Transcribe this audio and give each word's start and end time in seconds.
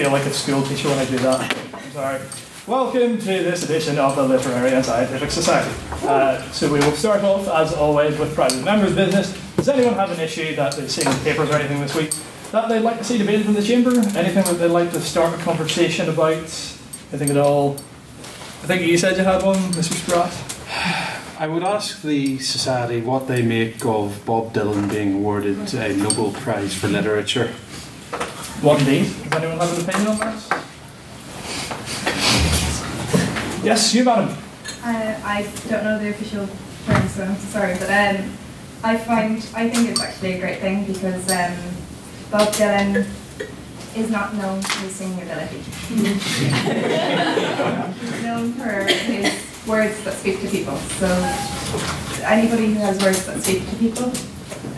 Feel 0.00 0.12
like 0.12 0.24
a 0.24 0.32
school 0.32 0.62
teacher 0.62 0.88
when 0.88 0.98
I 0.98 1.04
do 1.04 1.18
that. 1.18 1.74
I'm 1.74 1.90
sorry. 1.90 2.20
Welcome 2.66 3.18
to 3.18 3.26
this 3.26 3.64
edition 3.64 3.98
of 3.98 4.16
the 4.16 4.22
Literary 4.22 4.72
and 4.72 4.82
Scientific 4.82 5.30
Society. 5.30 5.70
Uh, 6.08 6.40
so 6.52 6.72
we 6.72 6.78
will 6.78 6.92
start 6.92 7.22
off, 7.22 7.46
as 7.48 7.74
always, 7.74 8.18
with 8.18 8.34
private 8.34 8.64
members' 8.64 8.94
business. 8.94 9.38
Does 9.56 9.68
anyone 9.68 9.92
have 9.92 10.10
an 10.10 10.18
issue 10.18 10.56
that 10.56 10.74
they've 10.74 10.90
seen 10.90 11.06
in 11.06 11.12
the 11.12 11.18
papers 11.22 11.50
or 11.50 11.56
anything 11.56 11.82
this 11.82 11.94
week 11.94 12.14
that 12.50 12.70
they'd 12.70 12.78
like 12.78 12.96
to 12.96 13.04
see 13.04 13.18
debated 13.18 13.44
in 13.44 13.52
the 13.52 13.62
chamber? 13.62 13.90
Anything 13.90 14.42
that 14.44 14.54
they'd 14.54 14.68
like 14.68 14.90
to 14.92 15.02
start 15.02 15.38
a 15.38 15.42
conversation 15.42 16.08
about? 16.08 16.32
Anything 17.12 17.28
at 17.28 17.36
all? 17.36 17.74
I 18.62 18.66
think 18.68 18.80
you 18.86 18.96
said 18.96 19.18
you 19.18 19.24
had 19.24 19.42
one, 19.42 19.58
Mr. 19.74 19.92
Spratt. 19.92 21.38
I 21.38 21.46
would 21.46 21.62
ask 21.62 22.00
the 22.00 22.38
Society 22.38 23.02
what 23.02 23.28
they 23.28 23.42
make 23.42 23.84
of 23.84 24.24
Bob 24.24 24.54
Dylan 24.54 24.90
being 24.90 25.16
awarded 25.16 25.74
a 25.74 25.94
Nobel 25.94 26.32
Prize 26.32 26.74
for 26.74 26.88
Literature. 26.88 27.48
One 28.62 28.78
indeed. 28.78 29.19
Does 29.30 29.42
anyone 29.42 29.58
have 29.60 29.78
an 29.78 29.84
opinion 29.88 30.08
on 30.08 30.18
that? 30.18 30.64
Yes, 33.62 33.94
you, 33.94 34.02
madam. 34.02 34.36
Uh, 34.82 35.20
I 35.24 35.48
don't 35.68 35.84
know 35.84 36.00
the 36.00 36.10
official 36.10 36.48
term, 36.86 37.06
so 37.06 37.22
I'm 37.22 37.36
sorry, 37.36 37.74
but 37.78 37.90
um, 37.90 38.32
I 38.82 38.96
find 38.96 39.36
I 39.54 39.68
think 39.70 39.88
it's 39.88 40.00
actually 40.00 40.32
a 40.32 40.40
great 40.40 40.58
thing 40.58 40.84
because 40.84 41.30
um, 41.30 41.56
Bob 42.32 42.48
Dylan 42.54 43.06
is 43.94 44.10
not 44.10 44.34
known 44.34 44.62
for 44.62 44.80
his 44.80 44.96
singing 44.96 45.22
ability. 45.22 45.58
He's 45.58 46.02
known 48.24 48.52
for 48.54 48.82
his 48.82 49.32
words 49.64 50.02
that 50.02 50.14
speak 50.14 50.40
to 50.40 50.48
people. 50.48 50.76
So 50.98 51.06
anybody 52.24 52.74
who 52.74 52.80
has 52.80 53.00
words 53.00 53.26
that 53.26 53.40
speak 53.44 53.68
to 53.70 53.76
people 53.76 54.06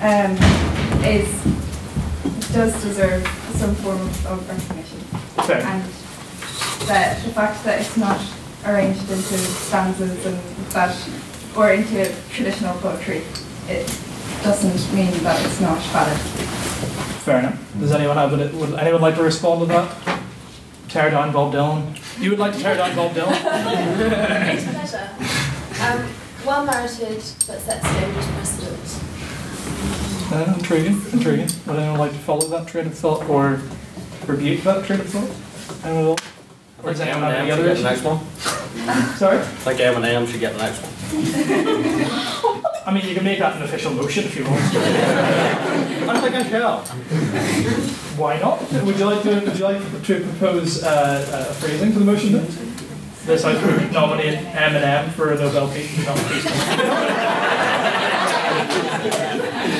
um, 0.03 0.37
is 1.03 1.31
does 2.53 2.83
deserve 2.83 3.27
some 3.62 3.74
form 3.77 4.00
of 4.00 4.48
recognition. 4.48 4.98
Fair. 5.46 5.62
And 5.62 5.84
that 6.88 7.22
the 7.22 7.30
fact 7.30 7.62
that 7.62 7.80
it's 7.80 7.96
not 7.96 8.20
arranged 8.66 9.08
into 9.08 9.38
stanzas 9.38 10.27
and 10.27 10.36
that, 10.74 10.96
or 11.56 11.70
into 11.70 12.12
traditional 12.30 12.74
poetry, 12.78 13.22
it 13.69 13.86
doesn't 14.42 14.96
mean 14.96 15.12
that 15.22 15.38
it's 15.46 15.60
not 15.60 15.78
valid. 15.94 16.19
Fair 17.22 17.38
enough. 17.38 17.78
Does 17.78 17.92
anyone 17.92 18.16
have 18.16 18.32
it? 18.32 18.52
Would 18.52 18.74
anyone 18.74 19.00
like 19.00 19.14
to 19.14 19.22
respond 19.22 19.60
to 19.60 19.66
that? 19.66 20.19
Tear 20.88 21.10
down 21.10 21.32
Bob 21.32 21.54
Dylan. 21.54 21.97
You 22.20 22.30
would 22.30 22.41
like 22.41 22.54
to 22.54 22.58
tear 22.58 22.76
down 22.76 22.97
Bob 22.97 23.12
Dylan? 23.12 23.30
It's 24.54 24.66
a 24.66 24.70
pleasure. 24.70 25.08
Um, 25.86 26.08
well 26.44 26.66
merited, 26.66 27.22
but 27.47 27.60
sets 27.60 27.94
dangerous 27.94 28.26
precedent. 28.26 28.61
Uh, 30.33 30.55
intriguing, 30.56 30.98
intriguing. 31.12 31.48
Would 31.66 31.77
anyone 31.78 31.98
like 31.98 32.12
to 32.12 32.19
follow 32.19 32.47
that 32.48 32.66
train 32.66 32.86
of 32.86 32.94
thought 32.94 33.28
or 33.28 33.61
rebuke 34.27 34.62
that 34.62 34.84
train 34.86 35.00
of 35.00 35.08
thought? 35.08 35.30
Anyone 35.86 36.05
at 36.05 36.08
all? 36.08 36.16
Or 36.83 36.91
does 36.92 37.00
anyone 37.00 37.22
have 37.22 37.33
any 37.33 37.50
Eminem 37.50 37.52
other 37.52 37.77
should 37.77 37.83
get 37.83 37.83
the 37.83 37.92
issues? 37.92 38.02
next 38.02 38.05
one. 38.05 39.14
Sorry? 39.16 39.38
I 39.38 39.43
think 39.43 39.81
Eminem 39.81 40.26
should 40.26 40.41
get 40.41 40.54
the 40.54 40.59
next 40.59 40.81
one. 40.82 40.93
I 42.87 42.93
mean, 42.94 43.06
you 43.06 43.15
can 43.15 43.25
make 43.25 43.38
that 43.41 43.56
an 43.56 43.62
official 43.62 43.93
motion 43.93 44.25
if 44.25 44.34
you 44.34 44.44
want. 44.44 44.60
I 44.62 46.20
think 46.20 46.34
I 46.34 46.49
shall. 46.49 46.81
Why 48.16 48.38
not? 48.41 48.60
Would 48.72 48.99
you 48.99 49.04
like 49.04 49.22
to? 49.25 49.41
Would 49.41 49.59
you 49.59 49.64
like 49.64 50.03
to 50.04 50.20
propose 50.20 50.82
uh, 50.82 51.49
a 51.50 51.54
phrasing 51.54 51.93
for 51.93 51.99
the 52.00 52.04
motion? 52.06 52.32
Then? 52.32 52.47
This 53.26 53.44
House 53.44 53.62
would 53.62 53.93
nominate 53.93 54.38
Eminem 54.47 55.10
for 55.10 55.31
a 55.32 55.37
Nobel 55.37 55.69
Peace 55.72 56.04
Prize. 56.04 57.49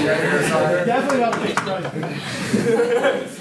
Definitely 0.04 1.20
not 1.20 1.34
Peace 1.42 1.54
Prize. 1.54 3.38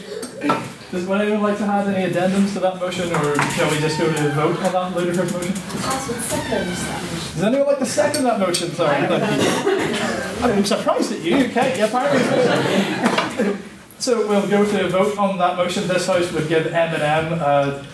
Does 0.91 1.09
anyone 1.09 1.41
like 1.41 1.57
to 1.57 1.63
add 1.63 1.88
any 1.88 2.11
addendums 2.13 2.51
to 2.53 2.59
that 2.59 2.75
motion, 2.77 3.09
or 3.16 3.35
shall 3.51 3.72
we 3.72 3.79
just 3.79 3.97
go 3.97 4.11
to 4.11 4.29
vote 4.31 4.57
on 4.61 4.72
that 4.73 4.94
ludicrous 4.94 5.31
motion? 5.31 5.53
Does 5.53 7.44
anyone 7.44 7.67
like 7.67 7.79
to 7.79 7.85
second 7.85 8.25
that 8.25 8.39
motion? 8.39 8.72
Sorry. 8.72 8.97
I'm 8.97 10.66
surprised 10.66 11.13
at 11.13 11.22
you. 11.22 11.38
Okay, 11.45 11.77
yeah, 11.77 11.85
apparently. 11.85 13.57
so 13.99 14.28
we'll 14.28 14.47
go 14.49 14.66
to 14.66 14.89
vote 14.89 15.17
on 15.17 15.38
that 15.38 15.55
motion. 15.55 15.88
This 15.88 16.07
House 16.07 16.29
would 16.33 16.49
give 16.49 16.66
Eminem 16.66 17.39
a 17.39 17.85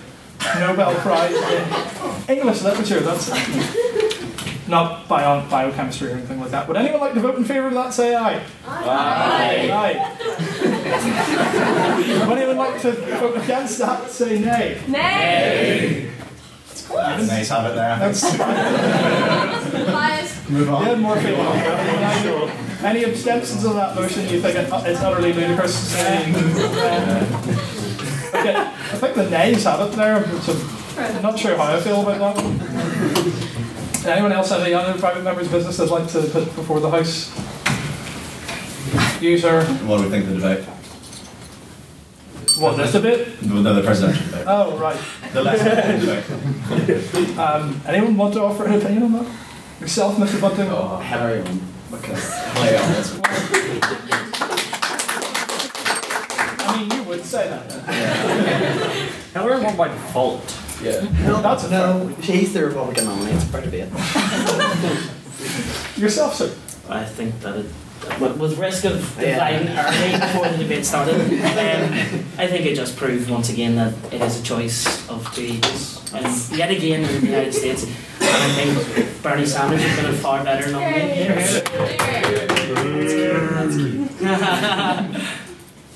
Nobel 0.59 0.95
Prize 0.95 1.35
in 1.35 2.35
English 2.38 2.63
literature. 2.63 3.01
That's 3.01 3.29
not 4.67 5.07
bio- 5.07 5.45
biochemistry 5.50 6.09
or 6.11 6.16
anything 6.17 6.39
like 6.39 6.51
that. 6.51 6.67
Would 6.67 6.78
anyone 6.78 7.00
like 7.01 7.13
to 7.13 7.19
vote 7.19 7.35
in 7.38 7.44
favour 7.45 7.67
of 7.67 7.73
that? 7.73 7.94
Say 7.94 8.16
aye. 8.16 8.41
Aye. 8.67 9.69
Aye. 9.72 9.97
Would 12.28 12.38
anyone 12.38 12.57
like 12.57 12.81
to 12.81 12.91
vote 12.91 13.38
against 13.44 13.79
that? 13.79 14.09
Say 14.09 14.39
nay. 14.39 14.81
Nay! 14.88 16.11
Nice 16.89 17.50
have 17.50 17.66
it 17.72 17.75
there. 17.75 18.00
That's 18.00 18.22
Bias. 19.91 20.50
Move 20.50 20.67
Yeah, 20.67 20.73
on. 20.91 21.01
more 21.01 21.16
people. 21.17 21.41
Any- 21.41 22.51
Any 22.84 23.03
abstentions 23.05 23.66
on 23.66 23.75
that 23.75 23.95
motion? 23.95 24.22
You 24.29 24.39
think 24.39 24.55
it's 24.57 25.01
utterly 25.01 25.34
ludicrous? 25.34 25.75
Say, 25.91 26.31
uh, 26.34 27.25
Okay, 28.35 28.55
I 28.55 28.97
think 28.99 29.16
the 29.16 29.29
nays 29.29 29.63
have 29.63 29.79
it 29.81 29.91
there, 29.95 30.23
so 30.41 30.53
I'm 30.97 31.22
not 31.23 31.39
sure 31.39 31.55
how 31.57 31.75
I 31.75 31.79
feel 31.79 32.01
about 32.07 32.35
that 32.35 32.44
one. 32.44 32.56
Anyone 34.07 34.31
else 34.31 34.50
have 34.51 34.62
any 34.62 34.73
other 34.73 34.97
private 34.97 35.23
members' 35.23 35.50
business 35.50 35.75
they'd 35.78 35.90
like 35.90 36.07
to 36.09 36.22
put 36.22 36.45
before 36.56 36.79
the 36.79 36.90
House? 36.90 37.29
You, 39.22 39.38
sir. 39.38 39.66
What 39.85 39.97
do 39.97 40.03
we 40.03 40.09
think 40.09 40.25
of 40.28 40.40
the 40.40 40.40
debate? 40.40 40.63
What, 42.57 42.78
this 42.78 42.96
a 42.96 43.01
bit? 43.01 43.41
No, 43.44 43.62
the 43.62 43.84
presidential 43.84 44.25
debate. 44.28 44.46
Oh, 44.47 44.78
right. 44.78 44.97
The 45.34 45.44
last 45.44 45.63
debate. 46.85 47.38
Um, 47.38 47.81
anyone 47.85 48.16
want 48.16 48.34
to 48.35 48.44
offer 48.44 48.66
an 48.66 48.75
opinion 48.75 49.03
on 49.03 49.12
that? 49.13 49.28
Yourself, 49.81 50.16
Mr. 50.16 50.40
Bunting? 50.40 50.69
Oh, 50.69 50.97
Harry, 50.97 51.41
because 51.91 52.31
play 52.56 52.78
on. 52.78 52.84
I 56.59 56.78
mean, 56.79 56.91
you 56.91 57.03
would 57.03 57.25
say 57.25 57.50
that. 57.50 57.72
Hillary 59.34 59.62
won 59.62 59.75
by 59.75 59.90
default. 59.90 60.66
Yeah. 60.81 61.01
That's 61.41 61.63
a 61.65 61.69
No, 61.71 62.07
he's 62.21 62.53
the 62.53 62.65
Republican 62.65 63.05
nominee. 63.05 63.31
It's 63.31 63.45
part 63.45 63.63
of 63.65 63.73
it. 63.73 63.89
Yourself, 65.97 66.35
sir. 66.35 66.51
I 66.89 67.03
think 67.03 67.39
that 67.41 67.55
it, 67.57 67.65
with, 68.21 68.38
with 68.38 68.57
risk 68.59 68.85
of 68.85 69.17
Yeah. 69.19 69.33
dividing 69.33 69.69
early 69.77 70.19
before 70.19 70.47
the 70.49 70.57
debate 70.63 70.85
started, 70.85 71.16
um, 71.16 72.25
I 72.37 72.47
think 72.47 72.66
it 72.66 72.75
just 72.75 72.95
proved 72.95 73.29
once 73.29 73.49
again 73.49 73.75
that 73.75 73.93
it 74.13 74.21
is 74.21 74.39
a 74.39 74.43
choice 74.43 74.85
of 75.09 75.27
two 75.33 75.41
evils. 75.41 76.13
And 76.13 76.57
yet 76.57 76.69
again 76.71 77.03
in 77.03 77.21
the 77.21 77.27
United 77.27 77.53
States, 77.53 77.83
and 77.83 77.91
I 78.21 78.49
think 78.53 79.21
Bernie 79.23 79.45
Sanders 79.45 79.81
has 79.81 79.95
been 79.97 80.05
a 80.13 80.17
far 80.17 80.43
better 80.43 80.71
nominee 80.71 81.13
here. 81.13 81.37
A 84.21 85.21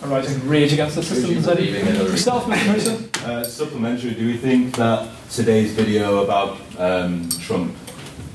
rising 0.07 0.47
rage 0.47 0.73
against 0.73 0.95
the 0.95 1.03
system, 1.03 1.31
is 1.37 1.45
that 1.45 1.59
it? 1.59 1.69
Yourself, 1.69 2.45
Mr. 2.45 2.73
Mason? 2.73 3.09
Uh, 3.23 3.43
supplementary, 3.43 4.11
do 4.11 4.25
we 4.25 4.37
think 4.37 4.75
that 4.75 5.09
today's 5.29 5.71
video 5.73 6.23
about 6.23 6.59
um, 6.79 7.29
Trump 7.39 7.75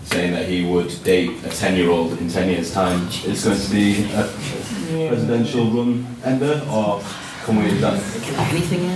saying 0.05 0.33
that 0.33 0.49
he 0.49 0.65
would 0.65 1.03
date 1.03 1.31
a 1.45 1.49
10 1.49 1.77
year 1.77 1.91
old 1.91 2.13
in 2.19 2.29
10 2.29 2.49
years' 2.51 2.73
time 2.73 3.09
is 3.25 3.45
going 3.45 3.61
to 3.61 3.71
be 3.71 4.05
a 4.13 5.09
presidential 5.09 5.67
run 5.71 6.07
ender, 6.25 6.63
or 6.71 7.03
can 7.47 7.57
we 7.63 7.71
that? 7.79 7.95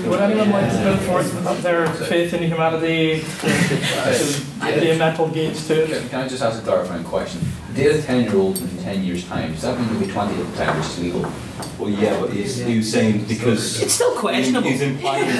Would 0.09 0.21
anyone 0.21 0.51
like 0.51 0.73
to 0.73 0.79
put 0.83 0.99
forth 1.07 1.63
their 1.63 1.87
faith 1.87 2.35
in 2.35 2.43
humanity, 2.43 3.23
uh, 3.23 4.81
the 4.81 4.97
mental 4.99 5.29
gates 5.29 5.69
to 5.69 5.85
it? 5.85 6.11
Can 6.11 6.21
I 6.25 6.29
just 6.29 6.43
ask 6.43 6.59
a 6.61 6.65
clarifying 6.65 7.05
question? 7.05 7.41
Date 7.75 7.95
a 7.95 8.03
10 8.03 8.25
year 8.25 8.35
old 8.35 8.59
in 8.59 8.69
10 8.79 9.05
years' 9.05 9.25
time, 9.29 9.53
does 9.53 9.63
that 9.63 9.79
mean 9.79 9.89
you'll 9.91 10.01
be 10.01 10.09
20 10.09 10.35
at 10.35 10.47
the 10.51 10.57
time, 10.57 10.77
which 10.77 10.87
is 10.89 10.99
legal? 10.99 11.33
Well, 11.79 11.91
yeah, 11.91 12.19
but 12.21 12.31
he's, 12.33 12.57
he 12.57 12.79
was 12.79 12.91
saying 12.91 13.25
because 13.27 13.81
It's 13.81 13.95
still 13.95 14.17
questionable. 14.17 14.69
he's 14.69 14.83
implying. 14.83 15.27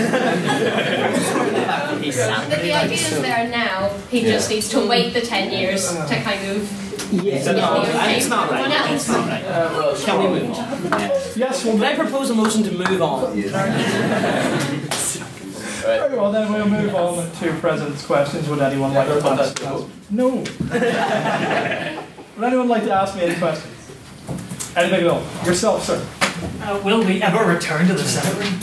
He's 2.01 2.17
But 2.17 2.49
the 2.63 2.73
idea 2.73 2.97
is 2.97 3.21
there 3.21 3.49
now, 3.49 3.91
he 4.11 4.23
just 4.23 4.49
needs 4.49 4.69
to 4.71 4.87
wait 4.87 5.13
the 5.13 5.21
10 5.21 5.51
years 5.53 5.89
to 5.89 6.21
kind 6.23 6.47
of. 6.51 6.90
Yeah, 7.13 7.53
no, 7.53 7.83
it's 7.85 8.29
not 8.29 8.51
right. 8.51 8.91
It's 8.93 9.09
not 9.09 9.27
right. 9.29 9.45
Can 10.05 10.19
we 10.33 10.41
move 10.41 10.51
on? 10.57 11.01
Yes, 11.37 11.65
well, 11.65 11.75
Can 11.75 11.85
I 11.85 11.95
propose 11.97 12.31
a 12.31 12.35
motion 12.35 12.63
to 12.63 12.71
move 12.73 13.03
on? 13.03 13.35
very 15.83 16.17
well, 16.17 16.31
then 16.31 16.53
we'll 16.53 16.69
move 16.69 16.95
on 16.95 17.29
to 17.33 17.53
President's 17.61 18.05
questions. 18.07 18.49
Would 18.49 18.61
anyone 18.61 18.95
like 18.95 19.09
to 19.09 19.15
ask? 19.29 19.61
No. 20.11 20.29
Would 20.37 20.49
anyone 22.45 22.69
like 22.69 22.85
to 22.85 22.93
ask 22.93 23.17
me 23.17 23.23
any 23.23 23.35
questions? 23.37 23.75
Anything 24.77 25.01
at 25.01 25.07
all? 25.11 25.23
Yourself, 25.45 25.85
sir. 25.85 26.01
Uh, 26.63 26.81
will 26.85 27.03
we 27.05 27.21
ever 27.23 27.45
return 27.45 27.87
to 27.89 27.95
the 27.95 28.05
Senate 28.05 28.39
room? 28.39 28.55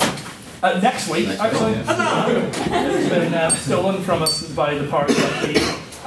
Uh, 0.64 0.80
next 0.82 1.10
week, 1.10 1.28
actually. 1.40 1.74
It's 1.74 3.10
been 3.10 3.34
uh, 3.34 3.50
stolen 3.52 4.02
from 4.04 4.22
us 4.24 4.44
by 4.54 4.76
the 4.76 4.88
party, 4.88 5.14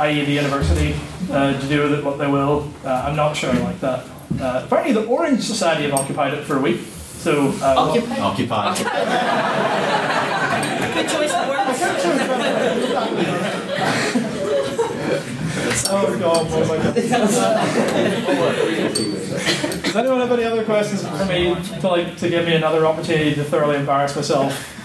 i.e. 0.01 0.25
the 0.25 0.33
university, 0.33 0.95
uh, 1.31 1.53
to 1.61 1.67
do 1.69 1.83
with 1.83 1.93
it 1.99 2.05
what 2.05 2.17
they 2.19 2.27
will. 2.27 2.71
Uh, 2.85 3.05
I'm 3.07 3.15
not 3.17 3.37
sure 3.37 3.51
I 3.51 3.59
like 3.59 3.79
that. 3.81 4.07
Uh, 4.41 4.63
apparently 4.65 4.93
the 4.95 5.05
Orange 5.07 5.43
Society 5.43 5.83
have 5.85 5.93
occupied 5.93 6.33
it 6.35 6.45
for 6.45 6.57
a 6.57 6.61
week. 6.61 6.81
So, 6.81 7.49
uh, 7.61 7.75
Occupy? 7.77 8.19
Occupy. 8.19 8.75
Good 10.95 11.09
choice 11.09 11.33
of 11.35 11.49
words. 11.49 11.81
oh 15.93 16.17
god, 16.19 16.47
oh 16.51 16.65
my 16.67 16.77
god. 16.79 16.95
Does 19.83 19.97
anyone 19.97 20.21
have 20.21 20.33
any 20.33 20.45
other 20.45 20.65
questions 20.65 21.07
for 21.07 21.25
me 21.27 21.55
to 21.81 21.89
like 21.89 22.17
to 22.19 22.29
give 22.31 22.47
me 22.47 22.55
another 22.55 22.87
opportunity 22.87 23.35
to 23.35 23.45
thoroughly 23.45 23.77
embarrass 23.77 24.17
myself? 24.17 24.77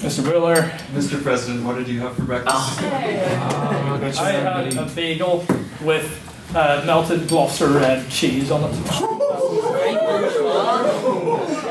Mr. 0.00 0.22
Wheeler. 0.24 0.70
Mr. 0.92 1.20
President, 1.22 1.64
what 1.64 1.76
did 1.76 1.88
you 1.88 2.00
have 2.00 2.14
for 2.14 2.22
breakfast? 2.22 2.80
I 2.80 4.30
had 4.30 4.76
a 4.76 4.86
bagel 4.94 5.44
with 5.82 6.06
uh, 6.54 6.82
melted 6.86 7.26
Gloucester 7.28 7.66
red 7.68 8.08
cheese 8.08 8.50
on 8.52 8.62
it. 8.64 8.72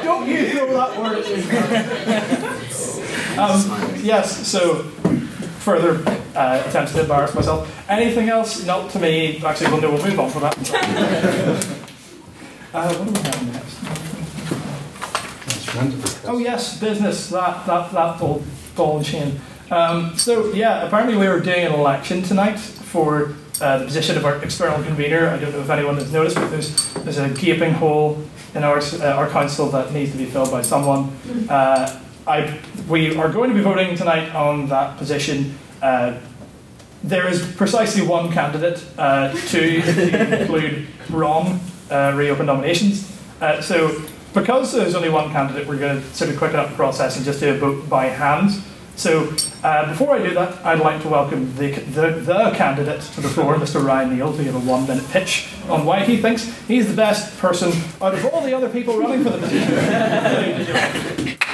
Don't 0.04 0.28
you 0.28 0.50
throw 0.50 0.74
that 0.74 1.00
word 1.00 1.20
at 1.20 1.30
me. 1.30 1.36
um, 3.38 3.64
yes, 4.04 4.46
so 4.46 4.84
further 5.60 6.04
uh, 6.36 6.62
attempts 6.68 6.92
to 6.94 7.00
embarrass 7.02 7.34
myself. 7.34 7.70
Anything 7.90 8.28
else? 8.30 8.66
Not 8.66 8.90
to 8.92 9.00
me. 9.00 9.42
Actually, 9.44 9.72
well, 9.72 9.82
no, 9.82 9.92
we'll 9.92 10.04
move 10.06 10.20
on 10.20 10.30
from 10.30 10.42
that. 10.42 10.58
uh, 12.74 12.94
what 12.94 13.06
do 13.06 13.12
we 13.12 13.20
have 13.20 13.54
next? 13.54 13.78
Oh 16.26 16.40
yes, 16.40 16.80
business. 16.80 17.30
That 17.30 17.66
that 17.66 17.92
that 17.92 18.20
ball, 18.20 18.44
ball 18.76 18.98
and 18.98 19.06
chain. 19.06 19.40
Um, 19.70 20.18
so 20.18 20.52
yeah, 20.54 20.86
apparently 20.86 21.18
we 21.18 21.28
were 21.28 21.40
doing 21.40 21.66
an 21.66 21.74
election 21.74 22.24
tonight 22.24 22.58
for 22.60 23.36
uh, 23.62 23.80
the 23.80 23.86
position 23.86 24.18
of 24.18 24.26
our 24.26 24.42
external 24.44 24.82
convener. 24.84 25.30
I 25.30 25.38
don't 25.38 25.52
know 25.52 25.60
if 25.60 25.70
anyone 25.70 25.96
has 25.96 26.12
noticed, 26.12 26.36
but 26.36 26.50
there's 26.50 26.94
there's 26.94 27.18
a 27.18 27.30
gaping 27.30 27.74
hole 27.74 28.24
in 28.56 28.64
our 28.64 28.80
uh, 28.80 29.14
our 29.16 29.30
council 29.30 29.70
that 29.70 29.92
needs 29.92 30.12
to 30.12 30.18
be 30.18 30.26
filled 30.26 30.52
by 30.52 30.62
someone. 30.62 31.16
Uh, 31.50 32.02
I 32.26 32.60
we 32.88 33.16
are 33.18 33.30
going 33.30 33.50
to 33.50 33.56
be 33.56 33.62
voting 33.62 33.96
tonight 33.96 34.34
on 34.34 34.68
that 34.70 34.98
position. 34.98 35.58
Uh, 35.82 36.18
there 37.04 37.28
is 37.28 37.46
precisely 37.56 38.06
one 38.06 38.32
candidate 38.32 38.84
uh, 38.98 39.32
to 39.50 40.40
include 40.42 40.88
Ron 41.10 41.60
uh, 41.92 42.14
reopen 42.16 42.48
nominations. 42.48 43.16
Uh, 43.40 43.62
so 43.62 44.02
because 44.34 44.72
there's 44.72 44.96
only 44.96 45.10
one 45.10 45.32
candidate, 45.32 45.68
we're 45.68 45.78
going 45.78 46.02
to 46.02 46.14
sort 46.14 46.30
of 46.30 46.38
quicken 46.38 46.60
up 46.60 46.70
the 46.70 46.76
process 46.76 47.16
and 47.16 47.26
just 47.26 47.40
do 47.40 47.54
a 47.54 47.58
vote 47.58 47.90
by 47.90 48.06
hand. 48.06 48.62
So 48.96 49.32
uh, 49.64 49.90
before 49.90 50.16
I 50.16 50.24
do 50.24 50.34
that, 50.34 50.66
I'd 50.66 50.80
like 50.80 51.02
to 51.04 51.08
welcome 51.08 51.56
the, 51.56 51.72
the, 51.72 52.12
the 52.12 52.52
candidate 52.56 53.02
to 53.02 53.22
the 53.22 53.30
floor, 53.30 53.56
Mr. 53.56 53.86
Ryan 53.86 54.16
Neal, 54.16 54.36
to 54.36 54.44
give 54.44 54.56
a 54.56 54.60
one 54.60 54.88
minute 54.88 55.08
pitch 55.10 55.50
on 55.70 55.86
why 55.86 56.04
he 56.04 56.18
thinks 56.18 56.52
he's 56.68 56.88
the 56.88 56.96
best 56.96 57.38
person 57.38 57.72
out 58.02 58.16
of 58.16 58.26
all 58.26 58.42
the 58.42 58.54
other 58.54 58.70
people 58.70 59.00
running 59.00 59.24
for 59.24 59.30
the 59.30 59.38
position. 59.38 61.38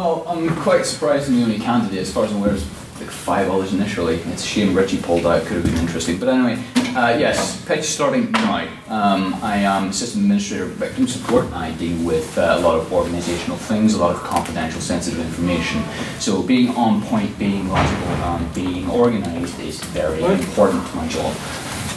Well, 0.00 0.24
I'm 0.26 0.48
quite 0.62 0.86
surprised 0.86 1.28
I'm 1.28 1.36
the 1.36 1.42
only 1.42 1.58
candidate 1.58 1.98
as 1.98 2.10
far 2.10 2.24
as 2.24 2.32
I'm 2.32 2.38
aware. 2.38 2.56
Like 3.00 3.10
five 3.10 3.48
others 3.48 3.72
initially. 3.72 4.16
It's 4.16 4.44
a 4.44 4.46
shame 4.46 4.76
Richie 4.76 5.00
pulled 5.00 5.24
out. 5.24 5.42
Could 5.46 5.56
have 5.56 5.64
been 5.64 5.76
interesting. 5.76 6.18
But 6.18 6.28
anyway, 6.28 6.62
uh, 6.94 7.16
yes, 7.18 7.64
pitch 7.64 7.84
starting 7.84 8.30
now. 8.30 8.68
Um, 8.88 9.34
I 9.42 9.56
am 9.56 9.88
assistant 9.88 10.24
administrator 10.24 10.64
of 10.64 10.72
victim 10.72 11.08
support. 11.08 11.50
I 11.52 11.72
deal 11.72 12.04
with 12.04 12.36
uh, 12.36 12.56
a 12.58 12.60
lot 12.60 12.78
of 12.78 12.88
organisational 12.88 13.56
things, 13.56 13.94
a 13.94 13.98
lot 13.98 14.14
of 14.14 14.22
confidential, 14.22 14.82
sensitive 14.82 15.20
information. 15.20 15.82
So 16.18 16.42
being 16.42 16.70
on 16.76 17.00
point, 17.02 17.38
being 17.38 17.68
logical, 17.68 18.08
and 18.08 18.54
being 18.54 18.90
organised 18.90 19.58
is 19.60 19.80
very 19.84 20.22
important 20.22 20.86
to 20.88 20.96
my 20.96 21.08
job. 21.08 21.34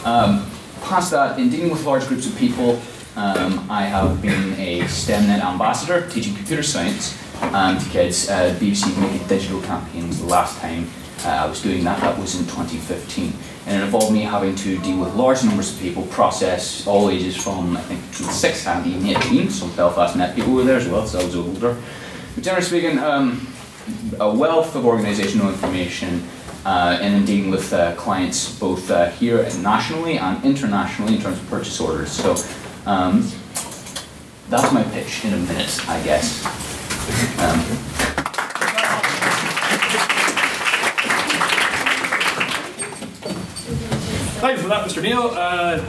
Um, 0.06 0.50
past 0.82 1.10
that, 1.10 1.38
in 1.38 1.50
dealing 1.50 1.70
with 1.70 1.84
large 1.84 2.06
groups 2.06 2.26
of 2.26 2.34
people, 2.36 2.80
um, 3.16 3.66
I 3.70 3.82
have 3.82 4.22
been 4.22 4.54
a 4.54 4.80
STEMnet 4.82 5.44
ambassador, 5.44 6.08
teaching 6.08 6.34
computer 6.34 6.62
science 6.62 7.18
um, 7.42 7.78
to 7.78 7.88
kids. 7.90 8.28
Uh, 8.28 8.54
BBC 8.60 8.98
Make 9.00 9.26
Digital 9.28 9.60
campaigns 9.62 10.20
the 10.20 10.26
last 10.26 10.60
time 10.60 10.88
uh, 11.24 11.28
I 11.28 11.46
was 11.46 11.62
doing 11.62 11.84
that, 11.84 12.00
that 12.00 12.18
was 12.18 12.38
in 12.38 12.44
2015. 12.44 13.32
And 13.66 13.80
it 13.80 13.84
involved 13.84 14.12
me 14.12 14.22
having 14.22 14.54
to 14.56 14.78
deal 14.80 14.98
with 14.98 15.14
large 15.14 15.42
numbers 15.42 15.72
of 15.72 15.80
people, 15.80 16.02
process 16.08 16.86
all 16.86 17.08
ages 17.08 17.36
from, 17.36 17.76
I 17.76 17.80
think, 17.82 18.02
from 18.02 18.26
6 18.26 18.66
and 18.66 18.86
even 18.86 19.06
18. 19.06 19.50
Some 19.50 19.74
Belfast 19.74 20.16
Net 20.16 20.36
people 20.36 20.52
were 20.52 20.64
there 20.64 20.76
as 20.76 20.88
well, 20.88 21.06
so 21.06 21.20
I 21.20 21.24
was 21.24 21.34
older. 21.34 21.80
But 22.34 22.44
generally 22.44 22.66
speaking, 22.66 22.98
um, 22.98 23.46
a 24.20 24.34
wealth 24.34 24.76
of 24.76 24.84
organisational 24.84 25.48
information 25.48 26.28
uh, 26.66 26.98
and 27.00 27.14
in 27.14 27.24
dealing 27.24 27.50
with 27.50 27.72
uh, 27.72 27.94
clients 27.94 28.58
both 28.58 28.90
uh, 28.90 29.10
here 29.10 29.42
and 29.42 29.62
nationally 29.62 30.18
and 30.18 30.44
internationally 30.44 31.16
in 31.16 31.22
terms 31.22 31.38
of 31.38 31.48
purchase 31.48 31.80
orders. 31.80 32.10
So 32.10 32.34
um, 32.86 33.30
that's 34.50 34.72
my 34.72 34.82
pitch 34.82 35.24
in 35.24 35.32
a 35.32 35.38
minute, 35.38 35.88
I 35.88 36.02
guess. 36.02 36.73
Um, 37.38 37.60
Thanks 44.40 44.60
for 44.62 44.68
that, 44.68 44.86
Mr. 44.86 45.02
Neal. 45.02 45.30
Uh, 45.32 45.84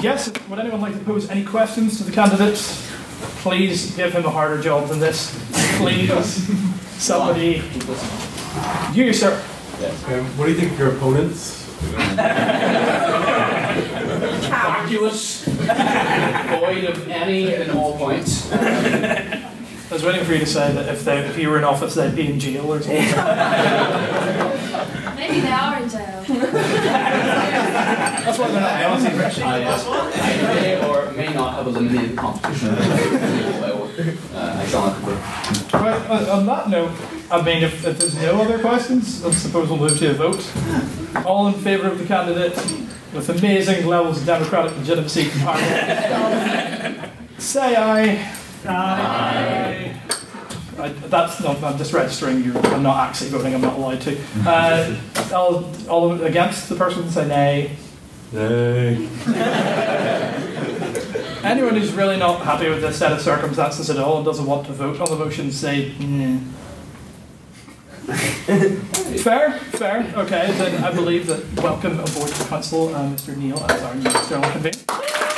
yes, 0.00 0.32
would 0.48 0.58
anyone 0.58 0.80
like 0.80 0.94
to 0.94 1.04
pose 1.04 1.28
any 1.28 1.44
questions 1.44 1.98
to 1.98 2.04
the 2.04 2.12
candidates? 2.12 2.88
Please 3.42 3.94
give 3.96 4.12
him 4.12 4.24
a 4.24 4.30
harder 4.30 4.60
job 4.60 4.88
than 4.88 4.98
this. 5.00 5.34
Please, 5.78 6.10
somebody. 7.02 7.62
You, 8.92 9.12
sir. 9.12 9.34
Um, 10.08 10.24
what 10.36 10.46
do 10.46 10.52
you 10.52 10.58
think 10.58 10.72
of 10.72 10.78
your 10.78 10.96
opponents? 10.96 11.64
vacuous, 14.86 15.44
void 15.44 16.84
of 16.84 17.08
any 17.08 17.54
and 17.54 17.70
all 17.72 17.96
points. 17.96 18.50
I 19.88 19.92
was 19.94 20.02
waiting 20.02 20.24
for 20.24 20.32
you 20.32 20.40
to 20.40 20.46
say 20.46 20.72
that 20.72 20.88
if, 20.88 21.04
they, 21.04 21.18
if 21.20 21.38
you 21.38 21.48
were 21.48 21.58
in 21.58 21.64
office, 21.64 21.94
they'd 21.94 22.12
be 22.14 22.28
in 22.28 22.40
jail 22.40 22.72
or 22.72 22.80
something. 22.82 22.96
Maybe 25.16 25.38
they 25.40 25.52
are 25.52 25.78
in 25.80 25.88
jail. 25.88 26.24
That's 26.26 26.58
why 28.38 28.48
they're 28.48 28.60
not 28.60 28.80
balancing, 28.80 29.16
Richie. 29.16 29.42
I, 29.42 29.62
uh, 29.62 30.10
I 30.14 30.36
may 30.54 30.84
or 30.84 31.12
may 31.12 31.32
not 31.32 31.54
have 31.54 31.68
eliminated 31.68 32.10
the 32.12 32.16
competition. 32.16 32.70
uh, 32.70 32.74
I 34.60 34.66
shall 34.66 34.86
not 34.88 34.96
concur. 34.96 35.14
Right, 35.78 36.10
on 36.10 36.24
on 36.30 36.46
that 36.46 36.68
note, 36.68 36.90
I 37.30 37.40
mean, 37.42 37.62
if, 37.62 37.86
if 37.86 37.96
there's 37.98 38.16
no 38.16 38.40
other 38.42 38.58
questions, 38.58 39.24
I 39.24 39.30
suppose 39.30 39.68
we'll 39.68 39.78
move 39.78 39.96
to 40.00 40.10
a 40.10 40.14
vote. 40.14 40.44
All 41.24 41.46
in 41.46 41.54
favour 41.54 41.86
of 41.88 41.98
the 41.98 42.04
candidate 42.06 42.56
with 43.14 43.28
amazing 43.28 43.86
levels 43.86 44.18
of 44.18 44.26
democratic 44.26 44.76
legitimacy 44.78 45.24
from 45.26 45.40
Parliament? 45.42 47.10
Say 47.38 47.76
aye. 47.76 48.32
Aye. 48.68 49.65
I, 50.78 50.88
that's 50.88 51.40
not, 51.40 51.62
I'm 51.62 51.78
just 51.78 51.92
registering 51.92 52.44
you. 52.44 52.56
I'm 52.58 52.82
not 52.82 53.08
actually 53.08 53.30
voting, 53.30 53.54
I'm 53.54 53.60
not 53.60 53.76
allowed 53.78 54.00
to. 54.02 54.18
Uh, 54.44 54.96
all, 55.32 55.70
all 55.88 56.22
against 56.22 56.68
the 56.68 56.76
person, 56.76 57.08
say 57.10 57.26
nay. 57.26 57.76
Nay. 58.32 59.08
Anyone 61.42 61.76
who's 61.76 61.92
really 61.92 62.16
not 62.16 62.42
happy 62.42 62.68
with 62.68 62.80
this 62.80 62.98
set 62.98 63.12
of 63.12 63.20
circumstances 63.20 63.88
at 63.88 63.98
all 63.98 64.16
and 64.16 64.24
doesn't 64.24 64.46
want 64.46 64.66
to 64.66 64.72
vote 64.72 65.00
on 65.00 65.08
the 65.08 65.16
motion, 65.16 65.50
say 65.52 65.94
nah. 66.00 66.38
fair, 69.22 69.58
fair. 69.72 70.12
Okay, 70.16 70.52
then 70.52 70.84
I 70.84 70.92
believe 70.92 71.26
that 71.26 71.44
welcome 71.62 71.98
aboard 71.98 72.28
the 72.28 72.44
council, 72.44 72.94
uh, 72.94 73.08
Mr. 73.10 73.36
Neal, 73.36 73.58
as 73.64 73.82
our 73.82 73.94
new 73.94 74.10
external 74.10 74.50
convener. 74.50 75.35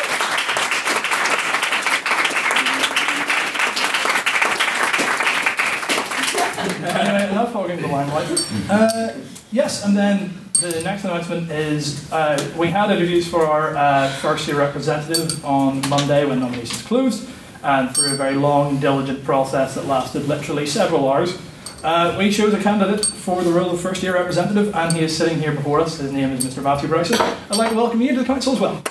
Enough 7.30 7.52
hogging 7.52 7.80
the 7.80 7.88
limelight. 7.88 8.28
Uh, 8.70 9.12
yes, 9.52 9.84
and 9.84 9.96
then 9.96 10.30
the 10.60 10.80
next 10.82 11.04
announcement 11.04 11.50
is 11.50 12.10
uh, 12.12 12.36
we 12.56 12.68
had 12.68 12.90
interviews 12.90 13.28
for 13.28 13.46
our 13.46 13.76
uh, 13.76 14.08
first 14.14 14.46
year 14.48 14.58
representative 14.58 15.44
on 15.44 15.86
Monday 15.88 16.24
when 16.24 16.40
nominations 16.40 16.82
closed, 16.82 17.28
and 17.62 17.94
through 17.94 18.12
a 18.12 18.16
very 18.16 18.34
long, 18.34 18.78
diligent 18.80 19.24
process 19.24 19.74
that 19.74 19.86
lasted 19.86 20.26
literally 20.26 20.66
several 20.66 21.08
hours. 21.10 21.38
Uh, 21.84 22.16
we 22.18 22.30
chose 22.30 22.52
a 22.54 22.60
candidate 22.60 23.04
for 23.04 23.42
the 23.42 23.52
role 23.52 23.70
of 23.70 23.80
first 23.80 24.02
year 24.02 24.14
representative, 24.14 24.74
and 24.74 24.96
he 24.96 25.02
is 25.02 25.16
sitting 25.16 25.38
here 25.38 25.52
before 25.52 25.80
us. 25.80 25.98
His 25.98 26.10
name 26.12 26.32
is 26.32 26.44
Mr. 26.44 26.62
Matthew 26.62 26.88
Bryson. 26.88 27.16
I'd 27.20 27.56
like 27.56 27.70
to 27.70 27.76
welcome 27.76 28.00
you 28.02 28.14
to 28.14 28.20
the 28.20 28.26
council 28.26 28.54
as 28.54 28.60
well. 28.60 28.82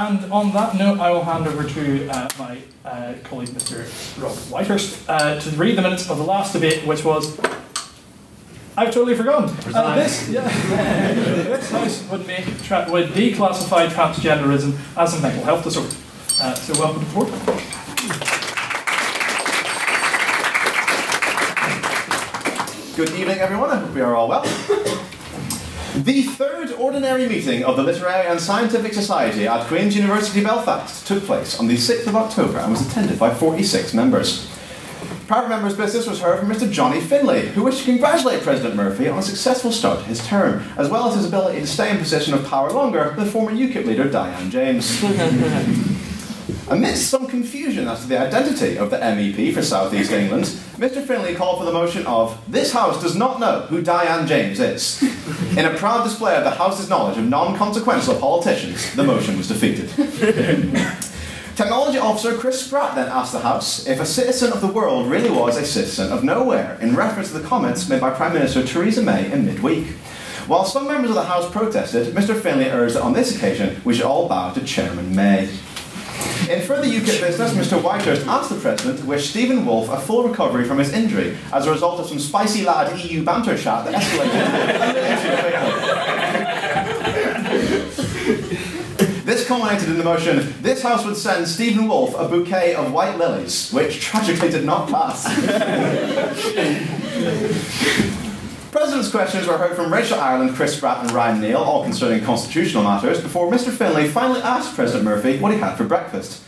And 0.00 0.32
on 0.32 0.50
that 0.52 0.76
note, 0.76 0.98
I 0.98 1.10
will 1.10 1.24
hand 1.24 1.46
over 1.46 1.62
to 1.62 2.08
uh, 2.08 2.26
my 2.38 2.62
uh, 2.86 3.12
colleague, 3.22 3.50
Mr. 3.50 3.84
Rob 4.18 4.32
Whitehurst, 4.32 5.04
uh, 5.06 5.38
to 5.38 5.50
read 5.56 5.76
the 5.76 5.82
minutes 5.82 6.08
of 6.08 6.16
the 6.16 6.24
last 6.24 6.54
debate, 6.54 6.86
which 6.86 7.04
was. 7.04 7.38
I've 8.78 8.94
totally 8.94 9.14
forgotten. 9.14 9.54
Uh, 9.74 9.94
this, 9.96 10.26
yeah, 10.30 10.48
this 10.48 11.70
house 11.70 12.02
would, 12.08 12.26
make, 12.26 12.46
tra- 12.62 12.86
would 12.88 13.08
declassify 13.10 13.88
transgenderism 13.88 14.74
as 14.96 15.18
a 15.18 15.20
mental 15.20 15.44
health 15.44 15.64
disorder. 15.64 15.94
Uh, 16.40 16.54
so, 16.54 16.80
welcome 16.80 17.02
to 17.02 17.06
the 17.06 17.14
board. 17.14 17.28
Good 22.96 23.20
evening, 23.20 23.38
everyone. 23.40 23.68
I 23.68 23.76
hope 23.76 23.94
we 23.94 24.00
are 24.00 24.16
all 24.16 24.28
well. 24.28 25.06
The 25.94 26.22
third 26.22 26.70
ordinary 26.74 27.28
meeting 27.28 27.64
of 27.64 27.76
the 27.76 27.82
Literary 27.82 28.28
and 28.28 28.40
Scientific 28.40 28.94
Society 28.94 29.48
at 29.48 29.66
Queen's 29.66 29.96
University 29.96 30.40
Belfast 30.40 31.04
took 31.04 31.24
place 31.24 31.58
on 31.58 31.66
the 31.66 31.74
6th 31.74 32.06
of 32.06 32.14
October 32.14 32.58
and 32.58 32.70
was 32.70 32.86
attended 32.86 33.18
by 33.18 33.34
46 33.34 33.92
members. 33.92 34.48
Private 35.26 35.48
members' 35.48 35.76
business 35.76 36.06
was 36.06 36.20
heard 36.20 36.38
from 36.38 36.48
Mr. 36.48 36.70
Johnny 36.70 37.00
Finlay, 37.00 37.48
who 37.48 37.64
wished 37.64 37.80
to 37.80 37.84
congratulate 37.86 38.42
President 38.42 38.76
Murphy 38.76 39.08
on 39.08 39.18
a 39.18 39.22
successful 39.22 39.72
start 39.72 39.98
to 39.98 40.04
his 40.04 40.24
term, 40.24 40.62
as 40.76 40.88
well 40.88 41.08
as 41.08 41.16
his 41.16 41.26
ability 41.26 41.58
to 41.58 41.66
stay 41.66 41.90
in 41.90 41.98
position 41.98 42.34
of 42.34 42.46
power 42.46 42.70
longer 42.70 43.12
with 43.18 43.32
former 43.32 43.50
UKIP 43.50 43.84
leader 43.84 44.08
Diane 44.08 44.48
James. 44.48 45.02
Amidst 46.68 47.08
some 47.08 47.26
confusion 47.26 47.88
as 47.88 48.02
to 48.02 48.06
the 48.06 48.18
identity 48.18 48.76
of 48.78 48.90
the 48.90 48.96
MEP 48.96 49.52
for 49.52 49.62
South 49.62 49.92
East 49.94 50.12
England, 50.12 50.44
Mr. 50.78 51.04
Finlay 51.04 51.34
called 51.34 51.58
for 51.58 51.64
the 51.64 51.72
motion 51.72 52.06
of 52.06 52.38
This 52.50 52.72
House 52.72 53.02
does 53.02 53.16
not 53.16 53.40
know 53.40 53.62
who 53.62 53.82
Diane 53.82 54.26
James 54.26 54.60
is. 54.60 55.02
In 55.56 55.66
a 55.66 55.74
proud 55.76 56.04
display 56.04 56.36
of 56.36 56.44
the 56.44 56.50
House's 56.50 56.88
knowledge 56.88 57.18
of 57.18 57.24
non 57.24 57.56
consequential 57.56 58.14
politicians, 58.16 58.94
the 58.94 59.04
motion 59.04 59.36
was 59.36 59.48
defeated. 59.48 59.88
Technology 61.56 61.98
Officer 61.98 62.38
Chris 62.38 62.64
Spratt 62.64 62.94
then 62.94 63.08
asked 63.08 63.32
the 63.32 63.40
House 63.40 63.86
if 63.86 64.00
a 64.00 64.06
citizen 64.06 64.52
of 64.52 64.62
the 64.62 64.66
world 64.66 65.10
really 65.10 65.28
was 65.28 65.58
a 65.58 65.66
citizen 65.66 66.10
of 66.10 66.24
nowhere, 66.24 66.78
in 66.80 66.96
reference 66.96 67.32
to 67.32 67.38
the 67.38 67.46
comments 67.46 67.88
made 67.88 68.00
by 68.00 68.10
Prime 68.10 68.32
Minister 68.32 68.66
Theresa 68.66 69.02
May 69.02 69.30
in 69.30 69.44
midweek. 69.44 69.88
While 70.46 70.64
some 70.64 70.88
members 70.88 71.10
of 71.10 71.16
the 71.16 71.24
House 71.24 71.50
protested, 71.50 72.14
Mr. 72.14 72.34
Finlay 72.34 72.70
urged 72.70 72.94
that 72.94 73.02
on 73.02 73.12
this 73.12 73.36
occasion 73.36 73.80
we 73.84 73.94
should 73.94 74.06
all 74.06 74.28
bow 74.28 74.52
to 74.52 74.64
Chairman 74.64 75.14
May. 75.14 75.50
In 76.50 76.62
further 76.62 76.86
UKIP 76.86 77.20
business, 77.20 77.52
Mr. 77.54 77.80
Whitehurst 77.80 78.26
asked 78.26 78.50
the 78.50 78.56
President 78.56 78.98
to 78.98 79.06
wish 79.06 79.30
Stephen 79.30 79.64
Wolfe 79.64 79.88
a 79.88 80.00
full 80.00 80.26
recovery 80.26 80.64
from 80.64 80.78
his 80.78 80.92
injury 80.92 81.38
as 81.52 81.66
a 81.66 81.70
result 81.70 82.00
of 82.00 82.08
some 82.08 82.18
spicy 82.18 82.64
lad 82.64 82.98
EU 82.98 83.22
banter 83.22 83.56
chat 83.56 83.84
that 83.84 83.94
escalated. 83.94 84.44
this 89.24 89.46
culminated 89.46 89.88
in 89.90 89.98
the 89.98 90.02
motion 90.02 90.52
this 90.60 90.82
House 90.82 91.04
would 91.04 91.16
send 91.16 91.46
Stephen 91.46 91.86
Wolfe 91.86 92.16
a 92.18 92.28
bouquet 92.28 92.74
of 92.74 92.92
white 92.92 93.16
lilies, 93.16 93.70
which 93.70 94.00
tragically 94.00 94.50
did 94.50 94.64
not 94.64 94.88
pass. 94.88 95.26
President's 98.70 99.10
questions 99.10 99.48
were 99.48 99.58
heard 99.58 99.74
from 99.74 99.92
Rachel 99.92 100.20
Ireland, 100.20 100.54
Chris 100.54 100.76
Spratt, 100.76 101.02
and 101.02 101.10
Ryan 101.10 101.40
Neal, 101.40 101.58
all 101.58 101.82
concerning 101.82 102.22
constitutional 102.24 102.84
matters, 102.84 103.20
before 103.20 103.50
Mr. 103.50 103.70
Finlay 103.72 104.06
finally 104.08 104.40
asked 104.42 104.76
President 104.76 105.04
Murphy 105.04 105.38
what 105.38 105.52
he 105.52 105.58
had 105.58 105.74
for 105.74 105.84
breakfast. 105.84 106.42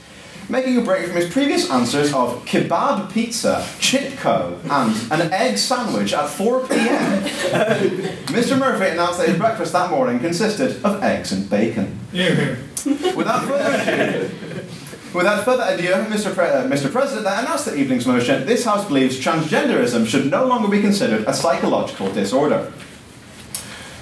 Making 0.49 0.79
a 0.79 0.83
break 0.83 1.07
from 1.07 1.17
his 1.17 1.33
previous 1.33 1.69
answers 1.71 2.13
of 2.13 2.45
kebab 2.45 3.13
pizza, 3.13 3.67
chipco, 3.81 4.59
and 4.71 5.21
an 5.23 5.33
egg 5.33 5.59
sandwich 5.59 6.13
at 6.13 6.29
4 6.29 6.67
pm, 6.69 7.23
Mr. 8.27 8.57
Murphy 8.59 8.91
announced 8.91 9.19
that 9.19 9.29
his 9.29 9.39
breakfast 9.39 9.73
that 9.73 9.91
morning 9.91 10.21
consisted 10.21 10.85
of 10.85 11.03
eggs 11.03 11.33
and 11.33 11.49
bacon. 11.51 11.99
Without 13.17 13.45
further 13.45 13.93
ado, 13.93 14.31
Without 15.15 15.45
further 15.45 15.65
ado, 15.69 15.93
Mr. 16.11 16.35
Pre- 16.35 16.47
uh, 16.47 16.65
Mr. 16.65 16.91
President, 16.91 17.27
I 17.27 17.43
announce 17.43 17.67
the 17.67 17.77
evening's 17.77 18.07
motion. 18.07 18.47
This 18.47 18.65
House 18.65 18.87
believes 18.87 19.21
transgenderism 19.21 20.07
should 20.07 20.31
no 20.31 20.47
longer 20.47 20.69
be 20.69 20.81
considered 20.81 21.29
a 21.29 21.35
psychological 21.35 22.11
disorder. 22.13 22.73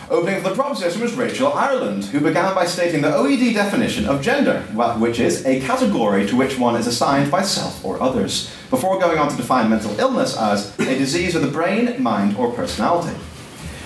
Opening 0.08 0.40
for 0.40 0.50
the 0.50 0.54
proposition 0.54 1.02
was 1.02 1.14
Rachel 1.14 1.52
Ireland, 1.52 2.04
who 2.06 2.20
began 2.20 2.54
by 2.54 2.64
stating 2.64 3.00
the 3.02 3.08
OED 3.08 3.54
definition 3.54 4.06
of 4.06 4.22
gender, 4.22 4.60
which 4.98 5.18
is 5.18 5.44
a 5.46 5.60
category 5.60 6.26
to 6.28 6.36
which 6.36 6.58
one 6.58 6.76
is 6.76 6.86
assigned 6.86 7.30
by 7.30 7.42
self 7.42 7.84
or 7.84 8.00
others, 8.00 8.52
before 8.70 9.00
going 9.00 9.18
on 9.18 9.28
to 9.30 9.36
define 9.36 9.68
mental 9.68 9.98
illness 9.98 10.36
as 10.36 10.78
a 10.78 10.98
disease 10.98 11.34
of 11.34 11.42
the 11.42 11.48
brain, 11.48 12.00
mind, 12.00 12.36
or 12.36 12.52
personality. 12.52 13.16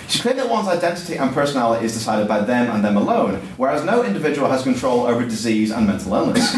She 0.08 0.18
claimed 0.18 0.38
that 0.38 0.50
one's 0.50 0.68
identity 0.68 1.16
and 1.16 1.32
personality 1.32 1.86
is 1.86 1.94
decided 1.94 2.28
by 2.28 2.40
them 2.40 2.70
and 2.70 2.84
them 2.84 2.98
alone, 2.98 3.40
whereas 3.56 3.82
no 3.84 4.02
individual 4.02 4.50
has 4.50 4.62
control 4.62 5.06
over 5.06 5.24
disease 5.24 5.70
and 5.70 5.86
mental 5.86 6.14
illness. 6.14 6.54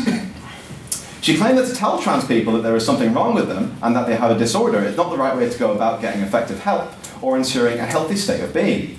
She 1.26 1.37
claimed 1.37 1.59
that 1.59 1.66
to 1.66 1.75
tell 1.75 2.00
trans 2.00 2.25
people 2.25 2.52
that 2.52 2.62
there 2.62 2.76
is 2.76 2.87
something 2.87 3.12
wrong 3.12 3.35
with 3.35 3.49
them 3.49 3.76
and 3.83 3.97
that 3.97 4.06
they 4.06 4.14
have 4.14 4.30
a 4.30 4.38
disorder 4.38 4.78
is 4.85 4.97
not 4.97 5.11
the 5.11 5.16
right 5.16 5.37
way 5.37 5.50
to 5.50 5.59
go 5.59 5.73
about 5.73 6.00
getting 6.00 6.23
effective 6.23 6.61
help 6.61 6.92
or 7.21 7.37
ensuring 7.37 7.80
a 7.80 7.85
healthy 7.85 8.14
state 8.14 8.45
of 8.45 8.54
being. 8.54 8.97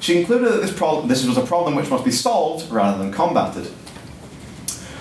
She 0.00 0.14
concluded 0.14 0.50
that 0.50 0.62
this, 0.62 0.72
this 1.04 1.26
was 1.26 1.36
a 1.36 1.44
problem 1.44 1.74
which 1.74 1.90
must 1.90 2.06
be 2.06 2.10
solved 2.10 2.72
rather 2.72 2.96
than 2.96 3.12
combated. 3.12 3.70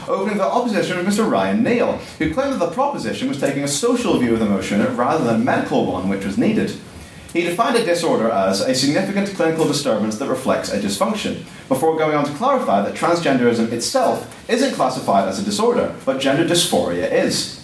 Opening 0.10 0.40
the 0.40 0.44
opposition 0.44 0.98
was 0.98 1.18
Mr. 1.18 1.32
Ryan 1.32 1.64
Neal, 1.64 2.00
who 2.20 2.34
claimed 2.34 2.52
that 2.52 2.60
the 2.60 2.72
proposition 2.72 3.30
was 3.30 3.40
taking 3.40 3.64
a 3.64 3.68
social 3.70 4.20
view 4.20 4.34
of 4.34 4.40
the 4.40 4.46
motion 4.46 4.82
rather 4.98 5.24
than 5.24 5.36
a 5.36 5.46
medical 5.46 5.86
one 5.86 6.10
which 6.10 6.26
was 6.26 6.38
needed. 6.38 6.74
He 7.34 7.44
defined 7.44 7.76
a 7.76 7.86
disorder 7.86 8.32
as 8.32 8.62
a 8.62 8.74
significant 8.74 9.30
clinical 9.36 9.68
disturbance 9.68 10.18
that 10.18 10.30
reflects 10.30 10.72
a 10.72 10.80
dysfunction, 10.80 11.44
before 11.68 11.98
going 11.98 12.16
on 12.16 12.26
to 12.26 12.34
clarify 12.34 12.82
that 12.82 12.96
transgenderism 12.96 13.72
itself 13.72 14.50
isn't 14.50 14.74
classified 14.74 15.28
as 15.28 15.40
a 15.40 15.44
disorder, 15.44 15.94
but 16.06 16.20
gender 16.20 16.46
dysphoria 16.46 17.12
is. 17.12 17.58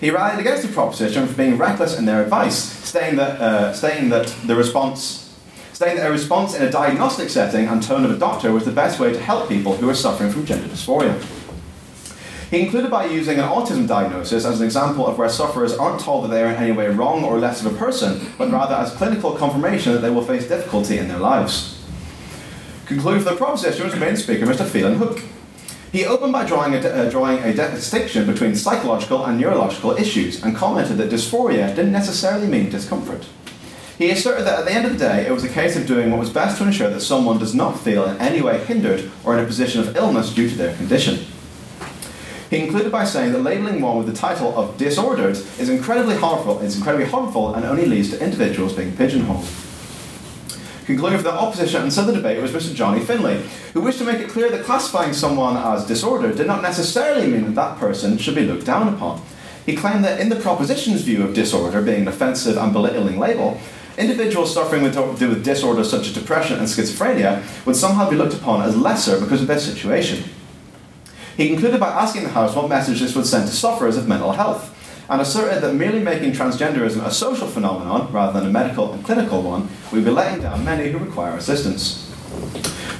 He 0.00 0.10
rallied 0.10 0.40
against 0.40 0.66
the 0.66 0.72
proposition 0.72 1.26
for 1.26 1.34
being 1.34 1.58
reckless 1.58 1.98
in 1.98 2.06
their 2.06 2.22
advice, 2.22 2.56
stating 2.56 3.16
that, 3.16 3.40
uh, 3.40 3.72
that 3.72 4.34
the 4.44 4.56
response, 4.56 5.36
stating 5.72 5.98
that 5.98 6.08
a 6.08 6.10
response 6.10 6.54
in 6.54 6.62
a 6.62 6.70
diagnostic 6.70 7.28
setting 7.28 7.68
and 7.68 7.82
tone 7.82 8.04
of 8.04 8.10
a 8.10 8.18
doctor 8.18 8.50
was 8.50 8.64
the 8.64 8.72
best 8.72 8.98
way 8.98 9.12
to 9.12 9.20
help 9.20 9.48
people 9.48 9.76
who 9.76 9.88
are 9.88 9.94
suffering 9.94 10.30
from 10.32 10.46
gender 10.46 10.66
dysphoria. 10.68 11.14
He 12.50 12.62
concluded 12.62 12.90
by 12.90 13.04
using 13.04 13.38
an 13.38 13.48
autism 13.48 13.86
diagnosis 13.86 14.44
as 14.44 14.60
an 14.60 14.66
example 14.66 15.06
of 15.06 15.16
where 15.16 15.28
sufferers 15.28 15.72
aren't 15.76 16.00
told 16.00 16.24
that 16.24 16.28
they 16.28 16.42
are 16.42 16.48
in 16.48 16.56
any 16.56 16.72
way 16.72 16.88
wrong 16.88 17.22
or 17.22 17.38
less 17.38 17.64
of 17.64 17.72
a 17.72 17.78
person, 17.78 18.32
but 18.38 18.50
rather 18.50 18.74
as 18.74 18.92
clinical 18.92 19.36
confirmation 19.36 19.92
that 19.92 20.00
they 20.00 20.10
will 20.10 20.24
face 20.24 20.48
difficulty 20.48 20.98
in 20.98 21.06
their 21.06 21.20
lives. 21.20 21.80
Concluding 22.86 23.22
for 23.22 23.30
the 23.30 23.36
proposition 23.36 23.86
was 23.86 23.94
main 23.94 24.16
speaker, 24.16 24.46
Mr. 24.46 24.66
Phelan 24.66 24.96
Hook. 24.96 25.22
He 25.92 26.04
opened 26.04 26.32
by 26.32 26.44
drawing 26.44 26.74
a, 26.74 26.78
uh, 26.78 27.08
drawing 27.08 27.38
a 27.38 27.52
distinction 27.52 28.26
between 28.26 28.56
psychological 28.56 29.24
and 29.24 29.38
neurological 29.38 29.92
issues 29.92 30.42
and 30.42 30.56
commented 30.56 30.96
that 30.98 31.10
dysphoria 31.10 31.68
didn't 31.68 31.92
necessarily 31.92 32.48
mean 32.48 32.68
discomfort. 32.68 33.26
He 33.96 34.10
asserted 34.10 34.44
that 34.46 34.58
at 34.58 34.64
the 34.64 34.72
end 34.72 34.86
of 34.86 34.92
the 34.92 34.98
day, 34.98 35.26
it 35.26 35.32
was 35.32 35.44
a 35.44 35.48
case 35.48 35.76
of 35.76 35.86
doing 35.86 36.10
what 36.10 36.18
was 36.18 36.30
best 36.30 36.58
to 36.58 36.64
ensure 36.64 36.90
that 36.90 37.00
someone 37.00 37.38
does 37.38 37.54
not 37.54 37.78
feel 37.78 38.04
in 38.06 38.16
any 38.18 38.42
way 38.42 38.64
hindered 38.64 39.08
or 39.24 39.38
in 39.38 39.44
a 39.44 39.46
position 39.46 39.80
of 39.80 39.96
illness 39.96 40.34
due 40.34 40.48
to 40.48 40.56
their 40.56 40.74
condition. 40.76 41.26
He 42.50 42.58
concluded 42.58 42.90
by 42.90 43.04
saying 43.04 43.32
that 43.32 43.42
labelling 43.42 43.80
one 43.80 43.96
with 43.96 44.08
the 44.08 44.12
title 44.12 44.58
of 44.58 44.76
disordered 44.76 45.36
is 45.36 45.68
incredibly 45.68 46.16
harmful, 46.16 46.60
it's 46.60 46.76
incredibly 46.76 47.06
harmful 47.06 47.54
and 47.54 47.64
only 47.64 47.86
leads 47.86 48.10
to 48.10 48.20
individuals 48.20 48.72
being 48.72 48.96
pigeonholed. 48.96 49.46
Concluding 50.84 51.18
for 51.18 51.22
the 51.22 51.32
opposition 51.32 51.82
and 51.82 51.92
so 51.92 52.04
the 52.04 52.12
debate 52.12 52.42
was 52.42 52.50
Mr. 52.50 52.74
Johnny 52.74 52.98
Finlay, 52.98 53.40
who 53.72 53.80
wished 53.80 53.98
to 53.98 54.04
make 54.04 54.18
it 54.18 54.30
clear 54.30 54.50
that 54.50 54.64
classifying 54.64 55.12
someone 55.12 55.56
as 55.56 55.86
disordered 55.86 56.36
did 56.36 56.48
not 56.48 56.60
necessarily 56.60 57.28
mean 57.30 57.44
that 57.44 57.54
that 57.54 57.78
person 57.78 58.18
should 58.18 58.34
be 58.34 58.44
looked 58.44 58.66
down 58.66 58.92
upon. 58.92 59.22
He 59.64 59.76
claimed 59.76 60.04
that 60.04 60.18
in 60.18 60.28
the 60.28 60.34
proposition's 60.34 61.02
view 61.02 61.22
of 61.22 61.34
disorder 61.34 61.80
being 61.80 62.02
an 62.02 62.08
offensive 62.08 62.56
and 62.56 62.72
belittling 62.72 63.20
label, 63.20 63.60
individuals 63.96 64.52
suffering 64.52 64.82
with, 64.82 64.96
with 64.96 65.44
disorders 65.44 65.88
such 65.88 66.08
as 66.08 66.14
depression 66.14 66.58
and 66.58 66.66
schizophrenia 66.66 67.44
would 67.64 67.76
somehow 67.76 68.10
be 68.10 68.16
looked 68.16 68.34
upon 68.34 68.62
as 68.62 68.76
lesser 68.76 69.20
because 69.20 69.40
of 69.40 69.46
their 69.46 69.60
situation. 69.60 70.24
He 71.40 71.48
concluded 71.48 71.80
by 71.80 71.88
asking 71.88 72.24
the 72.24 72.28
House 72.28 72.54
what 72.54 72.68
message 72.68 73.00
this 73.00 73.16
would 73.16 73.24
send 73.24 73.48
to 73.48 73.54
sufferers 73.54 73.96
of 73.96 74.06
mental 74.06 74.32
health, 74.32 74.76
and 75.08 75.22
asserted 75.22 75.62
that 75.62 75.74
merely 75.74 76.00
making 76.00 76.32
transgenderism 76.32 77.02
a 77.02 77.10
social 77.10 77.46
phenomenon 77.46 78.12
rather 78.12 78.38
than 78.38 78.50
a 78.50 78.52
medical 78.52 78.92
and 78.92 79.02
clinical 79.02 79.40
one 79.40 79.66
would 79.90 80.04
be 80.04 80.10
letting 80.10 80.42
down 80.42 80.62
many 80.66 80.90
who 80.90 80.98
require 80.98 81.34
assistance. 81.38 82.14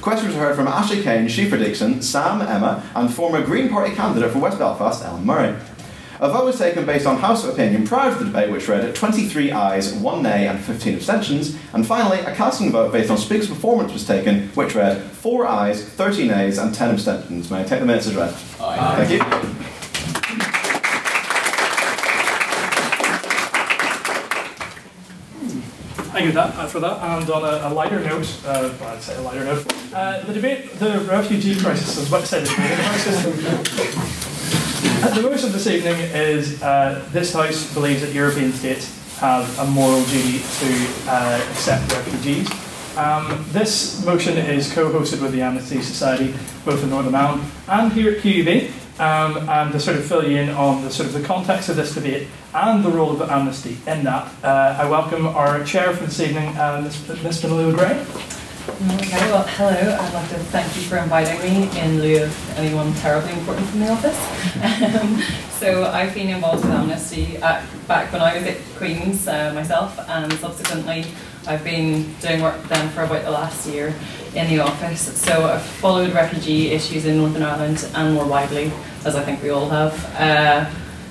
Questions 0.01 0.33
were 0.33 0.39
heard 0.39 0.55
from 0.55 0.67
Ashley 0.67 1.03
Kane, 1.03 1.27
Schieffer 1.27 1.59
Dixon, 1.59 2.01
Sam, 2.01 2.41
Emma, 2.41 2.83
and 2.95 3.13
former 3.13 3.45
Green 3.45 3.69
Party 3.69 3.93
candidate 3.93 4.31
for 4.31 4.39
West 4.39 4.57
Belfast, 4.57 5.05
Ellen 5.05 5.23
Murray. 5.23 5.55
A 6.23 6.29
vote 6.29 6.45
was 6.45 6.59
taken 6.59 6.85
based 6.85 7.07
on 7.07 7.17
House 7.17 7.43
opinion 7.45 7.87
prior 7.87 8.13
to 8.13 8.19
the 8.19 8.25
debate, 8.25 8.51
which 8.51 8.67
read 8.67 8.93
23 8.93 9.51
ayes, 9.51 9.91
1 9.91 10.21
nay, 10.21 10.47
and 10.47 10.59
15 10.59 10.93
abstentions. 10.93 11.57
And 11.73 11.83
finally, 11.83 12.19
a 12.19 12.35
casting 12.35 12.71
vote 12.71 12.91
based 12.91 13.09
on 13.09 13.17
Speaker's 13.17 13.47
performance 13.47 13.91
was 13.91 14.05
taken, 14.05 14.49
which 14.49 14.75
read 14.75 15.01
4 15.01 15.47
ayes, 15.47 15.83
30 15.83 16.27
nays, 16.27 16.59
and 16.59 16.75
10 16.75 16.91
abstentions. 16.91 17.49
May 17.49 17.61
I 17.61 17.63
take 17.63 17.79
the 17.79 17.87
minutes 17.87 18.05
as 18.05 18.15
read? 18.15 18.35
Aye. 18.59 19.03
Thank 19.03 19.11
you. 19.13 19.19
Thank 26.11 26.25
you 26.27 26.31
that, 26.33 26.55
uh, 26.55 26.67
for 26.67 26.79
that. 26.81 27.01
And 27.01 27.27
on 27.31 27.43
a, 27.43 27.67
a 27.67 27.73
lighter 27.73 27.99
note, 27.99 28.41
uh, 28.45 28.71
well, 28.79 28.93
I'd 28.93 29.01
say 29.01 29.17
a 29.17 29.21
lighter 29.21 29.43
note, 29.43 29.65
uh, 29.91 30.23
the 30.25 30.33
debate, 30.33 30.71
the 30.73 30.99
refugee 31.09 31.59
crisis, 31.59 31.97
I 31.97 32.01
was 32.01 32.09
about 32.09 32.21
to 32.21 32.27
say 32.27 32.41
the 32.41 32.49
debate 32.49 32.77
crisis. 32.77 34.20
The 35.13 35.23
motion 35.23 35.51
this 35.51 35.67
evening 35.67 35.99
is 36.13 36.63
uh, 36.63 37.05
this 37.11 37.33
House 37.33 37.73
believes 37.73 37.99
that 37.99 38.13
European 38.13 38.53
states 38.53 39.17
have 39.19 39.59
a 39.59 39.65
moral 39.65 40.01
duty 40.05 40.39
to 40.39 40.87
uh, 41.05 41.45
accept 41.49 41.91
refugees. 41.91 42.49
Um, 42.97 43.45
this 43.49 44.05
motion 44.05 44.37
is 44.37 44.71
co-hosted 44.71 45.21
with 45.21 45.33
the 45.33 45.41
Amnesty 45.41 45.81
Society, 45.81 46.33
both 46.63 46.81
in 46.81 46.91
Northern 46.91 47.13
Ireland 47.13 47.43
and 47.67 47.91
here 47.91 48.13
at 48.13 48.19
QUB. 48.19 48.71
Um, 49.01 49.49
and 49.49 49.73
to 49.73 49.81
sort 49.81 49.97
of 49.97 50.05
fill 50.05 50.25
you 50.25 50.37
in 50.37 50.49
on 50.49 50.81
the 50.81 50.89
sort 50.89 51.07
of 51.07 51.13
the 51.13 51.23
context 51.23 51.67
of 51.67 51.75
this 51.75 51.93
debate 51.93 52.29
and 52.53 52.81
the 52.81 52.89
role 52.89 53.11
of 53.11 53.29
amnesty 53.29 53.77
in 53.87 54.05
that, 54.05 54.31
uh, 54.45 54.77
I 54.79 54.89
welcome 54.89 55.27
our 55.27 55.61
chair 55.65 55.93
for 55.93 56.05
this 56.05 56.21
evening, 56.21 56.55
uh, 56.57 56.89
Ms. 57.21 57.41
Gray. 57.41 58.40
Okay, 58.61 59.31
well, 59.31 59.43
hello. 59.47 59.97
I'd 59.99 60.13
like 60.13 60.29
to 60.29 60.35
thank 60.35 60.75
you 60.75 60.83
for 60.83 60.97
inviting 60.97 61.39
me 61.39 61.79
in 61.79 61.99
lieu 61.99 62.23
of 62.25 62.59
anyone 62.59 62.93
terribly 62.95 63.33
important 63.33 63.67
from 63.67 63.79
the 63.79 63.89
office. 63.89 64.19
Um, 65.01 65.19
so 65.49 65.85
I've 65.85 66.13
been 66.13 66.29
involved 66.29 66.63
with 66.63 66.71
Amnesty 66.71 67.37
at, 67.37 67.65
back 67.87 68.13
when 68.13 68.21
I 68.21 68.37
was 68.37 68.43
at 68.45 68.57
Queen's 68.75 69.27
uh, 69.27 69.51
myself, 69.55 69.97
and 70.07 70.31
subsequently 70.33 71.05
I've 71.47 71.63
been 71.63 72.13
doing 72.21 72.43
work 72.43 72.61
with 72.61 72.69
them 72.69 72.87
for 72.89 73.01
about 73.01 73.23
the 73.23 73.31
last 73.31 73.67
year 73.67 73.95
in 74.35 74.47
the 74.47 74.59
office. 74.59 75.19
So 75.19 75.45
I've 75.45 75.63
followed 75.63 76.13
refugee 76.13 76.69
issues 76.69 77.05
in 77.05 77.17
Northern 77.17 77.41
Ireland 77.41 77.89
and 77.95 78.13
more 78.13 78.27
widely, 78.27 78.71
as 79.05 79.15
I 79.15 79.23
think 79.23 79.41
we 79.41 79.49
all 79.49 79.69
have, 79.69 80.15
uh, 80.19 80.65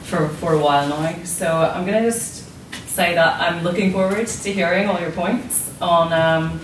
for, 0.04 0.28
for 0.28 0.52
a 0.52 0.58
while 0.58 0.88
now. 0.88 1.24
So 1.24 1.48
I'm 1.52 1.84
going 1.84 2.00
to 2.00 2.08
just 2.08 2.48
say 2.88 3.16
that 3.16 3.40
I'm 3.40 3.64
looking 3.64 3.90
forward 3.90 4.28
to 4.28 4.52
hearing 4.52 4.88
all 4.88 5.00
your 5.00 5.10
points 5.10 5.72
on. 5.80 6.12
Um, 6.12 6.60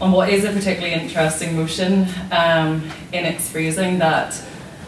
on 0.00 0.12
what 0.12 0.28
is 0.28 0.44
a 0.44 0.52
particularly 0.52 0.92
interesting 0.94 1.56
motion 1.56 2.06
um, 2.32 2.90
in 3.12 3.24
its 3.24 3.48
phrasing 3.48 3.98
that 3.98 4.40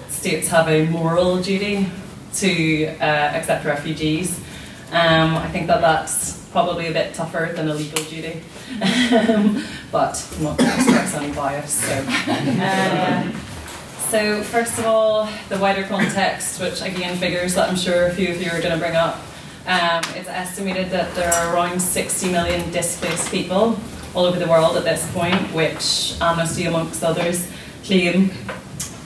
states 0.09 0.49
have 0.49 0.69
a 0.69 0.87
moral 0.87 1.41
duty 1.41 1.89
to 2.35 2.87
uh, 3.01 3.05
accept 3.05 3.65
refugees. 3.65 4.39
Um, 4.91 5.37
I 5.37 5.49
think 5.49 5.67
that 5.69 5.81
that's 5.81 6.45
probably 6.51 6.89
a 6.89 6.93
bit 6.93 7.15
tougher 7.15 7.53
than 7.55 7.69
a 7.69 7.75
legal 7.75 8.03
duty, 8.05 8.41
but 9.93 10.29
I'm 10.37 10.43
not 10.43 10.59
going 10.59 10.71
to 10.71 10.77
express 10.77 11.15
any 11.15 11.33
bias. 11.35 11.73
So. 11.73 12.05
Uh, 12.61 13.33
so 14.09 14.43
first 14.45 14.79
of 14.79 14.87
all, 14.87 15.29
the 15.49 15.59
wider 15.59 15.83
context, 15.83 16.61
which 16.61 16.81
again 16.81 17.19
figures 17.19 17.55
that 17.57 17.69
I'm 17.69 17.77
sure 17.77 18.07
a 18.07 18.15
few 18.15 18.29
of 18.29 18.41
you 18.41 18.51
are 18.51 18.61
going 18.61 18.73
to 18.73 18.79
bring 18.79 18.95
up. 18.95 19.17
Um, 19.67 20.01
it's 20.15 20.29
estimated 20.29 20.91
that 20.91 21.13
there 21.17 21.33
are 21.33 21.55
around 21.55 21.81
60 21.81 22.31
million 22.31 22.71
displaced 22.71 23.33
people 23.33 23.77
all 24.17 24.25
over 24.25 24.39
the 24.39 24.49
world 24.49 24.79
at 24.79 24.85
this 24.85 25.09
point, 25.13 25.35
which 25.53 26.17
Amnesty, 26.23 26.65
amongst 26.65 27.05
others, 27.05 27.47
claim, 27.85 28.31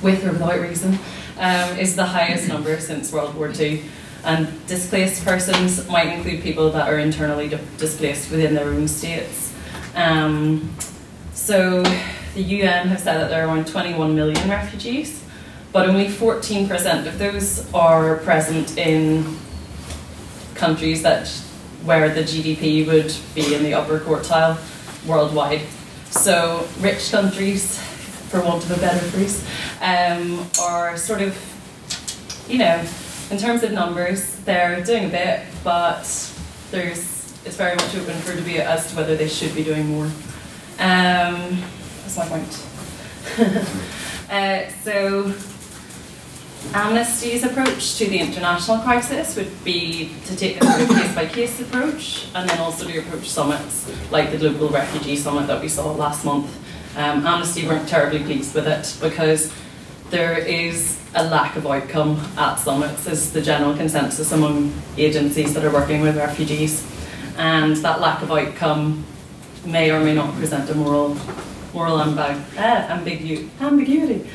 with 0.02 0.24
or 0.24 0.30
without 0.30 0.60
reason, 0.60 1.00
um, 1.36 1.76
is 1.76 1.96
the 1.96 2.06
highest 2.06 2.46
number 2.46 2.78
since 2.78 3.12
World 3.12 3.34
War 3.34 3.50
II. 3.52 3.82
And 4.22 4.66
displaced 4.68 5.24
persons 5.24 5.88
might 5.88 6.14
include 6.14 6.42
people 6.42 6.70
that 6.70 6.88
are 6.88 6.98
internally 6.98 7.48
di- 7.48 7.58
displaced 7.76 8.30
within 8.30 8.54
their 8.54 8.68
own 8.68 8.86
states. 8.86 9.52
Um, 9.96 10.72
so 11.34 11.82
the 12.34 12.42
UN 12.42 12.86
have 12.86 13.00
said 13.00 13.20
that 13.20 13.30
there 13.30 13.44
are 13.44 13.48
around 13.48 13.66
21 13.66 14.14
million 14.14 14.48
refugees, 14.48 15.24
but 15.72 15.88
only 15.88 16.06
14% 16.06 17.06
of 17.08 17.18
those 17.18 17.72
are 17.74 18.18
present 18.18 18.78
in 18.78 19.38
countries 20.54 21.02
that 21.02 21.26
where 21.82 22.14
the 22.14 22.20
GDP 22.20 22.86
would 22.86 23.12
be 23.34 23.54
in 23.54 23.64
the 23.64 23.74
upper 23.74 23.98
quartile 23.98 24.56
worldwide. 25.06 25.62
So 26.10 26.66
rich 26.80 27.10
countries, 27.10 27.78
for 28.30 28.42
want 28.42 28.64
of 28.64 28.72
a 28.72 28.80
better 28.80 29.04
phrase, 29.10 29.44
um, 29.80 30.46
are 30.60 30.96
sort 30.96 31.22
of, 31.22 31.36
you 32.48 32.58
know, 32.58 32.84
in 33.30 33.38
terms 33.38 33.62
of 33.62 33.72
numbers, 33.72 34.36
they're 34.40 34.82
doing 34.84 35.04
a 35.06 35.08
bit, 35.08 35.42
but 35.62 36.02
there's 36.70 37.20
it's 37.44 37.56
very 37.56 37.74
much 37.74 37.94
open 37.96 38.14
for 38.20 38.34
debate 38.34 38.60
as 38.60 38.90
to 38.90 38.96
whether 38.96 39.16
they 39.16 39.28
should 39.28 39.54
be 39.54 39.64
doing 39.64 39.86
more. 39.86 40.04
Um, 40.78 41.62
that's 42.02 42.16
my 42.18 42.28
point. 42.28 42.66
uh, 44.30 44.68
so 44.84 45.32
Amnesty's 46.74 47.42
approach 47.42 47.98
to 47.98 48.06
the 48.06 48.18
international 48.18 48.78
crisis 48.78 49.34
would 49.34 49.64
be 49.64 50.12
to 50.26 50.36
take 50.36 50.60
a 50.60 50.64
sort 50.64 50.80
of 50.82 50.88
case 50.88 51.14
by 51.14 51.26
case 51.26 51.60
approach 51.60 52.28
and 52.34 52.48
then 52.48 52.58
also 52.60 52.86
to 52.86 52.98
approach 52.98 53.28
summits 53.28 53.90
like 54.12 54.30
the 54.30 54.38
Global 54.38 54.68
Refugee 54.68 55.16
Summit 55.16 55.48
that 55.48 55.60
we 55.60 55.68
saw 55.68 55.90
last 55.90 56.24
month. 56.24 56.48
Um, 56.96 57.26
Amnesty 57.26 57.66
weren't 57.66 57.88
terribly 57.88 58.22
pleased 58.22 58.54
with 58.54 58.68
it 58.68 58.96
because 59.00 59.52
there 60.10 60.38
is 60.38 61.00
a 61.14 61.24
lack 61.24 61.56
of 61.56 61.66
outcome 61.66 62.20
at 62.36 62.56
summits, 62.56 63.06
is 63.06 63.32
the 63.32 63.42
general 63.42 63.76
consensus 63.76 64.30
among 64.30 64.72
agencies 64.96 65.54
that 65.54 65.64
are 65.64 65.72
working 65.72 66.02
with 66.02 66.16
refugees. 66.16 66.86
And 67.36 67.76
that 67.78 68.00
lack 68.00 68.22
of 68.22 68.30
outcome 68.30 69.04
may 69.64 69.90
or 69.90 70.00
may 70.00 70.14
not 70.14 70.34
present 70.34 70.70
a 70.70 70.74
moral 70.74 71.16
moral 71.72 71.98
ambig- 71.98 72.42
ah, 72.58 72.86
ambigu- 72.90 73.48
ambiguity. 73.60 74.28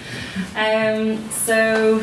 Um, 0.55 1.29
so, 1.31 2.01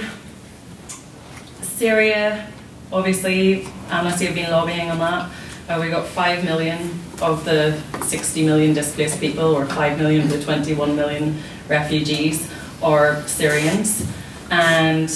Syria, 1.62 2.47
obviously, 2.92 3.66
Amnesty 3.90 4.27
have 4.27 4.35
been 4.35 4.51
lobbying 4.51 4.90
on 4.90 4.99
that. 4.99 5.31
Uh, 5.68 5.79
we 5.81 5.88
got 5.90 6.07
5 6.07 6.45
million 6.45 7.01
of 7.21 7.45
the 7.45 7.79
60 8.05 8.45
million 8.45 8.75
displaced 8.75 9.21
people, 9.21 9.55
or 9.57 9.64
5 9.66 9.99
million 9.99 10.23
of 10.23 10.31
the 10.31 10.42
21 10.42 10.97
million 10.97 11.40
refugees, 11.68 12.51
are 12.83 13.23
Syrians. 13.27 14.07
And 14.51 15.09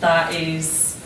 that 0.00 0.34
is. 0.34 0.96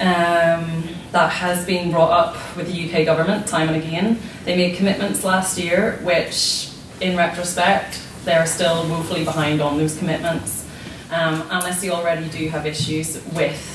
Um, 0.00 0.88
that 1.12 1.30
has 1.30 1.64
been 1.64 1.90
brought 1.90 2.10
up 2.10 2.56
with 2.56 2.66
the 2.72 2.88
UK 2.88 3.04
government 3.04 3.46
time 3.46 3.68
and 3.68 3.82
again. 3.82 4.18
They 4.44 4.56
made 4.56 4.76
commitments 4.76 5.24
last 5.24 5.58
year, 5.58 5.98
which, 6.02 6.70
in 7.00 7.16
retrospect, 7.16 8.02
they're 8.24 8.46
still 8.46 8.86
woefully 8.88 9.24
behind 9.24 9.60
on 9.60 9.78
those 9.78 9.96
commitments. 9.96 10.68
Um, 11.10 11.42
Amnesty 11.50 11.90
already 11.90 12.28
do 12.28 12.48
have 12.50 12.66
issues 12.66 13.24
with 13.32 13.74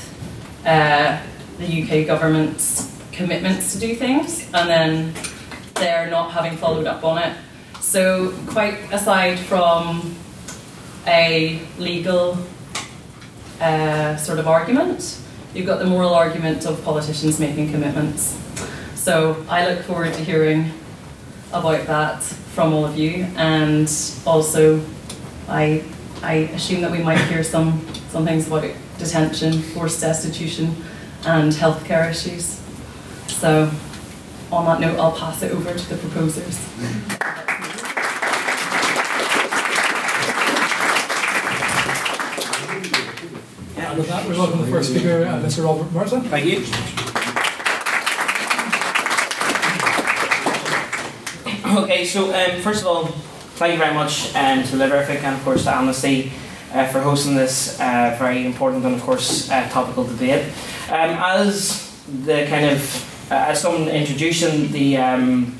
uh, 0.64 1.20
the 1.58 1.82
UK 1.82 2.06
government's 2.06 2.96
commitments 3.10 3.72
to 3.72 3.80
do 3.80 3.94
things, 3.94 4.48
and 4.54 4.68
then 4.68 5.14
they're 5.74 6.08
not 6.08 6.30
having 6.30 6.56
followed 6.56 6.86
up 6.86 7.04
on 7.04 7.18
it. 7.18 7.36
So, 7.80 8.32
quite 8.46 8.78
aside 8.92 9.38
from 9.38 10.14
a 11.06 11.60
legal 11.78 12.38
uh, 13.60 14.16
sort 14.16 14.38
of 14.38 14.46
argument, 14.46 15.20
you've 15.54 15.66
got 15.66 15.78
the 15.78 15.86
moral 15.86 16.14
argument 16.14 16.66
of 16.66 16.82
politicians 16.84 17.38
making 17.38 17.70
commitments. 17.70 18.38
So 18.94 19.44
I 19.48 19.68
look 19.68 19.84
forward 19.84 20.12
to 20.14 20.24
hearing 20.24 20.72
about 21.52 21.86
that 21.86 22.22
from 22.22 22.72
all 22.72 22.84
of 22.84 22.98
you, 22.98 23.26
and 23.36 23.90
also 24.26 24.84
I 25.48 25.84
I 26.22 26.50
assume 26.54 26.80
that 26.82 26.90
we 26.90 27.02
might 27.02 27.20
hear 27.26 27.44
some 27.44 27.86
some 28.08 28.24
things 28.24 28.46
about 28.46 28.64
detention, 28.98 29.60
forced 29.60 30.00
destitution, 30.00 30.74
and 31.24 31.52
healthcare 31.52 32.10
issues. 32.10 32.60
So 33.28 33.70
on 34.50 34.64
that 34.66 34.80
note, 34.80 34.98
I'll 34.98 35.16
pass 35.16 35.42
it 35.42 35.52
over 35.52 35.74
to 35.74 35.88
the 35.88 35.96
proposers. 35.96 36.58
And 43.94 44.00
with 44.00 44.10
that, 44.10 44.28
we 44.28 44.36
welcome 44.36 44.60
the 44.60 44.66
first 44.66 44.90
speaker, 44.90 45.24
uh, 45.24 45.38
Mr. 45.38 45.64
Robert 45.64 45.92
Mercer. 45.92 46.18
Thank 46.22 46.46
you. 46.46 46.64
Okay, 51.80 52.04
so 52.04 52.34
um, 52.34 52.60
first 52.60 52.80
of 52.80 52.88
all, 52.88 53.06
thank 53.54 53.74
you 53.74 53.78
very 53.78 53.94
much 53.94 54.34
um, 54.34 54.64
to 54.64 54.74
Literific 54.74 55.22
and 55.22 55.36
of 55.36 55.44
course 55.44 55.62
to 55.62 55.72
Amnesty 55.72 56.32
uh, 56.72 56.88
for 56.88 57.02
hosting 57.02 57.36
this 57.36 57.78
uh, 57.78 58.16
very 58.18 58.44
important 58.44 58.84
and 58.84 58.96
of 58.96 59.02
course 59.02 59.48
uh, 59.52 59.68
topical 59.68 60.02
debate. 60.02 60.44
Um, 60.90 61.10
as 61.10 61.96
the 62.24 62.46
kind 62.48 62.64
of 62.64 63.30
uh, 63.30 63.50
as 63.50 63.60
someone 63.60 63.86
introducing 63.86 64.72
the 64.72 64.96
um, 64.96 65.56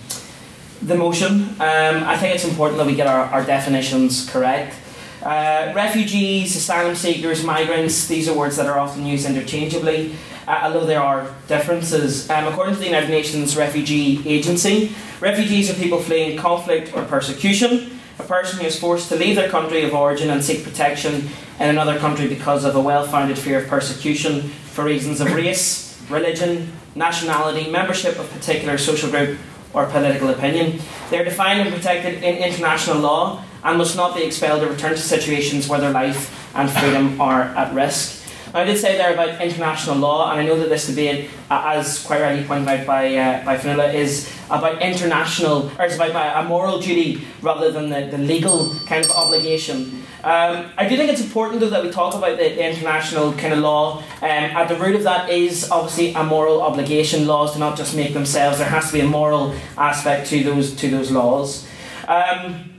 the 0.82 0.96
motion, 0.96 1.50
um, 1.60 2.02
I 2.02 2.16
think 2.16 2.34
it's 2.34 2.44
important 2.44 2.78
that 2.78 2.86
we 2.88 2.96
get 2.96 3.06
our, 3.06 3.26
our 3.26 3.44
definitions 3.44 4.28
correct. 4.28 4.74
Uh, 5.24 5.72
refugees, 5.74 6.54
asylum 6.54 6.94
seekers, 6.94 7.42
migrants, 7.42 8.06
these 8.08 8.28
are 8.28 8.36
words 8.36 8.58
that 8.58 8.66
are 8.66 8.78
often 8.78 9.06
used 9.06 9.26
interchangeably, 9.26 10.14
uh, 10.46 10.60
although 10.64 10.84
there 10.84 11.02
are 11.02 11.34
differences. 11.48 12.28
Um, 12.28 12.46
according 12.46 12.74
to 12.74 12.80
the 12.80 12.86
United 12.86 13.08
Nations 13.08 13.56
Refugee 13.56 14.20
Agency, 14.28 14.94
refugees 15.20 15.70
are 15.70 15.74
people 15.82 15.98
fleeing 15.98 16.36
conflict 16.36 16.94
or 16.94 17.04
persecution. 17.04 17.98
A 18.18 18.22
person 18.24 18.60
who 18.60 18.66
is 18.66 18.78
forced 18.78 19.08
to 19.08 19.16
leave 19.16 19.34
their 19.34 19.48
country 19.48 19.82
of 19.82 19.94
origin 19.94 20.28
and 20.28 20.44
seek 20.44 20.62
protection 20.62 21.30
in 21.58 21.70
another 21.70 21.98
country 21.98 22.28
because 22.28 22.66
of 22.66 22.76
a 22.76 22.80
well 22.80 23.06
founded 23.06 23.38
fear 23.38 23.60
of 23.60 23.66
persecution 23.66 24.42
for 24.42 24.84
reasons 24.84 25.22
of 25.22 25.34
race, 25.34 25.98
religion, 26.10 26.70
nationality, 26.94 27.70
membership 27.70 28.18
of 28.18 28.30
a 28.30 28.38
particular 28.38 28.76
social 28.76 29.10
group, 29.10 29.38
or 29.72 29.86
political 29.86 30.28
opinion. 30.28 30.78
They 31.08 31.18
are 31.18 31.24
defined 31.24 31.60
and 31.60 31.74
protected 31.74 32.22
in 32.22 32.36
international 32.36 32.98
law 32.98 33.42
and 33.64 33.78
must 33.78 33.96
not 33.96 34.14
be 34.14 34.22
expelled 34.22 34.62
or 34.62 34.68
returned 34.68 34.96
to 34.96 35.02
situations 35.02 35.68
where 35.68 35.80
their 35.80 35.90
life 35.90 36.54
and 36.54 36.70
freedom 36.70 37.20
are 37.20 37.42
at 37.42 37.74
risk. 37.74 38.20
I 38.54 38.62
did 38.62 38.78
say 38.78 38.96
there 38.96 39.12
about 39.12 39.40
international 39.40 39.96
law, 39.96 40.30
and 40.30 40.40
I 40.40 40.46
know 40.46 40.56
that 40.56 40.68
this 40.68 40.86
debate, 40.86 41.28
uh, 41.50 41.72
as 41.74 42.04
quite 42.04 42.20
rightly 42.20 42.44
pointed 42.44 42.68
out 42.68 42.86
by 42.86 43.16
uh, 43.16 43.44
by 43.44 43.56
Fionnuala, 43.56 43.92
is 43.92 44.32
about 44.48 44.80
international, 44.80 45.72
or 45.76 45.86
it's 45.86 45.96
about 45.96 46.44
a 46.44 46.48
moral 46.48 46.78
duty 46.78 47.20
rather 47.42 47.72
than 47.72 47.88
the, 47.88 48.06
the 48.16 48.18
legal 48.18 48.72
kind 48.86 49.04
of 49.04 49.10
obligation. 49.10 50.04
Um, 50.22 50.70
I 50.78 50.88
do 50.88 50.96
think 50.96 51.10
it's 51.10 51.20
important 51.20 51.60
though 51.60 51.70
that 51.70 51.82
we 51.82 51.90
talk 51.90 52.14
about 52.14 52.38
the, 52.38 52.44
the 52.44 52.64
international 52.64 53.32
kind 53.32 53.54
of 53.54 53.58
law. 53.58 53.98
Um, 54.22 54.54
at 54.54 54.68
the 54.68 54.76
root 54.76 54.94
of 54.94 55.02
that 55.02 55.28
is 55.28 55.68
obviously 55.72 56.14
a 56.14 56.22
moral 56.22 56.62
obligation. 56.62 57.26
Laws 57.26 57.54
do 57.54 57.58
not 57.58 57.76
just 57.76 57.96
make 57.96 58.14
themselves. 58.14 58.58
There 58.58 58.68
has 58.68 58.86
to 58.86 58.92
be 58.92 59.00
a 59.00 59.08
moral 59.08 59.52
aspect 59.76 60.28
to 60.28 60.44
those 60.44 60.76
to 60.76 60.88
those 60.88 61.10
laws. 61.10 61.66
Um, 62.06 62.73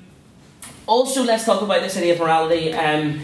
also, 0.88 1.24
let's 1.24 1.45
talk 1.45 1.62
about 1.62 1.82
this 1.82 1.98
idea 1.98 2.13
of 2.13 2.19
morality. 2.19 2.74
Um, 2.74 3.21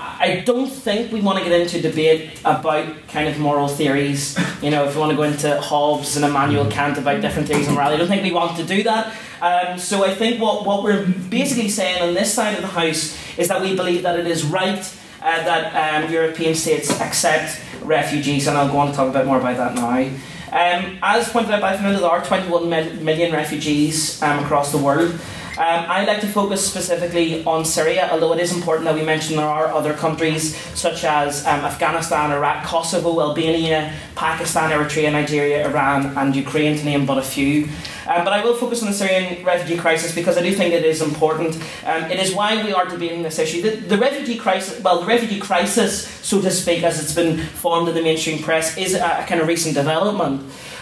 I 0.00 0.42
don't 0.46 0.68
think 0.68 1.12
we 1.12 1.20
want 1.20 1.38
to 1.38 1.44
get 1.44 1.60
into 1.60 1.80
debate 1.80 2.40
about 2.44 3.06
kind 3.08 3.28
of 3.28 3.38
moral 3.38 3.68
theories. 3.68 4.38
You 4.62 4.70
know, 4.70 4.84
if 4.84 4.94
we 4.94 5.00
want 5.00 5.10
to 5.10 5.16
go 5.16 5.24
into 5.24 5.60
Hobbes 5.60 6.16
and 6.16 6.24
Immanuel 6.24 6.70
Kant 6.70 6.96
about 6.98 7.20
different 7.20 7.48
theories 7.48 7.68
of 7.68 7.74
morality, 7.74 7.96
I 7.96 7.98
don't 7.98 8.08
think 8.08 8.22
we 8.22 8.32
want 8.32 8.56
to 8.56 8.64
do 8.64 8.82
that. 8.84 9.14
Um, 9.42 9.78
so 9.78 10.04
I 10.04 10.14
think 10.14 10.40
what, 10.40 10.64
what 10.64 10.82
we're 10.82 11.06
basically 11.06 11.68
saying 11.68 12.02
on 12.02 12.14
this 12.14 12.32
side 12.32 12.54
of 12.54 12.62
the 12.62 12.68
house 12.68 13.16
is 13.38 13.48
that 13.48 13.60
we 13.60 13.76
believe 13.76 14.02
that 14.02 14.18
it 14.18 14.26
is 14.26 14.44
right 14.44 14.78
uh, 15.22 15.44
that 15.44 16.04
um, 16.04 16.10
European 16.10 16.54
states 16.54 16.90
accept 17.00 17.60
refugees, 17.82 18.46
and 18.46 18.56
I'll 18.56 18.70
go 18.70 18.78
on 18.78 18.90
to 18.90 18.94
talk 18.94 19.10
a 19.10 19.12
bit 19.12 19.26
more 19.26 19.38
about 19.38 19.56
that 19.58 19.74
now. 19.74 20.10
Um, 20.52 20.98
as 21.02 21.28
pointed 21.28 21.52
out 21.52 21.60
by 21.60 21.76
Fernando, 21.76 22.00
there 22.00 22.10
are 22.10 22.24
21 22.24 22.68
million 23.04 23.32
refugees 23.32 24.20
um, 24.22 24.42
across 24.42 24.72
the 24.72 24.78
world. 24.78 25.18
Um, 25.60 25.84
I'd 25.90 26.06
like 26.06 26.22
to 26.22 26.26
focus 26.26 26.66
specifically 26.66 27.44
on 27.44 27.66
Syria, 27.66 28.08
although 28.10 28.32
it 28.32 28.40
is 28.40 28.50
important 28.50 28.86
that 28.86 28.94
we 28.94 29.02
mention 29.02 29.36
there 29.36 29.44
are 29.44 29.66
other 29.66 29.92
countries 29.92 30.56
such 30.56 31.04
as 31.04 31.46
um, 31.46 31.60
Afghanistan, 31.60 32.32
Iraq, 32.32 32.64
Kosovo, 32.64 33.20
Albania, 33.20 33.92
Pakistan, 34.14 34.70
Eritrea, 34.70 35.12
Nigeria, 35.12 35.68
Iran, 35.68 36.16
and 36.16 36.34
Ukraine, 36.34 36.78
to 36.78 36.84
name 36.86 37.04
but 37.04 37.18
a 37.18 37.22
few. 37.22 37.64
Um, 38.08 38.24
but 38.24 38.32
I 38.32 38.42
will 38.42 38.54
focus 38.54 38.80
on 38.80 38.88
the 38.88 38.94
Syrian 38.94 39.44
refugee 39.44 39.76
crisis 39.76 40.14
because 40.14 40.38
I 40.38 40.42
do 40.42 40.54
think 40.54 40.72
it 40.72 40.86
is 40.86 41.02
important. 41.02 41.56
Um, 41.84 42.04
it 42.04 42.18
is 42.18 42.34
why 42.34 42.64
we 42.64 42.72
are 42.72 42.88
debating 42.88 43.22
this 43.22 43.38
issue. 43.38 43.60
The, 43.60 43.76
the, 43.86 43.98
refugee 43.98 44.38
crisis, 44.38 44.82
well, 44.82 45.00
the 45.00 45.06
refugee 45.06 45.40
crisis, 45.40 46.08
so 46.26 46.40
to 46.40 46.50
speak, 46.50 46.84
as 46.84 47.02
it's 47.02 47.14
been 47.14 47.36
formed 47.36 47.86
in 47.86 47.94
the 47.94 48.02
mainstream 48.02 48.42
press, 48.42 48.78
is 48.78 48.94
a, 48.94 49.04
a 49.04 49.26
kind 49.28 49.42
of 49.42 49.46
recent 49.46 49.74
development. 49.74 50.40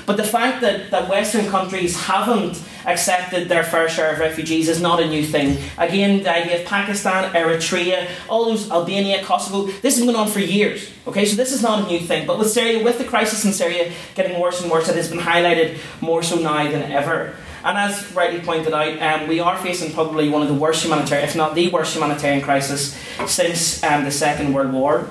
But 0.08 0.16
the 0.16 0.24
fact 0.24 0.62
that, 0.62 0.90
that 0.90 1.10
Western 1.10 1.50
countries 1.50 1.94
haven't 1.94 2.58
accepted 2.86 3.50
their 3.50 3.62
fair 3.62 3.90
share 3.90 4.14
of 4.14 4.18
refugees 4.20 4.66
is 4.66 4.80
not 4.80 5.02
a 5.02 5.06
new 5.06 5.22
thing. 5.22 5.58
Again, 5.76 6.22
the 6.22 6.34
idea 6.34 6.60
of 6.62 6.66
Pakistan, 6.66 7.30
Eritrea, 7.34 8.08
all 8.26 8.46
those 8.46 8.70
Albania, 8.70 9.22
Kosovo, 9.22 9.66
this 9.66 9.96
has 9.96 9.98
been 9.98 10.06
going 10.06 10.16
on 10.16 10.28
for 10.28 10.40
years. 10.40 10.90
Okay, 11.06 11.26
so 11.26 11.36
this 11.36 11.52
is 11.52 11.60
not 11.60 11.84
a 11.84 11.86
new 11.88 12.00
thing. 12.00 12.26
But 12.26 12.38
with 12.38 12.50
Syria, 12.50 12.82
with 12.82 12.96
the 12.96 13.04
crisis 13.04 13.44
in 13.44 13.52
Syria 13.52 13.92
getting 14.14 14.40
worse 14.40 14.62
and 14.62 14.70
worse, 14.70 14.88
it 14.88 14.96
has 14.96 15.10
been 15.10 15.18
highlighted 15.18 15.76
more 16.00 16.22
so 16.22 16.36
now 16.36 16.64
than 16.64 16.90
ever. 16.90 17.36
And 17.62 17.76
as 17.76 18.10
rightly 18.12 18.40
pointed 18.40 18.72
out, 18.72 19.02
um, 19.02 19.28
we 19.28 19.40
are 19.40 19.58
facing 19.58 19.92
probably 19.92 20.30
one 20.30 20.40
of 20.40 20.48
the 20.48 20.54
worst 20.54 20.82
humanitarian, 20.82 21.28
if 21.28 21.36
not 21.36 21.54
the 21.54 21.68
worst 21.68 21.94
humanitarian 21.94 22.40
crisis 22.40 22.96
since 23.26 23.84
um, 23.84 24.04
the 24.04 24.10
Second 24.10 24.54
World 24.54 24.72
War. 24.72 25.06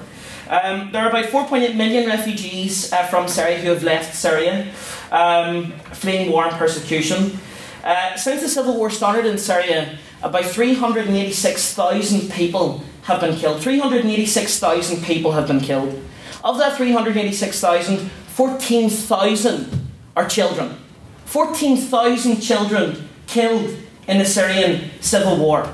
Um, 0.49 0.91
there 0.91 1.03
are 1.03 1.09
about 1.09 1.25
4.8 1.25 1.75
million 1.75 2.07
refugees 2.07 2.93
uh, 2.93 3.05
from 3.07 3.27
Syria 3.27 3.57
who 3.57 3.69
have 3.69 3.83
left 3.83 4.15
Syria, 4.15 4.71
um, 5.11 5.73
fleeing 5.91 6.31
war 6.31 6.45
and 6.45 6.55
persecution. 6.55 7.37
Uh, 7.83 8.15
since 8.15 8.41
the 8.41 8.47
civil 8.47 8.77
war 8.77 8.89
started 8.89 9.25
in 9.25 9.37
Syria, 9.37 9.97
about 10.23 10.45
386,000 10.45 12.31
people 12.31 12.83
have 13.03 13.19
been 13.19 13.35
killed. 13.35 13.61
386,000 13.61 15.03
people 15.03 15.33
have 15.33 15.47
been 15.47 15.59
killed. 15.59 16.01
Of 16.43 16.57
that 16.59 16.77
386,000, 16.77 18.09
14,000 18.27 19.87
are 20.15 20.27
children. 20.27 20.77
14,000 21.25 22.39
children 22.39 23.09
killed 23.27 23.75
in 24.07 24.17
the 24.17 24.25
Syrian 24.25 24.91
civil 25.01 25.37
war. 25.37 25.73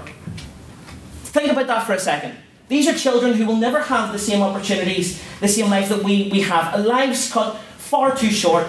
Think 1.25 1.51
about 1.51 1.67
that 1.67 1.85
for 1.85 1.93
a 1.93 1.99
second. 1.99 2.37
These 2.69 2.87
are 2.87 2.93
children 2.93 3.33
who 3.33 3.45
will 3.45 3.57
never 3.57 3.81
have 3.81 4.11
the 4.11 4.19
same 4.19 4.41
opportunities, 4.41 5.21
the 5.39 5.47
same 5.47 5.69
life 5.69 5.89
that 5.89 6.03
we, 6.03 6.29
we 6.31 6.41
have. 6.41 6.73
A 6.73 6.77
Lives 6.77 7.31
cut 7.31 7.57
far 7.77 8.15
too 8.15 8.29
short. 8.31 8.67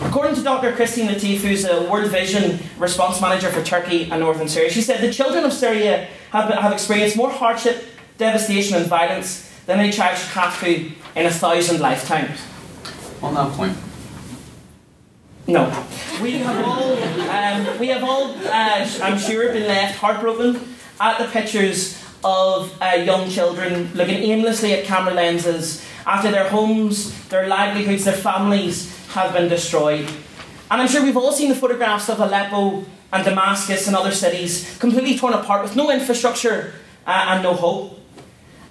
According 0.00 0.34
to 0.36 0.42
Dr. 0.42 0.72
Christine 0.72 1.08
Latif, 1.08 1.38
who's 1.38 1.64
a 1.64 1.88
World 1.88 2.10
Vision 2.10 2.58
response 2.78 3.20
manager 3.20 3.50
for 3.50 3.62
Turkey 3.62 4.10
and 4.10 4.20
northern 4.20 4.48
Syria, 4.48 4.70
she 4.70 4.82
said 4.82 5.00
the 5.00 5.12
children 5.12 5.44
of 5.44 5.52
Syria 5.52 6.08
have, 6.30 6.52
have 6.52 6.72
experienced 6.72 7.16
more 7.16 7.30
hardship, 7.30 7.84
devastation, 8.18 8.76
and 8.76 8.86
violence 8.86 9.50
than 9.66 9.78
any 9.78 9.92
child 9.92 10.18
should 10.18 10.30
have 10.30 10.58
to 10.60 10.90
in 11.14 11.26
a 11.26 11.30
thousand 11.30 11.80
lifetimes. 11.80 12.40
On 13.22 13.34
that 13.34 13.52
point. 13.52 13.76
No. 15.46 15.66
We 16.20 16.32
have 16.38 16.64
all, 16.66 16.92
um, 17.02 17.78
we 17.78 17.88
have 17.88 18.04
all 18.04 18.34
uh, 18.46 18.88
I'm 19.02 19.18
sure, 19.18 19.52
been 19.52 19.66
left 19.66 19.98
heartbroken 19.98 20.74
at 21.00 21.18
the 21.18 21.26
pictures 21.26 22.02
of 22.24 22.72
uh, 22.80 22.94
young 22.96 23.28
children 23.28 23.90
looking 23.94 24.22
aimlessly 24.22 24.72
at 24.74 24.84
camera 24.84 25.14
lenses 25.14 25.84
after 26.06 26.30
their 26.30 26.48
homes, 26.48 27.28
their 27.28 27.46
livelihoods, 27.46 28.04
their 28.04 28.14
families 28.14 28.94
have 29.08 29.32
been 29.32 29.48
destroyed. 29.48 30.08
And 30.70 30.80
I'm 30.80 30.88
sure 30.88 31.02
we've 31.02 31.16
all 31.16 31.32
seen 31.32 31.48
the 31.48 31.54
photographs 31.54 32.08
of 32.08 32.20
Aleppo 32.20 32.84
and 33.12 33.24
Damascus 33.24 33.86
and 33.86 33.96
other 33.96 34.10
cities 34.10 34.76
completely 34.78 35.18
torn 35.18 35.34
apart 35.34 35.62
with 35.62 35.76
no 35.76 35.90
infrastructure 35.90 36.74
uh, 37.06 37.26
and 37.28 37.42
no 37.42 37.54
hope. 37.54 37.98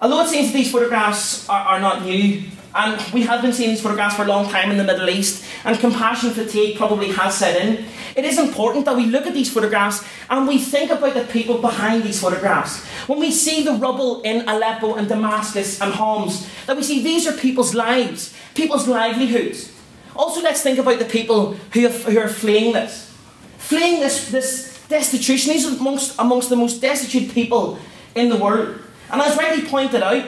Although 0.01 0.21
it 0.21 0.29
seems 0.29 0.47
that 0.47 0.53
these 0.53 0.71
photographs 0.71 1.47
are, 1.47 1.61
are 1.61 1.79
not 1.79 2.03
new, 2.03 2.43
and 2.73 3.13
we 3.13 3.23
have 3.23 3.41
been 3.41 3.53
seeing 3.53 3.71
these 3.71 3.81
photographs 3.81 4.15
for 4.15 4.23
a 4.23 4.27
long 4.27 4.49
time 4.49 4.71
in 4.71 4.77
the 4.77 4.83
Middle 4.83 5.09
East, 5.09 5.45
and 5.65 5.77
compassion 5.79 6.31
fatigue 6.31 6.77
probably 6.77 7.11
has 7.11 7.35
set 7.35 7.59
in. 7.61 7.85
It 8.15 8.25
is 8.25 8.37
important 8.37 8.85
that 8.85 8.95
we 8.95 9.05
look 9.05 9.25
at 9.27 9.33
these 9.33 9.51
photographs 9.51 10.05
and 10.29 10.47
we 10.47 10.57
think 10.57 10.91
about 10.91 11.13
the 11.13 11.23
people 11.25 11.57
behind 11.57 12.03
these 12.03 12.19
photographs. 12.19 12.85
When 13.07 13.19
we 13.19 13.31
see 13.31 13.63
the 13.63 13.73
rubble 13.73 14.21
in 14.21 14.47
Aleppo 14.47 14.95
and 14.95 15.07
Damascus 15.07 15.81
and 15.81 15.93
Homs, 15.93 16.47
that 16.65 16.77
we 16.77 16.83
see 16.83 17.03
these 17.03 17.27
are 17.27 17.33
people's 17.33 17.73
lives, 17.73 18.33
people's 18.53 18.87
livelihoods. 18.87 19.71
Also, 20.15 20.41
let's 20.41 20.61
think 20.61 20.77
about 20.77 20.99
the 20.99 21.05
people 21.05 21.53
who, 21.73 21.87
who 21.87 22.19
are 22.19 22.27
fleeing 22.27 22.73
this. 22.73 23.13
Fleeing 23.57 23.99
this, 23.99 24.29
this 24.29 24.85
destitution. 24.87 25.53
These 25.53 25.65
are 25.65 25.77
amongst, 25.77 26.19
amongst 26.19 26.49
the 26.49 26.55
most 26.55 26.81
destitute 26.81 27.33
people 27.33 27.79
in 28.15 28.29
the 28.29 28.37
world. 28.37 28.79
And 29.09 29.21
as 29.21 29.37
rightly 29.37 29.67
pointed 29.67 30.03
out, 30.03 30.25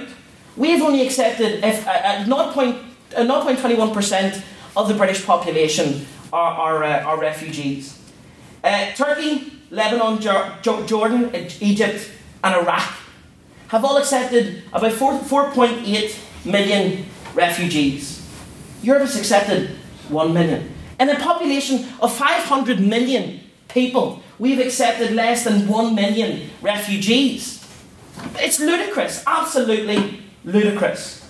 we 0.56 0.72
have 0.72 0.82
only 0.82 1.06
accepted 1.06 1.64
if, 1.64 1.88
uh, 1.88 1.92
uh, 1.92 2.26
0.21% 2.26 4.44
of 4.76 4.88
the 4.88 4.94
British 4.94 5.26
population 5.26 6.06
are, 6.32 6.54
are, 6.54 6.84
uh, 6.84 7.04
are 7.04 7.20
refugees. 7.20 8.00
Uh, 8.64 8.92
Turkey, 8.94 9.52
Lebanon, 9.72 10.20
Jordan, 10.62 11.32
Egypt, 11.60 12.12
and 12.44 12.56
Iraq 12.56 12.94
have 13.68 13.84
all 13.84 13.98
accepted 13.98 14.62
about 14.72 14.92
4.8 14.92 16.46
million 16.46 17.06
refugees. 17.34 18.22
Europe 18.84 19.02
has 19.02 19.18
accepted 19.18 19.72
1 20.10 20.34
million. 20.34 20.70
In 21.00 21.10
a 21.10 21.20
population 21.20 21.88
of 22.02 22.16
500 22.16 22.80
million 22.80 23.40
people, 23.68 24.22
we've 24.38 24.60
accepted 24.60 25.12
less 25.12 25.44
than 25.44 25.68
1 25.68 25.96
million 25.96 26.52
refugees. 26.62 27.68
It's 28.36 28.60
ludicrous, 28.60 29.24
absolutely 29.26 30.23
ludicrous. 30.46 31.24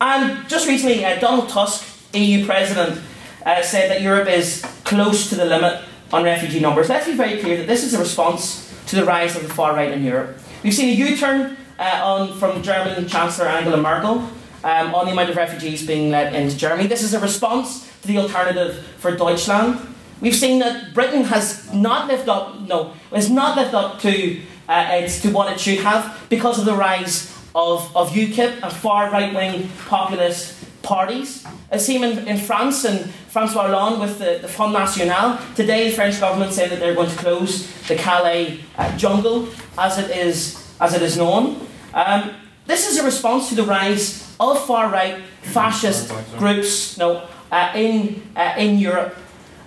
And 0.00 0.48
just 0.48 0.66
recently, 0.66 1.04
uh, 1.04 1.18
Donald 1.20 1.48
Tusk, 1.48 1.86
EU 2.14 2.46
President, 2.46 3.00
uh, 3.44 3.62
said 3.62 3.90
that 3.90 4.00
Europe 4.02 4.28
is 4.28 4.62
close 4.84 5.28
to 5.28 5.34
the 5.34 5.44
limit 5.44 5.82
on 6.12 6.24
refugee 6.24 6.60
numbers. 6.60 6.88
Let's 6.88 7.06
be 7.06 7.14
very 7.14 7.40
clear 7.40 7.58
that 7.58 7.66
this 7.66 7.84
is 7.84 7.94
a 7.94 7.98
response 7.98 8.72
to 8.86 8.96
the 8.96 9.04
rise 9.04 9.36
of 9.36 9.42
the 9.42 9.48
far 9.48 9.74
right 9.74 9.92
in 9.92 10.02
Europe. 10.02 10.38
We've 10.62 10.74
seen 10.74 10.88
a 10.88 11.08
U 11.10 11.16
turn 11.16 11.56
uh, 11.78 12.00
on 12.02 12.38
from 12.38 12.62
German 12.62 13.06
Chancellor 13.08 13.46
Angela 13.46 13.76
Merkel 13.76 14.28
um, 14.64 14.94
on 14.94 15.06
the 15.06 15.12
amount 15.12 15.30
of 15.30 15.36
refugees 15.36 15.86
being 15.86 16.10
let 16.10 16.34
into 16.34 16.56
Germany. 16.56 16.88
This 16.88 17.02
is 17.02 17.14
a 17.14 17.20
response 17.20 17.90
to 18.02 18.08
the 18.08 18.18
alternative 18.18 18.78
for 18.98 19.16
Deutschland. 19.16 19.80
We've 20.20 20.34
seen 20.34 20.58
that 20.58 20.92
Britain 20.92 21.24
has 21.24 21.72
not 21.72 22.08
lived 22.08 22.28
up, 22.28 22.60
no, 22.60 22.92
has 23.12 23.30
not 23.30 23.56
lived 23.56 23.74
up 23.74 24.00
to, 24.00 24.40
uh, 24.68 25.06
to 25.06 25.30
what 25.30 25.52
it 25.52 25.58
should 25.58 25.78
have 25.78 26.26
because 26.28 26.58
of 26.58 26.66
the 26.66 26.74
rise 26.74 27.34
of, 27.54 27.94
of 27.96 28.10
UKIP 28.10 28.62
and 28.62 28.72
far 28.72 29.10
right 29.10 29.34
wing 29.34 29.68
populist 29.88 30.56
parties. 30.82 31.46
As 31.70 31.84
seen 31.84 32.02
in, 32.04 32.26
in 32.26 32.38
France 32.38 32.84
and 32.84 33.10
Francois 33.28 33.68
Hollande 33.68 34.00
with 34.00 34.18
the, 34.18 34.38
the 34.42 34.48
Front 34.48 34.72
National. 34.72 35.38
Today, 35.54 35.88
the 35.88 35.94
French 35.94 36.18
government 36.18 36.52
say 36.52 36.68
that 36.68 36.80
they're 36.80 36.94
going 36.94 37.10
to 37.10 37.16
close 37.16 37.70
the 37.86 37.94
Calais 37.94 38.60
uh, 38.76 38.96
jungle 38.96 39.48
as 39.78 39.98
it 39.98 40.10
is, 40.10 40.74
as 40.80 40.94
it 40.94 41.02
is 41.02 41.16
known. 41.16 41.66
Um, 41.94 42.34
this 42.66 42.90
is 42.90 42.98
a 42.98 43.04
response 43.04 43.48
to 43.50 43.54
the 43.54 43.64
rise 43.64 44.34
of 44.40 44.64
far 44.66 44.90
right 44.90 45.22
fascist 45.42 46.12
groups 46.38 46.96
no, 46.98 47.28
uh, 47.52 47.72
in, 47.74 48.22
uh, 48.34 48.54
in 48.56 48.78
Europe. 48.78 49.16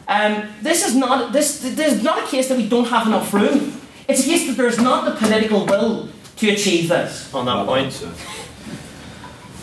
Um, 0.07 0.49
this, 0.61 0.85
is 0.85 0.95
not, 0.95 1.31
this, 1.31 1.59
this 1.61 1.93
is 1.93 2.03
not 2.03 2.23
a 2.23 2.27
case 2.27 2.49
that 2.49 2.57
we 2.57 2.67
don't 2.67 2.87
have 2.87 3.07
enough 3.07 3.33
room. 3.33 3.79
It's 4.07 4.21
a 4.21 4.25
case 4.25 4.47
that 4.47 4.57
there's 4.57 4.79
not 4.79 5.05
the 5.05 5.11
political 5.11 5.65
will 5.65 6.09
to 6.37 6.49
achieve 6.49 6.89
this. 6.89 7.33
On 7.33 7.45
that 7.45 7.65
point, 7.65 7.93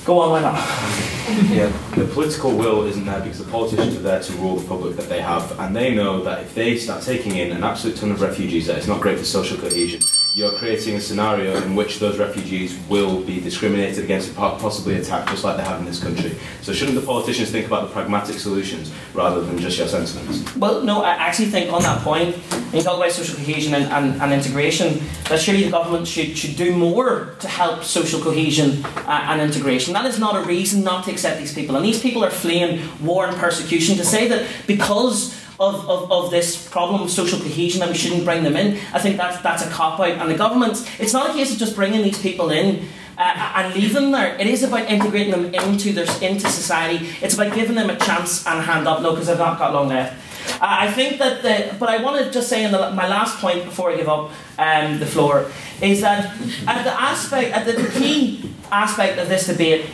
Go 0.04 0.18
on, 0.20 0.30
why 0.30 0.40
not? 0.40 1.06
Yeah, 1.48 1.68
the 1.94 2.06
political 2.06 2.56
will 2.56 2.86
isn't 2.86 3.04
there 3.04 3.20
because 3.20 3.38
the 3.38 3.50
politicians 3.50 3.94
are 3.96 4.00
there 4.00 4.20
to 4.20 4.32
rule 4.34 4.56
the 4.56 4.66
public 4.66 4.96
that 4.96 5.08
they 5.08 5.20
have, 5.20 5.56
and 5.60 5.76
they 5.76 5.94
know 5.94 6.24
that 6.24 6.42
if 6.42 6.54
they 6.56 6.76
start 6.76 7.04
taking 7.04 7.36
in 7.36 7.52
an 7.52 7.62
absolute 7.62 7.96
ton 7.96 8.10
of 8.10 8.20
refugees, 8.20 8.66
that 8.66 8.78
it's 8.78 8.88
not 8.88 9.00
great 9.00 9.16
for 9.16 9.24
social 9.24 9.56
cohesion. 9.56 10.00
You're 10.34 10.52
creating 10.52 10.94
a 10.96 11.00
scenario 11.00 11.56
in 11.62 11.74
which 11.74 11.98
those 11.98 12.18
refugees 12.18 12.78
will 12.88 13.20
be 13.22 13.40
discriminated 13.40 14.04
against 14.04 14.28
and 14.28 14.36
possibly 14.36 14.96
attacked, 14.96 15.28
just 15.28 15.42
like 15.44 15.56
they 15.56 15.64
have 15.64 15.80
in 15.80 15.86
this 15.86 16.00
country. 16.00 16.36
So, 16.62 16.72
shouldn't 16.72 16.98
the 17.00 17.04
politicians 17.04 17.50
think 17.50 17.66
about 17.66 17.88
the 17.88 17.92
pragmatic 17.92 18.38
solutions 18.38 18.92
rather 19.12 19.40
than 19.40 19.58
just 19.58 19.76
your 19.78 19.88
sentiments? 19.88 20.54
Well, 20.56 20.82
no, 20.82 21.02
I 21.02 21.10
actually 21.10 21.48
think 21.48 21.72
on 21.72 21.82
that 21.82 22.02
point, 22.02 22.36
when 22.36 22.76
you 22.76 22.82
talk 22.82 22.96
about 22.96 23.10
social 23.10 23.34
cohesion 23.36 23.74
and, 23.74 23.86
and, 23.86 24.22
and 24.22 24.32
integration, 24.32 25.00
that 25.28 25.40
surely 25.40 25.64
the 25.64 25.70
government 25.70 26.06
should, 26.06 26.38
should 26.38 26.56
do 26.56 26.76
more 26.76 27.34
to 27.40 27.48
help 27.48 27.82
social 27.82 28.20
cohesion 28.20 28.84
uh, 28.84 29.26
and 29.30 29.40
integration. 29.40 29.89
That 29.92 30.06
is 30.06 30.18
not 30.18 30.36
a 30.36 30.46
reason 30.46 30.82
not 30.82 31.04
to 31.04 31.10
accept 31.10 31.38
these 31.38 31.54
people. 31.54 31.76
And 31.76 31.84
these 31.84 32.00
people 32.00 32.24
are 32.24 32.30
fleeing 32.30 32.80
war 33.04 33.26
and 33.26 33.36
persecution. 33.36 33.96
To 33.96 34.04
say 34.04 34.28
that 34.28 34.46
because 34.66 35.34
of, 35.58 35.88
of, 35.88 36.10
of 36.10 36.30
this 36.30 36.68
problem 36.68 37.02
of 37.02 37.10
social 37.10 37.38
cohesion 37.38 37.80
that 37.80 37.88
we 37.88 37.94
shouldn't 37.94 38.24
bring 38.24 38.42
them 38.42 38.56
in, 38.56 38.78
I 38.92 38.98
think 38.98 39.16
that's, 39.16 39.40
that's 39.42 39.64
a 39.64 39.70
cop 39.70 40.00
out. 40.00 40.10
And 40.10 40.30
the 40.30 40.36
government, 40.36 40.90
it's 40.98 41.12
not 41.12 41.30
a 41.30 41.32
case 41.32 41.52
of 41.52 41.58
just 41.58 41.76
bringing 41.76 42.02
these 42.02 42.20
people 42.20 42.50
in 42.50 42.88
uh, 43.18 43.52
and 43.56 43.74
leave 43.74 43.92
them 43.92 44.10
there. 44.12 44.34
It 44.36 44.46
is 44.46 44.62
about 44.62 44.88
integrating 44.88 45.32
them 45.32 45.54
into 45.54 45.92
their 45.92 46.06
into 46.22 46.48
society. 46.48 47.10
It's 47.20 47.34
about 47.34 47.54
giving 47.54 47.76
them 47.76 47.90
a 47.90 47.96
chance 47.96 48.46
and 48.46 48.58
a 48.58 48.62
hand 48.62 48.88
up. 48.88 49.02
No, 49.02 49.10
because 49.10 49.28
I've 49.28 49.38
not 49.38 49.58
got 49.58 49.74
long 49.74 49.88
left. 49.88 50.14
Uh, 50.54 50.58
I 50.62 50.90
think 50.90 51.18
that 51.18 51.42
the, 51.42 51.76
but 51.78 51.90
I 51.90 52.02
want 52.02 52.24
to 52.24 52.30
just 52.30 52.48
say 52.48 52.64
in 52.64 52.72
the, 52.72 52.90
my 52.92 53.06
last 53.06 53.38
point 53.38 53.64
before 53.64 53.90
I 53.90 53.96
give 53.96 54.08
up 54.08 54.30
um, 54.58 54.98
the 54.98 55.06
floor 55.06 55.50
is 55.82 56.00
that 56.00 56.34
at 56.66 56.82
the 56.84 56.98
aspect, 56.98 57.54
at 57.54 57.66
the 57.66 57.90
key 57.98 58.54
aspect 58.72 59.18
of 59.18 59.28
this 59.28 59.46
debate 59.46 59.86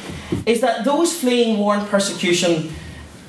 is 0.45 0.61
that 0.61 0.85
those 0.85 1.19
fleeing 1.19 1.59
war 1.59 1.77
and 1.77 1.89
persecution, 1.89 2.73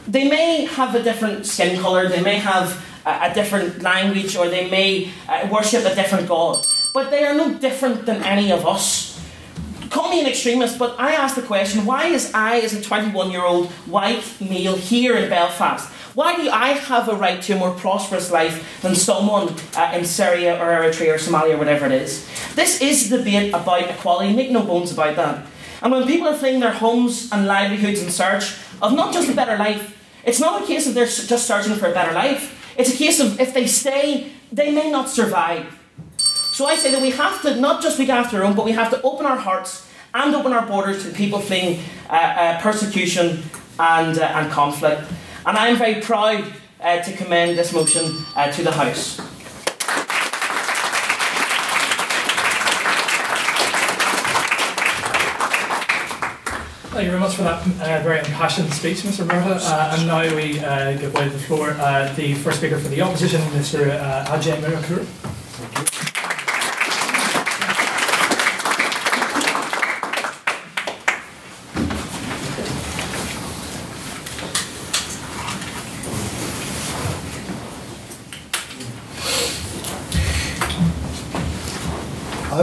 they 0.08 0.28
may 0.28 0.66
have 0.66 0.96
a 0.96 1.04
different 1.04 1.46
skin 1.46 1.80
colour, 1.80 2.08
they 2.08 2.22
may 2.22 2.36
have 2.36 2.84
a, 3.06 3.32
a 3.32 3.34
different 3.34 3.82
language, 3.82 4.36
or 4.36 4.50
they 4.50 4.70
may 4.70 5.10
uh, 5.28 5.48
worship 5.52 5.86
a 5.86 5.96
different 5.96 6.28
god, 6.28 6.66
but 6.94 7.10
they 7.10 7.24
are 7.26 7.36
no 7.36 7.54
different 7.56 8.06
than 8.06 8.24
any 8.24 8.52
of 8.52 8.66
us. 8.66 9.20
Call 9.90 10.10
me 10.10 10.20
an 10.20 10.28
extremist, 10.28 10.78
but 10.78 11.00
I 11.00 11.14
ask 11.14 11.36
the 11.36 11.42
question 11.42 11.86
why 11.86 12.08
is 12.08 12.32
I, 12.34 12.60
as 12.60 12.74
a 12.74 12.82
21 12.82 13.32
year 13.32 13.44
old 13.44 13.68
white 13.88 14.26
male 14.42 14.76
here 14.76 15.16
in 15.16 15.30
Belfast, 15.30 15.90
why 16.18 16.36
do 16.36 16.50
I 16.50 16.70
have 16.70 17.08
a 17.10 17.16
right 17.16 17.40
to 17.44 17.54
a 17.54 17.60
more 17.60 17.70
prosperous 17.70 18.32
life 18.32 18.82
than 18.82 18.96
someone 18.96 19.54
uh, 19.76 19.92
in 19.94 20.04
Syria 20.04 20.60
or 20.60 20.66
Eritrea 20.66 21.14
or 21.14 21.20
Somalia 21.20 21.54
or 21.54 21.58
whatever 21.60 21.86
it 21.86 21.92
is? 21.92 22.28
This 22.56 22.82
is 22.82 23.12
the 23.12 23.20
debate 23.20 23.54
about 23.54 23.88
equality, 23.88 24.34
make 24.34 24.50
no 24.50 24.64
bones 24.64 24.92
about 24.92 25.16
that. 25.16 25.46
And 25.84 25.92
when 25.92 26.08
people 26.08 26.28
are 26.28 26.36
fleeing 26.36 26.60
their 26.60 26.72
homes 26.74 27.32
and 27.32 27.46
livelihoods 27.46 28.02
in 28.02 28.10
search 28.10 28.56
of 28.82 28.94
not 28.94 29.14
just 29.14 29.30
a 29.30 29.36
better 29.36 29.58
life, 29.60 29.96
it's 30.26 30.40
not 30.40 30.64
a 30.64 30.66
case 30.66 30.88
of 30.88 30.96
they're 30.96 31.06
just 31.06 31.46
searching 31.46 31.76
for 31.76 31.86
a 31.86 31.94
better 31.94 32.14
life. 32.14 32.74
It's 32.76 32.92
a 32.92 32.98
case 32.98 33.20
of 33.20 33.40
if 33.40 33.54
they 33.54 33.68
stay, 33.68 34.32
they 34.52 34.72
may 34.72 34.90
not 34.90 35.10
survive. 35.10 35.68
So 36.18 36.66
I 36.66 36.78
say 36.78 36.90
that 36.94 37.02
we 37.04 37.12
have 37.12 37.44
to 37.44 37.62
not 37.62 37.84
just 37.84 38.00
look 38.00 38.10
after 38.10 38.38
our 38.38 38.44
own, 38.44 38.56
but 38.56 38.66
we 38.66 38.72
have 38.72 38.90
to 38.90 39.00
open 39.04 39.28
our 39.28 39.38
hearts 39.38 39.88
and 40.16 40.34
open 40.34 40.52
our 40.52 40.66
borders 40.66 41.04
to 41.04 41.12
people 41.12 41.38
fleeing 41.38 41.80
uh, 42.10 42.14
uh, 42.14 42.62
persecution 42.62 43.44
and, 43.78 44.18
uh, 44.18 44.24
and 44.24 44.52
conflict. 44.52 45.04
And 45.48 45.58
I 45.58 45.70
am 45.70 45.78
very 45.78 46.02
proud 46.02 46.44
uh, 46.82 47.00
to 47.00 47.16
commend 47.16 47.58
this 47.58 47.72
motion 47.72 48.26
uh, 48.36 48.52
to 48.52 48.64
the 48.64 48.72
House. 48.72 49.16
Thank 56.92 57.06
you 57.06 57.12
very 57.12 57.22
much 57.22 57.36
for 57.36 57.44
that 57.44 57.62
uh, 57.62 58.04
very 58.04 58.20
impassioned 58.20 58.74
speech, 58.74 59.04
Mr. 59.04 59.26
Murtagh. 59.26 59.62
Uh, 59.64 59.96
and 59.96 60.08
now 60.08 60.36
we 60.36 60.60
uh, 60.60 60.98
give 60.98 61.14
way 61.14 61.24
to 61.24 61.30
the 61.30 61.40
floor. 61.40 61.70
Uh, 61.80 62.12
the 62.16 62.34
first 62.34 62.58
speaker 62.58 62.78
for 62.78 62.90
the 62.90 63.00
opposition, 63.02 63.40
Mr. 63.52 63.88
Uh, 63.88 64.26
Ajay 64.26 64.60
Mirakur. 64.60 65.27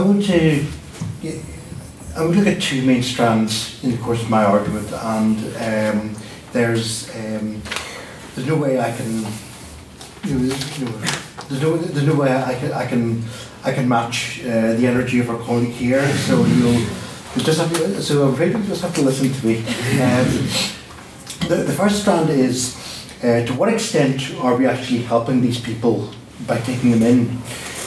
Would 0.05 0.23
say 0.23 0.65
I 2.15 2.23
would 2.23 2.35
look 2.35 2.45
at 2.45 2.61
two 2.61 2.85
main 2.85 3.01
strands 3.01 3.83
in 3.83 3.91
the 3.91 3.97
course 3.97 4.21
of 4.21 4.29
my 4.29 4.45
argument, 4.45 4.91
and 4.93 5.37
um, 5.57 6.15
there's 6.53 7.09
um, 7.15 7.59
there's 8.35 8.47
no 8.47 8.55
way 8.55 8.79
I 8.79 8.95
can 8.95 9.25
you 10.25 10.35
know, 10.35 10.55
there's, 11.49 11.61
no 11.61 11.77
there's 11.77 12.07
no 12.07 12.15
way 12.15 12.31
I 12.31 12.53
can 12.53 12.71
I 12.71 12.85
can 12.85 13.23
I 13.63 13.73
can 13.73 13.89
match 13.89 14.41
uh, 14.41 14.73
the 14.73 14.85
energy 14.85 15.19
of 15.19 15.29
our 15.29 15.39
colleague 15.39 15.73
here. 15.73 16.07
So 16.27 16.45
you 16.45 16.85
just 17.37 17.59
have 17.59 17.73
to, 17.73 18.01
so 18.01 18.27
I'm 18.27 18.33
afraid 18.33 18.53
you 18.53 18.63
just 18.63 18.83
have 18.83 18.93
to 18.95 19.01
listen 19.01 19.33
to 19.33 19.45
me. 19.47 19.57
Um, 19.57 20.27
the, 21.49 21.63
the 21.65 21.73
first 21.73 22.01
strand 22.01 22.29
is 22.29 22.75
uh, 23.23 23.43
to 23.45 23.53
what 23.55 23.73
extent 23.73 24.35
are 24.39 24.55
we 24.55 24.67
actually 24.67 25.01
helping 25.01 25.41
these 25.41 25.59
people 25.59 26.11
by 26.45 26.59
taking 26.59 26.91
them 26.91 27.01
in? 27.01 27.41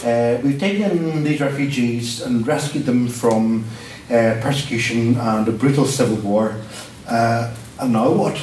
Uh, 0.05 0.41
we've 0.43 0.61
taken 0.61 1.25
these 1.25 1.41
refugees 1.41 2.23
and 2.23 2.47
rescued 2.47 2.85
them 2.85 3.09
from 3.09 3.65
uh, 4.11 4.39
persecution 4.41 5.17
and 5.17 5.49
a 5.49 5.53
brutal 5.53 5.85
civil 5.85 6.17
war. 6.17 6.55
Uh, 7.07 7.55
and 7.81 7.93
now 7.93 8.11
what? 8.11 8.41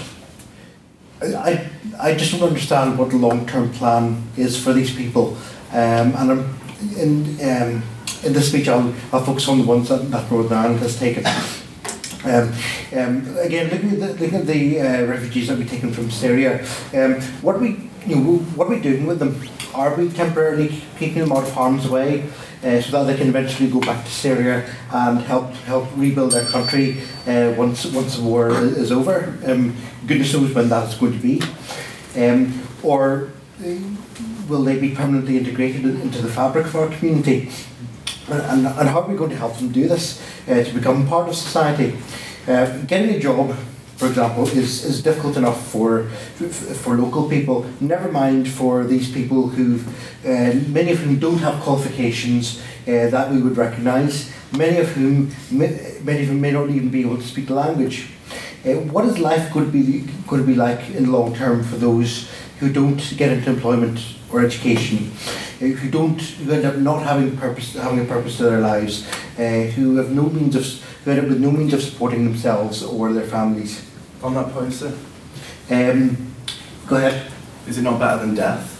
I, 1.21 1.69
I 1.99 2.13
just 2.13 2.31
don't 2.31 2.47
understand 2.47 2.97
what 2.97 3.09
the 3.09 3.17
long 3.17 3.45
term 3.45 3.71
plan 3.71 4.23
is 4.37 4.61
for 4.61 4.73
these 4.73 4.93
people. 4.93 5.37
Um, 5.71 6.13
and 6.15 6.31
I'm, 6.31 6.59
in, 6.97 7.23
um, 7.41 7.83
in 8.23 8.33
this 8.33 8.49
speech, 8.49 8.67
I'll, 8.67 8.93
I'll 9.11 9.23
focus 9.23 9.47
on 9.47 9.59
the 9.59 9.65
ones 9.65 9.89
that, 9.89 10.11
that 10.11 10.29
Northern 10.29 10.57
Ireland 10.57 10.79
has 10.81 10.99
taken. 10.99 11.23
Um, 12.25 12.51
um, 12.97 13.37
again, 13.37 13.69
looking 13.69 14.01
at 14.01 14.17
the, 14.17 14.35
at 14.35 14.47
the 14.47 14.81
uh, 14.81 15.05
refugees 15.05 15.47
that 15.47 15.59
we've 15.59 15.69
taken 15.69 15.93
from 15.93 16.09
Syria, 16.09 16.65
um, 16.93 17.21
what 17.41 17.55
are 17.55 17.59
we, 17.59 17.89
you 18.07 18.15
know, 18.15 18.37
what 18.55 18.65
are 18.65 18.71
we 18.71 18.79
doing 18.79 19.05
with 19.05 19.19
them? 19.19 19.39
Are 19.75 19.93
we 19.93 20.09
temporarily 20.09 20.81
keeping 20.97 21.19
them 21.19 21.31
out 21.31 21.43
of 21.43 21.51
harm's 21.51 21.87
way 21.87 22.23
uh, 22.63 22.81
so 22.81 22.91
that 22.91 23.03
they 23.03 23.15
can 23.15 23.27
eventually 23.27 23.69
go 23.69 23.79
back 23.79 24.03
to 24.03 24.09
Syria 24.09 24.67
and 24.91 25.19
help 25.19 25.51
help 25.67 25.87
rebuild 25.95 26.31
their 26.31 26.45
country 26.45 27.01
uh, 27.27 27.53
once 27.55 27.85
once 27.85 28.17
the 28.17 28.23
war 28.23 28.49
is 28.49 28.91
over? 28.91 29.37
Um, 29.45 29.75
goodness 30.07 30.33
knows 30.33 30.55
when 30.55 30.69
that 30.69 30.87
is 30.89 30.95
going 30.95 31.13
to 31.13 31.19
be. 31.19 31.43
Um, 32.19 32.67
or 32.81 33.29
uh, 33.63 33.75
will 34.47 34.63
they 34.63 34.79
be 34.79 34.95
permanently 34.95 35.37
integrated 35.37 35.85
into 35.85 36.23
the 36.23 36.29
fabric 36.29 36.65
of 36.65 36.75
our 36.75 36.87
community? 36.87 37.51
And, 38.29 38.65
and 38.65 38.89
how 38.89 39.01
are 39.01 39.07
we 39.07 39.15
going 39.15 39.29
to 39.29 39.37
help 39.37 39.57
them 39.57 39.71
do 39.71 39.87
this 39.87 40.21
uh, 40.47 40.63
to 40.63 40.73
become 40.73 41.07
part 41.07 41.29
of 41.29 41.35
society? 41.35 41.95
Uh, 42.47 42.77
getting 42.87 43.15
a 43.15 43.19
job, 43.19 43.55
for 43.97 44.07
example, 44.07 44.47
is, 44.47 44.83
is 44.83 45.03
difficult 45.03 45.37
enough 45.37 45.67
for, 45.67 46.05
for 46.83 46.95
local 46.95 47.29
people, 47.29 47.65
never 47.79 48.11
mind 48.11 48.47
for 48.47 48.83
these 48.83 49.11
people 49.11 49.49
who, 49.49 49.79
uh, 50.23 50.53
many 50.67 50.91
of 50.91 50.99
whom 50.99 51.19
don't 51.19 51.37
have 51.39 51.61
qualifications 51.61 52.61
uh, 52.87 53.09
that 53.09 53.31
we 53.31 53.41
would 53.41 53.57
recognise, 53.57 54.31
many 54.57 54.77
of 54.77 54.89
whom, 54.89 55.31
many 55.51 56.21
of 56.21 56.27
whom 56.27 56.41
may 56.41 56.51
not 56.51 56.69
even 56.69 56.89
be 56.89 57.01
able 57.01 57.17
to 57.17 57.23
speak 57.23 57.47
the 57.47 57.53
language. 57.53 58.09
Uh, 58.65 58.73
what 58.91 59.05
is 59.05 59.19
life 59.19 59.53
going 59.53 59.65
to 59.65 59.71
be 59.71 60.01
going 60.27 60.41
to 60.41 60.47
be 60.47 60.55
like 60.55 60.89
in 60.89 61.03
the 61.05 61.11
long 61.11 61.35
term 61.35 61.63
for 61.63 61.75
those 61.75 62.27
who 62.59 62.73
don't 62.73 63.13
get 63.15 63.31
into 63.31 63.51
employment 63.51 64.14
or 64.31 64.43
education, 64.43 65.11
uh, 65.61 65.65
who 65.65 65.89
don't 65.89 66.19
who 66.19 66.51
end 66.51 66.65
up 66.65 66.77
not 66.77 67.03
having 67.03 67.35
purpose 67.37 67.73
having 67.73 67.99
a 67.99 68.05
purpose 68.05 68.37
to 68.37 68.43
their 68.43 68.59
lives, 68.59 69.07
uh, 69.37 69.71
who 69.75 69.97
have 69.97 70.11
no 70.11 70.23
means 70.23 70.55
of 70.55 70.65
who 71.03 71.11
end 71.11 71.19
up 71.19 71.27
with 71.27 71.39
no 71.39 71.51
means 71.51 71.73
of 71.73 71.81
supporting 71.81 72.25
themselves 72.25 72.83
or 72.83 73.13
their 73.13 73.27
families. 73.27 73.89
On 74.23 74.33
that 74.33 74.51
point, 74.51 74.73
sir. 74.73 74.97
Um, 75.69 76.33
go 76.87 76.95
ahead. 76.97 77.31
Is 77.67 77.77
it 77.77 77.81
not 77.81 77.99
better 77.99 78.25
than 78.25 78.35
death? 78.35 78.71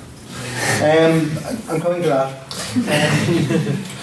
Um, 0.82 1.32
I'm 1.70 1.82
coming 1.82 2.02
to 2.04 2.10
that. 2.10 2.42
Um, 2.76 3.84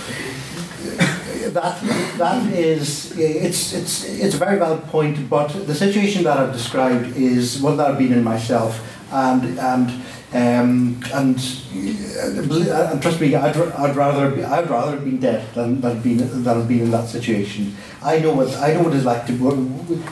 that 1.53 1.81
that 2.19 2.53
is 2.53 3.17
it's 3.19 3.73
it's 3.73 4.05
it's 4.05 4.35
a 4.35 4.39
very 4.39 4.59
valid 4.59 4.85
point, 4.85 5.29
but 5.29 5.49
the 5.67 5.75
situation 5.75 6.25
that 6.25 6.39
I've 6.39 6.53
described 6.53 7.17
is 7.17 7.61
one 7.61 7.77
that 7.77 7.91
I've 7.91 7.99
been 7.99 8.13
in 8.13 8.25
myself, 8.25 8.81
and 9.13 9.59
and 9.59 10.03
um, 10.35 10.99
and, 11.13 11.37
uh, 11.37 12.91
and 12.91 13.03
trust 13.03 13.21
me, 13.21 13.35
I'd, 13.35 13.55
I'd 13.55 13.95
rather 13.95 14.31
be, 14.31 14.43
I'd 14.43 14.71
rather 14.71 14.93
have 14.93 15.05
been 15.05 15.21
dead 15.21 15.53
than 15.55 15.83
than 15.83 16.01
been 16.01 16.43
than 16.43 16.67
been 16.67 16.81
in 16.81 16.91
that 16.91 17.09
situation. 17.09 17.77
I 18.03 18.19
know 18.19 18.35
what 18.35 18.57
I 18.57 18.73
know 18.73 18.85
what 18.85 18.95
it's 18.95 19.05
like 19.05 19.27
to, 19.27 19.37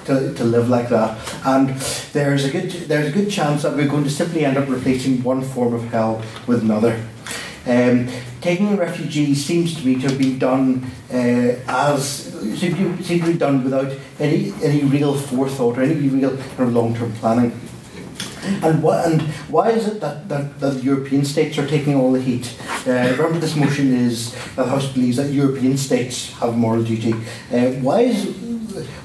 to 0.05 0.35
to 0.35 0.45
live 0.45 0.69
like 0.69 0.91
that, 0.91 1.17
and 1.47 1.71
there's 2.13 2.45
a 2.45 2.51
good 2.51 2.71
there's 2.89 3.09
a 3.09 3.13
good 3.13 3.31
chance 3.31 3.63
that 3.63 3.75
we're 3.75 3.89
going 3.89 4.05
to 4.05 4.11
simply 4.11 4.45
end 4.45 4.59
up 4.59 4.69
replacing 4.69 5.23
one 5.23 5.41
form 5.41 5.73
of 5.73 5.85
hell 5.85 6.23
with 6.47 6.61
another. 6.61 7.03
Um, 7.67 8.09
taking 8.43 8.77
refugees 8.77 9.45
seems 9.45 9.75
to 9.77 9.87
me 9.87 9.95
to 9.97 10.09
have 10.09 10.19
been 10.19 10.39
done 10.39 10.91
uh, 11.11 11.57
as 11.67 12.03
seems 12.59 12.77
to, 12.77 13.27
be 13.27 13.39
done 13.39 13.65
without 13.65 13.93
any 14.19 14.53
any 14.63 14.85
real 14.85 15.15
forethought 15.15 15.79
or 15.79 15.83
any 15.83 15.95
real 15.95 16.37
kind 16.37 16.61
of 16.61 16.75
long-term 16.75 17.13
planning. 17.15 17.59
And, 18.63 18.83
why 18.83 19.05
and 19.05 19.23
why 19.49 19.71
is 19.71 19.87
it 19.87 20.01
that, 20.01 20.29
that, 20.29 20.61
that 20.61 20.71
the 20.71 20.83
European 20.83 21.25
states 21.25 21.59
are 21.59 21.67
taking 21.67 21.95
all 21.95 22.13
the 22.13 22.21
heat? 22.21 22.57
Uh, 22.87 23.15
remember, 23.17 23.39
this 23.39 23.57
motion 23.57 23.93
is 23.93 24.35
that 24.55 24.65
the 24.65 24.67
House 24.67 24.93
believes 24.93 25.17
that 25.17 25.31
European 25.31 25.77
states 25.77 26.33
have 26.35 26.57
moral 26.57 26.83
duty. 26.83 27.13
Uh, 27.53 27.73
why 27.83 28.01
is 28.03 28.35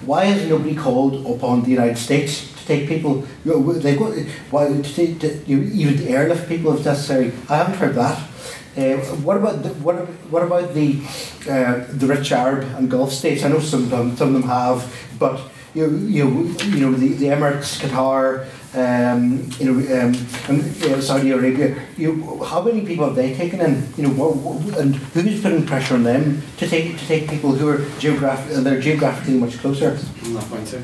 why 0.06 0.26
has 0.26 0.48
nobody 0.48 0.76
called 0.76 1.26
upon 1.26 1.64
the 1.64 1.72
United 1.72 1.98
States 1.98 2.54
to 2.54 2.66
take 2.66 2.88
people? 2.88 3.26
You 3.44 3.52
know, 3.52 3.74
they've 3.74 3.98
got 3.98 4.14
why 4.52 4.68
to, 4.68 4.84
take, 4.84 5.20
to 5.20 5.44
you 5.46 5.58
know, 5.58 5.72
even 5.74 5.98
to 5.98 6.10
airlift 6.10 6.48
people 6.48 6.78
if 6.78 6.86
necessary. 6.86 7.34
I 7.50 7.58
haven't 7.58 7.76
heard 7.76 7.96
that. 7.96 8.18
Uh, 8.78 8.98
what 9.24 9.38
about 9.38 9.64
the, 9.64 9.70
what, 9.76 9.96
what 10.30 10.44
about 10.44 10.74
the 10.74 11.00
uh, 11.50 11.86
the 11.90 12.08
rich 12.08 12.32
Arab 12.32 12.64
and 12.76 12.92
Gulf 12.92 13.12
states? 13.12 13.44
I 13.44 13.48
know 13.48 13.60
some 13.60 13.84
of 13.84 13.90
them, 13.90 14.18
some 14.18 14.36
of 14.36 14.42
them 14.42 14.50
have, 14.50 14.94
but 15.18 15.40
you 15.74 15.88
know, 15.88 15.98
you 16.08 16.26
know, 16.26 16.60
you 16.64 16.80
know 16.82 16.92
the, 16.92 17.14
the 17.14 17.26
Emirates, 17.28 17.80
Qatar, 17.80 18.48
um, 18.76 19.50
you 19.58 19.72
know, 19.72 20.02
um, 20.02 20.16
and 20.50 20.84
uh, 20.84 21.02
Saudi 21.02 21.32
Arabia. 21.32 21.82
You, 21.98 22.44
how 22.44 22.62
many 22.62 22.86
people 22.86 23.06
have 23.06 23.16
they 23.16 23.34
taken 23.34 23.62
in? 23.62 23.88
You 23.98 24.04
know, 24.04 24.10
what, 24.10 24.36
what, 24.36 24.78
and 24.78 24.96
who's 24.96 25.42
putting 25.42 25.66
pressure 25.66 25.96
on 25.96 26.04
them 26.04 26.42
to 26.58 26.68
take 26.68 26.98
to 26.98 27.06
take 27.06 27.30
people 27.30 27.54
who 27.54 27.68
are 27.70 27.80
geograph- 28.00 28.50
they're 28.50 28.82
geographically 28.82 29.38
much 29.38 29.58
closer? 29.60 29.98
On 30.26 30.34
that 30.34 30.46
point, 30.50 30.68
sir. 30.68 30.84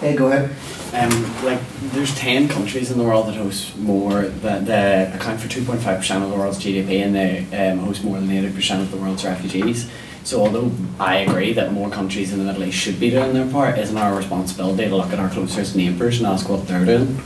Hey, 0.00 0.16
go 0.16 0.26
ahead. 0.32 0.50
Um, 0.92 1.44
like, 1.44 1.60
there's 1.92 2.14
10 2.16 2.48
countries 2.48 2.90
in 2.90 2.98
the 2.98 3.04
world 3.04 3.28
that 3.28 3.36
host 3.36 3.78
more, 3.78 4.22
that, 4.22 4.66
that 4.66 5.14
account 5.14 5.40
for 5.40 5.48
2.5% 5.48 6.22
of 6.22 6.30
the 6.30 6.36
world's 6.36 6.58
GDP 6.58 7.04
and 7.04 7.14
they 7.14 7.70
um, 7.70 7.78
host 7.78 8.02
more 8.02 8.18
than 8.18 8.28
80% 8.28 8.82
of 8.82 8.90
the 8.90 8.96
world's 8.96 9.24
refugees. 9.24 9.88
So 10.24 10.40
although 10.40 10.70
I 11.00 11.16
agree 11.16 11.52
that 11.54 11.72
more 11.72 11.90
countries 11.90 12.32
in 12.32 12.38
the 12.38 12.44
Middle 12.44 12.64
East 12.64 12.78
should 12.78 13.00
be 13.00 13.10
doing 13.10 13.34
their 13.34 13.50
part, 13.50 13.76
isn't 13.78 13.96
our 13.96 14.14
responsibility 14.16 14.84
to 14.88 14.96
look 14.96 15.12
at 15.12 15.18
our 15.18 15.28
closest 15.28 15.74
neighbours 15.74 16.18
and 16.18 16.26
ask 16.28 16.48
what 16.48 16.66
they're 16.68 16.84
doing? 16.84 17.20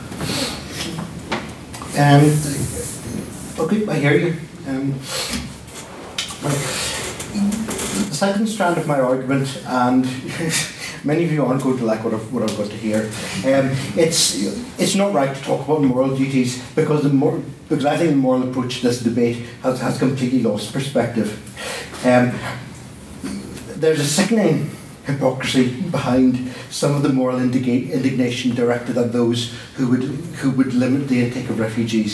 Um, 1.99 2.25
okay, 3.59 3.87
I 3.87 3.99
hear 3.99 4.17
you. 4.17 4.37
Um, 4.67 4.93
the 6.43 8.15
second 8.15 8.47
strand 8.49 8.79
of 8.79 8.87
my 8.87 8.99
argument, 8.99 9.63
and 9.67 10.05
many 11.05 11.25
of 11.25 11.33
you 11.33 11.45
aren't 11.45 11.63
going 11.63 11.77
to 11.79 11.85
like 11.85 12.03
what 12.03 12.15
I've, 12.15 12.33
what 12.33 12.43
I've 12.43 12.57
got 12.57 12.71
to 12.71 12.77
hear, 12.77 13.03
um, 13.45 13.71
it's, 13.97 14.43
it's 14.79 14.95
not 14.95 15.13
right 15.13 15.37
to 15.37 15.43
talk 15.43 15.67
about 15.67 15.83
moral 15.83 16.17
duties 16.17 16.63
because, 16.75 17.03
the 17.03 17.11
mor- 17.11 17.43
because 17.69 17.85
I 17.85 17.97
think 17.99 18.11
the 18.11 18.17
moral 18.17 18.49
approach 18.49 18.81
to 18.81 18.89
this 18.89 19.01
debate 19.01 19.45
has, 19.63 19.81
has 19.81 19.99
completely 19.99 20.43
lost 20.43 20.73
perspective. 20.73 21.43
Um, 22.07 22.33
there's 23.81 24.01
a 24.01 24.05
sickening 24.05 24.71
hypocrisy 25.05 25.81
behind 25.83 26.51
some 26.69 26.95
of 26.97 27.03
the 27.03 27.09
moral 27.09 27.39
indignation 27.39 28.55
directed 28.55 28.99
at 28.99 29.13
those 29.13 29.55
who 29.77 29.89
would 29.89 30.03
who 30.41 30.51
would 30.51 30.75
limit 30.75 31.09
the 31.09 31.25
intake 31.25 31.49
of 31.49 31.61
refugees. 31.61 32.13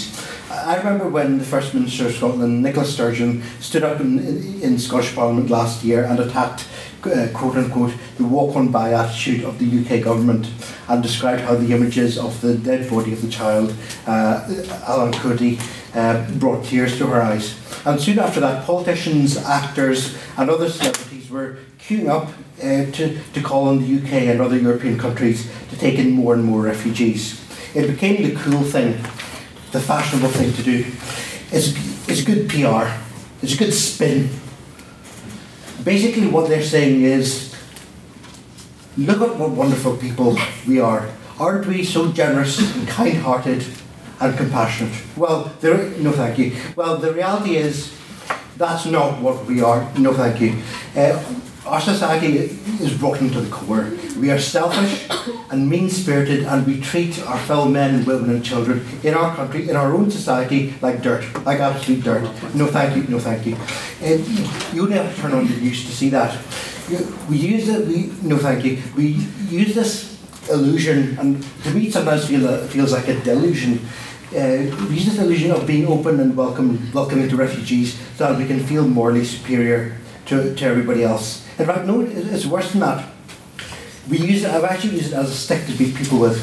I 0.50 0.76
remember 0.76 1.08
when 1.08 1.38
the 1.38 1.44
First 1.44 1.72
Minister 1.72 2.06
of 2.06 2.14
Scotland, 2.14 2.62
Nicola 2.62 2.84
Sturgeon, 2.84 3.42
stood 3.60 3.82
up 3.82 4.00
in, 4.00 4.18
in, 4.60 4.78
Scottish 4.78 5.14
Parliament 5.14 5.48
last 5.48 5.82
year 5.82 6.04
and 6.04 6.20
attacked, 6.20 6.68
uh, 7.04 7.28
quote 7.32 7.56
unquote, 7.56 7.94
the 8.18 8.24
walk 8.24 8.54
on 8.54 8.68
by 8.68 8.92
attitude 8.92 9.44
of 9.44 9.58
the 9.58 9.66
UK 9.80 10.04
government 10.04 10.50
and 10.88 11.02
described 11.02 11.40
how 11.40 11.54
the 11.54 11.72
images 11.72 12.18
of 12.18 12.38
the 12.42 12.54
dead 12.54 12.90
body 12.90 13.14
of 13.14 13.22
the 13.22 13.30
child, 13.30 13.74
uh, 14.06 14.46
Alan 14.86 15.12
Kurdi, 15.12 15.58
uh, 15.94 16.30
brought 16.38 16.64
tears 16.66 16.98
to 16.98 17.06
her 17.06 17.22
eyes. 17.22 17.58
And 17.86 17.98
soon 17.98 18.18
after 18.18 18.40
that, 18.40 18.66
politicians, 18.66 19.38
actors, 19.38 20.18
and 20.36 20.50
other 20.50 20.68
celebrities 20.68 21.11
were 21.32 21.56
queuing 21.78 22.08
up 22.08 22.28
uh, 22.58 22.90
to, 22.92 23.18
to 23.32 23.40
call 23.40 23.68
on 23.68 23.80
the 23.80 23.96
UK 23.96 24.28
and 24.28 24.40
other 24.40 24.58
European 24.58 24.98
countries 24.98 25.50
to 25.70 25.76
take 25.76 25.98
in 25.98 26.10
more 26.10 26.34
and 26.34 26.44
more 26.44 26.60
refugees. 26.60 27.40
It 27.74 27.86
became 27.88 28.22
the 28.22 28.34
cool 28.36 28.62
thing, 28.62 28.92
the 29.72 29.80
fashionable 29.80 30.28
thing 30.28 30.52
to 30.52 30.62
do. 30.62 30.84
It's, 31.50 31.74
it's 32.08 32.22
good 32.22 32.48
PR, 32.48 32.92
it's 33.42 33.54
a 33.54 33.58
good 33.58 33.72
spin. 33.72 34.28
Basically, 35.82 36.26
what 36.26 36.48
they're 36.48 36.62
saying 36.62 37.02
is 37.02 37.56
look 38.96 39.22
at 39.22 39.36
what 39.36 39.50
wonderful 39.50 39.96
people 39.96 40.38
we 40.68 40.78
are. 40.78 41.08
Aren't 41.40 41.66
we 41.66 41.82
so 41.82 42.12
generous 42.12 42.60
and 42.76 42.86
kind 42.86 43.16
hearted 43.16 43.64
and 44.20 44.36
compassionate? 44.36 44.94
Well, 45.16 45.52
there, 45.60 45.90
no, 45.98 46.12
thank 46.12 46.38
you. 46.38 46.54
Well, 46.76 46.98
the 46.98 47.12
reality 47.12 47.56
is 47.56 47.96
that's 48.62 48.86
not 48.86 49.20
what 49.20 49.44
we 49.46 49.60
are. 49.60 49.90
No, 49.98 50.14
thank 50.14 50.40
you. 50.40 50.62
Uh, 50.96 51.20
our 51.66 51.80
society 51.80 52.38
is 52.80 52.94
rotten 53.00 53.30
to 53.30 53.40
the 53.40 53.50
core. 53.50 53.90
We 54.18 54.30
are 54.30 54.38
selfish 54.38 55.08
and 55.50 55.68
mean 55.68 55.90
spirited, 55.90 56.44
and 56.44 56.66
we 56.66 56.80
treat 56.80 57.20
our 57.26 57.38
fellow 57.38 57.66
men 57.66 57.94
and 57.94 58.06
women 58.06 58.30
and 58.30 58.44
children 58.44 58.84
in 59.02 59.14
our 59.14 59.34
country, 59.34 59.68
in 59.68 59.76
our 59.76 59.92
own 59.92 60.10
society, 60.10 60.74
like 60.80 61.02
dirt, 61.02 61.24
like 61.44 61.60
absolute 61.60 62.04
dirt. 62.04 62.22
No, 62.54 62.66
thank 62.66 62.96
you, 62.96 63.04
no, 63.04 63.18
thank 63.18 63.46
you. 63.46 63.56
Uh, 64.02 64.18
you 64.72 64.88
to 64.88 65.14
turn 65.16 65.32
on 65.32 65.46
the 65.46 65.56
news 65.56 65.84
to 65.84 65.92
see 65.92 66.10
that. 66.10 66.36
We 67.28 67.36
use 67.36 67.68
it, 67.68 67.86
we, 67.86 68.12
no, 68.22 68.38
thank 68.38 68.64
you. 68.64 68.82
We 68.96 69.06
use 69.48 69.74
this 69.74 70.11
illusion, 70.50 71.18
and 71.18 71.42
to 71.62 71.70
me, 71.70 71.90
sometimes 71.90 72.26
feel, 72.26 72.56
feels 72.68 72.92
like 72.92 73.08
a 73.08 73.20
delusion. 73.20 73.80
Uh, 74.30 74.64
we 74.88 74.96
use 74.96 75.06
this 75.06 75.18
illusion 75.18 75.50
of 75.50 75.66
being 75.66 75.86
open 75.86 76.18
and 76.20 76.36
welcome, 76.36 76.90
welcoming 76.92 77.28
to 77.28 77.36
refugees 77.36 77.98
so 78.16 78.28
that 78.32 78.38
we 78.38 78.46
can 78.46 78.60
feel 78.60 78.86
morally 78.86 79.24
superior 79.24 79.96
to, 80.26 80.54
to 80.54 80.64
everybody 80.64 81.04
else. 81.04 81.46
In 81.58 81.66
fact, 81.66 81.86
no, 81.86 82.00
it's 82.00 82.46
worse 82.46 82.72
than 82.72 82.80
that. 82.80 83.08
We 84.08 84.18
use 84.18 84.42
it, 84.42 84.50
I've 84.50 84.64
actually 84.64 84.96
used 84.96 85.12
it 85.12 85.16
as 85.16 85.30
a 85.30 85.34
stick 85.34 85.66
to 85.66 85.72
beat 85.72 85.94
people 85.94 86.18
with. 86.18 86.38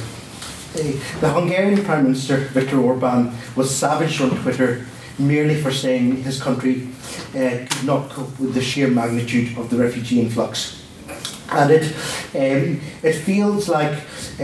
Uh, 0.75 1.19
the 1.19 1.33
Hungarian 1.33 1.83
Prime 1.83 2.03
Minister, 2.03 2.37
Viktor 2.37 2.79
Orban, 2.79 3.33
was 3.55 3.75
savaged 3.75 4.21
on 4.21 4.29
Twitter 4.41 4.85
merely 5.17 5.59
for 5.59 5.71
saying 5.71 6.23
his 6.23 6.41
country 6.41 6.87
uh, 7.35 7.65
could 7.69 7.83
not 7.83 8.09
cope 8.09 8.39
with 8.39 8.53
the 8.53 8.61
sheer 8.61 8.87
magnitude 8.87 9.57
of 9.57 9.69
the 9.69 9.77
refugee 9.77 10.21
influx. 10.21 10.78
And 11.51 11.71
it, 11.71 11.83
um, 12.35 12.79
it 13.01 13.13
feels 13.13 13.67
like, 13.69 13.97
uh, 14.39 14.43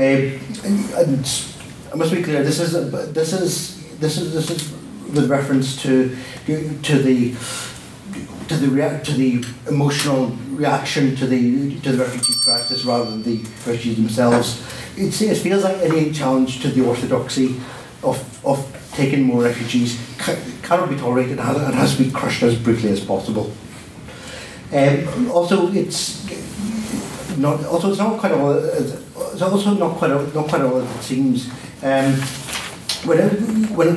I 1.92 1.96
must 1.96 2.12
be 2.12 2.24
clear, 2.24 2.44
this 2.44 2.60
is, 2.60 2.72
this 3.14 3.34
is, 3.34 3.98
this 4.00 4.18
is, 4.18 4.34
this 4.34 4.50
is 4.50 4.72
with 5.14 5.30
reference 5.30 5.82
to, 5.84 6.16
to 6.46 6.98
the 7.02 7.36
to 8.48 8.56
the 8.58 8.68
rea- 8.68 9.02
to 9.04 9.12
the 9.14 9.44
emotional 9.68 10.28
reaction 10.52 11.16
to 11.16 11.26
the 11.26 11.80
to 11.80 11.92
the 11.92 12.04
refugee 12.04 12.34
crisis 12.44 12.86
rather 12.86 13.10
than 13.10 13.24
the 13.24 13.38
refugees 13.66 13.96
themselves. 13.98 14.62
It's, 14.98 15.22
it 15.22 15.36
feels 15.38 15.64
like 15.64 15.78
any 15.78 16.12
challenge 16.12 16.62
to 16.62 16.70
the 16.70 16.86
orthodoxy 16.86 17.60
of, 18.04 18.46
of 18.46 18.90
taking 18.94 19.24
more 19.24 19.42
refugees 19.42 20.00
ca- 20.20 20.38
cannot 20.62 20.90
be 20.90 20.96
tolerated 20.96 21.40
and 21.40 21.42
has, 21.42 21.58
and 21.58 21.74
has 21.74 21.98
to 21.98 22.04
be 22.04 22.12
crushed 22.12 22.44
as 22.44 22.56
brutally 22.56 22.92
as 22.92 23.04
possible. 23.04 23.52
Um, 24.72 25.32
also, 25.32 25.72
it's 25.74 26.24
not 27.38 27.64
also 27.66 27.90
it's 27.90 28.00
not 28.00 28.20
quite 28.20 28.32
all 28.32 28.54
it's 28.54 29.42
also 29.42 29.74
not 29.74 29.98
quite 29.98 30.12
all, 30.12 30.24
not 30.28 30.48
quite 30.48 30.62
all 30.62 30.80
it 30.80 31.02
seems. 31.02 31.50
Um, 31.84 32.14
when 33.06 33.20
a, 33.20 33.30
when 33.76 33.96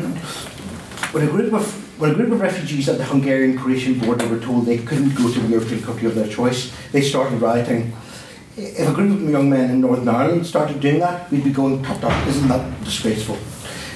when 1.12 1.28
a 1.28 1.30
group 1.30 1.52
of 1.52 2.00
when 2.00 2.12
a 2.12 2.14
group 2.14 2.30
of 2.32 2.40
refugees 2.40 2.88
at 2.88 2.98
the 2.98 3.04
Hungarian 3.04 3.58
Croatian 3.58 3.98
border 3.98 4.26
were 4.28 4.38
told 4.38 4.66
they 4.66 4.78
couldn't 4.78 5.14
go 5.14 5.32
to 5.32 5.40
the 5.40 5.48
European 5.48 5.82
country 5.82 6.06
of 6.06 6.14
their 6.14 6.28
choice, 6.28 6.72
they 6.92 7.02
started 7.02 7.40
rioting. 7.40 7.92
If 8.56 8.88
a 8.88 8.92
group 8.92 9.20
of 9.20 9.28
young 9.28 9.50
men 9.50 9.70
in 9.70 9.80
Northern 9.80 10.08
Ireland 10.08 10.46
started 10.46 10.80
doing 10.80 11.00
that, 11.00 11.30
we'd 11.30 11.44
be 11.44 11.50
going, 11.50 11.82
tut 11.82 12.00
tut, 12.00 12.28
isn't 12.28 12.48
that 12.48 12.84
disgraceful? 12.84 13.36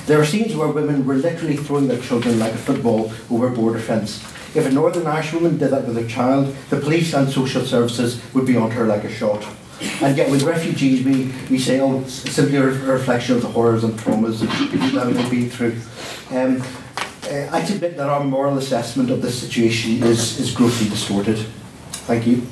There 0.07 0.21
are 0.21 0.25
scenes 0.25 0.57
where 0.57 0.69
women 0.69 1.07
were 1.07 1.15
literally 1.15 1.57
throwing 1.57 1.87
their 1.87 2.01
children 2.01 2.41
like 2.41 2.53
a 2.53 2.59
football 2.59 3.13
over 3.31 3.49
a 3.49 3.51
border 3.51 3.79
fence. 3.79 4.21
If 4.55 4.67
a 4.67 4.71
Northern 4.71 5.07
Irish 5.07 5.33
woman 5.33 5.57
did 5.57 5.71
that 5.71 5.87
with 5.87 5.97
her 5.97 6.07
child, 6.07 6.55
the 6.69 6.79
police 6.79 7.15
and 7.15 7.29
social 7.31 7.65
services 7.65 8.21
would 8.35 8.47
be 8.47 8.57
on 8.57 8.71
her 8.73 8.85
like 8.85 9.05
a 9.05 9.11
shot. 9.11 9.47
And 10.03 10.17
yet 10.17 10.31
with 10.31 10.43
refugees, 10.43 11.05
we, 11.05 11.33
we 11.51 11.59
say, 11.59 11.81
oh, 11.81 12.01
it's 12.01 12.13
simply 12.31 12.59
a 12.59 12.65
reflection 12.65 13.37
of 13.37 13.43
the 13.43 13.49
horrors 13.49 13.83
and 13.83 13.95
traumas 13.95 14.41
that 14.41 15.15
they've 15.15 15.31
been 15.31 15.49
through. 15.49 15.77
Um, 16.31 16.63
uh, 17.25 17.49
I 17.51 17.65
submit 17.65 17.97
that 17.97 18.09
our 18.09 18.23
moral 18.23 18.59
assessment 18.59 19.11
of 19.11 19.23
this 19.23 19.41
situation 19.41 20.03
is, 20.03 20.39
is 20.39 20.55
grossly 20.55 20.89
distorted. 20.89 21.39
Thank 22.07 22.27
you. 22.27 22.47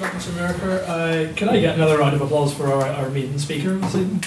Mr. 0.00 0.30
America, 0.30 0.88
uh, 0.88 1.34
can 1.34 1.48
I 1.48 1.60
get 1.60 1.74
another 1.76 1.98
round 1.98 2.14
of 2.14 2.22
applause 2.22 2.54
for 2.54 2.66
our, 2.66 2.86
our 2.86 3.10
maiden 3.10 3.38
speaker 3.38 3.74
this 3.76 3.94
evening? 3.94 4.22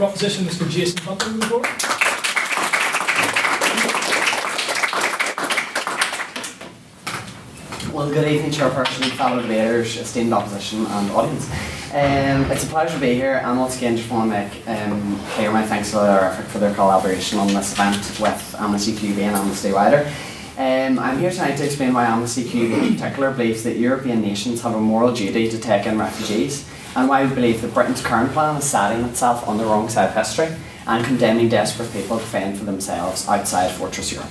Proposition, 0.00 0.46
Mr. 0.46 0.66
Jason 0.66 1.04
Butler, 1.04 1.28
on 1.28 1.40
the 1.40 1.46
board. 1.46 1.66
Well, 7.92 8.10
good 8.10 8.26
evening, 8.26 8.50
Chairperson, 8.50 9.10
fellow 9.10 9.42
debaters, 9.42 9.98
esteemed 9.98 10.32
opposition, 10.32 10.86
and 10.86 11.10
audience. 11.10 11.50
Um, 11.92 12.50
it's 12.50 12.64
a 12.64 12.68
pleasure 12.68 12.94
to 12.94 12.98
be 12.98 13.12
here, 13.12 13.42
and 13.44 13.60
once 13.60 13.76
again, 13.76 13.98
just 13.98 14.10
want 14.10 14.32
to 14.32 14.38
make 14.38 14.66
um, 14.68 15.20
clear 15.32 15.52
my 15.52 15.66
thanks 15.66 15.90
to 15.90 15.98
effort 16.00 16.46
for 16.46 16.60
their 16.60 16.74
collaboration 16.74 17.38
on 17.38 17.48
this 17.48 17.74
event 17.74 17.98
with 18.18 18.54
Amnesty 18.58 18.92
QB 18.92 19.18
and 19.18 19.36
Amnesty 19.36 19.70
Wider. 19.70 20.10
Um, 20.56 20.98
I'm 20.98 21.18
here 21.18 21.30
tonight 21.30 21.56
to 21.56 21.66
explain 21.66 21.92
why 21.92 22.06
Amnesty 22.06 22.44
QB 22.44 22.88
in 22.88 22.96
particular 22.96 23.32
believes 23.32 23.64
that 23.64 23.76
European 23.76 24.22
nations 24.22 24.62
have 24.62 24.74
a 24.74 24.80
moral 24.80 25.12
duty 25.12 25.50
to 25.50 25.58
take 25.58 25.84
in 25.84 25.98
refugees, 25.98 26.69
and 26.96 27.08
why 27.08 27.24
we 27.24 27.34
believe 27.34 27.62
that 27.62 27.72
Britain's 27.74 28.02
current 28.02 28.32
plan 28.32 28.56
is 28.56 28.64
setting 28.64 29.04
itself 29.04 29.46
on 29.46 29.58
the 29.58 29.64
wrong 29.64 29.88
side 29.88 30.08
of 30.08 30.14
history 30.14 30.48
and 30.86 31.04
condemning 31.04 31.48
desperate 31.48 31.92
people 31.92 32.18
to 32.18 32.24
fend 32.24 32.58
for 32.58 32.64
themselves 32.64 33.28
outside 33.28 33.70
Fortress 33.70 34.12
Europe. 34.12 34.30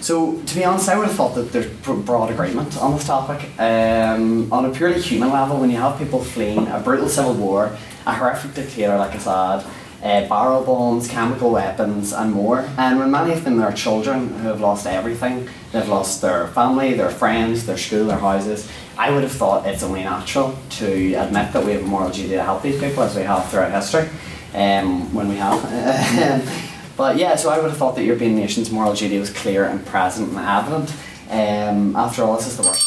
So, 0.00 0.40
to 0.40 0.54
be 0.56 0.64
honest, 0.64 0.88
I 0.88 0.98
would 0.98 1.06
have 1.06 1.16
thought 1.16 1.36
that 1.36 1.52
there's 1.52 1.68
broad 1.84 2.30
agreement 2.32 2.76
on 2.78 2.94
this 2.94 3.06
topic. 3.06 3.48
Um, 3.60 4.52
on 4.52 4.64
a 4.64 4.70
purely 4.70 5.00
human 5.00 5.30
level, 5.30 5.60
when 5.60 5.70
you 5.70 5.76
have 5.76 5.96
people 5.96 6.24
fleeing 6.24 6.66
a 6.66 6.80
brutal 6.80 7.08
civil 7.08 7.34
war, 7.34 7.76
a 8.04 8.12
horrific 8.12 8.54
dictator 8.54 8.98
like 8.98 9.14
Assad, 9.14 9.64
uh, 10.02 10.28
barrel 10.28 10.64
bombs, 10.64 11.06
chemical 11.06 11.52
weapons, 11.52 12.12
and 12.12 12.32
more, 12.32 12.68
and 12.76 12.98
when 12.98 13.12
many 13.12 13.32
of 13.32 13.44
them 13.44 13.62
are 13.62 13.72
children 13.72 14.28
who 14.38 14.48
have 14.48 14.60
lost 14.60 14.88
everything, 14.88 15.48
they've 15.70 15.88
lost 15.88 16.20
their 16.20 16.48
family, 16.48 16.94
their 16.94 17.10
friends, 17.10 17.64
their 17.66 17.78
school, 17.78 18.06
their 18.06 18.18
houses, 18.18 18.68
I 18.98 19.10
would 19.10 19.22
have 19.22 19.32
thought 19.32 19.66
it's 19.66 19.82
only 19.82 20.02
natural 20.04 20.58
to 20.70 21.14
admit 21.14 21.52
that 21.52 21.64
we 21.64 21.72
have 21.72 21.82
a 21.82 21.86
moral 21.86 22.10
duty 22.10 22.30
to 22.30 22.42
help 22.42 22.62
these 22.62 22.80
people 22.80 23.02
as 23.02 23.16
we 23.16 23.22
have 23.22 23.48
throughout 23.48 23.72
history, 23.72 24.08
um, 24.54 25.12
when 25.14 25.28
we 25.28 25.36
have. 25.36 26.68
But 26.96 27.16
yeah, 27.16 27.36
so 27.36 27.50
I 27.50 27.58
would 27.58 27.70
have 27.70 27.78
thought 27.78 27.96
that 27.96 28.04
European 28.04 28.36
nations' 28.36 28.70
moral 28.70 28.94
duty 28.94 29.18
was 29.18 29.30
clear 29.30 29.64
and 29.64 29.84
present 29.84 30.28
and 30.28 30.38
evident. 30.38 30.94
Um, 31.30 31.96
after 31.96 32.22
all, 32.22 32.36
this 32.36 32.46
is 32.46 32.58
the 32.58 32.62
worst 32.62 32.86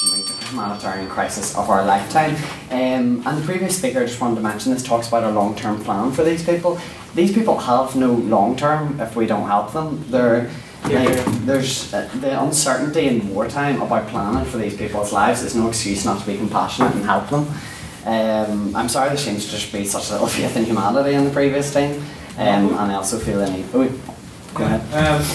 humanitarian 0.49 1.09
crisis 1.09 1.57
of 1.57 1.69
our 1.69 1.83
lifetime. 1.83 2.35
Um, 2.69 3.23
and 3.25 3.37
the 3.37 3.43
previous 3.43 3.77
speaker, 3.77 4.01
I 4.01 4.05
just 4.05 4.21
wanted 4.21 4.35
to 4.35 4.41
mention 4.41 4.71
this, 4.71 4.83
talks 4.83 5.07
about 5.07 5.23
a 5.23 5.31
long 5.31 5.55
term 5.55 5.83
plan 5.83 6.11
for 6.11 6.23
these 6.23 6.45
people. 6.45 6.79
These 7.15 7.33
people 7.33 7.57
have 7.57 7.95
no 7.95 8.13
long 8.13 8.55
term 8.55 8.99
if 8.99 9.15
we 9.15 9.25
don't 9.25 9.47
help 9.47 9.73
them. 9.73 10.05
They're, 10.09 10.51
like, 10.89 11.25
there's 11.45 11.93
uh, 11.93 12.09
the 12.15 12.41
uncertainty 12.41 13.07
in 13.07 13.29
wartime 13.33 13.81
about 13.81 14.07
planning 14.07 14.45
for 14.45 14.57
these 14.57 14.75
people's 14.77 15.11
lives 15.11 15.41
is 15.41 15.55
no 15.55 15.67
excuse 15.67 16.05
not 16.05 16.19
to 16.21 16.25
be 16.25 16.37
compassionate 16.37 16.93
and 16.95 17.03
help 17.03 17.29
them. 17.29 17.47
Um, 18.05 18.75
I'm 18.75 18.87
sorry 18.87 19.09
there 19.09 19.17
seems 19.17 19.45
to 19.45 19.51
just 19.51 19.71
be 19.71 19.85
such 19.85 20.09
a 20.09 20.13
little 20.13 20.27
faith 20.27 20.55
in 20.55 20.65
humanity 20.65 21.15
in 21.15 21.25
the 21.25 21.31
previous 21.31 21.73
team. 21.73 22.03
Um, 22.37 22.69
and 22.69 22.91
I 22.91 22.95
also 22.95 23.17
feel 23.17 23.39
the 23.39 23.49
need. 23.49 23.65
Oh, 23.73 23.87
go 24.53 24.65
ahead. 24.65 24.81
Um, 24.93 25.25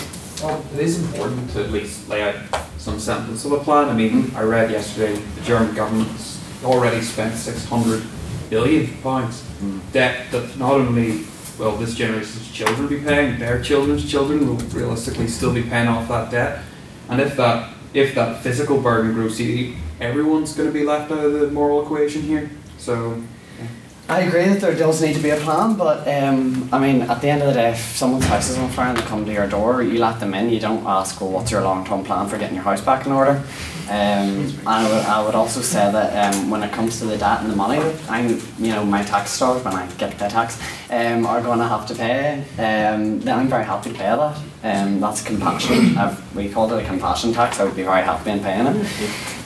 well, 0.43 0.65
it 0.75 0.81
is 0.81 1.03
important 1.03 1.51
to 1.51 1.65
at 1.65 1.71
least 1.71 2.09
lay 2.09 2.23
out 2.23 2.37
some 2.79 2.99
semblance 2.99 3.45
of 3.45 3.53
a 3.53 3.59
plan. 3.59 3.89
I 3.89 3.95
mean, 3.95 4.31
I 4.35 4.43
read 4.43 4.71
yesterday 4.71 5.15
the 5.15 5.41
German 5.43 5.75
government's 5.75 6.41
already 6.65 7.01
spent 7.03 7.35
600 7.35 8.03
billion 8.51 8.87
pounds 9.03 9.45
debt 9.93 10.31
that 10.33 10.59
not 10.59 10.73
only 10.73 11.25
will 11.61 11.77
this 11.77 11.95
generation's 11.95 12.51
children 12.51 12.89
be 12.89 13.01
paying, 13.01 13.39
their 13.39 13.63
children's 13.63 14.11
children 14.11 14.47
will 14.47 14.57
realistically 14.69 15.29
still 15.29 15.53
be 15.53 15.63
paying 15.63 15.89
off 15.89 16.09
that 16.09 16.31
debt. 16.31 16.65
And 17.09 17.21
if 17.21 17.37
that 17.37 17.75
if 17.93 18.15
that 18.15 18.43
physical 18.43 18.81
burden 18.81 19.13
grows, 19.13 19.41
everyone's 20.01 20.55
going 20.55 20.69
to 20.69 20.73
be 20.73 20.85
left 20.85 21.11
out 21.11 21.25
of 21.25 21.33
the 21.33 21.49
moral 21.49 21.83
equation 21.83 22.23
here. 22.23 22.51
So 22.79 23.23
I 24.11 24.23
agree 24.23 24.49
that 24.49 24.61
there 24.61 24.75
does 24.75 25.01
need 25.01 25.15
to 25.15 25.23
be 25.23 25.31
a 25.31 25.37
plan, 25.37 25.77
but 25.77 26.07
um, 26.09 26.69
I 26.73 26.81
mean, 26.81 27.03
at 27.03 27.21
the 27.21 27.29
end 27.29 27.43
of 27.43 27.47
the 27.47 27.55
day, 27.55 27.71
if 27.71 27.79
someone's 27.79 28.25
house 28.25 28.51
is 28.51 28.59
on 28.59 28.69
fire 28.71 28.89
and 28.89 28.99
they 28.99 29.03
come 29.03 29.25
to 29.25 29.33
your 29.33 29.47
door, 29.47 29.85
you 29.85 30.01
let 30.01 30.19
them 30.19 30.35
in. 30.35 30.51
You 30.51 30.59
don't 30.59 30.85
ask, 30.85 31.21
well, 31.21 31.31
what's 31.31 31.53
your 31.53 31.61
long-term 31.61 32.03
plan 32.03 32.27
for 32.27 32.37
getting 32.37 32.57
your 32.57 32.65
house 32.65 32.81
back 32.81 33.07
in 33.07 33.13
order? 33.13 33.41
Um, 33.89 33.89
and 33.89 34.61
I 34.67 34.83
would, 34.83 35.05
I 35.05 35.25
would 35.25 35.37
also 35.37 35.61
say 35.61 35.93
that 35.93 36.35
um, 36.35 36.51
when 36.51 36.65
it 36.65 36.73
comes 36.73 36.99
to 36.99 37.05
the 37.05 37.19
debt 37.19 37.43
and 37.43 37.53
the 37.53 37.55
money, 37.55 37.81
I'm, 38.09 38.31
you 38.59 38.73
know, 38.73 38.85
my 38.85 39.05
tax 39.05 39.31
stars 39.31 39.65
when 39.65 39.75
I 39.75 39.87
get 39.93 40.19
the 40.19 40.27
tax 40.27 40.61
um, 40.91 41.25
are 41.25 41.41
going 41.41 41.61
to 41.61 41.69
have 41.69 41.87
to 41.87 41.95
pay. 41.95 42.41
Um, 42.59 43.21
then 43.21 43.39
I'm 43.39 43.49
very 43.49 43.65
happy 43.65 43.93
to 43.93 43.97
pay 43.97 44.07
that. 44.07 44.37
Um, 44.63 45.01
that's 45.01 45.23
compassion. 45.23 45.97
I've, 45.97 46.37
we 46.37 46.51
called 46.51 46.73
it 46.73 46.83
a 46.83 46.87
compassion 46.87 47.33
tax. 47.33 47.61
I 47.61 47.65
would 47.65 47.77
be 47.77 47.83
very 47.83 48.03
happy 48.03 48.31
in 48.31 48.41
paying 48.41 48.67
it. 48.67 48.87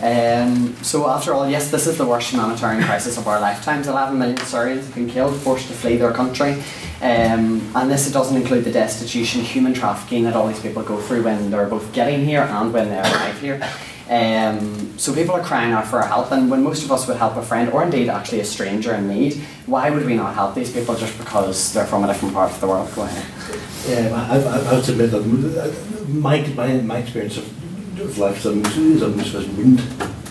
Um, 0.02 0.74
so 0.82 1.08
after 1.08 1.32
all, 1.32 1.48
yes, 1.48 1.70
this 1.70 1.86
is 1.86 1.96
the 1.96 2.04
worst 2.04 2.32
humanitarian 2.32 2.82
crisis 2.82 3.16
of 3.16 3.28
our 3.28 3.40
lifetimes. 3.40 3.86
11 3.86 4.18
million 4.18 4.36
Syrians 4.38 4.86
have 4.86 4.94
been 4.94 5.08
killed, 5.08 5.36
forced 5.36 5.68
to 5.68 5.72
flee 5.72 5.96
their 5.96 6.12
country. 6.12 6.54
Um, 7.00 7.62
and 7.76 7.90
this 7.90 8.10
doesn't 8.10 8.36
include 8.36 8.64
the 8.64 8.72
destitution, 8.72 9.42
human 9.42 9.72
trafficking 9.72 10.24
that 10.24 10.34
all 10.34 10.48
these 10.48 10.60
people 10.60 10.82
go 10.82 11.00
through 11.00 11.22
when 11.22 11.50
they're 11.50 11.68
both 11.68 11.92
getting 11.92 12.24
here 12.24 12.42
and 12.42 12.72
when 12.72 12.88
they 12.88 12.98
arrive 12.98 13.40
here. 13.40 13.62
Um, 14.10 14.98
so 14.98 15.14
people 15.14 15.34
are 15.34 15.42
crying 15.42 15.72
out 15.72 15.86
for 15.86 16.00
our 16.00 16.06
help, 16.06 16.30
and 16.32 16.50
when 16.50 16.62
most 16.62 16.84
of 16.84 16.92
us 16.92 17.06
would 17.08 17.16
help 17.16 17.36
a 17.36 17.42
friend 17.42 17.70
or 17.70 17.82
indeed 17.82 18.08
actually 18.08 18.40
a 18.40 18.44
stranger 18.44 18.94
in 18.94 19.08
need, 19.08 19.34
why 19.66 19.90
would 19.90 20.04
we 20.04 20.14
not 20.14 20.34
help 20.34 20.54
these 20.54 20.70
people 20.72 20.94
just 20.94 21.16
because 21.16 21.72
they're 21.72 21.86
from 21.86 22.04
a 22.04 22.06
different 22.06 22.34
part 22.34 22.50
of 22.50 22.60
the 22.60 22.66
world? 22.66 22.90
Go 22.94 23.02
ahead. 23.02 23.60
Yeah, 23.86 24.28
I, 24.30 24.38
I, 24.38 24.78
I 24.78 24.80
to 24.80 24.92
admit 24.92 25.10
that 25.10 26.08
my, 26.08 26.40
my, 26.54 26.80
my 26.80 26.98
experience 26.98 27.36
of, 27.36 28.00
of 28.00 28.16
life 28.18 28.38
is 28.38 28.44
that 28.44 28.54
most, 28.54 28.76
is 28.76 29.00
that 29.00 29.08
most 29.10 29.34
of 29.34 29.42
us 29.42 29.46
wouldn't 29.56 29.80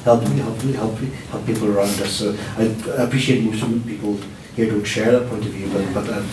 help, 0.04 0.24
help, 0.24 0.58
help, 0.58 0.98
help 0.98 1.46
people 1.46 1.68
around 1.68 2.02
us. 2.02 2.12
So 2.12 2.36
I, 2.58 2.64
appreciate 3.04 3.44
most 3.44 3.62
people 3.86 4.18
here 4.56 4.70
don't 4.70 4.84
share 4.84 5.12
that 5.12 5.30
point 5.30 5.46
of 5.46 5.52
view, 5.52 5.68
but, 5.72 5.94
but 5.94 6.10
I'm, 6.14 6.28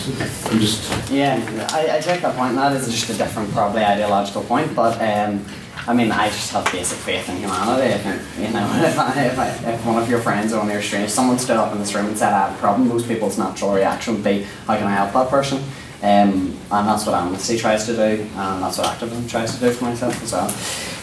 just... 0.60 1.10
Yeah, 1.10 1.68
I, 1.72 1.98
I 1.98 2.00
take 2.00 2.22
that 2.22 2.36
point, 2.36 2.54
that 2.54 2.72
is 2.72 2.86
just 2.86 3.10
a 3.10 3.14
different, 3.14 3.50
probably 3.52 3.82
ideological 3.82 4.42
point, 4.42 4.74
but 4.74 5.00
um, 5.00 5.44
I 5.86 5.94
mean, 5.94 6.12
I 6.12 6.28
just 6.28 6.52
have 6.52 6.64
basic 6.70 6.98
faith 6.98 7.28
in 7.28 7.36
humanity. 7.36 7.94
I 7.94 7.98
think, 7.98 8.22
you 8.38 8.52
know, 8.52 8.66
if, 8.84 8.98
I, 8.98 9.24
if, 9.24 9.38
I, 9.38 9.48
if 9.72 9.86
one 9.86 10.02
of 10.02 10.08
your 10.08 10.20
friends 10.20 10.52
or 10.52 10.58
one 10.58 10.68
of 10.68 10.72
your 10.72 10.82
strangers, 10.82 11.14
someone 11.14 11.38
stood 11.38 11.56
up 11.56 11.72
in 11.72 11.78
this 11.78 11.94
room 11.94 12.06
and 12.06 12.16
said, 12.16 12.32
I 12.32 12.48
have 12.48 12.56
a 12.56 12.58
problem, 12.58 12.88
most 12.88 13.08
people's 13.08 13.38
natural 13.38 13.74
reaction 13.74 14.14
would 14.14 14.24
be, 14.24 14.42
how 14.66 14.76
can 14.76 14.86
I 14.86 14.92
help 14.92 15.12
that 15.12 15.28
person? 15.28 15.62
Um, 16.02 16.56
and 16.70 16.88
that's 16.88 17.04
what 17.04 17.14
Amnesty 17.14 17.58
tries 17.58 17.84
to 17.86 17.92
do, 17.92 18.22
and 18.22 18.62
that's 18.62 18.78
what 18.78 18.86
activism 18.86 19.28
tries 19.28 19.54
to 19.54 19.60
do 19.60 19.70
for 19.72 19.84
myself 19.84 20.22
as 20.22 20.32
well. 20.32 20.50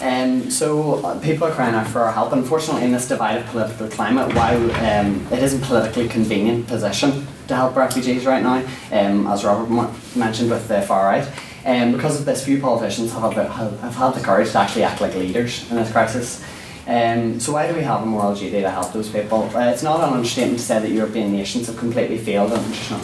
Um, 0.02 0.50
so 0.50 1.06
uh, 1.06 1.20
people 1.20 1.48
are 1.48 1.52
crying 1.52 1.76
out 1.76 1.88
for 1.88 2.02
our 2.02 2.12
help. 2.12 2.32
Unfortunately, 2.34 2.84
in 2.84 2.92
this 2.92 3.08
divided 3.08 3.46
political 3.48 3.88
climate, 3.90 4.34
while 4.36 4.72
um, 4.78 5.26
it 5.32 5.44
isn't 5.44 5.62
politically 5.64 6.08
convenient 6.08 6.68
position 6.68 7.28
to 7.48 7.56
help 7.56 7.76
refugees 7.76 8.26
right 8.26 8.42
now, 8.42 8.66
um, 8.92 9.28
as 9.28 9.44
Robert 9.44 9.72
m- 9.72 9.94
mentioned 10.16 10.50
with 10.50 10.68
the 10.68 10.82
far 10.82 11.06
right, 11.06 11.28
um, 11.66 11.92
because 11.92 12.20
of 12.20 12.26
this, 12.26 12.44
few 12.44 12.60
politicians 12.60 13.12
have, 13.12 13.34
have, 13.34 13.80
have 13.82 13.96
had 13.96 14.14
the 14.16 14.22
courage 14.22 14.52
to 14.52 14.58
actually 14.58 14.84
act 14.84 15.02
like 15.02 15.14
leaders 15.16 15.70
in 15.70 15.76
this 15.78 15.92
crisis. 15.92 16.44
Um, 16.88 17.38
so 17.38 17.52
why 17.52 17.68
do 17.68 17.76
we 17.76 17.82
have 17.82 18.02
a 18.02 18.06
moral 18.06 18.34
duty 18.34 18.62
to 18.62 18.70
help 18.70 18.94
those 18.94 19.10
people? 19.10 19.44
Uh, 19.54 19.70
it's 19.72 19.84
not 19.84 20.00
an 20.00 20.14
understatement 20.14 20.60
to 20.60 20.66
say 20.66 20.80
that 20.80 20.90
European 20.90 21.34
nations 21.34 21.68
have 21.68 21.76
completely 21.76 22.18
failed, 22.18 22.54
and 22.54 22.76
sorry, 22.76 23.02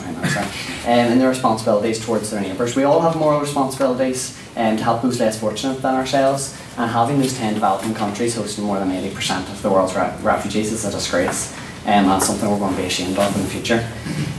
um, 0.86 1.12
in 1.12 1.20
their 1.20 1.28
responsibilities 1.28 2.04
towards 2.04 2.32
their 2.32 2.40
neighbours. 2.40 2.78
We 2.78 2.84
all 2.84 3.02
have 3.02 3.18
moral 3.18 3.42
responsibilities 3.42 4.40
um, 4.56 4.78
to 4.78 4.84
help 4.84 5.02
those 5.02 5.20
less 5.20 5.38
fortunate 5.38 5.82
than 5.82 5.96
ourselves, 5.96 6.58
and 6.78 6.90
having 6.90 7.20
those 7.20 7.38
10 7.38 7.56
developing 7.56 7.94
countries 7.94 8.36
hosting 8.36 8.64
more 8.64 8.80
than 8.80 8.90
80% 8.90 9.52
of 9.52 9.62
the 9.62 9.70
world's 9.70 9.96
re- 9.96 10.16
refugees 10.22 10.72
is 10.72 10.86
a 10.86 10.92
disgrace. 10.92 11.54
Um, 11.86 12.10
and 12.10 12.24
something 12.24 12.50
we're 12.50 12.60
going 12.60 12.76
to 12.76 12.82
be 12.82 12.88
ashamed 12.88 13.18
of 13.18 13.36
in 13.36 13.42
the 13.42 13.50
future. 13.50 13.86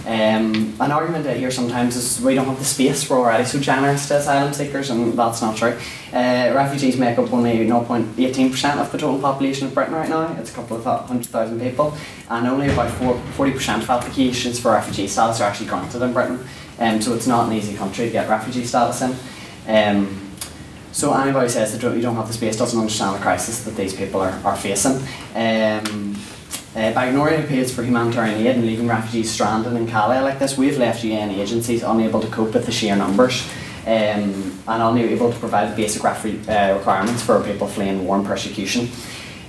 Um, 0.07 0.75
an 0.81 0.93
argument 0.93 1.25
that 1.25 1.37
I 1.37 1.39
hear 1.39 1.51
sometimes 1.51 1.97
is 1.97 2.21
we 2.21 2.35
don't 2.35 2.45
have 2.45 2.59
the 2.59 2.65
space, 2.65 3.09
we're 3.09 3.19
already 3.19 3.45
so 3.45 3.59
generous 3.59 4.07
to 4.09 4.19
asylum 4.19 4.53
seekers, 4.53 4.91
and 4.91 5.15
that's 5.15 5.41
not 5.41 5.57
true. 5.57 5.79
Uh, 6.13 6.53
refugees 6.55 6.99
make 6.99 7.19
up 7.19 7.33
only 7.33 7.67
0.18% 7.67 8.77
of 8.77 8.93
the 8.93 8.99
total 8.99 9.19
population 9.19 9.67
of 9.67 9.75
Britain 9.75 9.95
right 9.95 10.09
now, 10.11 10.31
it's 10.39 10.51
a 10.51 10.55
couple 10.55 10.77
of 10.77 10.85
hundred 10.85 11.27
thousand 11.27 11.59
people, 11.59 11.97
and 12.29 12.47
only 12.47 12.69
about 12.69 12.91
4, 12.93 13.15
40% 13.15 13.83
of 13.83 13.91
applications 13.91 14.61
for 14.61 14.73
refugee 14.73 15.07
status 15.07 15.41
are 15.41 15.49
actually 15.49 15.69
granted 15.69 16.03
in 16.03 16.13
Britain, 16.13 16.47
um, 16.79 17.01
so 17.01 17.15
it's 17.15 17.27
not 17.27 17.49
an 17.49 17.55
easy 17.55 17.75
country 17.75 18.05
to 18.05 18.11
get 18.13 18.29
refugee 18.29 18.65
status 18.65 19.01
in. 19.01 19.17
Um, 19.67 20.21
so 20.93 21.15
anybody 21.15 21.49
says 21.49 21.77
that 21.77 21.97
you 21.97 22.03
don't 22.03 22.15
have 22.15 22.29
the 22.29 22.35
space 22.35 22.57
doesn't 22.57 22.79
understand 22.79 23.17
the 23.17 23.23
crisis 23.23 23.65
that 23.65 23.75
these 23.75 23.95
people 23.95 24.21
are, 24.21 24.39
are 24.45 24.57
facing. 24.57 24.97
Um, 25.35 26.15
uh, 26.77 26.93
by 26.93 27.07
ignoring 27.07 27.43
appeals 27.43 27.73
for 27.73 27.83
humanitarian 27.83 28.47
aid 28.47 28.57
and 28.57 28.67
leaving 28.67 28.89
refugees 28.89 29.31
stranded 29.31 29.73
in 29.75 29.87
Calais 29.87 30.21
like 30.21 30.39
this, 30.39 30.59
we've 30.59 30.79
left 30.79 31.05
UN 31.05 31.31
agencies 31.31 31.83
unable 31.83 32.21
to 32.21 32.27
cope 32.29 32.53
with 32.55 32.67
the 32.67 32.73
sheer 32.73 32.97
numbers 32.97 33.49
um, 33.87 34.61
and 34.67 34.83
unable 34.83 35.33
to 35.33 35.39
provide 35.39 35.71
the 35.73 35.77
basic 35.77 36.03
refu- 36.03 36.49
uh, 36.49 36.77
requirements 36.77 37.23
for 37.23 37.43
people 37.43 37.67
fleeing 37.67 38.05
war 38.05 38.17
and 38.17 38.27
persecution. 38.27 38.89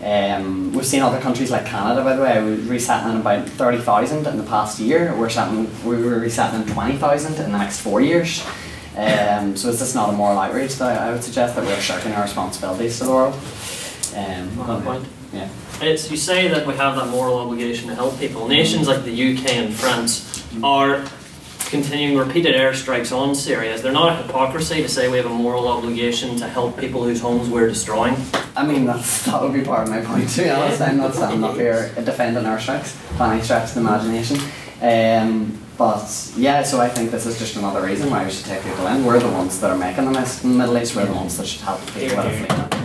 Um, 0.04 0.72
we've 0.74 0.86
seen 0.86 1.02
other 1.02 1.20
countries 1.20 1.50
like 1.50 1.66
Canada, 1.66 2.04
by 2.04 2.16
the 2.16 2.22
way, 2.22 2.44
we 2.44 2.56
resettling 2.68 3.20
about 3.20 3.50
30,000 3.50 4.28
in 4.28 4.38
the 4.38 4.44
past 4.44 4.78
year. 4.80 5.16
We're 5.16 5.30
settling, 5.30 5.68
we 5.84 5.96
were 6.04 6.20
resettling 6.20 6.68
20,000 6.68 7.44
in 7.44 7.52
the 7.52 7.58
next 7.58 7.80
four 7.80 8.02
years. 8.02 8.46
Um, 8.96 9.58
so 9.58 9.70
is 9.70 9.80
this 9.80 9.96
not 9.96 10.10
a 10.10 10.14
moral 10.14 10.38
outrage 10.38 10.76
that 10.76 11.02
I 11.02 11.12
would 11.12 11.24
suggest 11.24 11.56
that 11.56 11.66
we're 11.66 11.80
shirking 11.82 12.12
our 12.14 12.24
responsibilities 12.24 13.00
to 13.00 13.06
the 13.06 13.12
world? 13.12 13.34
Um, 14.16 14.60
On 14.60 14.84
point. 14.84 15.06
Yeah. 15.34 15.50
It's, 15.82 16.10
you 16.10 16.18
say 16.18 16.48
that 16.48 16.66
we 16.66 16.74
have 16.76 16.96
that 16.96 17.10
moral 17.10 17.38
obligation 17.38 17.90
to 17.90 17.96
help 17.96 18.18
people. 18.18 18.48
Nations 18.48 18.88
like 18.88 19.04
the 19.04 19.12
UK 19.12 19.52
and 19.56 19.74
France 19.74 20.44
are 20.64 21.06
continuing 21.66 22.18
repeated 22.18 22.56
airstrikes 22.56 23.16
on 23.16 23.36
Syria, 23.36 23.74
is 23.74 23.82
there 23.82 23.92
not 23.92 24.18
a 24.18 24.24
hypocrisy 24.24 24.82
to 24.82 24.88
say 24.88 25.10
we 25.10 25.18
have 25.18 25.26
a 25.26 25.30
moral 25.30 25.68
obligation 25.68 26.38
to 26.38 26.48
help 26.48 26.78
people 26.80 27.04
whose 27.04 27.20
homes 27.20 27.50
we're 27.50 27.68
destroying? 27.68 28.16
I 28.56 28.66
mean, 28.66 28.86
that's, 28.86 29.26
that 29.26 29.42
would 29.42 29.54
be 29.54 29.64
part 29.64 29.84
of 29.84 29.90
my 29.90 30.02
point, 30.02 30.30
to 30.30 30.44
be 30.44 30.50
honest. 30.50 30.82
I'm 30.82 30.98
not 30.98 31.14
standing 31.14 31.44
up 31.44 31.56
here 31.56 31.92
defending 31.96 32.44
airstrikes 32.44 32.96
by 33.18 33.34
any 33.34 33.44
stretch 33.44 33.70
of 33.70 33.74
the 33.76 33.80
imagination. 33.82 34.38
Um, 34.82 35.60
but 35.78 36.32
yeah, 36.38 36.64
so 36.64 36.80
I 36.80 36.88
think 36.88 37.12
this 37.12 37.26
is 37.26 37.38
just 37.38 37.58
another 37.58 37.82
reason 37.82 38.10
why 38.10 38.24
we 38.24 38.32
should 38.32 38.46
take 38.46 38.64
people 38.64 38.88
in. 38.88 39.04
We're 39.04 39.20
the 39.20 39.30
ones 39.30 39.60
that 39.60 39.72
are 39.72 39.78
making 39.78 40.06
the 40.06 40.12
mess 40.12 40.44
in 40.44 40.52
the 40.52 40.58
Middle 40.58 40.78
East, 40.78 40.96
we're 40.96 41.06
the 41.06 41.14
ones 41.14 41.38
that 41.38 41.48
should 41.48 41.62
help 41.62 41.82
the 41.82 41.92
people 42.00 42.16
that 42.16 42.28
are 42.28 42.70
fleeing. 42.70 42.85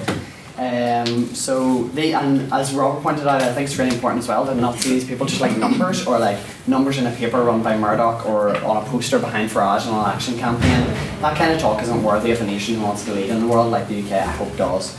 Um, 0.61 1.35
so 1.35 1.85
they 1.95 2.13
and 2.13 2.53
as 2.53 2.75
Robert 2.75 3.03
pointed 3.03 3.27
out, 3.27 3.41
I 3.41 3.51
think 3.55 3.67
it's 3.67 3.79
really 3.79 3.95
important 3.95 4.23
as 4.23 4.29
well 4.29 4.45
to 4.45 4.55
not 4.55 4.79
see 4.79 4.91
these 4.91 5.07
people 5.07 5.25
just 5.25 5.41
like 5.41 5.57
numbers 5.57 6.07
or 6.07 6.19
like 6.19 6.39
numbers 6.67 6.99
in 6.99 7.07
a 7.07 7.13
paper 7.13 7.43
run 7.43 7.63
by 7.63 7.79
Murdoch 7.79 8.27
or 8.27 8.55
on 8.59 8.77
a 8.77 8.87
poster 8.91 9.19
behind 9.19 9.51
Farage 9.51 9.87
in 9.87 9.95
an 9.95 10.01
election 10.01 10.37
campaign. 10.37 10.87
That 11.23 11.39
kind 11.39 11.55
of 11.55 11.61
talk 11.61 11.81
isn't 11.83 12.03
worthy 12.03 12.33
of 12.33 12.43
a 12.43 12.45
nation 12.45 12.75
who 12.75 12.83
wants 12.83 13.07
to 13.07 13.15
lead 13.15 13.31
in 13.31 13.41
the 13.41 13.47
world 13.47 13.73
like 13.73 13.89
the 13.89 14.03
UK 14.03 14.13
I 14.13 14.27
hope 14.33 14.55
does. 14.59 14.95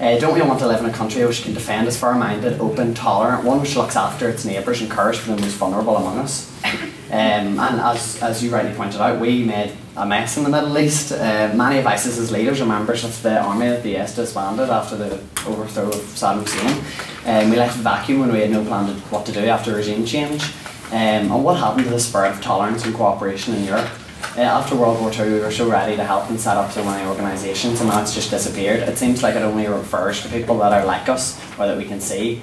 Uh, 0.00 0.18
don't 0.18 0.32
we 0.32 0.40
want 0.40 0.58
to 0.58 0.66
live 0.66 0.80
in 0.80 0.86
a 0.88 0.92
country 0.92 1.22
which 1.26 1.42
can 1.42 1.52
defend 1.52 1.86
its 1.86 1.98
fair-minded, 1.98 2.58
open, 2.58 2.94
tolerant, 2.94 3.44
one 3.44 3.60
which 3.60 3.76
looks 3.76 3.96
after 3.96 4.30
its 4.30 4.46
neighbours 4.46 4.80
and 4.80 4.90
cares 4.90 5.18
for 5.18 5.32
the 5.32 5.42
most 5.42 5.56
vulnerable 5.56 5.96
among 5.96 6.18
us? 6.18 6.50
Um, 7.10 7.58
and 7.58 7.80
as, 7.80 8.22
as 8.22 8.40
you 8.40 8.52
rightly 8.52 8.72
pointed 8.72 9.00
out, 9.00 9.18
we 9.20 9.42
made 9.42 9.72
a 9.96 10.06
mess 10.06 10.36
in 10.36 10.44
the 10.44 10.48
Middle 10.48 10.78
East. 10.78 11.10
Uh, 11.10 11.52
many 11.56 11.80
of 11.80 11.84
ISIS's 11.84 12.30
leaders 12.30 12.60
are 12.60 12.66
members 12.66 13.02
of 13.02 13.20
the 13.22 13.40
army 13.40 13.66
that 13.66 13.82
the 13.82 13.96
IS 13.96 14.14
disbanded 14.14 14.70
after 14.70 14.96
the 14.96 15.20
overthrow 15.44 15.88
of 15.88 15.96
Saddam 15.96 16.42
Hussein. 16.42 16.84
Um, 17.26 17.50
we 17.50 17.56
left 17.56 17.76
a 17.76 17.80
vacuum 17.80 18.20
when 18.20 18.30
we 18.30 18.38
had 18.38 18.50
no 18.50 18.64
plan 18.64 18.86
to, 18.86 18.92
what 19.08 19.26
to 19.26 19.32
do 19.32 19.40
after 19.40 19.74
regime 19.74 20.06
change. 20.06 20.44
Um, 20.92 21.32
and 21.32 21.44
what 21.44 21.58
happened 21.58 21.86
to 21.86 21.90
the 21.90 21.98
spirit 21.98 22.30
of 22.30 22.40
tolerance 22.40 22.84
and 22.84 22.94
cooperation 22.94 23.56
in 23.56 23.64
Europe? 23.64 23.90
Uh, 24.36 24.42
after 24.42 24.76
World 24.76 25.00
War 25.00 25.12
II, 25.12 25.32
we 25.32 25.40
were 25.40 25.50
so 25.50 25.68
ready 25.68 25.96
to 25.96 26.04
help 26.04 26.30
and 26.30 26.40
set 26.40 26.56
up 26.56 26.70
so 26.70 26.84
many 26.84 27.04
organisations, 27.08 27.80
and 27.80 27.90
now 27.90 28.00
it's 28.00 28.14
just 28.14 28.30
disappeared. 28.30 28.80
It 28.88 28.96
seems 28.96 29.22
like 29.24 29.34
it 29.34 29.42
only 29.42 29.66
refers 29.66 30.22
to 30.22 30.28
people 30.28 30.56
that 30.58 30.72
are 30.72 30.84
like 30.84 31.08
us 31.08 31.40
or 31.58 31.66
that 31.66 31.76
we 31.76 31.84
can 31.84 32.00
see. 32.00 32.40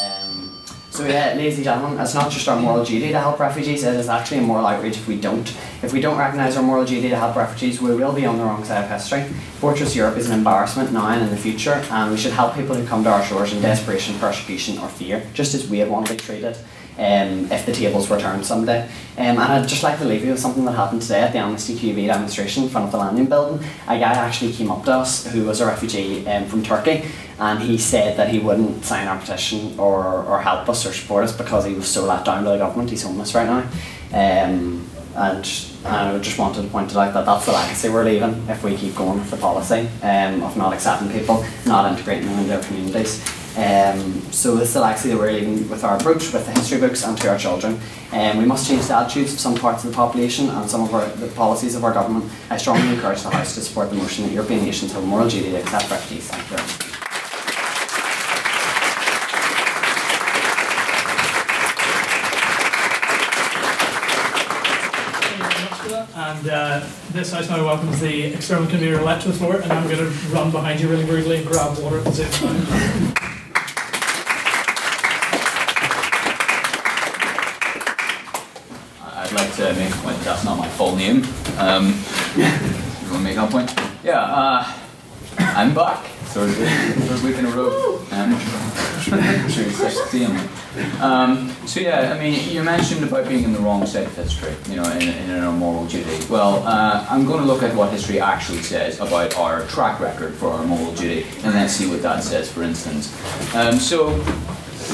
Um, 0.00 0.50
so 0.90 1.04
yeah, 1.04 1.34
ladies 1.34 1.56
and 1.56 1.64
gentlemen, 1.64 2.00
it's 2.00 2.14
not 2.14 2.30
just 2.32 2.48
our 2.48 2.58
moral 2.58 2.84
duty 2.84 3.08
to 3.08 3.18
help 3.18 3.38
refugees, 3.38 3.84
it 3.84 3.94
is 3.96 4.08
actually 4.08 4.38
a 4.38 4.42
moral 4.42 4.66
outrage 4.66 4.96
if 4.96 5.06
we 5.06 5.20
don't. 5.20 5.46
If 5.82 5.92
we 5.92 6.00
don't 6.00 6.16
recognise 6.16 6.56
our 6.56 6.62
moral 6.62 6.86
duty 6.86 7.10
to 7.10 7.16
help 7.16 7.36
refugees, 7.36 7.82
we 7.82 7.94
will 7.94 8.14
be 8.14 8.24
on 8.24 8.38
the 8.38 8.44
wrong 8.44 8.64
side 8.64 8.84
of 8.84 8.90
history. 8.90 9.24
Fortress 9.60 9.94
Europe 9.94 10.16
is 10.16 10.30
an 10.30 10.38
embarrassment 10.38 10.90
now 10.90 11.08
and 11.08 11.22
in 11.22 11.28
the 11.28 11.36
future, 11.36 11.84
and 11.90 12.10
we 12.10 12.16
should 12.16 12.32
help 12.32 12.54
people 12.54 12.74
who 12.74 12.86
come 12.86 13.04
to 13.04 13.10
our 13.10 13.22
shores 13.22 13.52
in 13.52 13.60
desperation, 13.60 14.18
persecution 14.18 14.78
or 14.78 14.88
fear, 14.88 15.22
just 15.34 15.54
as 15.54 15.68
we 15.68 15.78
have 15.80 15.90
want 15.90 16.06
to 16.06 16.14
be 16.14 16.18
treated 16.18 16.56
um, 16.98 17.50
if 17.52 17.66
the 17.66 17.72
tables 17.72 18.08
were 18.08 18.18
turned 18.18 18.44
someday. 18.44 18.82
Um, 19.18 19.38
and 19.38 19.40
I'd 19.40 19.68
just 19.68 19.82
like 19.82 19.98
to 19.98 20.04
leave 20.04 20.24
you 20.24 20.32
with 20.32 20.40
something 20.40 20.64
that 20.64 20.72
happened 20.72 21.02
today 21.02 21.22
at 21.22 21.32
the 21.32 21.38
Amnesty 21.38 21.74
QB 21.74 22.06
demonstration 22.06 22.64
in 22.64 22.68
front 22.68 22.86
of 22.86 22.92
the 22.92 22.98
Lanyon 22.98 23.26
Building. 23.26 23.66
A 23.86 23.98
guy 23.98 24.12
actually 24.12 24.52
came 24.52 24.70
up 24.70 24.84
to 24.84 24.92
us 24.92 25.26
who 25.26 25.44
was 25.44 25.60
a 25.60 25.66
refugee 25.66 26.26
um, 26.26 26.46
from 26.46 26.62
Turkey 26.62 27.04
and 27.38 27.62
he 27.62 27.76
said 27.76 28.16
that 28.16 28.30
he 28.30 28.38
wouldn't 28.38 28.84
sign 28.84 29.06
our 29.06 29.18
petition 29.18 29.78
or, 29.78 30.24
or 30.24 30.40
help 30.40 30.68
us 30.68 30.86
or 30.86 30.92
support 30.92 31.24
us 31.24 31.36
because 31.36 31.66
he 31.66 31.74
was 31.74 31.86
so 31.86 32.04
let 32.04 32.24
down 32.24 32.44
by 32.44 32.52
the 32.52 32.58
government. 32.58 32.90
He's 32.90 33.02
homeless 33.02 33.34
right 33.34 33.46
now. 33.46 33.68
Um, 34.12 34.86
and 35.14 35.66
I 35.84 36.18
just 36.18 36.38
wanted 36.38 36.62
to 36.62 36.68
point 36.68 36.94
out 36.94 37.14
that 37.14 37.24
that's 37.24 37.46
the 37.46 37.52
legacy 37.52 37.88
we're 37.88 38.04
leaving 38.04 38.48
if 38.48 38.62
we 38.62 38.76
keep 38.76 38.94
going 38.94 39.18
with 39.18 39.30
the 39.30 39.36
policy 39.36 39.88
um, 40.02 40.42
of 40.42 40.56
not 40.56 40.72
accepting 40.72 41.10
people, 41.10 41.44
not 41.64 41.90
integrating 41.90 42.26
them 42.26 42.38
into 42.40 42.56
our 42.56 42.62
communities. 42.62 43.22
Um, 43.56 44.20
so 44.32 44.54
this 44.54 44.68
is 44.68 44.74
the 44.74 44.80
that 44.80 45.16
we're 45.18 45.32
leaving 45.32 45.66
with 45.70 45.82
our 45.82 45.96
approach, 45.96 46.30
with 46.30 46.44
the 46.44 46.52
history 46.52 46.78
books 46.78 47.02
and 47.04 47.16
to 47.16 47.30
our 47.30 47.38
children. 47.38 47.80
Um, 48.12 48.36
we 48.36 48.44
must 48.44 48.68
change 48.68 48.86
the 48.86 48.94
attitudes 48.94 49.32
of 49.32 49.40
some 49.40 49.54
parts 49.54 49.82
of 49.82 49.90
the 49.90 49.96
population 49.96 50.50
and 50.50 50.68
some 50.68 50.82
of 50.82 50.92
our, 50.92 51.08
the 51.08 51.28
policies 51.28 51.74
of 51.74 51.82
our 51.82 51.94
government. 51.94 52.30
I 52.50 52.58
strongly 52.58 52.94
encourage 52.94 53.22
the 53.22 53.30
House 53.30 53.54
to 53.54 53.62
support 53.62 53.88
the 53.88 53.96
motion 53.96 54.24
that 54.24 54.32
European 54.32 54.62
nations 54.62 54.92
have 54.92 55.02
a 55.02 55.06
moral 55.06 55.28
duty 55.28 55.52
to 55.52 55.56
accept 55.56 55.90
refugees. 55.90 56.28
Thank 56.28 56.50
you. 56.50 56.96
And 66.14 66.48
uh, 66.48 66.86
this 67.12 67.32
house 67.32 67.48
now 67.48 67.64
welcomes 67.64 68.00
the 68.00 68.24
external 68.34 68.68
convener 68.68 69.00
elect 69.00 69.22
to 69.22 69.28
the 69.28 69.34
floor, 69.34 69.60
and 69.60 69.72
I'm 69.72 69.86
going 69.88 69.98
to 69.98 70.10
run 70.28 70.50
behind 70.50 70.80
you 70.80 70.88
really 70.88 71.04
rudely 71.04 71.38
and 71.38 71.46
grab 71.46 71.78
water 71.78 71.98
at 71.98 72.04
the 72.04 72.12
same 72.12 72.30
time. 72.32 73.25
I'd 79.66 80.04
like 80.04 80.20
that's 80.20 80.44
not 80.44 80.58
my 80.58 80.68
full 80.68 80.94
name. 80.94 81.24
Um, 81.58 81.86
you 82.36 82.44
want 83.10 83.18
to 83.18 83.18
make 83.18 83.34
that 83.34 83.50
point? 83.50 83.74
Yeah, 84.04 84.20
uh, 84.20 84.72
I'm 85.38 85.74
back. 85.74 86.04
Third, 86.36 86.54
third 86.54 87.22
week 87.24 87.36
in 87.36 87.46
a 87.46 87.50
row. 87.50 87.98
Um, 88.12 88.38
um, 91.00 91.50
so 91.66 91.80
yeah, 91.80 92.12
I 92.14 92.18
mean, 92.18 92.48
you 92.48 92.62
mentioned 92.62 93.02
about 93.02 93.28
being 93.28 93.42
in 93.42 93.52
the 93.52 93.58
wrong 93.58 93.84
side 93.86 94.06
of 94.06 94.14
history, 94.14 94.54
you 94.68 94.76
know, 94.76 94.88
in, 94.92 95.08
in 95.08 95.30
a 95.30 95.50
moral 95.50 95.86
duty. 95.86 96.24
Well, 96.30 96.62
uh, 96.64 97.04
I'm 97.10 97.24
going 97.26 97.40
to 97.40 97.46
look 97.46 97.64
at 97.64 97.74
what 97.74 97.90
history 97.90 98.20
actually 98.20 98.62
says 98.62 99.00
about 99.00 99.36
our 99.36 99.66
track 99.66 99.98
record 99.98 100.34
for 100.34 100.50
our 100.50 100.64
moral 100.64 100.94
duty, 100.94 101.26
and 101.42 101.52
then 101.54 101.68
see 101.68 101.90
what 101.90 102.02
that 102.02 102.22
says, 102.22 102.52
for 102.52 102.62
instance. 102.62 103.12
Um, 103.54 103.80
so 103.80 104.08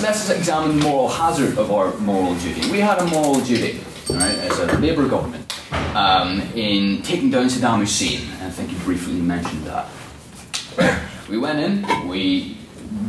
let's 0.01 0.31
examine 0.31 0.79
the 0.79 0.85
moral 0.85 1.09
hazard 1.09 1.59
of 1.59 1.71
our 1.71 1.95
moral 1.99 2.35
duty. 2.37 2.71
We 2.71 2.79
had 2.81 2.99
a 3.01 3.07
moral 3.07 3.41
duty, 3.41 3.81
right, 4.11 4.39
as 4.39 4.59
a 4.59 4.79
Labour 4.79 5.09
government, 5.09 5.53
um, 5.95 6.41
in 6.55 7.03
taking 7.03 7.31
down 7.31 7.47
Saddam 7.47 7.81
Hussein. 7.81 8.29
I 8.43 8.51
think 8.51 8.73
you 8.73 8.79
briefly 8.79 9.15
mentioned 9.15 9.65
that. 9.67 9.89
We 11.29 11.39
went 11.39 11.61
in, 11.61 12.09
we 12.09 12.59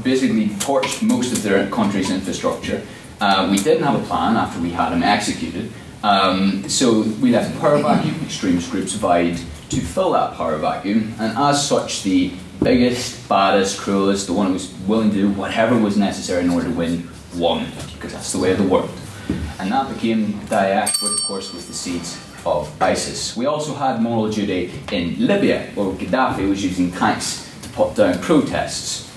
basically 0.01 0.47
torched 0.47 1.01
most 1.01 1.33
of 1.33 1.43
their 1.43 1.69
country's 1.69 2.09
infrastructure. 2.09 2.81
Uh, 3.19 3.49
we 3.51 3.57
didn't 3.57 3.83
have 3.83 4.01
a 4.01 4.05
plan 4.05 4.37
after 4.37 4.61
we 4.61 4.69
had 4.69 4.93
him 4.93 5.03
executed. 5.03 5.71
Um, 6.03 6.69
so 6.69 7.01
we 7.21 7.31
left 7.31 7.53
a 7.53 7.59
power 7.59 7.77
vacuum. 7.79 8.15
Extremist 8.23 8.71
groups 8.71 8.93
vied 8.93 9.37
to 9.69 9.81
fill 9.81 10.11
that 10.11 10.35
power 10.35 10.57
vacuum, 10.57 11.13
and 11.19 11.37
as 11.37 11.67
such, 11.67 12.03
the 12.03 12.31
biggest, 12.61 13.27
baddest, 13.27 13.79
cruelest, 13.79 14.27
the 14.27 14.33
one 14.33 14.47
who 14.47 14.53
was 14.53 14.71
willing 14.87 15.09
to 15.09 15.15
do 15.15 15.29
whatever 15.31 15.77
was 15.77 15.97
necessary 15.97 16.43
in 16.43 16.49
order 16.49 16.67
to 16.67 16.73
win, 16.73 17.09
won, 17.35 17.65
because 17.93 18.13
that's 18.13 18.31
the 18.31 18.39
way 18.39 18.51
of 18.51 18.57
the 18.57 18.67
world. 18.67 18.89
And 19.59 19.71
that 19.71 19.93
became 19.93 20.33
Daesh, 20.47 21.01
which 21.01 21.11
of 21.11 21.23
course 21.25 21.53
was 21.53 21.67
the 21.67 21.73
seeds 21.73 22.17
of 22.45 22.69
ISIS. 22.81 23.37
We 23.37 23.45
also 23.45 23.73
had 23.73 24.01
moral 24.01 24.29
duty 24.29 24.71
in 24.91 25.25
Libya, 25.25 25.71
where 25.75 25.91
Gaddafi 25.93 26.49
was 26.49 26.63
using 26.63 26.91
tanks 26.91 27.49
to 27.61 27.69
put 27.69 27.95
down 27.95 28.19
protests. 28.19 29.09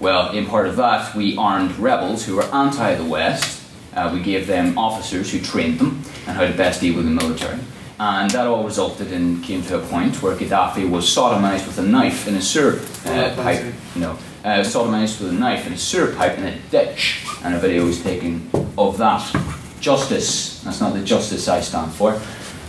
Well, 0.00 0.30
in 0.30 0.46
part 0.46 0.68
of 0.68 0.76
that, 0.76 1.14
we 1.14 1.36
armed 1.36 1.76
rebels 1.78 2.24
who 2.24 2.36
were 2.36 2.44
anti 2.54 2.94
the 2.94 3.04
West. 3.04 3.62
Uh, 3.94 4.10
we 4.14 4.22
gave 4.22 4.46
them 4.46 4.78
officers 4.78 5.32
who 5.32 5.40
trained 5.40 5.80
them 5.80 6.02
and 6.26 6.36
how 6.36 6.46
to 6.46 6.52
best 6.52 6.80
deal 6.80 6.94
with 6.94 7.04
the 7.04 7.10
military. 7.10 7.58
And 7.98 8.30
that 8.30 8.46
all 8.46 8.62
resulted 8.62 9.10
in, 9.10 9.42
came 9.42 9.62
to 9.62 9.78
a 9.78 9.86
point 9.86 10.22
where 10.22 10.36
Gaddafi 10.36 10.88
was 10.88 11.04
sodomized 11.04 11.66
with 11.66 11.78
a 11.78 11.82
knife 11.82 12.28
in 12.28 12.36
a 12.36 12.42
sewer 12.42 12.78
uh, 13.06 13.34
pipe. 13.34 13.74
No, 13.96 14.12
uh, 14.44 14.60
sodomized 14.60 15.20
with 15.20 15.30
a 15.30 15.34
knife 15.34 15.66
in 15.66 15.72
a 15.72 15.78
sewer 15.78 16.14
pipe 16.14 16.38
in 16.38 16.44
a 16.44 16.56
ditch. 16.70 17.24
And 17.42 17.56
a 17.56 17.58
video 17.58 17.84
was 17.84 18.00
taken 18.00 18.48
of 18.78 18.98
that. 18.98 19.47
Justice. 19.80 20.62
That's 20.62 20.80
not 20.80 20.94
the 20.94 21.02
justice 21.02 21.48
I 21.48 21.60
stand 21.60 21.92
for. 21.92 22.20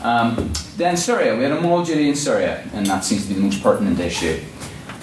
Um, 0.02 0.54
then 0.78 0.96
Syria. 0.96 1.36
We 1.36 1.44
had 1.44 1.52
a 1.52 1.62
moral 1.62 1.84
duty 1.84 2.10
in 2.10 2.16
Syria, 2.16 2.68
and 2.74 2.86
that 2.88 3.04
seems 3.04 3.24
to 3.24 3.30
be 3.30 3.36
the 3.36 3.42
most 3.42 3.62
pertinent 3.62 4.00
issue. 4.00 4.42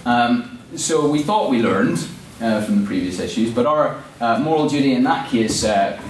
Um, 0.05 0.59
so 0.75 1.09
we 1.09 1.23
thought 1.23 1.51
we 1.51 1.63
learned 1.63 1.99
uh, 2.41 2.63
from 2.63 2.81
the 2.81 2.87
previous 2.87 3.19
issues, 3.19 3.53
but 3.53 3.67
our 3.67 4.03
uh, 4.21 4.39
moral 4.39 4.69
duty 4.69 4.95
in 4.95 5.05
that 5.05 5.29
case, 5.29 5.65
uh, 5.65 6.01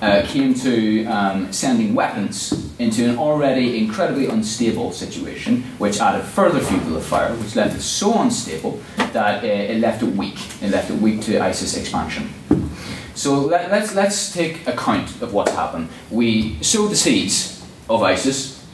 uh, 0.00 0.22
came 0.26 0.54
to 0.54 1.04
um, 1.06 1.52
sending 1.52 1.94
weapons 1.94 2.72
into 2.78 3.08
an 3.08 3.18
already 3.18 3.78
incredibly 3.78 4.26
unstable 4.26 4.92
situation, 4.92 5.62
which 5.78 6.00
added 6.00 6.24
further 6.24 6.60
fuel 6.60 6.80
to 6.80 6.90
the 6.90 7.00
fire, 7.00 7.34
which 7.34 7.54
left 7.54 7.76
it 7.76 7.82
so 7.82 8.20
unstable 8.20 8.80
that 8.96 9.44
uh, 9.44 9.46
it 9.46 9.78
left 9.80 10.02
it 10.02 10.16
weak. 10.16 10.38
It 10.62 10.70
left 10.70 10.90
it 10.90 11.00
weak 11.00 11.20
to 11.22 11.40
ISIS 11.40 11.76
expansion. 11.76 12.30
So 13.20 13.38
let, 13.38 13.70
let's 13.70 13.94
let's 13.94 14.32
take 14.32 14.66
account 14.66 15.20
of 15.20 15.34
what's 15.34 15.52
happened. 15.52 15.90
We 16.10 16.56
sowed 16.62 16.90
the 16.90 16.96
seeds 16.96 17.62
of 17.86 18.02
ISIS 18.02 18.64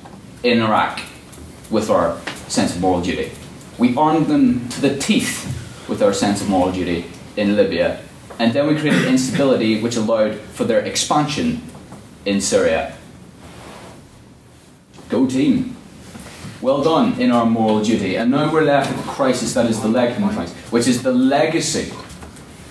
in 0.44 0.62
Iraq 0.62 1.01
with 1.68 1.90
our 1.90 2.20
sense 2.47 2.72
of 2.76 2.80
moral 2.80 3.01
duty. 3.03 3.32
We 3.76 3.97
armed 3.97 4.28
them 4.28 4.68
to 4.68 4.80
the 4.80 4.97
teeth 4.99 5.51
with 5.88 6.01
our 6.01 6.12
sense 6.12 6.42
of 6.42 6.49
moral 6.49 6.70
duty 6.70 7.07
in 7.36 7.57
Libya, 7.57 8.01
and 8.38 8.53
then 8.53 8.68
we 8.68 8.78
created 8.78 9.07
instability 9.07 9.82
which 9.82 9.97
allowed 9.97 10.36
for 10.55 10.62
their 10.62 10.78
expansion 10.78 11.61
in 12.24 12.40
Syria. 12.40 12.94
Go 15.09 15.26
team. 15.26 15.76
Well 16.61 16.84
done 16.84 17.20
in 17.20 17.32
our 17.32 17.47
moral 17.47 17.82
duty. 17.82 18.14
And 18.14 18.30
now 18.30 18.53
we're 18.53 18.62
left 18.62 18.94
with 18.94 19.05
a 19.05 19.09
crisis 19.11 19.55
that 19.55 19.66
is 19.66 19.80
the 19.80 19.88
leg 19.88 20.14
which 20.70 20.86
is 20.86 21.03
the 21.03 21.12
legacy 21.12 21.92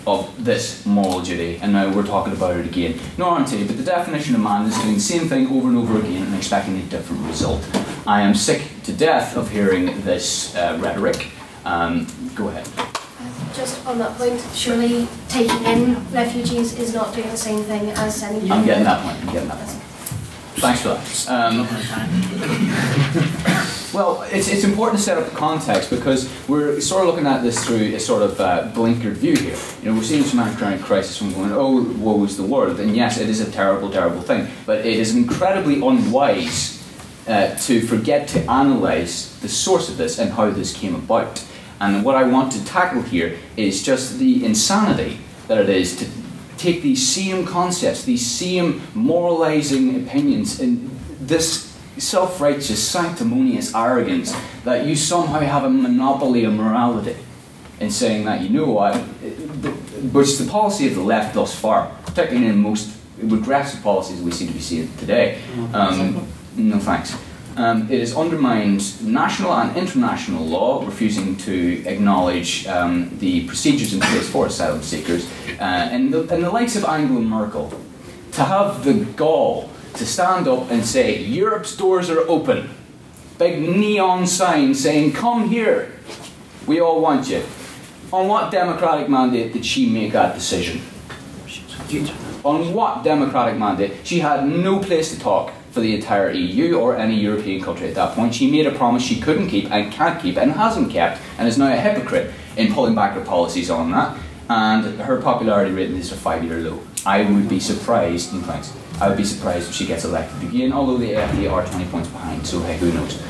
of 0.07 0.43
this 0.43 0.85
moral 0.85 1.21
duty, 1.21 1.57
and 1.61 1.73
now 1.73 1.93
we're 1.93 2.05
talking 2.05 2.33
about 2.33 2.57
it 2.57 2.65
again. 2.65 2.99
Nor 3.17 3.31
aren't 3.31 3.47
they, 3.47 3.63
but 3.65 3.77
the 3.77 3.83
definition 3.83 4.35
of 4.35 4.41
man 4.41 4.67
is 4.67 4.77
doing 4.79 4.95
the 4.95 4.99
same 4.99 5.27
thing 5.27 5.47
over 5.47 5.67
and 5.67 5.77
over 5.77 5.99
again 5.99 6.23
and 6.23 6.35
expecting 6.35 6.77
a 6.77 6.83
different 6.83 7.25
result. 7.25 7.63
I 8.05 8.21
am 8.21 8.35
sick 8.35 8.61
to 8.83 8.93
death 8.93 9.35
of 9.35 9.49
hearing 9.49 10.01
this 10.01 10.55
uh, 10.55 10.77
rhetoric. 10.81 11.31
Um, 11.65 12.07
go 12.35 12.49
ahead. 12.49 12.67
Just 13.55 13.85
on 13.87 13.97
that 13.99 14.17
point, 14.17 14.39
surely 14.53 15.07
taking 15.29 15.63
in 15.63 16.11
refugees 16.11 16.77
is 16.77 16.93
not 16.93 17.13
doing 17.15 17.29
the 17.29 17.37
same 17.37 17.63
thing 17.63 17.89
as 17.91 18.15
sending 18.15 18.41
people. 18.41 18.57
I'm 18.57 18.65
getting 18.65 18.83
that 18.83 19.01
point. 19.01 19.17
I'm 19.21 19.33
getting 19.33 19.47
that 19.47 19.57
point. 19.57 19.81
Thanks 20.57 20.81
for 20.81 20.89
that. 20.89 21.29
Um, 21.29 21.67
well, 23.95 24.23
it's, 24.23 24.49
it's 24.49 24.65
important 24.65 24.99
to 24.99 25.03
set 25.03 25.17
up 25.17 25.29
the 25.29 25.35
context 25.35 25.89
because 25.89 26.29
we're 26.49 26.81
sort 26.81 27.03
of 27.03 27.07
looking 27.07 27.25
at 27.25 27.41
this 27.41 27.65
through 27.65 27.95
a 27.95 27.99
sort 27.99 28.21
of 28.21 28.41
uh, 28.41 28.69
blinkered 28.73 29.13
view 29.13 29.37
here. 29.37 29.55
You 29.81 29.89
know, 29.89 29.95
we're 29.97 30.03
seeing 30.03 30.21
this 30.21 30.31
humanitarian 30.31 30.83
crisis 30.83 31.21
and 31.21 31.33
going, 31.33 31.53
oh, 31.53 31.81
woe 31.97 32.21
is 32.25 32.35
the 32.35 32.43
world. 32.43 32.81
And 32.81 32.93
yes, 32.93 33.17
it 33.17 33.29
is 33.29 33.39
a 33.39 33.49
terrible, 33.49 33.89
terrible 33.89 34.21
thing. 34.21 34.47
But 34.65 34.79
it 34.79 34.97
is 34.99 35.15
incredibly 35.15 35.75
unwise 35.75 36.83
uh, 37.25 37.55
to 37.55 37.81
forget 37.87 38.27
to 38.29 38.41
analyse 38.41 39.39
the 39.39 39.47
source 39.47 39.87
of 39.87 39.95
this 39.95 40.19
and 40.19 40.29
how 40.31 40.49
this 40.49 40.75
came 40.75 40.95
about. 40.95 41.45
And 41.79 42.03
what 42.03 42.15
I 42.15 42.23
want 42.23 42.51
to 42.51 42.65
tackle 42.65 43.01
here 43.01 43.37
is 43.55 43.81
just 43.81 44.19
the 44.19 44.45
insanity 44.45 45.19
that 45.47 45.57
it 45.57 45.69
is 45.69 45.95
to 45.99 46.07
take 46.57 46.81
these 46.81 47.07
same 47.07 47.45
concepts, 47.45 48.03
these 48.03 48.25
same 48.25 48.81
moralizing 48.93 50.05
opinions, 50.05 50.59
and 50.59 50.89
this 51.21 51.74
self 51.97 52.41
righteous, 52.41 52.85
sanctimonious 52.87 53.73
arrogance 53.73 54.35
that 54.63 54.85
you 54.85 54.95
somehow 54.95 55.39
have 55.39 55.63
a 55.63 55.69
monopoly 55.69 56.43
of 56.45 56.53
morality 56.53 57.15
in 57.79 57.91
saying 57.91 58.25
that, 58.25 58.41
you 58.41 58.49
know 58.49 58.71
what, 58.71 58.95
which 58.95 60.27
is 60.27 60.39
the 60.39 60.49
policy 60.49 60.87
of 60.87 60.95
the 60.95 61.01
left 61.01 61.33
thus 61.35 61.57
far, 61.57 61.91
particularly 62.05 62.47
in 62.47 62.57
most 62.57 62.95
regressive 63.17 63.81
policies 63.83 64.21
we 64.21 64.31
seem 64.31 64.47
to 64.47 64.53
be 64.53 64.59
seeing 64.59 64.95
today. 64.97 65.41
Um, 65.73 66.27
no 66.55 66.79
thanks. 66.79 67.15
Um, 67.57 67.89
it 67.89 68.01
has 68.01 68.15
undermined 68.15 69.01
national 69.01 69.53
and 69.53 69.77
international 69.77 70.45
law, 70.45 70.85
refusing 70.85 71.37
to 71.37 71.85
acknowledge 71.85 72.67
um, 72.67 73.17
the 73.19 73.47
procedures 73.47 73.93
in 73.93 74.01
place 74.01 74.29
for 74.29 74.47
asylum 74.47 74.81
seekers, 74.81 75.25
uh, 75.59 75.63
and, 75.63 76.13
the, 76.13 76.21
and 76.33 76.43
the 76.43 76.49
likes 76.49 76.75
of 76.75 76.83
Angela 76.83 77.21
Merkel 77.21 77.71
to 78.33 78.43
have 78.43 78.83
the 78.83 79.05
gall 79.15 79.69
to 79.97 80.05
stand 80.05 80.47
up 80.47 80.69
and 80.71 80.85
say, 80.85 81.19
Europe's 81.19 81.75
doors 81.75 82.09
are 82.09 82.27
open. 82.27 82.69
Big 83.37 83.61
neon 83.61 84.27
sign 84.27 84.73
saying, 84.73 85.13
Come 85.13 85.49
here, 85.49 85.91
we 86.67 86.79
all 86.79 87.01
want 87.01 87.29
you. 87.29 87.43
On 88.13 88.27
what 88.27 88.51
democratic 88.51 89.09
mandate 89.09 89.51
did 89.53 89.65
she 89.65 89.89
make 89.89 90.13
that 90.13 90.35
decision? 90.35 90.81
On 92.43 92.73
what 92.73 93.03
democratic 93.03 93.57
mandate? 93.57 93.93
She 94.03 94.19
had 94.19 94.47
no 94.47 94.79
place 94.79 95.13
to 95.13 95.19
talk 95.19 95.51
for 95.71 95.81
the 95.81 95.93
entire 95.93 96.31
EU 96.31 96.75
or 96.75 96.95
any 96.95 97.19
European 97.19 97.61
country 97.61 97.89
at 97.89 97.95
that 97.95 98.15
point. 98.15 98.33
She 98.33 98.49
made 98.49 98.65
a 98.65 98.71
promise 98.71 99.03
she 99.03 99.19
couldn't 99.19 99.49
keep 99.49 99.69
and 99.69 99.91
can't 99.91 100.21
keep 100.21 100.37
and 100.37 100.53
hasn't 100.53 100.89
kept 100.91 101.21
and 101.37 101.47
is 101.47 101.57
now 101.57 101.73
a 101.73 101.75
hypocrite 101.75 102.33
in 102.55 102.73
pulling 102.73 102.95
back 102.95 103.13
her 103.13 103.25
policies 103.25 103.69
on 103.69 103.91
that. 103.91 104.17
And 104.47 105.01
her 105.01 105.21
popularity 105.21 105.73
rating 105.73 105.97
is 105.97 106.11
a 106.11 106.15
five 106.15 106.43
year 106.43 106.59
low. 106.59 106.79
I 107.05 107.29
would 107.29 107.49
be 107.49 107.59
surprised, 107.59 108.33
in 108.33 108.41
fact, 108.41 108.71
I 108.99 109.09
would 109.09 109.17
be 109.17 109.25
surprised 109.25 109.69
if 109.69 109.75
she 109.75 109.85
gets 109.85 110.05
elected 110.05 110.47
again, 110.47 110.71
although 110.71 110.97
the 110.97 111.11
AFD 111.13 111.51
are 111.51 111.65
20 111.65 111.85
points 111.85 112.07
behind, 112.09 112.45
so 112.47 112.61
hey, 112.61 112.77
who 112.77 112.91
knows. 112.93 113.21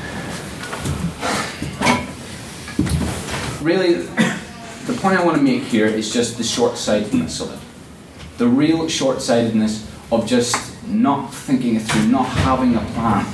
Really, 3.62 3.94
the 4.86 4.92
point 5.00 5.18
I 5.18 5.24
want 5.24 5.36
to 5.38 5.42
make 5.42 5.62
here 5.64 5.86
is 5.86 6.12
just 6.12 6.38
the 6.38 6.44
short 6.44 6.76
sightedness 6.78 7.40
of 7.40 7.52
it. 7.52 7.58
The 8.38 8.46
real 8.46 8.88
short 8.88 9.20
sightedness 9.20 9.90
of 10.12 10.26
just 10.26 10.54
not 10.86 11.34
thinking 11.34 11.74
it 11.74 11.82
through, 11.82 12.06
not 12.06 12.26
having 12.28 12.76
a 12.76 12.80
plan. 12.94 13.26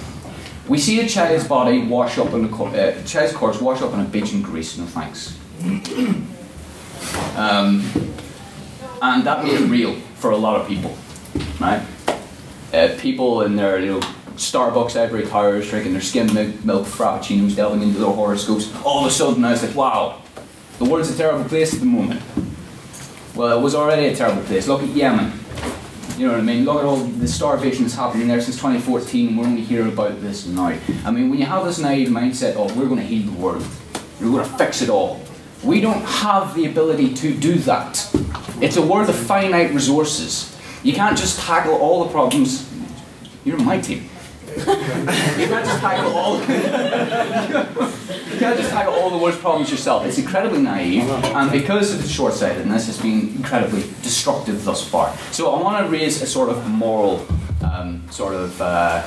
We 0.68 0.78
see 0.78 1.01
a 1.01 1.09
child's 1.09 1.47
body 1.47 1.85
wash 1.85 2.16
up 2.16 2.33
in 2.33 2.47
a 2.47 2.49
co- 2.49 2.68
uh, 2.68 3.03
child's 3.05 3.35
corpse 3.35 3.61
wash 3.61 3.83
up 3.83 3.93
on 3.93 4.01
a 4.01 4.05
beach 4.09 4.33
in 4.33 4.41
Greece. 4.41 4.78
No 4.78 4.87
thanks. 4.87 5.37
um, 7.37 7.85
and 9.03 9.24
that 9.24 9.45
made 9.45 9.61
it 9.61 9.68
real 9.68 9.97
for 10.16 10.30
a 10.30 10.37
lot 10.37 10.59
of 10.59 10.66
people, 10.66 10.97
right? 11.61 11.83
Uh, 12.73 12.97
people 12.99 13.43
in 13.43 13.55
their 13.57 13.79
you 13.79 13.93
know 13.93 14.01
Starbucks 14.37 14.99
ivory 14.99 15.27
towers 15.27 15.68
drinking 15.68 15.93
their 15.93 16.01
skim 16.01 16.33
milk, 16.33 16.64
milk 16.64 16.87
frappuccinos, 16.87 17.55
delving 17.55 17.83
into 17.83 17.99
their 17.99 18.09
horoscopes. 18.09 18.75
All 18.83 19.05
of 19.05 19.11
a 19.11 19.14
sudden, 19.14 19.45
I 19.45 19.51
was 19.51 19.62
like, 19.62 19.75
wow, 19.75 20.23
the 20.79 20.87
world's 20.87 21.11
a 21.11 21.16
terrible 21.16 21.45
place 21.45 21.75
at 21.75 21.81
the 21.81 21.87
moment. 21.87 22.23
Well, 23.35 23.59
it 23.59 23.62
was 23.62 23.75
already 23.75 24.07
a 24.07 24.16
terrible 24.16 24.43
place. 24.45 24.68
Look 24.68 24.83
at 24.83 24.89
Yemen. 24.89 25.33
You 26.16 26.27
know 26.27 26.33
what 26.33 26.41
I 26.41 26.45
mean? 26.45 26.64
Look 26.64 26.79
at 26.79 26.85
all 26.85 26.97
the 26.97 27.29
starvation 27.29 27.85
that's 27.85 27.95
happening 27.95 28.29
there 28.29 28.41
since 28.41 28.57
2014, 28.57 29.29
and 29.29 29.39
we're 29.39 29.45
only 29.45 29.62
hearing 29.62 29.93
about 29.93 30.20
this 30.20 30.47
now. 30.47 30.79
I 31.05 31.11
mean, 31.11 31.31
when 31.31 31.39
you 31.39 31.47
have 31.47 31.64
this 31.64 31.79
naive 31.79 32.09
mindset 32.09 32.57
of 32.57 32.77
we're 32.77 32.87
going 32.87 33.01
to 33.01 33.07
heal 33.07 33.31
the 33.31 33.39
world, 33.39 33.66
we're 34.20 34.31
going 34.31 34.45
to 34.49 34.59
fix 34.59 34.83
it 34.83 34.89
all, 34.89 35.20
we 35.62 35.81
don't 35.81 36.03
have 36.03 36.55
the 36.55 36.66
ability 36.66 37.14
to 37.14 37.35
do 37.35 37.55
that. 37.61 38.09
It's 38.61 38.77
a 38.77 38.83
world 38.83 39.09
of 39.09 39.16
finite 39.16 39.73
resources. 39.73 40.52
You 40.83 40.93
can't 40.93 41.16
just 41.16 41.39
tackle 41.39 41.74
all 41.74 42.05
the 42.05 42.11
problems. 42.11 42.68
You're 43.45 43.59
my 43.59 43.80
team. 43.80 44.09
you 44.57 44.64
can't 44.64 45.64
just 45.64 45.80
tackle 45.80 46.12
all. 46.12 46.41
you 46.41 46.47
can't 48.39 48.59
just 48.59 48.70
tackle 48.70 48.93
all 48.95 49.11
the 49.11 49.16
worst 49.16 49.41
problems 49.41 49.70
yourself. 49.70 50.05
It's 50.05 50.18
incredibly 50.18 50.61
naive, 50.61 51.09
and 51.09 51.51
because 51.51 51.95
of 51.95 52.01
its 52.01 52.11
short-sightedness, 52.11 52.89
it's 52.89 53.01
been 53.01 53.28
incredibly 53.37 53.83
destructive 54.03 54.64
thus 54.64 54.87
far. 54.87 55.16
So 55.30 55.53
I 55.55 55.62
want 55.62 55.87
to 55.87 55.91
raise 55.91 56.20
a 56.20 56.26
sort 56.26 56.51
of 56.51 56.66
moral, 56.68 57.26
um, 57.64 58.03
sort 58.11 58.35
of 58.35 58.61
uh, 58.61 59.07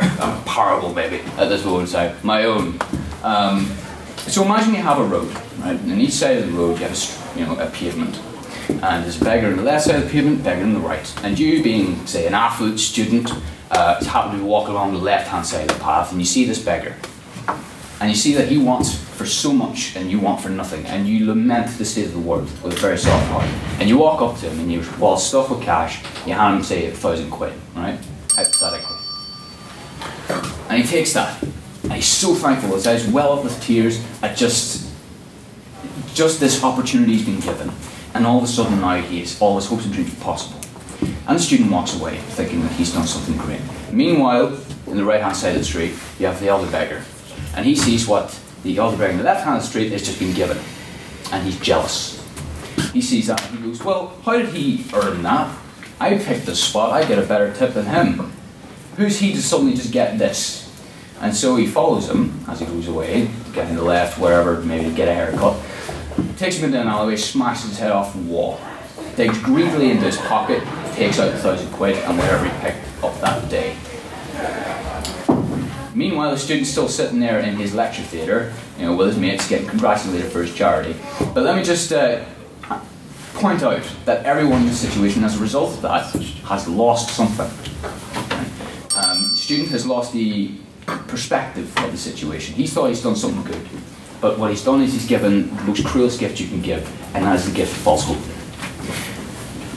uh, 0.00 0.42
parable, 0.46 0.94
maybe 0.94 1.18
at 1.36 1.48
this 1.48 1.64
moment, 1.64 1.88
so 1.88 2.14
my 2.22 2.44
own. 2.44 2.78
Um, 3.22 3.66
so 4.16 4.44
imagine 4.44 4.74
you 4.74 4.82
have 4.82 4.98
a 4.98 5.04
road, 5.04 5.34
right? 5.58 5.78
And 5.78 5.92
on 5.92 6.00
each 6.00 6.12
side 6.12 6.38
of 6.38 6.46
the 6.46 6.52
road, 6.52 6.78
you 6.78 6.86
have 6.86 6.92
a, 6.96 7.38
you 7.38 7.46
know 7.46 7.58
a 7.58 7.68
pavement 7.68 8.18
and 8.82 9.04
there's 9.04 9.20
a 9.20 9.24
beggar 9.24 9.48
on 9.48 9.56
the 9.56 9.62
left 9.62 9.86
side 9.86 9.96
of 9.96 10.04
the 10.04 10.10
pavement, 10.10 10.42
beggar 10.42 10.62
on 10.62 10.74
the 10.74 10.80
right. 10.80 11.24
And 11.24 11.38
you, 11.38 11.62
being, 11.62 12.06
say, 12.06 12.26
an 12.26 12.34
affluent 12.34 12.80
student, 12.80 13.30
uh, 13.70 14.02
happen 14.04 14.38
to 14.38 14.44
walk 14.44 14.68
along 14.68 14.92
the 14.92 14.98
left 14.98 15.28
hand 15.28 15.46
side 15.46 15.70
of 15.70 15.76
the 15.76 15.82
path, 15.82 16.10
and 16.10 16.20
you 16.20 16.26
see 16.26 16.44
this 16.44 16.62
beggar. 16.62 16.94
And 18.00 18.08
you 18.08 18.16
see 18.16 18.32
that 18.34 18.48
he 18.48 18.56
wants 18.56 18.94
for 18.94 19.26
so 19.26 19.52
much, 19.52 19.94
and 19.96 20.10
you 20.10 20.18
want 20.18 20.40
for 20.40 20.48
nothing. 20.48 20.86
And 20.86 21.06
you 21.06 21.26
lament 21.26 21.76
the 21.76 21.84
state 21.84 22.06
of 22.06 22.12
the 22.12 22.20
world 22.20 22.44
with 22.62 22.72
a 22.72 22.76
very 22.76 22.96
soft 22.96 23.26
heart. 23.26 23.46
And 23.78 23.88
you 23.88 23.98
walk 23.98 24.22
up 24.22 24.38
to 24.40 24.48
him, 24.48 24.60
and 24.60 24.72
you, 24.72 24.82
while 24.82 25.18
stuffed 25.18 25.50
with 25.50 25.62
cash, 25.62 26.02
you 26.26 26.32
hand 26.32 26.56
him, 26.58 26.62
say, 26.62 26.86
a 26.86 26.92
thousand 26.92 27.30
quid, 27.30 27.52
right? 27.76 27.98
Hypothetically. 28.30 28.96
And 30.68 30.82
he 30.82 30.88
takes 30.88 31.12
that. 31.12 31.42
And 31.82 31.92
he's 31.92 32.06
so 32.06 32.34
thankful. 32.34 32.74
His 32.74 32.86
eyes 32.86 33.06
well 33.06 33.32
up 33.32 33.44
with 33.44 33.60
tears 33.62 34.02
at 34.22 34.36
just, 34.36 34.90
just 36.14 36.40
this 36.40 36.64
opportunity 36.64 37.12
he's 37.12 37.26
been 37.26 37.40
given 37.40 37.70
and 38.14 38.26
all 38.26 38.38
of 38.38 38.44
a 38.44 38.46
sudden 38.46 38.80
now 38.80 39.00
he 39.00 39.20
has 39.20 39.40
all 39.40 39.56
his 39.56 39.66
hopes 39.66 39.84
and 39.84 39.94
dreams 39.94 40.14
possible. 40.16 40.60
And 41.26 41.38
the 41.38 41.42
student 41.42 41.70
walks 41.70 41.98
away 41.98 42.16
thinking 42.18 42.62
that 42.62 42.72
he's 42.72 42.92
done 42.92 43.06
something 43.06 43.36
great. 43.36 43.60
Meanwhile, 43.92 44.58
in 44.86 44.96
the 44.96 45.04
right 45.04 45.22
hand 45.22 45.36
side 45.36 45.54
of 45.54 45.58
the 45.58 45.64
street, 45.64 45.92
you 46.18 46.26
have 46.26 46.40
the 46.40 46.48
elder 46.48 46.70
beggar. 46.70 47.02
And 47.54 47.64
he 47.64 47.76
sees 47.76 48.06
what 48.06 48.38
the 48.62 48.76
elder 48.78 48.96
beggar 48.96 49.12
in 49.12 49.18
the 49.18 49.24
left 49.24 49.44
hand 49.44 49.56
of 49.56 49.62
the 49.62 49.68
street 49.68 49.92
has 49.92 50.04
just 50.04 50.18
been 50.18 50.34
given. 50.34 50.58
And 51.32 51.44
he's 51.44 51.58
jealous. 51.60 52.16
He 52.92 53.00
sees 53.00 53.28
that 53.28 53.48
and 53.50 53.58
he 53.60 53.66
goes, 53.66 53.82
Well, 53.84 54.12
how 54.24 54.32
did 54.32 54.48
he 54.48 54.84
earn 54.94 55.22
that? 55.22 55.56
I 56.00 56.18
picked 56.18 56.46
this 56.46 56.62
spot, 56.62 56.92
I 56.92 57.06
get 57.06 57.18
a 57.18 57.26
better 57.26 57.52
tip 57.54 57.74
than 57.74 57.86
him. 57.86 58.32
Who's 58.96 59.20
he 59.20 59.32
to 59.32 59.42
suddenly 59.42 59.74
just 59.74 59.92
get 59.92 60.18
this? 60.18 60.66
And 61.20 61.36
so 61.36 61.56
he 61.56 61.66
follows 61.66 62.08
him 62.08 62.44
as 62.48 62.60
he 62.60 62.66
goes 62.66 62.88
away, 62.88 63.30
getting 63.52 63.76
the 63.76 63.84
left, 63.84 64.18
wherever, 64.18 64.60
maybe 64.62 64.86
to 64.86 64.96
get 64.96 65.08
a 65.08 65.14
haircut 65.14 65.56
takes 66.36 66.56
him 66.56 66.66
into 66.66 66.80
an 66.80 66.88
alleyway, 66.88 67.16
smashes 67.16 67.70
his 67.70 67.78
head 67.78 67.90
off 67.90 68.14
the 68.14 68.22
wall, 68.22 68.60
digs 69.16 69.38
greedily 69.38 69.90
into 69.90 70.04
his 70.04 70.16
pocket, 70.16 70.62
takes 70.94 71.18
out 71.18 71.28
a 71.28 71.36
thousand 71.38 71.70
quid 71.72 71.96
and 71.96 72.18
whatever 72.18 72.44
he 72.44 72.50
picked 72.60 73.04
up 73.04 73.18
that 73.20 73.48
day. 73.48 73.76
Meanwhile, 75.94 76.30
the 76.30 76.38
student's 76.38 76.70
still 76.70 76.88
sitting 76.88 77.20
there 77.20 77.40
in 77.40 77.56
his 77.56 77.74
lecture 77.74 78.02
theatre, 78.02 78.52
you 78.78 78.86
know, 78.86 78.96
with 78.96 79.08
his 79.08 79.18
mates 79.18 79.48
getting 79.48 79.68
congratulated 79.68 80.30
for 80.30 80.42
his 80.42 80.54
charity. 80.54 80.94
But 81.34 81.42
let 81.42 81.56
me 81.56 81.62
just 81.62 81.92
uh, 81.92 82.24
point 83.34 83.62
out 83.62 83.82
that 84.04 84.24
everyone 84.24 84.62
in 84.62 84.68
this 84.68 84.80
situation, 84.80 85.24
as 85.24 85.36
a 85.36 85.40
result 85.40 85.74
of 85.74 85.82
that, 85.82 86.12
has 86.44 86.68
lost 86.68 87.10
something. 87.10 87.50
Um, 88.96 89.36
student 89.36 89.68
has 89.70 89.86
lost 89.86 90.12
the 90.12 90.52
perspective 91.08 91.76
of 91.78 91.90
the 91.90 91.98
situation. 91.98 92.54
He 92.54 92.66
thought 92.66 92.88
he's 92.88 93.02
done 93.02 93.16
something 93.16 93.42
good. 93.44 93.66
But 94.20 94.38
what 94.38 94.50
he's 94.50 94.64
done 94.64 94.82
is 94.82 94.92
he's 94.92 95.06
given 95.06 95.54
the 95.56 95.62
most 95.62 95.84
cruelest 95.86 96.20
gift 96.20 96.40
you 96.40 96.46
can 96.46 96.60
give, 96.60 96.86
and 97.14 97.24
that 97.24 97.36
is 97.36 97.46
the 97.46 97.54
gift 97.54 97.72
of 97.72 97.78
false 97.78 98.04
hope. 98.04 98.18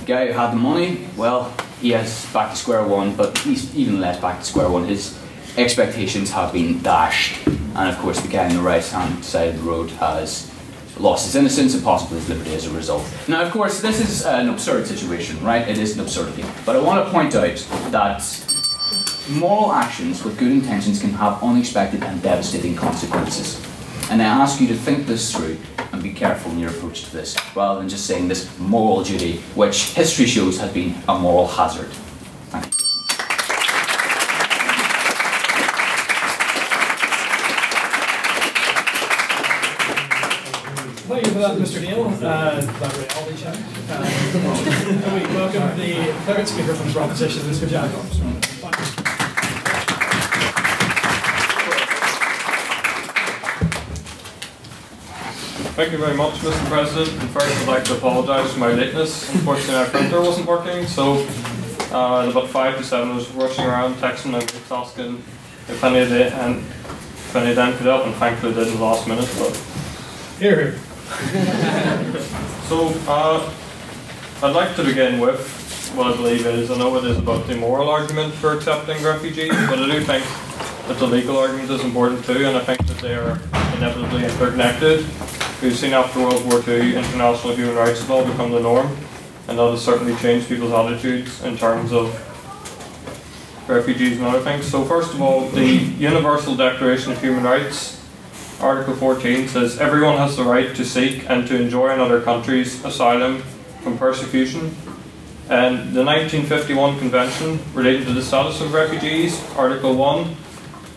The 0.02 0.06
guy 0.06 0.28
who 0.28 0.34
had 0.34 0.52
the 0.52 0.58
money, 0.58 1.08
well, 1.16 1.54
he 1.80 1.92
has 1.92 2.26
back 2.34 2.52
to 2.52 2.56
square 2.58 2.86
one, 2.86 3.16
but 3.16 3.38
he's 3.38 3.74
even 3.76 4.02
less 4.02 4.20
back 4.20 4.40
to 4.40 4.46
square 4.46 4.70
one. 4.70 4.86
His 4.86 5.18
expectations 5.58 6.32
have 6.32 6.52
been 6.52 6.82
dashed. 6.82 7.46
And 7.48 7.90
of 7.90 7.98
course, 8.00 8.20
the 8.20 8.28
guy 8.28 8.46
on 8.46 8.56
the 8.56 8.62
right 8.62 8.86
hand 8.86 9.24
side 9.24 9.50
of 9.50 9.58
the 9.58 9.64
road 9.64 9.90
has 9.92 10.52
lost 11.00 11.26
his 11.26 11.36
innocence 11.36 11.74
and 11.74 11.84
possibly 11.84 12.20
his 12.20 12.30
liberty 12.30 12.54
as 12.54 12.68
a 12.68 12.72
result. 12.72 13.04
Now, 13.28 13.42
of 13.42 13.52
course, 13.52 13.82
this 13.82 14.00
is 14.00 14.26
an 14.26 14.50
absurd 14.50 14.88
situation, 14.88 15.44
right? 15.44 15.68
It 15.68 15.78
is 15.78 15.96
an 15.96 16.02
absurdity. 16.02 16.44
But 16.66 16.76
I 16.76 16.80
want 16.80 17.06
to 17.06 17.12
point 17.12 17.34
out 17.36 17.58
that 17.92 18.22
moral 19.30 19.72
actions 19.72 20.24
with 20.24 20.38
good 20.38 20.52
intentions 20.52 21.00
can 21.00 21.12
have 21.12 21.42
unexpected 21.42 22.04
and 22.04 22.22
devastating 22.22 22.76
consequences. 22.76 23.60
And 24.10 24.22
I 24.22 24.26
ask 24.26 24.62
you 24.62 24.68
to 24.68 24.76
think 24.76 25.08
this 25.08 25.36
through 25.36 25.58
and 25.92 26.04
be 26.04 26.12
careful 26.14 26.52
in 26.52 26.60
your 26.60 26.70
approach 26.70 27.04
to 27.06 27.12
this, 27.12 27.36
rather 27.56 27.80
than 27.80 27.90
just 27.90 28.06
saying 28.06 28.28
this 28.28 28.58
moral 28.60 29.04
duty, 29.04 29.38
which 29.56 29.94
history 29.94 30.26
shows 30.26 30.60
has 30.60 30.72
been 30.72 30.96
a 31.08 31.18
moral 31.18 31.48
hazard. 31.48 31.88
Thank 32.50 32.66
you. 32.66 32.72
For 41.34 41.40
that, 41.40 41.58
Mr. 41.58 41.82
Neal. 41.82 42.04
Uh, 42.06 42.62
that 42.62 42.94
reality 42.98 43.42
check. 43.42 43.58
Uh, 43.90 44.04
we 45.14 45.36
welcome 45.36 45.78
the 45.80 46.14
third 46.26 46.48
speaker 46.48 46.76
from 46.76 46.88
the 46.88 46.94
proposition, 46.94 47.42
Mr. 47.44 47.68
Jacobs. 47.68 48.53
Thank 55.76 55.92
you 55.92 55.98
very 55.98 56.16
much, 56.16 56.36
Mr. 56.36 56.66
President. 56.68 57.20
And 57.20 57.30
first, 57.32 57.48
I'd 57.48 57.68
like 57.68 57.84
to 57.86 57.98
apologise 57.98 58.54
for 58.54 58.60
my 58.60 58.72
lateness. 58.74 59.34
Unfortunately, 59.34 59.74
our 59.74 59.88
printer 59.88 60.22
wasn't 60.22 60.46
working, 60.46 60.86
so 60.86 61.26
uh, 61.92 62.22
at 62.22 62.30
about 62.30 62.50
five 62.50 62.78
to 62.78 62.84
seven, 62.84 63.10
I 63.10 63.16
was 63.16 63.28
rushing 63.32 63.66
around 63.66 63.96
texting 63.96 64.40
and 64.40 64.72
asking 64.72 65.16
if 65.68 65.84
any 65.84 66.02
of 66.02 66.12
the 66.12 66.32
and 66.32 66.60
if 66.60 67.36
any 67.36 67.50
of 67.50 67.56
them 67.56 67.76
could 67.76 67.88
help, 67.88 68.06
and 68.06 68.14
thankfully 68.18 68.54
did 68.54 68.68
in 68.68 68.76
the 68.76 68.84
last 68.84 69.08
minute. 69.08 69.28
But 69.40 69.56
here, 70.38 70.56
here. 70.56 70.80
so 72.70 72.94
uh, 73.08 73.52
I'd 74.44 74.56
like 74.56 74.76
to 74.76 74.84
begin 74.84 75.20
with 75.20 75.42
what 75.96 76.14
I 76.14 76.16
believe 76.16 76.46
is 76.46 76.70
I 76.70 76.78
know 76.78 76.96
it 76.98 77.06
is 77.06 77.18
about 77.18 77.48
the 77.48 77.56
moral 77.56 77.90
argument 77.90 78.36
for 78.36 78.56
accepting 78.56 79.04
refugees, 79.04 79.50
but 79.68 79.80
I 79.80 79.88
do 79.88 80.02
think 80.02 80.24
that 80.88 81.00
the 81.00 81.08
legal 81.08 81.36
argument 81.40 81.72
is 81.72 81.84
important 81.84 82.24
too, 82.26 82.46
and 82.46 82.58
I 82.58 82.64
think 82.64 82.86
that 82.86 83.00
they 83.00 83.16
are 83.16 83.40
inevitably 83.76 84.24
interconnected. 84.24 85.04
We've 85.64 85.78
seen 85.78 85.94
after 85.94 86.20
World 86.20 86.46
War 86.52 86.62
II, 86.68 86.98
international 86.98 87.56
human 87.56 87.78
rights 87.78 88.02
have 88.02 88.12
all 88.12 88.26
become 88.26 88.52
the 88.52 88.60
norm, 88.60 88.98
and 89.48 89.58
that 89.58 89.72
has 89.72 89.82
certainly 89.82 90.14
changed 90.18 90.50
people's 90.50 90.74
attitudes 90.74 91.42
in 91.42 91.58
terms 91.58 91.94
of 91.94 92.12
refugees 93.70 94.18
and 94.18 94.28
other 94.28 94.42
things. 94.42 94.70
So, 94.70 94.84
first 94.84 95.14
of 95.14 95.22
all, 95.22 95.48
the 95.48 95.64
Universal 95.64 96.58
Declaration 96.58 97.14
of 97.14 97.22
Human 97.22 97.46
Rights, 97.46 98.06
Article 98.60 98.94
14 98.94 99.48
says 99.48 99.80
everyone 99.80 100.18
has 100.18 100.36
the 100.36 100.44
right 100.44 100.76
to 100.76 100.84
seek 100.84 101.30
and 101.30 101.48
to 101.48 101.56
enjoy 101.56 101.94
in 101.94 102.02
other 102.02 102.20
countries 102.20 102.84
asylum 102.84 103.42
from 103.84 103.98
persecution. 103.98 104.76
And 105.50 105.96
the 105.96 106.04
1951 106.04 107.00
Convention 107.00 107.58
relating 107.74 108.06
to 108.08 108.14
the 108.14 108.22
status 108.22 108.60
of 108.60 108.74
refugees, 108.74 109.42
Article 109.56 109.96
1, 109.96 110.36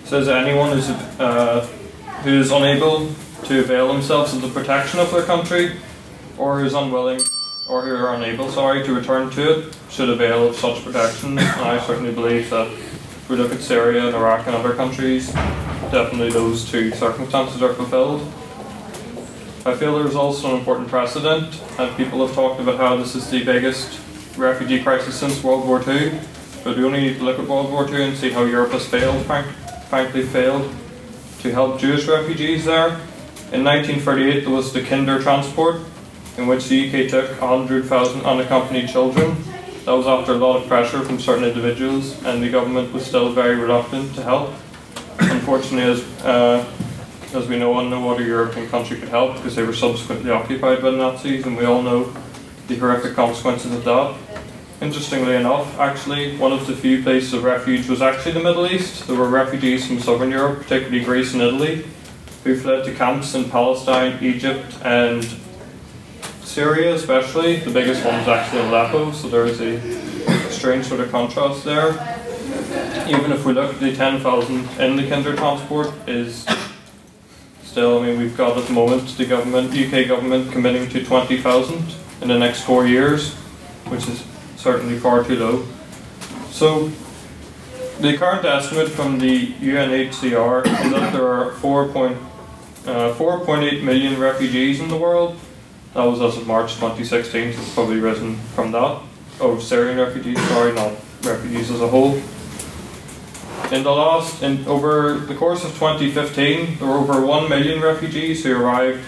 says 0.06 0.26
anyone 0.26 0.72
uh, 1.20 1.64
who 2.24 2.40
is 2.40 2.50
unable 2.50 3.14
to 3.46 3.60
avail 3.60 3.88
themselves 3.92 4.34
of 4.34 4.42
the 4.42 4.48
protection 4.48 4.98
of 4.98 5.10
their 5.12 5.22
country, 5.22 5.76
or 6.36 6.58
who 6.58 6.66
is 6.66 6.74
unwilling, 6.74 7.20
or 7.68 7.82
who 7.82 7.94
are 7.94 8.14
unable, 8.14 8.50
sorry, 8.50 8.82
to 8.84 8.92
return 8.92 9.30
to 9.30 9.58
it, 9.58 9.76
should 9.88 10.08
avail 10.08 10.48
of 10.48 10.56
such 10.56 10.84
protection. 10.84 11.38
And 11.38 11.60
I 11.60 11.78
certainly 11.86 12.12
believe 12.12 12.50
that 12.50 12.66
if 12.66 13.28
we 13.30 13.36
look 13.36 13.52
at 13.52 13.60
Syria 13.60 14.06
and 14.06 14.16
Iraq 14.16 14.46
and 14.46 14.56
other 14.56 14.74
countries, 14.74 15.32
definitely 15.92 16.30
those 16.30 16.68
two 16.68 16.90
circumstances 16.92 17.62
are 17.62 17.72
fulfilled. 17.74 18.20
I 19.64 19.74
feel 19.74 19.96
there 19.98 20.06
is 20.06 20.16
also 20.16 20.52
an 20.52 20.58
important 20.58 20.88
precedent, 20.88 21.60
and 21.78 21.96
people 21.96 22.24
have 22.26 22.34
talked 22.34 22.60
about 22.60 22.78
how 22.78 22.96
this 22.96 23.14
is 23.14 23.30
the 23.30 23.44
biggest 23.44 24.00
refugee 24.36 24.82
crisis 24.82 25.18
since 25.18 25.42
World 25.42 25.66
War 25.66 25.82
II. 25.88 26.18
But 26.64 26.76
we 26.76 26.84
only 26.84 27.00
need 27.00 27.18
to 27.18 27.24
look 27.24 27.38
at 27.38 27.46
World 27.46 27.70
War 27.70 27.88
II 27.88 28.02
and 28.02 28.16
see 28.16 28.30
how 28.30 28.42
Europe 28.42 28.72
has 28.72 28.86
failed, 28.86 29.24
frank, 29.26 29.46
frankly 29.88 30.22
failed, 30.22 30.72
to 31.40 31.52
help 31.52 31.78
Jewish 31.78 32.06
refugees 32.06 32.64
there. 32.64 33.00
In 33.52 33.62
1938, 33.62 34.40
there 34.40 34.52
was 34.52 34.72
the 34.72 34.82
Kinder 34.82 35.22
Transport, 35.22 35.76
in 36.36 36.48
which 36.48 36.66
the 36.66 36.88
UK 36.88 37.08
took 37.08 37.30
100,000 37.40 38.22
unaccompanied 38.22 38.88
children. 38.88 39.36
That 39.84 39.92
was 39.92 40.08
after 40.08 40.32
a 40.32 40.34
lot 40.34 40.56
of 40.56 40.66
pressure 40.66 41.00
from 41.04 41.20
certain 41.20 41.44
individuals, 41.44 42.20
and 42.24 42.42
the 42.42 42.50
government 42.50 42.92
was 42.92 43.06
still 43.06 43.32
very 43.32 43.54
reluctant 43.54 44.16
to 44.16 44.22
help. 44.24 44.52
Unfortunately, 45.20 45.88
as, 45.88 46.02
uh, 46.24 46.68
as 47.34 47.46
we 47.46 47.56
know, 47.56 47.80
no 47.88 48.10
other 48.10 48.24
European 48.24 48.68
country 48.68 48.98
could 48.98 49.10
help 49.10 49.36
because 49.36 49.54
they 49.54 49.62
were 49.62 49.72
subsequently 49.72 50.32
occupied 50.32 50.82
by 50.82 50.90
the 50.90 50.96
Nazis, 50.96 51.46
and 51.46 51.56
we 51.56 51.66
all 51.66 51.82
know 51.82 52.12
the 52.66 52.76
horrific 52.76 53.14
consequences 53.14 53.72
of 53.72 53.84
that. 53.84 54.16
Interestingly 54.80 55.36
enough, 55.36 55.78
actually, 55.78 56.36
one 56.36 56.52
of 56.52 56.66
the 56.66 56.74
few 56.74 57.00
places 57.04 57.32
of 57.32 57.44
refuge 57.44 57.88
was 57.88 58.02
actually 58.02 58.32
the 58.32 58.42
Middle 58.42 58.66
East. 58.66 59.06
There 59.06 59.16
were 59.16 59.28
refugees 59.28 59.86
from 59.86 60.00
southern 60.00 60.32
Europe, 60.32 60.62
particularly 60.62 61.04
Greece 61.04 61.32
and 61.32 61.42
Italy, 61.42 61.84
who 62.46 62.56
fled 62.56 62.84
to 62.84 62.94
camps 62.94 63.34
in 63.34 63.50
Palestine, 63.50 64.22
Egypt, 64.22 64.78
and 64.84 65.26
Syria, 66.42 66.94
especially. 66.94 67.56
The 67.56 67.72
biggest 67.72 68.04
one 68.04 68.14
was 68.18 68.28
actually 68.28 68.60
Aleppo, 68.60 69.10
so 69.10 69.28
there 69.28 69.46
is 69.46 69.60
a 69.60 69.80
strange 70.52 70.86
sort 70.86 71.00
of 71.00 71.10
contrast 71.10 71.64
there. 71.64 71.90
Even 73.08 73.32
if 73.32 73.44
we 73.44 73.52
look 73.52 73.74
at 73.74 73.80
the 73.80 73.96
10,000 73.96 74.80
in 74.80 74.94
the 74.94 75.08
Kinder 75.08 75.34
Transport, 75.34 75.92
is 76.06 76.46
still, 77.64 77.98
I 77.98 78.06
mean, 78.06 78.18
we've 78.20 78.36
got 78.36 78.56
at 78.56 78.64
the 78.64 78.72
moment 78.72 79.18
the 79.18 79.26
government, 79.26 79.72
UK 79.72 80.06
government, 80.06 80.52
committing 80.52 80.88
to 80.90 81.04
20,000 81.04 81.94
in 82.22 82.28
the 82.28 82.38
next 82.38 82.60
four 82.62 82.86
years, 82.86 83.34
which 83.88 84.06
is 84.06 84.22
certainly 84.54 85.00
far 85.00 85.24
too 85.24 85.36
low. 85.36 85.66
So, 86.50 86.92
the 87.98 88.16
current 88.16 88.44
estimate 88.44 88.88
from 88.90 89.18
the 89.18 89.48
UNHCR 89.54 90.64
is 90.64 90.90
that 90.92 91.12
there 91.12 91.26
are 91.26 91.50
4.8 91.54 92.35
uh, 92.86 93.14
4.8 93.14 93.82
million 93.82 94.18
refugees 94.18 94.80
in 94.80 94.88
the 94.88 94.96
world. 94.96 95.38
That 95.94 96.04
was 96.04 96.20
as 96.20 96.36
of 96.36 96.46
March 96.46 96.74
2016, 96.74 97.52
so 97.52 97.60
it's 97.60 97.74
probably 97.74 97.98
risen 97.98 98.36
from 98.54 98.72
that. 98.72 99.02
Of 99.40 99.62
Syrian 99.62 99.98
refugees, 99.98 100.40
sorry, 100.48 100.72
not 100.72 100.92
refugees 101.22 101.70
as 101.70 101.80
a 101.80 101.88
whole. 101.88 102.20
In 103.72 103.82
the 103.82 103.90
last, 103.90 104.42
in 104.42 104.64
over 104.66 105.18
the 105.18 105.34
course 105.34 105.64
of 105.64 105.72
2015, 105.72 106.78
there 106.78 106.86
were 106.86 106.94
over 106.94 107.24
1 107.24 107.48
million 107.48 107.82
refugees 107.82 108.44
who 108.44 108.56
arrived 108.56 109.04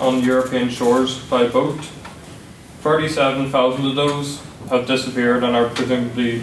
on 0.00 0.22
European 0.22 0.68
shores 0.68 1.18
by 1.26 1.46
boat. 1.46 1.78
37,000 2.80 3.86
of 3.86 3.94
those 3.94 4.42
have 4.70 4.86
disappeared 4.86 5.44
and 5.44 5.54
are 5.54 5.68
presumably 5.68 6.40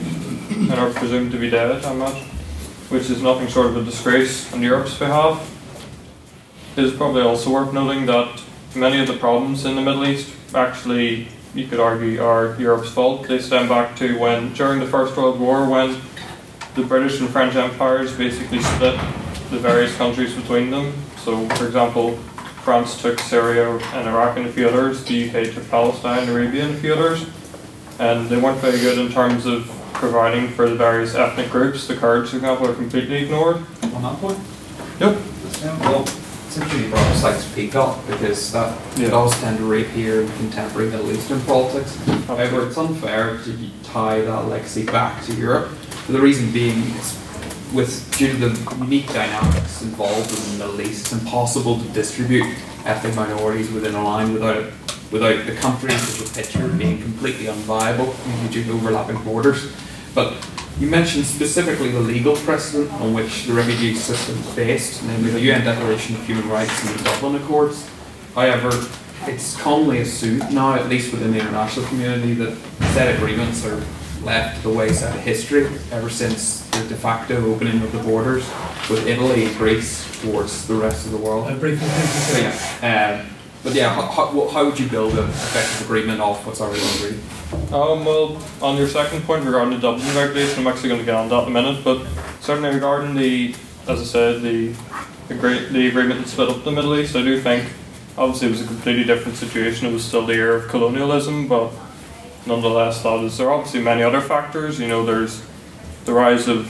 and 0.50 0.74
are 0.74 0.92
presumed 0.92 1.32
to 1.32 1.40
be 1.40 1.50
dead, 1.50 1.84
I 1.84 1.92
imagine, 1.92 2.28
which 2.90 3.10
is 3.10 3.22
nothing 3.22 3.48
short 3.48 3.68
of 3.68 3.78
a 3.78 3.84
disgrace 3.84 4.52
on 4.54 4.62
Europe's 4.62 4.98
behalf. 4.98 5.48
It 6.78 6.86
is 6.86 6.94
probably 6.94 7.22
also 7.22 7.52
worth 7.52 7.74
noting 7.74 8.06
that 8.06 8.42
many 8.76 9.02
of 9.02 9.08
the 9.08 9.18
problems 9.18 9.66
in 9.66 9.76
the 9.76 9.82
Middle 9.82 10.06
East 10.06 10.34
actually, 10.56 11.28
you 11.54 11.68
could 11.68 11.82
argue, 11.82 12.22
are 12.24 12.56
Europe's 12.60 12.90
fault. 12.90 13.28
They 13.28 13.40
stem 13.40 13.68
back 13.68 13.96
to 13.98 14.18
when, 14.18 14.54
during 14.54 14.80
the 14.80 14.88
First 14.88 15.18
World 15.18 15.40
War, 15.40 15.70
when 15.70 16.00
the 16.76 16.84
British 16.84 17.20
and 17.20 17.30
French 17.30 17.56
empires 17.56 18.16
basically 18.16 18.62
split 18.62 18.98
the 19.50 19.60
various 19.60 19.96
countries 19.98 20.34
between 20.34 20.70
them. 20.70 20.94
So, 21.18 21.48
for 21.50 21.66
example, 21.66 22.16
France 22.64 23.02
took 23.02 23.20
Syria 23.20 23.70
and 23.70 24.08
Iraq 24.08 24.38
and 24.38 24.48
a 24.48 24.52
few 24.52 24.68
others, 24.68 25.04
the 25.04 25.30
UK 25.30 25.54
took 25.54 25.70
Palestine, 25.70 26.30
Arabia, 26.30 26.66
and 26.66 26.76
a 26.76 26.78
few 26.78 26.94
others. 26.94 27.26
And 28.00 28.30
they 28.30 28.38
weren't 28.38 28.60
very 28.60 28.80
good 28.80 28.98
in 28.98 29.12
terms 29.12 29.46
of 29.46 29.66
providing 29.94 30.48
for 30.50 30.70
the 30.70 30.76
various 30.76 31.16
ethnic 31.16 31.50
groups. 31.52 31.86
The 31.88 31.96
Kurds, 31.96 32.30
for 32.30 32.38
example, 32.38 32.68
are 32.70 32.74
completely 32.74 33.24
ignored. 33.24 33.58
On 33.94 34.02
that 34.02 34.18
point? 34.20 34.40
Yep. 35.00 35.31
It's 37.24 37.28
interesting 37.28 37.76
up 37.76 38.08
because 38.08 38.52
that 38.52 38.74
Yeah. 38.98 39.10
does 39.10 39.32
tend 39.42 39.60
to 39.60 39.64
reappear 39.66 40.22
in 40.22 40.30
contemporary 40.40 40.90
Middle 40.90 41.12
Eastern 41.12 41.40
politics. 41.42 41.96
However, 42.28 42.66
it's 42.66 42.78
unfair 42.80 43.38
to 43.46 43.54
tie 43.84 44.22
that 44.22 44.50
legacy 44.50 44.82
back 44.82 45.24
to 45.28 45.34
Europe. 45.34 45.70
For 46.08 46.14
the 46.14 46.20
reason 46.20 46.50
being, 46.50 46.82
it's 46.98 47.14
with 47.72 48.10
due 48.18 48.32
to 48.32 48.50
the 48.50 48.76
unique 48.80 49.14
dynamics 49.14 49.84
involved 49.84 50.32
in 50.32 50.58
the 50.58 50.66
Middle 50.66 50.82
East, 50.82 51.02
it's 51.02 51.12
impossible 51.12 51.78
to 51.78 51.88
distribute 51.90 52.48
ethnic 52.86 53.16
minorities 53.16 53.70
within 53.70 53.94
a 53.94 54.04
line 54.04 54.34
without 54.34 54.66
without 55.12 55.46
the 55.46 55.54
countries 55.54 56.02
of 56.02 56.34
the 56.34 56.42
picture 56.42 56.68
being 56.70 57.00
completely 57.00 57.46
unviable 57.46 58.08
mm-hmm. 58.08 58.48
due 58.48 58.64
to 58.64 58.72
overlapping 58.72 59.22
borders. 59.24 59.68
But 60.16 60.34
you 60.82 60.88
mentioned 60.88 61.24
specifically 61.24 61.92
the 61.92 62.00
legal 62.00 62.36
precedent 62.38 62.92
on 62.94 63.14
which 63.14 63.46
the 63.46 63.54
refugee 63.54 63.94
system 63.94 64.36
is 64.36 64.56
based, 64.56 65.04
namely 65.04 65.30
the 65.30 65.40
UN 65.42 65.64
Declaration 65.64 66.16
of 66.16 66.26
Human 66.26 66.50
Rights 66.50 66.84
and 66.84 66.98
the 66.98 67.04
Dublin 67.04 67.36
Accords. 67.36 67.88
However, 68.34 68.72
it's 69.28 69.56
commonly 69.62 70.00
assumed 70.00 70.52
now, 70.52 70.74
at 70.74 70.90
least 70.90 71.12
within 71.14 71.34
the 71.34 71.40
international 71.40 71.86
community, 71.86 72.34
that 72.34 72.58
said 72.94 73.16
agreements 73.16 73.64
are 73.64 73.80
left 74.24 74.58
to 74.58 74.70
the 74.70 74.74
wayside 74.76 75.16
of 75.16 75.22
history 75.22 75.68
ever 75.92 76.10
since 76.10 76.68
the 76.72 76.84
de 76.88 76.96
facto 76.96 77.46
opening 77.54 77.80
of 77.84 77.92
the 77.92 78.02
borders 78.02 78.50
with 78.90 79.06
Italy 79.06 79.46
and 79.46 79.56
Greece 79.58 80.04
towards 80.24 80.68
the 80.68 80.74
rest 80.74 81.06
of 81.06 81.12
the 81.12 81.18
world. 81.18 81.60
briefly, 81.60 81.88
So, 81.88 82.40
yeah, 82.40 83.22
um, 83.22 83.36
but 83.64 83.74
yeah, 83.74 83.94
how, 83.94 84.02
how, 84.04 84.48
how 84.50 84.66
would 84.66 84.80
you 84.80 84.88
build 84.90 85.18
an 85.18 85.30
effective 85.30 85.86
agreement 85.86 86.20
off 86.20 86.46
what's 86.46 86.62
already 86.62 86.82
agreed? 86.96 87.20
Um, 87.74 88.06
well, 88.06 88.42
on 88.62 88.78
your 88.78 88.88
second 88.88 89.24
point 89.24 89.46
regarding 89.46 89.74
the 89.74 89.80
Dublin 89.80 90.08
regulation, 90.16 90.60
I'm 90.60 90.68
actually 90.68 90.90
going 90.90 91.02
to 91.02 91.06
get 91.06 91.16
on 91.16 91.30
that 91.30 91.44
in 91.44 91.50
a 91.50 91.52
minute, 91.52 91.84
but 91.84 92.06
certainly 92.40 92.70
regarding 92.70 93.16
the, 93.16 93.54
as 93.88 94.02
I 94.02 94.04
said, 94.04 94.42
the 94.42 94.74
agree- 95.30 95.68
the 95.68 95.88
agreement 95.88 96.22
that 96.22 96.28
split 96.30 96.50
up 96.50 96.64
the 96.64 96.72
Middle 96.72 96.96
East, 96.96 97.16
I 97.16 97.22
do 97.22 97.40
think 97.40 97.70
obviously 98.18 98.48
it 98.48 98.52
was 98.52 98.62
a 98.62 98.68
completely 98.68 99.04
different 99.04 99.38
situation. 99.38 99.88
It 99.88 99.94
was 99.94 100.04
still 100.04 100.26
the 100.26 100.34
era 100.34 100.58
of 100.58 100.68
colonialism, 100.68 101.48
but 101.48 101.72
nonetheless, 102.46 103.04
that 103.04 103.20
is 103.24 103.38
there 103.38 103.48
are 103.48 103.54
obviously 103.54 103.82
many 103.82 104.04
other 104.04 104.22
factors. 104.22 104.80
You 104.80 104.88
know, 104.88 105.06
there's 105.06 105.44
the 106.06 106.14
rise 106.14 106.48
of 106.48 106.66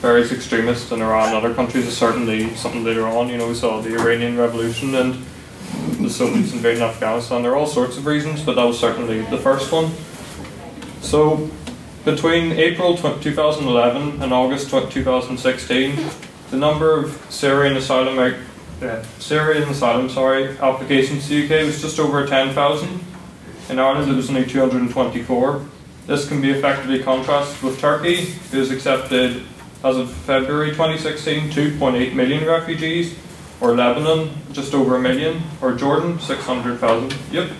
various 0.00 0.32
extremists 0.32 0.90
in 0.92 1.02
Iran 1.02 1.28
and 1.28 1.36
other 1.36 1.54
countries 1.54 1.86
is 1.86 1.96
certainly 1.96 2.54
something 2.54 2.84
later 2.84 3.06
on. 3.06 3.28
You 3.28 3.38
know, 3.38 3.48
we 3.48 3.54
saw 3.54 3.80
the 3.80 3.94
Iranian 3.94 4.38
Revolution 4.38 4.94
and 4.94 5.24
the 6.00 6.10
Soviets 6.10 6.52
invading 6.52 6.82
Afghanistan. 6.82 7.42
There 7.42 7.52
are 7.52 7.56
all 7.56 7.66
sorts 7.66 7.96
of 7.96 8.06
reasons, 8.06 8.42
but 8.42 8.54
that 8.54 8.64
was 8.64 8.78
certainly 8.78 9.22
the 9.22 9.38
first 9.38 9.72
one. 9.72 9.92
So, 11.00 11.50
between 12.04 12.52
April 12.52 12.96
2011 12.96 14.22
and 14.22 14.32
August 14.32 14.70
2016, 14.70 15.98
the 16.50 16.56
number 16.56 16.98
of 16.98 17.26
Syrian 17.30 17.76
asylum 17.76 18.18
uh, 18.80 19.02
Syrian 19.18 19.68
asylum 19.68 20.08
sorry 20.08 20.56
applications 20.58 21.28
to 21.28 21.34
the 21.34 21.44
UK 21.44 21.66
was 21.66 21.82
just 21.82 21.98
over 21.98 22.26
10,000. 22.26 23.00
In 23.70 23.78
Ireland, 23.78 24.10
it 24.10 24.14
was 24.14 24.30
only 24.30 24.46
224. 24.46 25.66
This 26.06 26.26
can 26.28 26.40
be 26.40 26.50
effectively 26.50 27.02
contrasted 27.02 27.62
with 27.62 27.78
Turkey, 27.78 28.24
who 28.50 28.58
has 28.58 28.70
accepted, 28.70 29.42
as 29.84 29.96
of 29.96 30.10
February 30.10 30.70
2016, 30.70 31.50
2.8 31.50 32.14
million 32.14 32.46
refugees, 32.46 33.14
or 33.60 33.74
Lebanon, 33.74 34.30
just 34.52 34.72
over 34.72 34.96
a 34.96 35.00
million, 35.00 35.42
or 35.60 35.74
Jordan, 35.74 36.18
600,000. 36.20 37.14
Yep. 37.32 37.50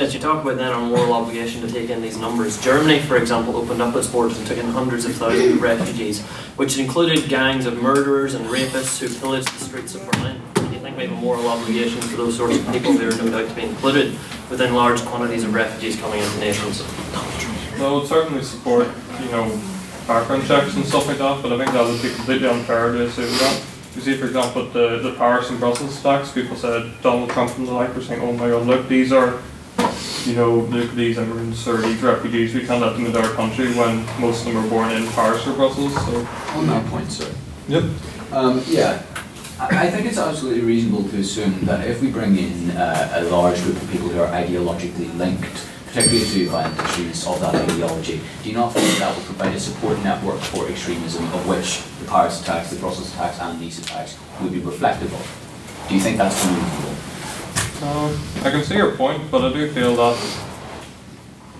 As 0.00 0.14
you 0.14 0.20
talk 0.20 0.42
about 0.42 0.56
then 0.56 0.72
our 0.72 0.80
moral 0.80 1.12
obligation 1.12 1.60
to 1.62 1.70
take 1.70 1.90
in 1.90 2.00
these 2.00 2.16
numbers, 2.16 2.62
Germany, 2.62 3.00
for 3.00 3.16
example, 3.16 3.56
opened 3.56 3.82
up 3.82 3.94
its 3.94 4.06
borders 4.06 4.38
and 4.38 4.46
took 4.46 4.58
in 4.58 4.66
hundreds 4.66 5.04
of 5.04 5.14
thousands 5.14 5.54
of 5.54 5.62
refugees, 5.62 6.22
which 6.56 6.78
included 6.78 7.28
gangs 7.28 7.66
of 7.66 7.82
murderers 7.82 8.34
and 8.34 8.46
rapists 8.46 8.98
who 8.98 9.08
pillaged 9.20 9.48
the 9.48 9.64
streets 9.64 9.94
of 9.94 10.10
Berlin. 10.10 10.40
Do 10.54 10.62
you 10.70 10.80
think 10.80 10.96
we 10.96 11.04
have 11.04 11.12
a 11.12 11.20
moral 11.20 11.46
obligation 11.48 12.00
for 12.00 12.16
those 12.16 12.36
sorts 12.36 12.56
of 12.56 12.72
people 12.72 12.92
who 12.92 13.08
are 13.08 13.22
no 13.22 13.30
doubt 13.30 13.48
to 13.48 13.54
be 13.54 13.62
included 13.62 14.12
within 14.48 14.74
large 14.74 15.00
quantities 15.04 15.44
of 15.44 15.52
refugees 15.52 16.00
coming 16.00 16.20
into 16.20 16.38
nations? 16.38 16.82
Well, 17.78 17.96
I 17.96 17.98
would 17.98 18.08
certainly 18.08 18.42
support, 18.42 18.88
you 19.20 19.30
know, 19.30 19.60
background 20.06 20.46
checks 20.46 20.74
and 20.76 20.84
stuff 20.84 21.06
like 21.06 21.18
that, 21.18 21.42
but 21.42 21.52
I 21.52 21.58
think 21.58 21.72
that 21.72 21.84
would 21.84 22.02
be 22.02 22.14
completely 22.14 22.48
unfair 22.48 22.92
to 22.92 23.06
assume 23.06 23.30
that. 23.38 23.71
You 23.94 24.00
see, 24.00 24.16
for 24.16 24.26
example, 24.26 24.66
the, 24.70 24.98
the 24.98 25.14
Paris 25.16 25.50
and 25.50 25.60
Brussels 25.60 25.98
attacks, 26.00 26.32
people 26.32 26.56
said 26.56 26.90
Donald 27.02 27.30
Trump 27.30 27.56
and 27.58 27.68
the 27.68 27.72
like 27.72 27.94
were 27.94 28.02
saying, 28.02 28.22
oh 28.22 28.32
my 28.32 28.48
god, 28.48 28.66
look, 28.66 28.88
these 28.88 29.12
are, 29.12 29.42
you 30.24 30.34
know, 30.34 30.60
look, 30.70 30.92
these 30.92 31.18
immigrants 31.18 31.66
or 31.68 31.76
these 31.76 32.02
refugees, 32.02 32.54
we 32.54 32.64
can't 32.64 32.80
let 32.80 32.94
them 32.94 33.04
into 33.04 33.20
our 33.20 33.34
country 33.34 33.66
when 33.74 34.04
most 34.18 34.46
of 34.46 34.52
them 34.52 34.64
are 34.64 34.68
born 34.70 34.90
in 34.92 35.06
Paris 35.08 35.46
or 35.46 35.52
Brussels, 35.52 35.94
so. 35.94 36.26
On 36.54 36.66
that 36.68 36.86
point, 36.86 37.10
sir. 37.12 37.30
Yep. 37.68 37.84
Um, 38.32 38.62
yeah, 38.66 39.02
I 39.60 39.86
I 39.86 39.90
think 39.90 40.06
it's 40.06 40.18
absolutely 40.18 40.62
reasonable 40.62 41.04
to 41.10 41.18
assume 41.18 41.64
that 41.66 41.86
if 41.86 42.00
we 42.00 42.10
bring 42.10 42.38
in 42.38 42.70
uh, 42.70 43.20
a 43.20 43.24
large 43.24 43.62
group 43.62 43.76
of 43.76 43.90
people 43.90 44.08
who 44.08 44.20
are 44.20 44.28
ideologically 44.28 45.14
linked, 45.18 45.68
particularly 45.86 46.24
to 46.24 46.48
violent 46.48 46.78
extremists 46.80 47.26
of 47.26 47.38
that 47.40 47.54
ideology, 47.54 48.20
do 48.42 48.48
you 48.48 48.54
not 48.54 48.72
think 48.72 48.98
that 48.98 49.14
would 49.14 49.26
provide 49.26 49.54
a 49.54 49.60
support 49.60 50.02
network 50.02 50.40
for 50.40 50.66
extremism 50.68 51.24
of 51.34 51.46
which 51.46 51.82
the 51.82 51.91
Paris 52.12 52.42
attacks, 52.42 52.70
the 52.70 52.76
Brussels 52.76 53.12
attacks, 53.14 53.40
and 53.40 53.58
these 53.58 53.78
attacks 53.78 54.18
would 54.40 54.52
be 54.52 54.60
reflective 54.60 55.12
of? 55.12 55.86
Do 55.88 55.94
you 55.94 56.00
think 56.00 56.18
that's 56.18 56.44
reasonable? 56.44 56.94
Um, 57.88 58.20
I 58.44 58.50
can 58.50 58.62
see 58.62 58.76
your 58.76 58.94
point, 58.94 59.30
but 59.30 59.42
I 59.42 59.52
do 59.52 59.70
feel 59.72 59.96
that 59.96 60.16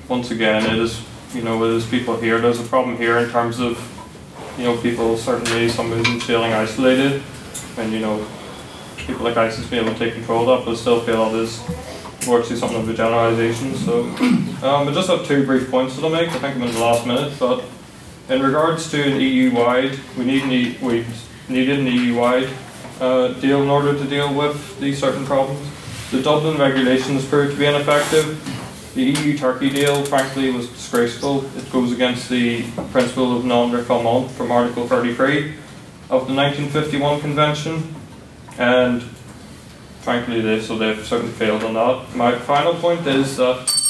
once 0.08 0.30
again, 0.30 0.64
it 0.70 0.78
is 0.78 1.02
you 1.34 1.42
know, 1.42 1.64
it 1.64 1.70
is 1.70 1.86
people 1.86 2.16
here. 2.16 2.40
There's 2.40 2.60
a 2.60 2.64
problem 2.64 2.96
here 2.96 3.18
in 3.18 3.30
terms 3.30 3.58
of 3.58 3.78
you 4.58 4.64
know 4.64 4.76
people 4.80 5.16
certainly 5.16 5.68
some 5.68 5.90
Muslims 5.90 6.24
feeling 6.24 6.52
isolated, 6.52 7.22
and 7.78 7.92
you 7.92 8.00
know 8.00 8.26
people 8.98 9.24
like 9.24 9.36
ISIS 9.36 9.66
being 9.68 9.84
able 9.84 9.94
to 9.94 9.98
take 9.98 10.14
control 10.14 10.48
of 10.48 10.58
that, 10.58 10.70
but 10.70 10.76
still 10.76 11.00
feel 11.00 11.34
it 11.34 11.40
is 11.40 11.58
unfortunately 12.20 12.56
something 12.56 12.82
of 12.82 12.88
a 12.88 12.94
generalisation. 12.94 13.74
So 13.74 14.02
um, 14.62 14.88
I 14.88 14.92
just 14.92 15.08
have 15.08 15.26
two 15.26 15.46
brief 15.46 15.70
points 15.70 15.96
that 15.96 16.04
I'll 16.04 16.10
make. 16.10 16.28
I 16.28 16.38
think 16.38 16.56
I'm 16.56 16.62
in 16.62 16.74
the 16.74 16.80
last 16.80 17.06
minute, 17.06 17.32
but 17.38 17.64
in 18.28 18.42
regards 18.42 18.90
to 18.90 19.02
an 19.02 19.20
EU-wide, 19.20 19.98
we 20.16 20.24
need 20.24 20.42
an 20.42 20.86
we 20.86 21.04
needed 21.48 21.80
an 21.80 21.86
EU-wide 21.86 22.48
uh, 23.00 23.28
deal 23.40 23.62
in 23.62 23.68
order 23.68 23.96
to 23.96 24.04
deal 24.04 24.32
with 24.32 24.78
these 24.80 24.98
certain 24.98 25.26
problems. 25.26 25.66
The 26.10 26.22
Dublin 26.22 26.58
regulations 26.58 27.24
proved 27.24 27.52
to 27.52 27.58
be 27.58 27.66
ineffective. 27.66 28.38
The 28.94 29.02
EU-Turkey 29.02 29.70
deal, 29.70 30.04
frankly, 30.04 30.50
was 30.50 30.68
disgraceful. 30.68 31.44
It 31.56 31.70
goes 31.72 31.92
against 31.92 32.28
the 32.28 32.62
principle 32.92 33.36
of 33.36 33.44
non-refoulement 33.44 34.30
from 34.30 34.52
Article 34.52 34.86
33 34.86 35.54
of 36.10 36.28
the 36.28 36.34
1951 36.34 37.20
Convention, 37.20 37.94
and 38.58 39.02
frankly, 40.02 40.42
they 40.42 40.60
so 40.60 40.76
they've 40.76 41.04
certainly 41.06 41.32
failed 41.32 41.64
on 41.64 41.72
that. 41.72 42.14
My 42.14 42.36
final 42.36 42.74
point 42.74 43.06
is 43.06 43.38
that 43.38 43.81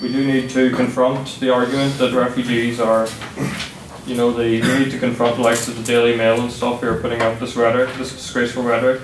we 0.00 0.12
do 0.12 0.24
need 0.24 0.48
to 0.50 0.70
confront 0.74 1.40
the 1.40 1.50
argument 1.52 1.98
that 1.98 2.14
refugees 2.14 2.78
are, 2.78 3.08
you 4.06 4.14
know, 4.16 4.30
the 4.30 4.60
we 4.60 4.78
need 4.78 4.90
to 4.90 4.98
confront 4.98 5.36
the 5.36 5.42
likes 5.42 5.66
of 5.68 5.76
the 5.76 5.82
Daily 5.82 6.16
Mail 6.16 6.40
and 6.40 6.50
stuff 6.52 6.80
who 6.80 6.88
are 6.88 7.00
putting 7.00 7.20
out 7.20 7.40
this 7.40 7.56
rhetoric, 7.56 7.92
this 7.96 8.12
disgraceful 8.12 8.62
rhetoric. 8.62 9.00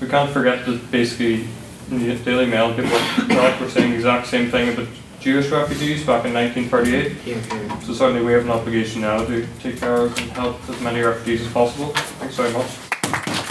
We 0.00 0.08
can't 0.08 0.30
forget 0.30 0.64
that 0.66 0.90
basically 0.90 1.48
the 1.88 2.16
Daily 2.16 2.46
Mail 2.46 2.74
people 2.74 2.92
were 2.92 3.68
saying 3.68 3.90
the 3.90 3.96
exact 3.96 4.28
same 4.28 4.50
thing 4.50 4.72
about 4.72 4.88
Jewish 5.20 5.50
refugees 5.50 6.06
back 6.06 6.24
in 6.24 6.32
1938. 6.32 7.82
So 7.84 7.92
certainly 7.92 8.24
we 8.24 8.32
have 8.32 8.44
an 8.44 8.50
obligation 8.50 9.00
now 9.00 9.24
to 9.24 9.46
take 9.60 9.78
care 9.78 9.96
of 9.96 10.16
and 10.18 10.30
help 10.32 10.56
as 10.68 10.80
many 10.80 11.00
refugees 11.00 11.46
as 11.46 11.52
possible. 11.52 11.88
Thanks 12.20 12.36
very 12.36 12.52
much. 12.52 13.45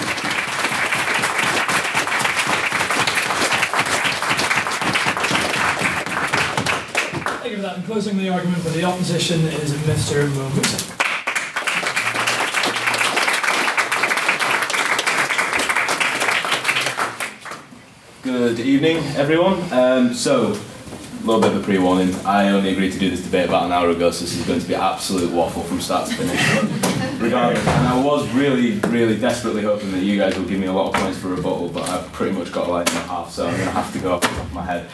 Closing 7.96 8.18
the 8.18 8.28
argument 8.28 8.62
for 8.62 8.72
the 8.72 8.84
opposition 8.84 9.40
is 9.46 9.72
Mr. 9.88 10.28
Mo 10.36 10.50
Good 18.22 18.60
evening, 18.60 18.98
everyone. 19.16 19.72
Um, 19.72 20.14
so, 20.14 20.48
a 20.48 21.26
little 21.26 21.40
bit 21.40 21.54
of 21.54 21.62
a 21.62 21.64
pre-warning. 21.64 22.14
I 22.26 22.50
only 22.50 22.74
agreed 22.74 22.92
to 22.92 23.00
do 23.00 23.10
this 23.10 23.24
debate 23.24 23.48
about 23.48 23.64
an 23.64 23.72
hour 23.72 23.90
ago, 23.92 24.12
so 24.12 24.26
this 24.26 24.36
is 24.36 24.46
going 24.46 24.60
to 24.60 24.68
be 24.68 24.76
absolute 24.76 25.32
waffle 25.32 25.64
from 25.64 25.80
start 25.80 26.10
to 26.10 26.16
finish. 26.16 26.54
But 26.54 27.18
regardless, 27.22 27.66
and 27.66 27.88
I 27.88 28.04
was 28.04 28.30
really, 28.34 28.72
really 28.90 29.18
desperately 29.18 29.62
hoping 29.62 29.94
that 29.94 30.04
you 30.04 30.18
guys 30.18 30.38
would 30.38 30.50
give 30.50 30.60
me 30.60 30.68
a 30.68 30.74
lot 30.74 30.94
of 30.94 31.02
points 31.02 31.18
for 31.18 31.30
rebuttal, 31.30 31.70
but 31.70 31.88
I've 31.88 32.12
pretty 32.12 32.38
much 32.38 32.52
got 32.52 32.68
a 32.68 32.72
line 32.72 32.88
and 32.90 32.98
a 32.98 33.02
half, 33.04 33.32
so 33.32 33.48
I'm 33.48 33.54
going 33.54 33.68
to 33.68 33.72
have 33.72 33.94
to 33.94 34.00
go 34.00 34.16
off 34.16 34.22
the 34.22 34.28
top 34.28 34.40
of 34.40 34.54
my 34.54 34.66
head. 34.66 34.90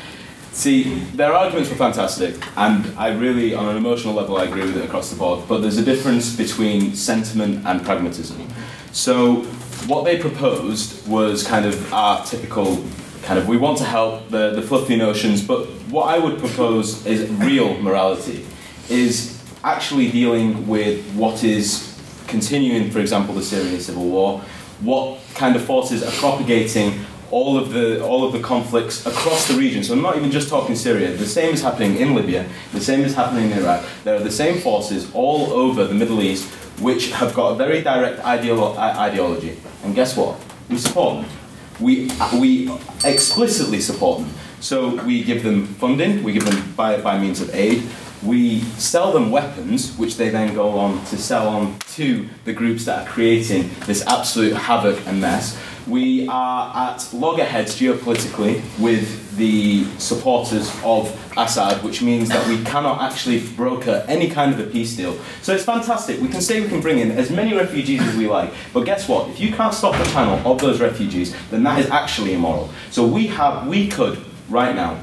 See, 0.54 0.96
their 1.16 1.34
arguments 1.34 1.70
were 1.70 1.78
fantastic, 1.78 2.36
and 2.58 2.94
I 2.98 3.14
really, 3.14 3.56
on 3.56 3.70
an 3.70 3.78
emotional 3.78 4.14
level, 4.14 4.38
I 4.38 4.44
agree 4.44 4.64
with 4.64 4.76
it 4.76 4.84
across 4.84 5.10
the 5.10 5.16
board. 5.16 5.48
But 5.48 5.60
there's 5.60 5.78
a 5.78 5.86
difference 5.86 6.36
between 6.36 6.94
sentiment 6.94 7.66
and 7.66 7.84
pragmatism. 7.84 8.48
So, 8.92 9.44
what 9.88 10.04
they 10.04 10.20
proposed 10.20 11.08
was 11.08 11.48
kind 11.48 11.66
of 11.66 11.94
our 11.94 12.24
typical 12.26 12.84
kind 13.24 13.40
of 13.40 13.48
we 13.48 13.56
want 13.58 13.78
to 13.78 13.86
help 13.86 14.30
the, 14.30 14.52
the 14.52 14.62
fluffy 14.62 14.96
notions, 14.96 15.42
but 15.42 15.68
what 15.90 16.14
I 16.14 16.20
would 16.20 16.40
propose 16.40 17.06
is 17.06 17.30
real 17.30 17.78
morality, 17.82 18.46
is 18.90 19.42
actually 19.64 20.12
dealing 20.12 20.68
with 20.68 21.06
what 21.14 21.44
is 21.44 21.98
continuing, 22.28 22.92
for 22.92 23.00
example, 23.00 23.34
the 23.34 23.44
Syrian 23.44 23.80
civil 23.80 24.06
war, 24.06 24.42
what 24.82 25.20
kind 25.36 25.56
of 25.56 25.64
forces 25.64 26.04
are 26.04 26.12
propagating 26.12 27.00
all 27.32 27.58
of 27.58 27.72
the 27.72 28.04
all 28.04 28.24
of 28.26 28.34
the 28.34 28.40
conflicts 28.40 29.06
across 29.06 29.48
the 29.48 29.56
region. 29.56 29.84
So 29.84 29.94
I'm 29.94 30.02
not 30.02 30.18
even 30.18 30.32
just 30.32 30.50
talking 30.50 30.76
Syria. 30.76 31.12
The 31.12 31.26
same 31.26 31.54
is 31.54 31.62
happening 31.62 31.98
in 31.98 32.14
Libya. 32.16 32.46
The 32.74 32.82
same 32.82 33.02
is 33.02 33.16
happening 33.16 33.52
in 33.52 33.58
Iraq. 33.58 33.84
There 34.04 34.16
are 34.16 34.24
the 34.24 34.32
same 34.32 34.60
forces 34.60 35.10
all 35.14 35.52
over 35.54 35.86
the 35.86 35.94
Middle 35.96 36.22
East 36.22 36.46
which 36.82 37.12
have 37.12 37.34
got 37.34 37.50
a 37.52 37.56
very 37.56 37.82
direct 37.82 38.20
ideolo- 38.22 38.76
ideology. 38.78 39.58
And 39.84 39.96
guess 39.96 40.18
what? 40.18 40.40
We 40.70 40.78
support 40.78 41.22
them. 41.22 41.32
We 41.80 42.10
we 42.40 42.70
explicitly 43.06 43.80
support 43.80 44.20
them. 44.20 44.30
So 44.60 45.04
we 45.06 45.24
give 45.24 45.44
them 45.44 45.66
funding. 45.66 46.24
We 46.24 46.34
give 46.34 46.46
them 46.46 46.74
by 46.76 47.02
by 47.02 47.18
means 47.18 47.42
of 47.42 47.54
aid. 47.56 47.84
We 48.24 48.62
sell 48.78 49.12
them 49.12 49.32
weapons, 49.32 49.98
which 49.98 50.18
they 50.18 50.30
then 50.30 50.54
go 50.54 50.78
on 50.78 51.04
to 51.06 51.18
sell 51.18 51.48
on 51.48 51.80
to 51.80 52.28
the 52.46 52.54
groups 52.54 52.86
that 52.86 53.08
are 53.08 53.12
creating 53.12 53.70
this 53.86 54.06
absolute 54.06 54.54
havoc 54.54 55.06
and 55.08 55.22
mess. 55.22 55.60
We 55.88 56.28
are 56.28 56.94
at 56.94 57.12
loggerheads 57.12 57.76
geopolitically 57.80 58.62
with 58.80 59.36
the 59.38 59.86
supporters 59.98 60.72
of 60.84 61.18
Assad, 61.36 61.84
which 61.84 62.04
means 62.04 62.30
that 62.30 62.48
we 62.48 62.64
cannot 62.64 63.02
actually 63.02 63.48
broker 63.56 64.06
any 64.08 64.30
kind 64.30 64.54
of 64.54 64.60
a 64.60 64.70
peace 64.70 64.96
deal. 64.96 65.18
So 65.42 65.56
it's 65.56 65.64
fantastic. 65.64 66.22
We 66.22 66.28
can 66.28 66.42
say 66.42 66.62
we 66.62 66.68
can 66.68 66.82
bring 66.82 67.00
in 67.00 67.12
as 67.12 67.32
many 67.32 67.56
refugees 67.56 68.02
as 68.02 68.16
we 68.16 68.28
like, 68.28 68.54
but 68.74 68.86
guess 68.86 69.08
what? 69.08 69.30
If 69.30 69.40
you 69.40 69.52
can't 69.52 69.74
stop 69.74 69.98
the 69.98 70.10
channel 70.12 70.40
of 70.50 70.62
those 70.62 70.80
refugees, 70.80 71.36
then 71.50 71.64
that 71.64 71.80
is 71.80 71.90
actually 71.90 72.34
immoral. 72.34 72.70
So 72.92 73.08
we 73.08 73.28
have, 73.28 73.68
we 73.68 73.88
could 73.88 74.20
right 74.50 74.76
now 74.76 75.00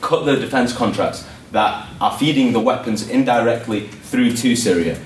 cut 0.00 0.24
the 0.24 0.36
defence 0.36 0.72
contracts 0.72 1.26
that 1.52 1.88
are 2.00 2.16
feeding 2.16 2.52
the 2.52 2.60
weapons 2.60 3.08
indirectly 3.08 3.88
through 3.88 4.36
to 4.36 4.56
Syria. 4.56 4.98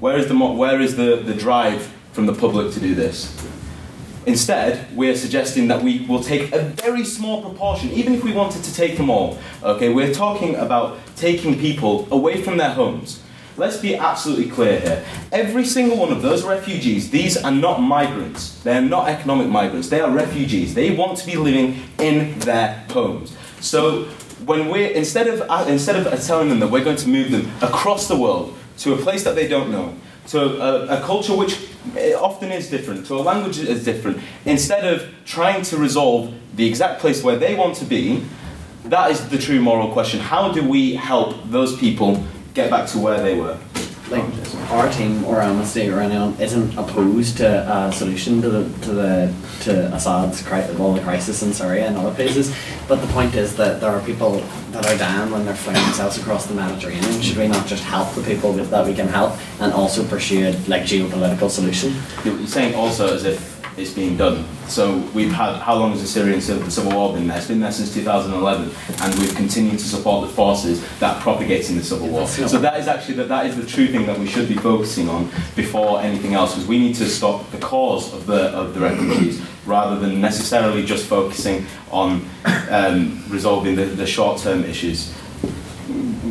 Where 0.00 0.16
is 0.16 0.28
the, 0.28 0.36
where 0.36 0.80
is 0.80 0.96
the, 0.96 1.16
the 1.16 1.34
drive 1.34 1.92
from 2.12 2.26
the 2.26 2.34
public 2.34 2.72
to 2.74 2.80
do 2.80 2.94
this? 2.94 3.36
Instead, 4.24 4.96
we're 4.96 5.16
suggesting 5.16 5.66
that 5.68 5.82
we 5.82 6.06
will 6.06 6.22
take 6.22 6.52
a 6.52 6.60
very 6.60 7.04
small 7.04 7.42
proportion, 7.42 7.90
even 7.90 8.14
if 8.14 8.22
we 8.22 8.32
wanted 8.32 8.62
to 8.62 8.72
take 8.72 8.96
them 8.96 9.10
all. 9.10 9.38
Okay, 9.64 9.92
we're 9.92 10.14
talking 10.14 10.54
about 10.54 10.98
taking 11.16 11.58
people 11.58 12.06
away 12.12 12.40
from 12.40 12.56
their 12.56 12.70
homes. 12.70 13.20
Let's 13.56 13.76
be 13.76 13.96
absolutely 13.96 14.48
clear 14.48 14.80
here. 14.80 15.04
Every 15.30 15.64
single 15.64 15.98
one 15.98 16.12
of 16.12 16.22
those 16.22 16.42
refugees, 16.42 17.10
these 17.10 17.36
are 17.36 17.50
not 17.50 17.80
migrants. 17.80 18.60
They 18.62 18.76
are 18.76 18.80
not 18.80 19.08
economic 19.08 19.48
migrants. 19.48 19.88
They 19.88 20.00
are 20.00 20.10
refugees. 20.10 20.74
They 20.74 20.94
want 20.94 21.18
to 21.18 21.26
be 21.26 21.36
living 21.36 21.82
in 21.98 22.38
their 22.40 22.84
homes. 22.90 23.36
So 23.60 24.08
when 24.44 24.68
we're 24.68 24.90
instead 24.90 25.28
of 25.28 25.42
uh, 25.48 25.64
instead 25.68 25.96
of 25.96 26.22
telling 26.24 26.48
them 26.48 26.60
that 26.60 26.70
we're 26.70 26.84
going 26.84 26.96
to 26.96 27.08
move 27.08 27.30
them 27.30 27.50
across 27.60 28.08
the 28.08 28.16
world 28.16 28.56
to 28.78 28.94
a 28.94 28.96
place 28.96 29.24
that 29.24 29.34
they 29.34 29.46
don't 29.46 29.70
know, 29.70 29.94
to 30.28 30.40
a, 30.40 30.98
a 30.98 31.00
culture 31.02 31.36
which 31.36 31.68
eh, 31.96 32.14
often 32.14 32.50
is 32.50 32.70
different, 32.70 33.06
to 33.06 33.14
a 33.14 33.22
language 33.22 33.56
that 33.58 33.68
is 33.68 33.84
different, 33.84 34.18
instead 34.44 34.84
of 34.84 35.08
trying 35.24 35.62
to 35.62 35.76
resolve 35.76 36.34
the 36.54 36.66
exact 36.66 37.00
place 37.00 37.22
where 37.22 37.36
they 37.36 37.54
want 37.54 37.76
to 37.76 37.84
be, 37.84 38.24
that 38.84 39.10
is 39.10 39.28
the 39.28 39.38
true 39.38 39.60
moral 39.60 39.92
question. 39.92 40.20
How 40.20 40.52
do 40.52 40.66
we 40.66 40.94
help 40.94 41.36
those 41.50 41.76
people 41.76 42.24
get 42.54 42.70
back 42.70 42.88
to 42.88 42.98
where 42.98 43.22
they 43.22 43.38
were? 43.38 43.58
Like 44.12 44.70
our 44.70 44.90
team 44.90 45.24
or 45.24 45.40
Amnesty 45.40 45.88
or 45.88 46.00
anyone 46.00 46.38
isn't 46.40 46.76
opposed 46.78 47.36
to 47.38 47.48
a 47.48 47.92
solution 47.92 48.40
to 48.42 48.48
the 48.48 48.78
to 48.80 48.92
the 48.92 49.34
to 49.62 49.94
Assad's 49.94 50.42
cri- 50.42 50.68
well 50.76 50.94
the 50.94 51.00
crisis 51.00 51.42
in 51.42 51.52
Syria 51.52 51.86
and 51.86 51.96
other 51.96 52.14
places, 52.14 52.54
but 52.88 53.00
the 53.00 53.06
point 53.08 53.34
is 53.34 53.56
that 53.56 53.80
there 53.80 53.90
are 53.90 54.00
people 54.02 54.42
that 54.72 54.86
are 54.86 54.96
dying 54.96 55.30
when 55.30 55.44
they're 55.44 55.54
flying 55.54 55.82
themselves 55.84 56.18
across 56.18 56.46
the 56.46 56.54
Mediterranean. 56.54 57.20
Should 57.20 57.36
we 57.36 57.48
not 57.48 57.66
just 57.66 57.84
help 57.84 58.14
the 58.14 58.22
people 58.22 58.52
that 58.52 58.86
we 58.86 58.94
can 58.94 59.08
help 59.08 59.38
and 59.60 59.72
also 59.72 60.06
pursue 60.06 60.48
a 60.48 60.52
like 60.68 60.82
geopolitical 60.82 61.50
solution? 61.50 61.94
You're 62.24 62.46
saying 62.46 62.74
also 62.74 63.14
as 63.14 63.24
if 63.24 63.61
it's 63.76 63.92
being 63.92 64.16
done. 64.16 64.44
So 64.68 64.98
we've 65.14 65.32
had 65.32 65.56
how 65.56 65.76
long 65.76 65.92
has 65.92 66.00
the 66.00 66.06
Syrian 66.06 66.40
civil, 66.40 66.92
war 66.92 67.14
been 67.14 67.26
there? 67.26 67.38
It's 67.38 67.48
been 67.48 67.60
there 67.60 67.72
since 67.72 67.94
2011, 67.94 68.70
and 69.00 69.18
we've 69.18 69.34
continued 69.34 69.78
to 69.78 69.84
support 69.84 70.28
the 70.28 70.34
forces 70.34 70.82
that 70.98 71.16
are 71.16 71.22
propagating 71.22 71.76
the 71.76 71.84
civil 71.84 72.08
war. 72.08 72.26
So 72.26 72.58
that 72.58 72.78
is 72.78 72.88
actually 72.88 73.14
that, 73.14 73.28
that 73.28 73.46
is 73.46 73.56
the 73.56 73.66
true 73.66 73.86
thing 73.88 74.06
that 74.06 74.18
we 74.18 74.26
should 74.26 74.48
be 74.48 74.56
focusing 74.56 75.08
on 75.08 75.30
before 75.56 76.00
anything 76.00 76.34
else, 76.34 76.54
because 76.54 76.68
we 76.68 76.78
need 76.78 76.94
to 76.96 77.06
stop 77.06 77.50
the 77.50 77.58
cause 77.58 78.12
of 78.12 78.26
the 78.26 78.50
of 78.50 78.74
the 78.74 78.80
refugees 78.80 79.40
rather 79.66 79.98
than 79.98 80.20
necessarily 80.20 80.84
just 80.84 81.06
focusing 81.06 81.66
on 81.90 82.26
um, 82.70 83.24
resolving 83.28 83.76
the, 83.76 83.84
the 83.84 84.06
short-term 84.06 84.64
issues. 84.64 85.14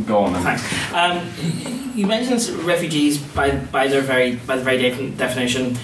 Go 0.06 0.20
on. 0.20 0.34
Then. 0.34 0.44
Thanks. 0.44 0.94
Um, 0.94 1.92
you 1.96 2.08
mentioned 2.08 2.42
refugees 2.66 3.18
by 3.18 3.52
by 3.52 3.88
their 3.88 4.02
very 4.02 4.36
by 4.36 4.58
the 4.58 4.64
very 4.64 4.78
definition. 5.12 5.78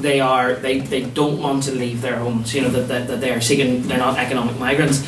They 0.00 0.20
are 0.20 0.54
they, 0.54 0.78
they 0.80 1.02
don't 1.02 1.40
want 1.40 1.64
to 1.64 1.72
leave 1.72 2.02
their 2.02 2.16
homes. 2.16 2.54
You 2.54 2.62
know 2.62 2.70
that, 2.70 2.88
that, 2.88 3.08
that 3.08 3.20
they 3.20 3.32
are 3.32 3.40
seeking. 3.40 3.82
They're 3.88 3.98
not 3.98 4.18
economic 4.18 4.58
migrants. 4.58 5.06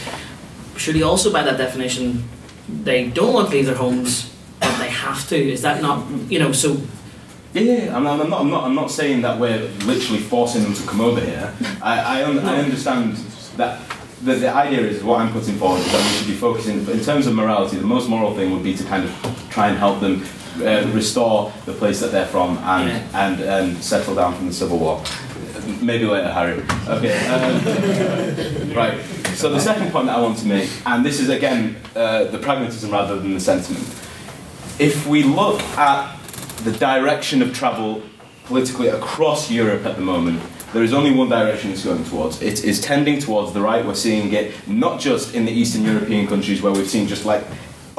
Surely 0.77 1.03
also 1.03 1.33
by 1.33 1.43
that 1.43 1.59
definition, 1.59 2.25
they 2.83 3.09
don't 3.11 3.33
want 3.35 3.51
to 3.51 3.57
leave 3.57 3.67
their 3.67 3.77
homes, 3.77 4.35
but 4.59 4.77
they 4.79 4.89
have 4.89 5.29
to. 5.29 5.37
Is 5.37 5.63
that 5.63 5.83
not 5.83 6.09
you 6.31 6.39
know 6.39 6.53
so? 6.53 6.81
Yeah, 7.53 7.63
yeah. 7.63 7.97
I'm, 7.97 8.07
I'm, 8.07 8.31
not, 8.31 8.41
I'm, 8.41 8.51
not, 8.51 8.65
I'm 8.65 8.75
not 8.77 8.91
saying 8.93 9.23
that 9.23 9.41
we're 9.41 9.59
literally 9.85 10.21
forcing 10.21 10.63
them 10.63 10.73
to 10.73 10.87
come 10.87 11.01
over 11.01 11.21
here. 11.21 11.53
I, 11.83 12.21
I, 12.21 12.25
un- 12.25 12.39
I 12.39 12.61
understand 12.61 13.17
that 13.57 13.81
the, 14.23 14.35
the 14.35 14.55
idea 14.55 14.81
is 14.83 15.03
what 15.03 15.21
I'm 15.21 15.33
putting 15.33 15.57
forward 15.57 15.81
is 15.81 15.91
that 15.91 16.01
we 16.05 16.17
should 16.17 16.27
be 16.29 16.35
focusing, 16.35 16.87
in 16.89 17.01
terms 17.01 17.27
of 17.27 17.35
morality, 17.35 17.77
the 17.77 17.83
most 17.87 18.09
moral 18.09 18.35
thing 18.35 18.53
would 18.53 18.63
be 18.63 18.77
to 18.77 18.85
kind 18.85 19.03
of 19.05 19.47
try 19.51 19.69
and 19.69 19.77
help 19.77 19.99
them 19.99 20.23
uh, 20.59 20.91
restore 20.93 21.53
the 21.67 21.73
place 21.73 22.01
that 22.01 22.13
they're 22.13 22.27
from 22.27 22.59
and, 22.59 22.91
and, 23.15 23.41
and 23.41 23.83
settle 23.83 24.15
down 24.15 24.35
from 24.35 24.47
the 24.47 24.53
civil 24.53 24.79
war. 24.79 25.03
Maybe 25.81 26.05
later, 26.05 26.33
Harry. 26.33 26.63
Okay. 26.89 27.17
Um, 27.29 28.73
right. 28.77 29.01
So 29.35 29.51
the 29.51 29.61
second 29.61 29.93
point 29.93 30.07
that 30.07 30.17
I 30.17 30.21
want 30.21 30.39
to 30.39 30.47
make, 30.47 30.71
and 30.85 31.05
this 31.05 31.21
is 31.21 31.29
again 31.29 31.77
uh, 31.95 32.25
the 32.25 32.39
pragmatism 32.39 32.91
rather 32.91 33.19
than 33.19 33.35
the 33.35 33.41
sentiment. 33.41 33.85
If 34.79 35.07
we 35.07 35.23
look 35.23 35.61
at 35.79 36.19
the 36.65 36.73
direction 36.73 37.43
of 37.43 37.55
travel 37.55 38.03
politically 38.45 38.89
across 38.89 39.51
Europe 39.51 39.87
at 39.87 39.97
the 39.97 40.03
moment, 40.03 40.43
there 40.73 40.83
is 40.83 40.93
only 40.93 41.13
one 41.13 41.29
direction 41.29 41.71
it's 41.71 41.85
going 41.85 42.05
towards. 42.05 42.41
It 42.43 42.65
is 42.65 42.81
tending 42.81 43.19
towards 43.19 43.53
the 43.53 43.61
right. 43.61 43.85
We're 43.85 43.95
seeing 43.95 44.33
it 44.33 44.69
not 44.69 45.01
just 45.01 45.35
in 45.35 45.45
the 45.45 45.53
Eastern 45.53 45.85
European 45.85 46.27
countries 46.27 46.63
where 46.63 46.73
we've 46.73 46.89
seen 46.89 47.09
just 47.09 47.25
like 47.25 47.45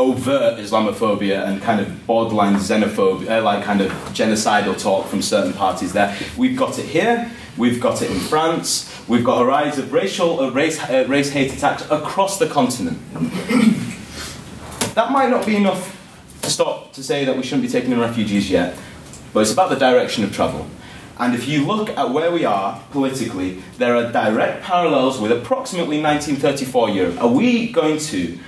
overt 0.02 0.58
Islamophobia 0.60 1.48
and 1.48 1.62
kind 1.62 1.80
of 1.80 2.06
borderline 2.08 2.56
xenophobia, 2.56 3.40
uh, 3.40 3.44
like 3.44 3.64
kind 3.64 3.82
of 3.82 3.92
genocidal 4.14 4.80
talk 4.82 5.08
from 5.08 5.22
certain 5.22 5.54
parties 5.54 5.94
there. 5.94 6.18
We've 6.38 6.58
got 6.58 6.80
it 6.80 6.86
here. 6.86 7.32
We've 7.58 7.80
got 7.80 8.02
it 8.02 8.10
in 8.10 8.20
France. 8.20 8.88
We've 9.08 9.24
got 9.24 9.42
a 9.42 9.46
rise 9.46 9.78
of 9.78 9.94
racial, 9.94 10.40
uh, 10.40 10.50
race, 10.52 10.82
uh, 10.82 11.06
race 11.08 11.30
hate 11.30 11.54
attacks 11.54 11.84
across 11.90 12.40
the 12.40 12.48
continent. 12.48 13.00
that 14.96 15.12
might 15.12 15.30
not 15.30 15.46
be 15.46 15.56
enough 15.56 15.98
to 16.42 16.50
stop 16.50 16.94
to 16.94 17.04
say 17.04 17.26
that 17.26 17.36
we 17.36 17.44
shouldn't 17.44 17.64
be 17.64 17.70
taking 17.70 17.92
in 17.92 18.00
refugees 18.00 18.50
yet, 18.50 18.78
but 19.34 19.42
it's 19.42 19.54
about 19.54 19.70
the 19.70 19.76
direction 19.76 20.24
of 20.24 20.34
travel. 20.34 20.68
And 21.20 21.36
if 21.36 21.48
you 21.48 21.66
look 21.68 21.90
at 21.90 22.10
where 22.10 22.32
we 22.32 22.46
are 22.46 22.82
politically, 22.90 23.62
there 23.78 23.96
are 23.96 24.12
direct 24.12 24.64
parallels 24.64 25.20
with 25.20 25.32
approximately 25.32 26.02
1934 26.02 26.90
Europe. 26.90 27.22
Are 27.22 27.28
we 27.28 27.72
going 27.72 28.00
to 28.00 28.40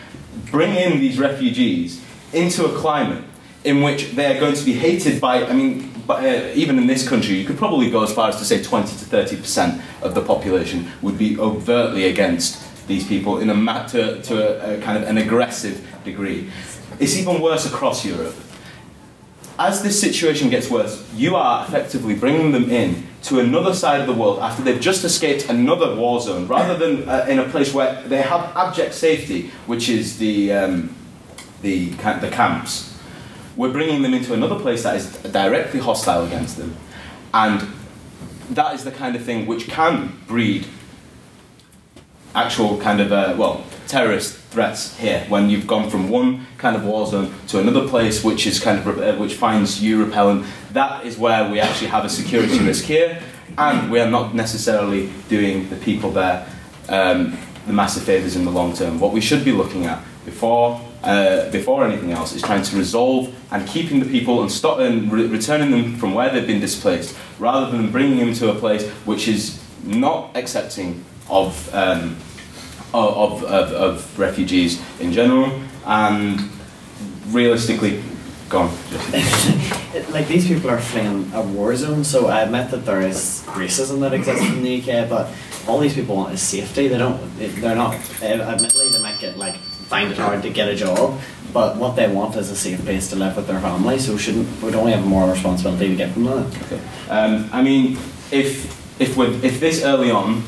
bring 0.53 0.75
in 0.75 0.99
these 0.99 1.17
refugees 1.17 1.99
into 2.31 2.63
a 2.65 2.77
climate 2.77 3.23
in 3.63 3.81
which 3.81 4.11
they 4.11 4.37
are 4.37 4.39
going 4.39 4.53
to 4.53 4.63
be 4.63 4.73
hated 4.73 5.19
by, 5.19 5.43
I 5.43 5.51
mean, 5.51 5.91
uh, 6.07 6.51
even 6.53 6.77
in 6.77 6.85
this 6.85 7.09
country, 7.09 7.33
you 7.35 7.43
could 7.43 7.57
probably 7.57 7.89
go 7.89 8.03
as 8.03 8.13
far 8.13 8.29
as 8.29 8.37
to 8.37 8.45
say 8.45 8.61
20 8.61 8.87
to 8.87 9.05
30% 9.05 9.81
of 10.03 10.13
the 10.13 10.21
population 10.21 10.91
would 11.01 11.17
be 11.17 11.39
overtly 11.39 12.05
against 12.05 12.61
these 12.87 13.07
people 13.07 13.39
in 13.39 13.49
a 13.49 13.55
ma- 13.55 13.87
to, 13.87 14.21
to 14.21 14.33
a, 14.35 14.77
a 14.77 14.81
kind 14.81 15.01
of 15.01 15.09
an 15.09 15.17
aggressive 15.17 15.83
degree. 16.05 16.51
It's 16.99 17.17
even 17.17 17.41
worse 17.41 17.65
across 17.65 18.05
Europe. 18.05 18.35
As 19.59 19.83
this 19.83 19.99
situation 19.99 20.49
gets 20.49 20.69
worse, 20.69 21.07
you 21.13 21.35
are 21.35 21.65
effectively 21.65 22.15
bringing 22.15 22.51
them 22.51 22.69
in 22.71 23.07
to 23.23 23.39
another 23.39 23.73
side 23.73 24.01
of 24.01 24.07
the 24.07 24.13
world 24.13 24.39
after 24.39 24.63
they've 24.63 24.81
just 24.81 25.03
escaped 25.03 25.47
another 25.47 25.95
war 25.95 26.19
zone, 26.19 26.47
rather 26.47 26.75
than 26.75 27.07
uh, 27.07 27.25
in 27.29 27.39
a 27.39 27.47
place 27.49 27.73
where 27.73 28.01
they 28.03 28.21
have 28.21 28.51
abject 28.55 28.93
safety, 28.95 29.51
which 29.67 29.89
is 29.89 30.17
the, 30.17 30.51
um, 30.51 30.95
the, 31.61 31.89
the 31.89 32.29
camps. 32.31 32.97
We're 33.55 33.71
bringing 33.71 34.01
them 34.01 34.13
into 34.15 34.33
another 34.33 34.59
place 34.59 34.83
that 34.83 34.95
is 34.95 35.17
directly 35.17 35.79
hostile 35.79 36.25
against 36.25 36.57
them. 36.57 36.75
And 37.33 37.67
that 38.49 38.73
is 38.73 38.83
the 38.83 38.91
kind 38.91 39.15
of 39.15 39.23
thing 39.23 39.45
which 39.45 39.67
can 39.67 40.19
breed 40.27 40.65
actual 42.35 42.77
kind 42.79 42.99
of, 42.99 43.11
uh, 43.11 43.35
well, 43.37 43.63
terrorist 43.87 44.37
threats 44.49 44.97
here 44.97 45.25
when 45.29 45.49
you've 45.49 45.67
gone 45.67 45.89
from 45.89 46.09
one 46.09 46.45
kind 46.57 46.75
of 46.75 46.85
war 46.85 47.05
zone 47.05 47.33
to 47.47 47.59
another 47.59 47.87
place 47.87 48.23
which 48.23 48.47
is 48.47 48.59
kind 48.59 48.79
of 48.79 48.99
uh, 48.99 49.15
which 49.15 49.35
finds 49.35 49.81
you 49.83 50.03
repellent. 50.03 50.45
That 50.71 51.05
is 51.05 51.17
where 51.17 51.49
we 51.49 51.59
actually 51.59 51.87
have 51.87 52.05
a 52.05 52.09
security 52.09 52.59
risk 52.71 52.85
here 52.85 53.21
and 53.57 53.91
we 53.91 53.99
are 53.99 54.09
not 54.09 54.33
necessarily 54.33 55.11
doing 55.29 55.69
the 55.69 55.75
people 55.75 56.11
there 56.11 56.47
um, 56.89 57.37
the 57.65 57.73
massive 57.73 58.03
favours 58.03 58.35
in 58.35 58.45
the 58.45 58.51
long 58.51 58.73
term. 58.73 58.99
What 58.99 59.13
we 59.13 59.21
should 59.21 59.43
be 59.45 59.51
looking 59.51 59.85
at 59.85 60.03
before 60.25 60.81
uh, 61.03 61.49
before 61.51 61.85
anything 61.85 62.11
else 62.11 62.33
is 62.33 62.41
trying 62.41 62.63
to 62.63 62.77
resolve 62.77 63.35
and 63.51 63.67
keeping 63.67 63.99
the 63.99 64.05
people 64.05 64.41
and 64.41 64.49
stop 64.51 64.79
and 64.79 65.11
re- 65.11 65.27
returning 65.27 65.71
them 65.71 65.95
from 65.97 66.13
where 66.13 66.29
they've 66.29 66.47
been 66.47 66.61
displaced 66.61 67.17
rather 67.39 67.69
than 67.69 67.91
bringing 67.91 68.17
them 68.17 68.33
to 68.33 68.49
a 68.49 68.55
place 68.55 68.89
which 69.05 69.27
is 69.27 69.61
not 69.83 70.35
accepting 70.35 71.03
of 71.29 71.73
um, 71.73 72.17
of, 72.93 73.43
of, 73.43 73.71
of 73.71 74.19
refugees 74.19 74.79
in 74.99 75.11
general 75.11 75.61
and 75.85 76.39
realistically 77.29 78.01
gone. 78.49 78.71
Like 80.09 80.27
these 80.27 80.47
people 80.47 80.69
are 80.71 80.79
fleeing 80.79 81.31
a 81.33 81.41
war 81.41 81.75
zone, 81.75 82.03
so 82.03 82.27
I 82.27 82.41
admit 82.41 82.71
that 82.71 82.83
there 82.85 83.01
is 83.01 83.43
racism 83.49 83.99
that 84.01 84.11
exists 84.13 84.43
in 84.43 84.63
the 84.63 84.81
UK, 84.81 85.07
but 85.07 85.29
all 85.67 85.79
these 85.79 85.93
people 85.93 86.15
want 86.15 86.33
is 86.33 86.41
safety. 86.41 86.87
They 86.87 86.97
don't. 86.97 87.19
They're 87.37 87.75
not. 87.75 87.93
eh, 88.21 88.39
Admittedly, 88.41 88.89
they 88.89 88.99
might 88.99 89.19
get 89.19 89.37
like 89.37 89.55
find 89.89 90.11
it 90.11 90.17
hard 90.17 90.41
to 90.43 90.49
get 90.49 90.67
a 90.67 90.75
job. 90.75 91.19
But 91.53 91.77
what 91.77 91.95
they 91.95 92.07
want 92.11 92.35
is 92.37 92.49
a 92.49 92.55
safe 92.55 92.81
place 92.83 93.07
to 93.11 93.15
live 93.15 93.35
with 93.35 93.45
their 93.45 93.59
family. 93.59 93.99
So 93.99 94.17
shouldn't 94.17 94.47
we 94.63 94.71
don't 94.71 94.85
we 94.85 94.91
have 94.91 95.03
a 95.03 95.07
moral 95.07 95.29
responsibility 95.31 95.89
to 95.89 95.95
give 95.95 96.13
them 96.15 96.23
that? 96.25 96.79
Um, 97.09 97.49
I 97.53 97.61
mean, 97.61 97.97
if 98.31 98.65
if 98.99 99.15
we 99.15 99.27
if 99.45 99.59
this 99.59 99.83
early 99.83 100.09
on, 100.09 100.41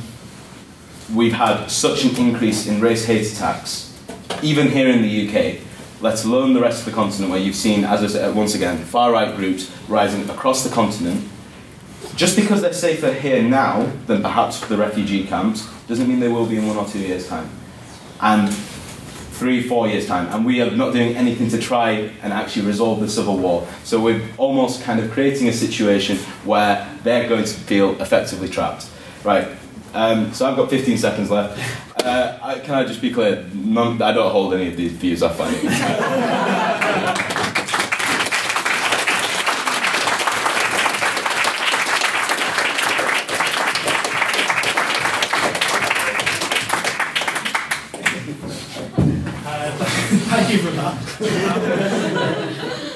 we've 1.14 1.34
had 1.34 1.68
such 1.68 2.03
an 2.03 2.16
increase 2.16 2.68
in 2.68 2.82
race 2.82 3.06
hate 3.06 3.32
attacks, 3.32 3.97
even 4.41 4.70
here 4.70 4.89
in 4.89 5.01
the 5.01 5.28
UK, 5.28 5.62
let 6.01 6.24
alone 6.26 6.53
the 6.53 6.62
rest 6.62 6.80
of 6.80 6.86
the 6.86 6.91
continent, 6.91 7.32
where 7.32 7.39
you've 7.39 7.56
seen, 7.56 7.84
as 7.84 8.03
I 8.03 8.08
said 8.08 8.36
once 8.36 8.56
again, 8.56 8.78
far 8.84 9.12
right 9.12 9.36
groups 9.36 9.72
rising 9.88 10.30
across 10.30 10.64
the 10.64 10.74
continent. 10.74 11.28
Just 12.16 12.36
because 12.36 12.62
they're 12.62 12.74
safer 12.74 13.12
here 13.12 13.41
now 13.41 13.91
than 14.08 14.22
perhaps 14.22 14.60
the 14.68 14.78
refugee 14.78 15.26
camps 15.26 15.68
doesn't 15.88 16.08
mean 16.08 16.20
they 16.20 16.28
will 16.28 16.45
be 16.45 16.58
in 16.58 16.68
one 16.68 16.78
or 16.78 16.88
two 16.88 16.99
years' 16.99 17.28
time, 17.28 17.49
and 18.22 18.53
three, 19.36 19.62
four 19.62 19.88
years' 19.88 20.08
time, 20.08 20.28
and 20.34 20.45
we 20.45 20.62
are 20.62 20.72
not 20.72 20.93
doing 20.93 21.16
anything 21.16 21.49
to 21.49 21.60
try 21.60 21.91
and 22.24 22.32
actually 22.32 22.66
resolve 22.66 23.01
the 23.01 23.10
civil 23.10 23.38
war. 23.38 23.68
So 23.84 23.99
we're 23.99 24.22
almost 24.38 24.82
kind 24.84 24.99
of 24.99 25.12
creating 25.12 25.49
a 25.49 25.53
situation 25.53 26.18
where 26.45 26.89
they're 27.03 27.28
going 27.28 27.43
to 27.43 27.53
feel 27.53 28.01
effectively 28.01 28.47
trapped. 28.47 28.89
Right. 29.24 29.47
Um, 29.96 30.34
so 30.34 30.46
I've 30.46 30.58
got 30.58 30.70
15 30.70 30.98
seconds 30.98 31.32
left. 31.32 31.58
Uh, 32.06 32.38
I, 32.43 32.60
can 32.60 32.76
I 32.76 32.84
just 32.84 33.02
be 33.02 33.12
clear? 33.12 33.46
None, 33.54 34.02
I 34.02 34.12
don't 34.12 34.30
hold 34.30 34.54
any 34.54 34.68
of 34.68 34.76
these 34.76 34.91
views. 34.91 35.24
I 35.24 35.30
find. 35.30 35.56
Thank 50.28 50.52
you 50.52 50.58
for 50.60 50.72
that. 50.72 50.96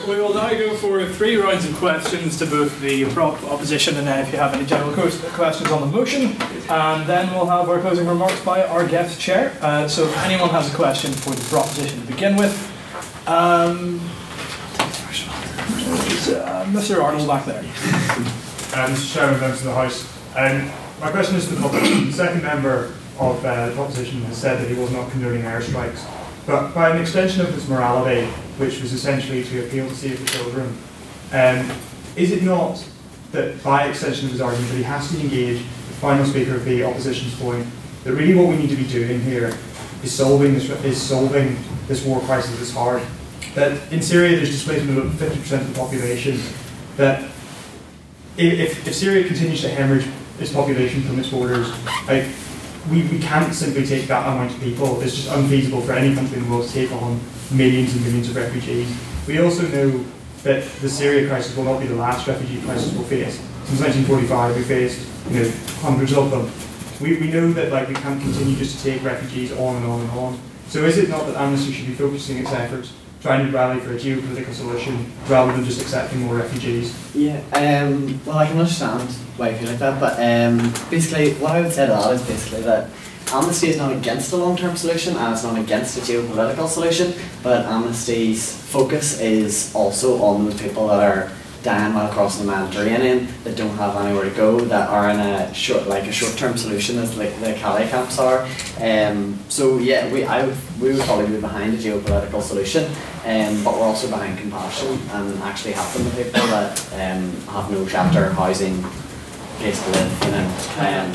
we 0.08 0.16
will 0.20 0.34
now 0.34 0.50
go 0.50 0.76
for 0.76 1.00
three 1.20 1.36
rounds 1.36 1.66
of 1.66 1.76
questions 1.76 2.40
to 2.40 2.46
both 2.46 2.80
the 2.80 3.04
opposition 3.18 3.98
and 3.98 4.08
then 4.08 4.26
if 4.26 4.32
you 4.32 4.40
have 4.40 4.54
any 4.54 4.66
general 4.66 4.94
questions 4.94 5.70
on 5.70 5.82
the 5.82 5.88
motion. 5.88 6.28
And 6.70 7.06
then 7.10 7.30
we'll 7.34 7.46
have 7.46 7.68
our 7.68 7.82
closing 7.82 8.08
remarks 8.08 8.40
by 8.46 8.64
our 8.64 8.88
guest 8.88 9.20
chair. 9.20 9.54
Uh, 9.60 9.86
so 9.86 10.06
if 10.06 10.18
anyone 10.20 10.50
has 10.52 10.74
a 10.74 10.76
question 10.78 11.12
for 11.12 11.32
the 11.32 11.44
proposition 11.50 12.00
to 12.00 12.08
begin 12.08 12.38
with, 12.38 12.56
um, 13.28 14.00
uh, 16.38 16.64
Mr. 16.72 17.04
Arnold 17.04 17.28
back 17.28 17.44
there. 17.44 17.60
Um, 17.60 18.96
Mr. 18.96 19.14
Chairman, 19.14 19.42
members 19.42 19.60
of 19.60 19.66
the 19.66 19.74
House. 19.74 20.08
Um, 20.38 20.72
my 21.02 21.12
question 21.12 21.36
is 21.36 21.50
to 21.50 21.56
the. 21.56 21.68
The 21.68 22.14
second 22.14 22.44
member 22.44 22.96
of 23.20 23.44
uh, 23.44 23.68
the 23.68 23.76
proposition 23.76 24.22
has 24.22 24.38
said 24.38 24.62
that 24.62 24.70
he 24.74 24.80
was 24.80 24.90
not 24.92 25.12
condoning 25.12 25.42
airstrikes. 25.42 26.10
But 26.48 26.74
by 26.74 26.92
an 26.92 27.02
extension 27.02 27.42
of 27.42 27.54
his 27.54 27.68
morality, 27.68 28.26
which 28.58 28.82
was 28.82 28.94
essentially 28.94 29.44
to 29.44 29.66
appeal 29.66 29.90
to 29.90 29.94
save 29.94 30.18
the 30.18 30.26
children, 30.26 30.78
um, 31.32 31.72
is 32.16 32.32
it 32.32 32.44
not 32.44 32.84
that 33.32 33.62
by 33.64 33.88
extension 33.88 34.26
of 34.26 34.32
his 34.32 34.42
argument 34.42 34.70
that 34.72 34.78
he 34.78 34.84
has 34.84 35.12
to 35.12 35.20
engage 35.20 35.58
the 35.60 35.94
final 35.96 36.26
speaker 36.26 36.56
of 36.56 36.66
the 36.66 36.84
opposition's 36.84 37.40
point 37.40 37.66
that 38.04 38.14
really 38.14 38.34
what 38.34 38.48
we 38.48 38.58
need 38.58 38.70
to 38.70 38.76
be 38.76 38.88
doing 38.88 39.22
here 39.22 39.54
is 40.04 40.12
solving 40.12 40.54
this 40.54 40.70
is 40.84 41.02
solving 41.02 41.58
this 41.88 42.06
war 42.06 42.22
crisis 42.22 42.58
that's 42.58 42.72
hard. 42.72 43.04
That 43.56 43.92
in 43.92 44.02
Syria 44.02 44.38
there's 44.38 44.50
displacement 44.50 44.98
of 44.98 45.12
50% 45.14 45.62
of 45.62 45.74
the 45.74 45.80
population. 45.80 46.40
That 46.98 47.24
if, 48.38 48.88
if 48.88 48.96
Syria 48.96 49.28
continues 49.28 49.62
to 49.62 49.70
hemorrhage 49.70 50.08
its 50.40 50.54
population 50.54 51.04
from 51.04 51.20
its 51.20 51.30
borders, 51.30 51.70
like 52.08 52.26
we, 52.90 53.04
we 53.10 53.20
can't 53.20 53.54
simply 53.54 53.86
take 53.86 54.08
that 54.08 54.28
amount 54.28 54.52
of 54.52 54.60
people. 54.62 55.02
It's 55.02 55.16
just 55.16 55.30
unfeasible 55.30 55.82
for 55.82 55.92
any 55.94 56.16
country 56.16 56.38
in 56.38 56.46
the 56.46 56.50
world 56.50 56.68
to 56.68 56.74
take 56.74 56.92
on 56.92 57.20
millions 57.52 57.94
and 57.94 58.04
millions 58.06 58.30
of 58.30 58.36
refugees. 58.36 58.96
We 59.28 59.40
also 59.40 59.68
know 59.68 60.06
that 60.44 60.64
the 60.82 60.90
Syria 60.90 61.28
crisis 61.28 61.56
will 61.56 61.66
not 61.66 61.80
be 61.80 61.88
the 61.88 61.96
last 61.96 62.28
refugee 62.28 62.62
crisis 62.62 62.94
we'll 62.94 63.04
face. 63.04 63.36
Since 63.66 63.82
1945, 63.82 64.56
we 64.56 64.64
faced 64.64 65.08
you 65.30 65.42
know 65.42 65.52
hundreds 65.82 66.14
of 66.14 66.32
them. 66.32 66.50
We, 67.02 67.18
we 67.18 67.32
know 67.32 67.52
that 67.54 67.72
like 67.72 67.88
we 67.88 67.96
can't 67.96 68.22
continue 68.22 68.56
just 68.56 68.78
to 68.78 68.84
take 68.84 69.04
refugees 69.04 69.52
on 69.54 69.76
and 69.78 69.86
on 69.86 70.02
and 70.02 70.12
on. 70.12 70.40
So 70.68 70.84
is 70.84 70.98
it 70.98 71.10
not 71.10 71.26
that 71.28 71.36
Amnesty 71.36 71.72
should 71.72 71.88
be 71.88 71.94
focusing 71.94 72.38
its 72.38 72.52
efforts 72.52 72.94
trying 73.22 73.46
to 73.46 73.52
rally 73.52 73.80
for 73.82 73.92
a 73.92 73.98
geopolitical 73.98 74.54
solution 74.54 75.12
rather 75.28 75.52
than 75.52 75.66
just 75.66 75.82
accepting 75.82 76.22
more 76.22 76.36
refugees? 76.36 76.96
Yeah, 77.14 77.42
um, 77.54 78.20
well, 78.26 78.38
I 78.38 78.48
can 78.48 78.58
understand 78.58 79.10
why 79.38 79.50
you 79.50 79.58
feel 79.58 79.70
like 79.70 79.80
that, 79.80 80.00
but 80.00 80.14
um, 80.20 80.74
basically, 80.90 81.34
what 81.36 81.52
I 81.52 81.62
would 81.62 81.72
say 81.72 81.86
to 81.86 81.92
that 81.92 82.14
is 82.14 82.22
basically 82.22 82.62
that 82.62 82.90
Amnesty 83.32 83.70
is 83.70 83.78
not 83.78 83.92
against 83.92 84.34
a 84.34 84.36
long 84.36 84.58
term 84.58 84.76
solution 84.76 85.16
and 85.16 85.34
it's 85.34 85.44
not 85.44 85.58
against 85.60 85.98
a 85.98 86.02
geopolitical 86.02 86.68
solution, 86.68 87.14
but 87.44 87.66
Amnesty's 87.66 88.56
focus 88.56 89.20
is 89.20 89.74
also 89.76 90.20
on 90.24 90.46
those 90.46 90.60
people 90.60 90.88
that 90.88 91.00
are 91.00 91.32
dying 91.62 91.94
while 91.94 92.12
crossing 92.12 92.48
the 92.48 92.52
Mediterranean 92.52 93.28
that 93.44 93.56
don't 93.56 93.76
have 93.78 93.96
anywhere 93.98 94.24
to 94.24 94.36
go 94.36 94.60
that 94.62 94.90
are 94.90 95.10
in 95.10 95.20
a 95.20 95.54
short 95.54 95.88
like 95.88 96.06
a 96.06 96.12
short 96.12 96.36
term 96.38 96.58
solution 96.58 96.98
as 96.98 97.16
like 97.18 97.40
the 97.42 97.54
Calais 97.54 97.88
camps 97.90 98.18
are. 98.18 98.48
Um, 98.80 99.38
so 99.48 99.78
yeah, 99.78 100.12
we 100.12 100.24
I 100.24 100.46
would 100.46 100.58
we 100.82 100.94
would 100.94 101.02
probably 101.02 101.28
be 101.28 101.40
behind 101.40 101.76
a 101.76 101.78
geopolitical 101.78 102.42
solution, 102.42 102.86
um, 103.26 103.64
but 103.64 103.76
we're 103.76 103.84
also 103.84 104.10
behind 104.10 104.40
compassion 104.40 105.00
and 105.12 105.38
actually 105.44 105.74
helping 105.74 106.06
the 106.06 106.24
people 106.24 106.48
that 106.48 106.80
um, 106.94 107.32
have 107.54 107.70
no 107.70 107.86
shelter, 107.86 108.32
housing, 108.32 108.82
place 109.60 109.84
to 109.84 109.90
live, 109.92 110.24
you 110.24 110.32
know. 110.32 110.46
Um, 110.80 111.12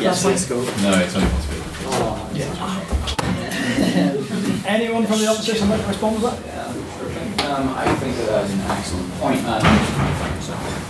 yes, 0.00 0.24
let's 0.24 0.44
go. 0.46 0.56
No, 0.56 0.98
it's 1.00 1.16
only 1.16 1.28
possible. 1.30 1.62
Anyone 4.66 5.04
from 5.06 5.18
the 5.18 5.26
opposition 5.26 5.68
like 5.68 5.80
to 5.80 5.86
respond 5.88 6.16
to 6.16 6.22
that? 6.22 6.38
Um, 7.50 7.68
I 7.76 7.92
think 7.96 8.16
that 8.16 8.26
that's 8.28 8.52
an 8.52 8.60
excellent 8.60 9.10
point. 9.14 9.44
Um, 9.44 9.60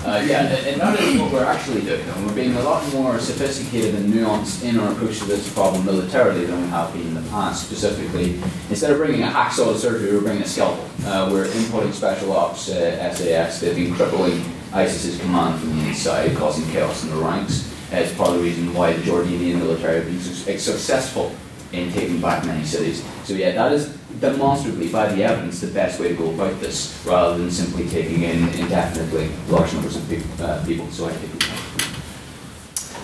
uh, 0.05 0.22
yeah, 0.26 0.43
and 0.43 0.66
and 0.66 0.80
that 0.80 1.01
is 1.01 1.18
what 1.18 1.32
we're 1.32 1.45
actually 1.45 1.80
doing. 1.80 2.03
And 2.03 2.26
we're 2.26 2.34
being 2.34 2.55
a 2.57 2.62
lot 2.62 2.86
more 2.93 3.18
sophisticated 3.18 3.95
and 3.95 4.12
nuanced 4.12 4.62
in 4.62 4.78
our 4.78 4.93
approach 4.93 5.18
to 5.20 5.24
this 5.24 5.51
problem 5.53 5.86
militarily 5.86 6.45
than 6.45 6.61
we 6.61 6.68
have 6.68 6.93
been 6.93 7.07
in 7.07 7.14
the 7.14 7.22
past. 7.30 7.64
Specifically, 7.66 8.38
instead 8.68 8.90
of 8.90 8.99
bringing 8.99 9.22
a 9.22 9.28
hacksaw 9.28 9.72
to 9.72 9.78
surgery, 9.78 10.12
we're 10.12 10.20
bringing 10.20 10.43
a 10.43 10.47
scalpel. 10.47 10.84
Uh, 11.07 11.30
we're 11.32 11.47
inputting 11.47 11.93
special 11.93 12.32
ops, 12.32 12.68
uh, 12.68 13.14
SAS. 13.14 13.61
They've 13.61 13.74
been 13.74 13.95
crippling 13.95 14.45
ISIS's 14.74 15.20
command 15.20 15.60
from 15.60 15.78
the 15.78 15.88
inside, 15.88 16.36
causing 16.36 16.64
chaos 16.72 17.04
in 17.04 17.10
the 17.10 17.16
ranks. 17.16 17.68
Uh, 17.92 17.96
it's 17.96 18.14
part 18.14 18.30
of 18.30 18.36
the 18.36 18.42
reason 18.42 18.72
why 18.72 18.92
the 18.94 19.02
Jordanian 19.02 19.58
military 19.58 19.96
have 19.96 20.06
been 20.06 20.18
su- 20.20 20.58
successful 20.58 21.34
in 21.72 21.92
taking 21.92 22.20
back 22.20 22.44
many 22.46 22.64
cities. 22.64 23.04
So 23.24 23.34
yeah, 23.34 23.52
that 23.52 23.72
is 23.72 23.88
demonstrably, 24.20 24.88
by 24.88 25.12
the 25.12 25.24
evidence, 25.24 25.60
the 25.60 25.68
best 25.68 26.00
way 26.00 26.08
to 26.08 26.14
go 26.14 26.30
about 26.30 26.58
this, 26.60 27.02
rather 27.06 27.38
than 27.38 27.50
simply 27.50 27.88
taking 27.88 28.22
in 28.22 28.48
indefinitely 28.50 29.30
large 29.48 29.72
numbers 29.74 29.96
of 29.96 30.08
peop- 30.08 30.40
uh, 30.40 30.64
people. 30.64 30.90
So 30.90 31.06
I 31.06 31.12
think. 31.12 31.42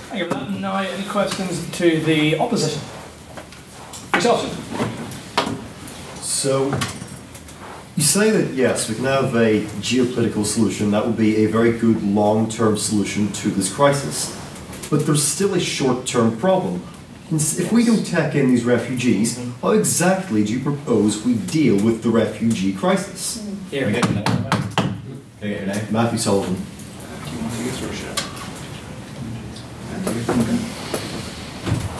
Thank 0.08 0.22
you 0.22 0.28
for 0.28 0.34
that. 0.34 0.50
Now, 0.50 0.76
any 0.78 1.04
questions 1.08 1.70
to 1.78 2.00
the 2.00 2.38
opposition? 2.38 2.80
Yourself, 4.14 4.40
sir. 4.42 5.54
So, 6.22 6.70
you 7.98 8.04
say 8.04 8.30
that 8.30 8.54
yes, 8.54 8.88
we 8.88 8.94
can 8.94 9.06
have 9.06 9.34
a 9.34 9.62
geopolitical 9.82 10.44
solution 10.44 10.92
that 10.92 11.04
will 11.04 11.12
be 11.12 11.44
a 11.44 11.46
very 11.46 11.76
good 11.76 12.00
long 12.00 12.48
term 12.48 12.76
solution 12.76 13.32
to 13.32 13.50
this 13.50 13.74
crisis. 13.74 14.38
But 14.88 15.04
there's 15.04 15.24
still 15.24 15.52
a 15.54 15.60
short 15.60 16.06
term 16.06 16.36
problem. 16.36 16.80
If 17.32 17.72
we 17.72 17.84
don't 17.84 18.04
take 18.04 18.36
in 18.36 18.50
these 18.50 18.64
refugees, 18.64 19.36
how 19.60 19.70
exactly 19.70 20.44
do 20.44 20.52
you 20.52 20.60
propose 20.60 21.24
we 21.24 21.34
deal 21.34 21.84
with 21.84 22.04
the 22.04 22.10
refugee 22.10 22.72
crisis? 22.72 23.38
Mm. 23.38 23.68
Here. 23.68 23.92
Can 23.92 24.22
I 25.42 25.48
get 25.48 25.66
your 25.66 25.74
name? 25.74 25.86
Matthew 25.90 26.18
Sullivan. 26.18 26.56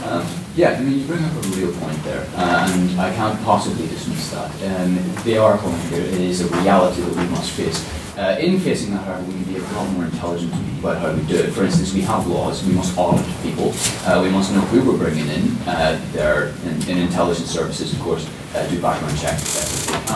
Um, 0.04 0.37
yeah, 0.58 0.70
I 0.70 0.80
mean, 0.80 0.98
you 0.98 1.06
bring 1.06 1.24
up 1.24 1.32
a 1.32 1.40
real 1.54 1.72
point 1.74 2.02
there, 2.02 2.26
uh, 2.34 2.68
and 2.68 3.00
I 3.00 3.14
can't 3.14 3.40
possibly 3.44 3.86
dismiss 3.86 4.32
that. 4.32 4.50
Um, 4.66 4.98
they 5.22 5.38
are 5.38 5.56
coming 5.56 5.80
here. 5.82 6.00
It 6.00 6.14
is 6.14 6.40
a 6.40 6.48
reality 6.48 7.00
that 7.02 7.14
we 7.14 7.30
must 7.30 7.52
face. 7.52 7.78
Uh, 8.18 8.36
in 8.40 8.58
facing 8.58 8.90
that, 8.90 9.04
however, 9.04 9.22
we 9.26 9.32
can 9.32 9.44
be 9.44 9.56
a 9.58 9.62
lot 9.78 9.88
more 9.92 10.04
intelligent 10.04 10.52
about 10.80 10.98
how 10.98 11.12
we 11.14 11.22
do 11.28 11.36
it. 11.36 11.52
For 11.52 11.62
instance, 11.62 11.94
we 11.94 12.00
have 12.00 12.26
laws. 12.26 12.66
We 12.66 12.72
must 12.72 12.98
audit 12.98 13.24
people. 13.44 13.72
Uh, 14.04 14.20
we 14.20 14.28
must 14.28 14.52
know 14.52 14.60
who 14.72 14.90
we're 14.90 14.98
bringing 14.98 15.28
in. 15.28 15.56
Uh, 15.68 16.04
there, 16.10 16.48
in, 16.64 16.82
in 16.90 16.98
intelligence 16.98 17.48
services, 17.48 17.92
of 17.92 18.00
course, 18.00 18.28
uh, 18.56 18.66
do 18.68 18.82
background 18.82 19.16
checks 19.18 19.42
as 19.56 19.86
best. 19.86 20.10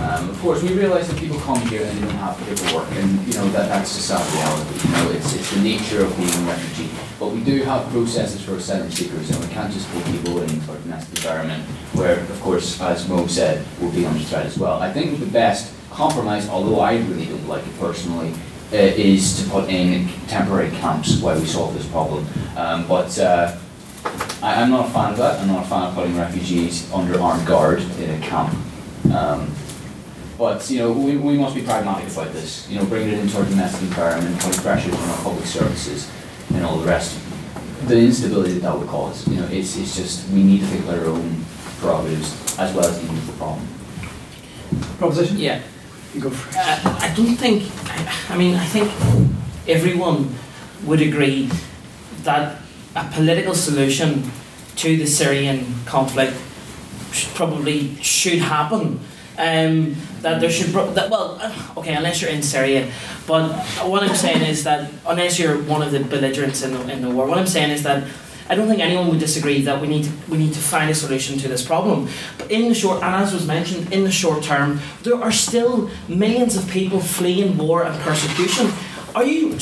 Um, 0.00 0.30
of 0.30 0.40
course, 0.40 0.62
we 0.62 0.72
realise 0.72 1.06
that 1.08 1.18
people 1.18 1.38
come 1.40 1.60
here 1.68 1.84
and 1.84 1.98
they 1.98 2.06
don't 2.06 2.16
have 2.16 2.38
paperwork, 2.38 2.90
and 2.92 3.20
you 3.26 3.34
know 3.34 3.48
that 3.50 3.68
that's 3.68 3.94
just 3.94 4.08
sad 4.08 4.24
reality. 4.34 4.88
You 4.88 4.94
know, 4.94 5.10
it's 5.12 5.34
it's 5.34 5.50
the 5.52 5.60
nature 5.60 6.04
of 6.04 6.16
being 6.16 6.32
a 6.32 6.48
refugee. 6.48 6.90
But 7.20 7.32
we 7.32 7.44
do 7.44 7.62
have 7.64 7.86
processes 7.90 8.42
for 8.42 8.54
asylum 8.54 8.90
seekers, 8.90 9.30
and 9.30 9.38
we 9.38 9.52
can't 9.52 9.70
just 9.70 9.88
put 9.92 10.04
people 10.06 10.40
in 10.40 10.48
for 10.62 10.74
a 10.74 10.78
domestic 10.80 11.18
environment 11.18 11.62
where, 11.92 12.18
of 12.18 12.40
course, 12.40 12.80
as 12.80 13.06
Mo 13.08 13.26
said, 13.26 13.64
we'll 13.78 13.92
be 13.92 14.06
under 14.06 14.18
threat 14.24 14.46
as 14.46 14.58
well. 14.58 14.80
I 14.80 14.90
think 14.90 15.20
the 15.20 15.26
best 15.26 15.72
compromise, 15.94 16.48
although 16.48 16.80
I 16.80 16.98
really 16.98 17.26
don't 17.26 17.46
like 17.46 17.66
it 17.66 17.78
personally, 17.78 18.32
uh, 18.72 18.76
is 18.76 19.42
to 19.42 19.50
put 19.50 19.68
in 19.68 20.08
temporary 20.28 20.70
camps 20.70 21.20
while 21.20 21.38
we 21.38 21.46
solve 21.46 21.74
this 21.74 21.86
problem. 21.88 22.26
Um, 22.56 22.86
but 22.88 23.18
uh, 23.18 23.56
I, 24.42 24.62
I'm 24.62 24.70
not 24.70 24.88
a 24.88 24.92
fan 24.92 25.12
of 25.12 25.18
that. 25.18 25.40
I'm 25.40 25.48
not 25.48 25.64
a 25.64 25.68
fan 25.68 25.82
of 25.82 25.94
putting 25.94 26.16
refugees 26.16 26.90
under 26.92 27.20
armed 27.20 27.46
guard 27.46 27.80
in 27.80 28.10
a 28.10 28.26
camp. 28.26 28.54
Um, 29.12 29.54
but 30.38 30.68
you 30.70 30.78
know, 30.78 30.92
we, 30.92 31.16
we 31.16 31.38
must 31.38 31.54
be 31.54 31.62
pragmatic 31.62 32.10
about 32.10 32.32
this. 32.32 32.68
You 32.68 32.78
know, 32.78 32.86
bringing 32.86 33.10
it 33.10 33.18
into 33.20 33.38
our 33.38 33.44
domestic 33.44 33.82
environment, 33.82 34.40
putting 34.40 34.60
pressures 34.60 34.94
on 34.94 35.08
our 35.10 35.22
public 35.22 35.44
services, 35.46 36.10
and 36.54 36.64
all 36.64 36.78
the 36.78 36.86
rest. 36.86 37.18
The 37.86 37.98
instability 37.98 38.54
that 38.54 38.62
that 38.62 38.78
would 38.78 38.88
cause. 38.88 39.26
You 39.28 39.36
know, 39.36 39.46
it's, 39.48 39.76
it's 39.76 39.96
just 39.96 40.28
we 40.30 40.42
need 40.42 40.60
to 40.60 40.66
think 40.66 40.84
about 40.84 41.00
our 41.00 41.06
own 41.06 41.44
prerogatives 41.78 42.58
as 42.58 42.74
well 42.74 42.86
as 42.86 42.98
dealing 42.98 43.16
with 43.16 43.26
the 43.26 43.32
problem. 43.34 43.66
Proposition? 44.98 45.38
Yeah. 45.38 45.60
Go 46.20 46.30
for 46.30 46.50
it. 46.50 46.56
Uh, 46.56 46.98
I 47.00 47.14
don't 47.16 47.36
think, 47.36 47.70
I, 47.84 48.34
I 48.34 48.36
mean, 48.36 48.54
I 48.54 48.66
think 48.66 48.90
everyone 49.66 50.34
would 50.84 51.00
agree 51.00 51.48
that 52.24 52.58
a 52.94 53.04
political 53.12 53.54
solution 53.54 54.30
to 54.76 54.96
the 54.96 55.06
Syrian 55.06 55.74
conflict 55.86 56.36
probably 57.34 57.94
should 58.02 58.38
happen. 58.40 59.00
Um, 59.38 59.96
that 60.20 60.40
there 60.40 60.50
should, 60.50 60.68
that, 60.94 61.08
well, 61.08 61.38
uh, 61.40 61.78
okay, 61.78 61.94
unless 61.94 62.20
you're 62.20 62.30
in 62.30 62.42
Syria, 62.42 62.92
but 63.26 63.50
what 63.86 64.02
I'm 64.02 64.14
saying 64.14 64.42
is 64.42 64.64
that 64.64 64.92
unless 65.06 65.38
you're 65.38 65.56
one 65.62 65.80
of 65.80 65.90
the 65.90 66.00
belligerents 66.00 66.62
in 66.62 66.74
the, 66.74 66.92
in 66.92 67.00
the 67.00 67.10
war, 67.10 67.26
what 67.26 67.38
I'm 67.38 67.46
saying 67.46 67.70
is 67.70 67.82
that 67.84 68.06
I 68.48 68.54
don't 68.54 68.68
think 68.68 68.80
anyone 68.80 69.08
would 69.08 69.20
disagree 69.20 69.62
that 69.62 69.80
we 69.80 69.88
need 69.88 70.04
to, 70.04 70.10
we 70.28 70.36
need 70.36 70.52
to 70.54 70.60
find 70.60 70.90
a 70.90 70.94
solution 70.94 71.38
to 71.38 71.48
this 71.48 71.64
problem. 71.64 72.08
But 72.38 72.50
in 72.50 72.68
the 72.68 72.74
short, 72.74 73.02
and 73.02 73.14
as 73.14 73.32
was 73.32 73.46
mentioned, 73.46 73.92
in 73.92 74.04
the 74.04 74.10
short 74.10 74.42
term, 74.42 74.80
there 75.02 75.20
are 75.20 75.32
still 75.32 75.90
millions 76.08 76.56
of 76.56 76.68
people 76.68 77.00
fleeing 77.00 77.56
war 77.56 77.84
and 77.84 77.98
persecution. 78.00 78.70
Are 79.14 79.24
you, 79.24 79.52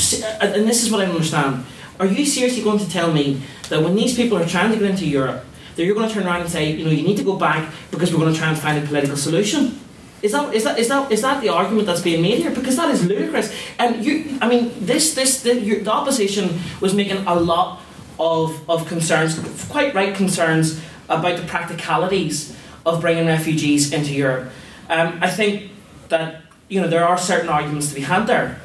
and 0.40 0.66
this 0.68 0.82
is 0.82 0.90
what 0.90 1.00
I 1.00 1.06
understand, 1.06 1.64
are 1.98 2.06
you 2.06 2.24
seriously 2.24 2.62
going 2.62 2.78
to 2.78 2.88
tell 2.88 3.12
me 3.12 3.42
that 3.68 3.82
when 3.82 3.94
these 3.94 4.16
people 4.16 4.38
are 4.38 4.46
trying 4.46 4.72
to 4.72 4.78
get 4.78 4.90
into 4.90 5.06
Europe, 5.06 5.44
that 5.76 5.84
you're 5.84 5.94
going 5.94 6.08
to 6.08 6.14
turn 6.14 6.26
around 6.26 6.40
and 6.40 6.50
say, 6.50 6.72
you 6.72 6.84
know, 6.84 6.90
you 6.90 7.02
need 7.02 7.16
to 7.18 7.24
go 7.24 7.36
back 7.36 7.72
because 7.90 8.12
we're 8.12 8.20
going 8.20 8.32
to 8.32 8.38
try 8.38 8.48
and 8.48 8.58
find 8.58 8.82
a 8.82 8.86
political 8.86 9.16
solution? 9.16 9.78
Is 10.22 10.32
that, 10.32 10.52
is, 10.52 10.64
that, 10.64 10.78
is, 10.78 10.88
that, 10.88 11.10
is 11.10 11.22
that 11.22 11.40
the 11.40 11.48
argument 11.48 11.86
that's 11.86 12.02
being 12.02 12.20
made 12.20 12.38
here? 12.38 12.50
Because 12.50 12.76
that 12.76 12.90
is 12.90 13.06
ludicrous. 13.06 13.54
And 13.78 14.04
you, 14.04 14.38
I 14.42 14.48
mean, 14.48 14.72
this, 14.78 15.14
this, 15.14 15.42
the, 15.42 15.58
your, 15.58 15.80
the 15.80 15.92
opposition 15.92 16.58
was 16.80 16.92
making 16.92 17.24
a 17.26 17.34
lot 17.34 17.80
of, 18.20 18.68
of 18.68 18.86
concerns, 18.86 19.40
quite 19.68 19.94
right 19.94 20.14
concerns, 20.14 20.80
about 21.08 21.36
the 21.36 21.46
practicalities 21.46 22.54
of 22.86 23.00
bringing 23.00 23.26
refugees 23.26 23.92
into 23.92 24.12
Europe. 24.12 24.50
Um, 24.88 25.18
I 25.20 25.30
think 25.30 25.72
that 26.08 26.42
you 26.68 26.80
know 26.80 26.88
there 26.88 27.04
are 27.04 27.18
certain 27.18 27.48
arguments 27.48 27.88
to 27.88 27.94
be 27.94 28.02
had 28.02 28.26
there, 28.26 28.60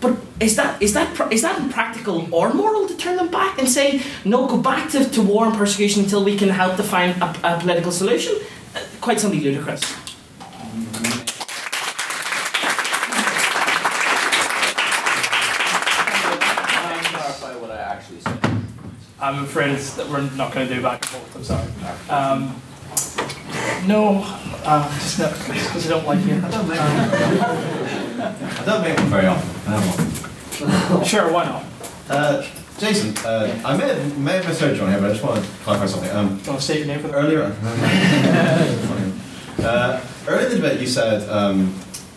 but 0.00 0.16
is 0.40 0.56
that 0.56 0.82
is 0.82 0.92
that 0.94 1.32
is 1.32 1.42
that 1.42 1.58
impractical 1.58 2.34
or 2.34 2.52
moral 2.52 2.86
to 2.88 2.96
turn 2.96 3.16
them 3.16 3.30
back 3.30 3.58
and 3.58 3.68
say 3.68 4.02
no, 4.24 4.46
go 4.46 4.58
back 4.58 4.90
to, 4.90 5.08
to 5.08 5.22
war 5.22 5.46
and 5.46 5.56
persecution 5.56 6.02
until 6.02 6.24
we 6.24 6.36
can 6.36 6.48
help 6.48 6.76
to 6.76 6.82
find 6.82 7.20
a, 7.22 7.56
a 7.56 7.60
political 7.60 7.92
solution? 7.92 8.34
Uh, 8.74 8.80
quite 9.00 9.20
something 9.20 9.40
ludicrous. 9.40 9.80
clarify 17.10 17.56
what 17.56 17.70
I 17.70 17.78
actually 17.78 18.20
said. 18.20 18.50
I'm 19.30 19.44
afraid 19.44 19.70
it's, 19.70 19.94
that 19.94 20.08
we're 20.08 20.28
not 20.32 20.52
going 20.52 20.66
to 20.66 20.74
do 20.74 20.82
back 20.82 21.02
and 21.02 21.10
forth. 21.10 21.36
I'm 21.36 21.44
sorry. 21.44 21.68
Um, 22.10 22.60
no, 23.86 24.22
uh, 24.64 24.88
just 24.98 25.46
because 25.46 25.86
I 25.86 25.90
don't 25.90 26.04
like 26.04 26.18
you. 26.26 26.34
I 26.34 26.50
don't 26.50 26.66
make 28.82 28.96
them 28.96 29.06
very 29.06 29.26
often. 29.26 29.70
I 29.70 29.72
don't 29.76 29.86
want 29.86 29.96
them. 29.96 30.10
very 30.58 30.72
often. 30.72 31.04
Sure, 31.04 31.32
why 31.32 31.44
not? 31.44 31.64
Uh, 32.08 32.44
Jason, 32.78 33.16
uh, 33.24 33.60
I 33.64 33.76
may 33.76 33.86
have, 33.86 34.18
may 34.18 34.32
have 34.32 34.48
misheard 34.48 34.76
you 34.76 34.82
on 34.82 34.90
here, 34.90 35.00
but 35.00 35.10
I 35.10 35.12
just 35.12 35.24
want 35.24 35.44
to 35.44 35.50
clarify 35.62 35.86
something. 35.86 36.10
Um, 36.10 36.38
Do 36.38 36.42
you 36.42 36.48
want 36.48 36.58
to 36.60 36.64
state 36.64 36.78
your 36.78 36.86
name 36.88 37.00
for 37.00 37.08
the 37.08 37.14
earlier, 37.14 37.54
uh, 39.62 40.00
earlier 40.26 40.46
in 40.46 40.50
the 40.50 40.56
debate, 40.56 40.80
you 40.80 40.86
said 40.86 41.28
um, 41.28 41.74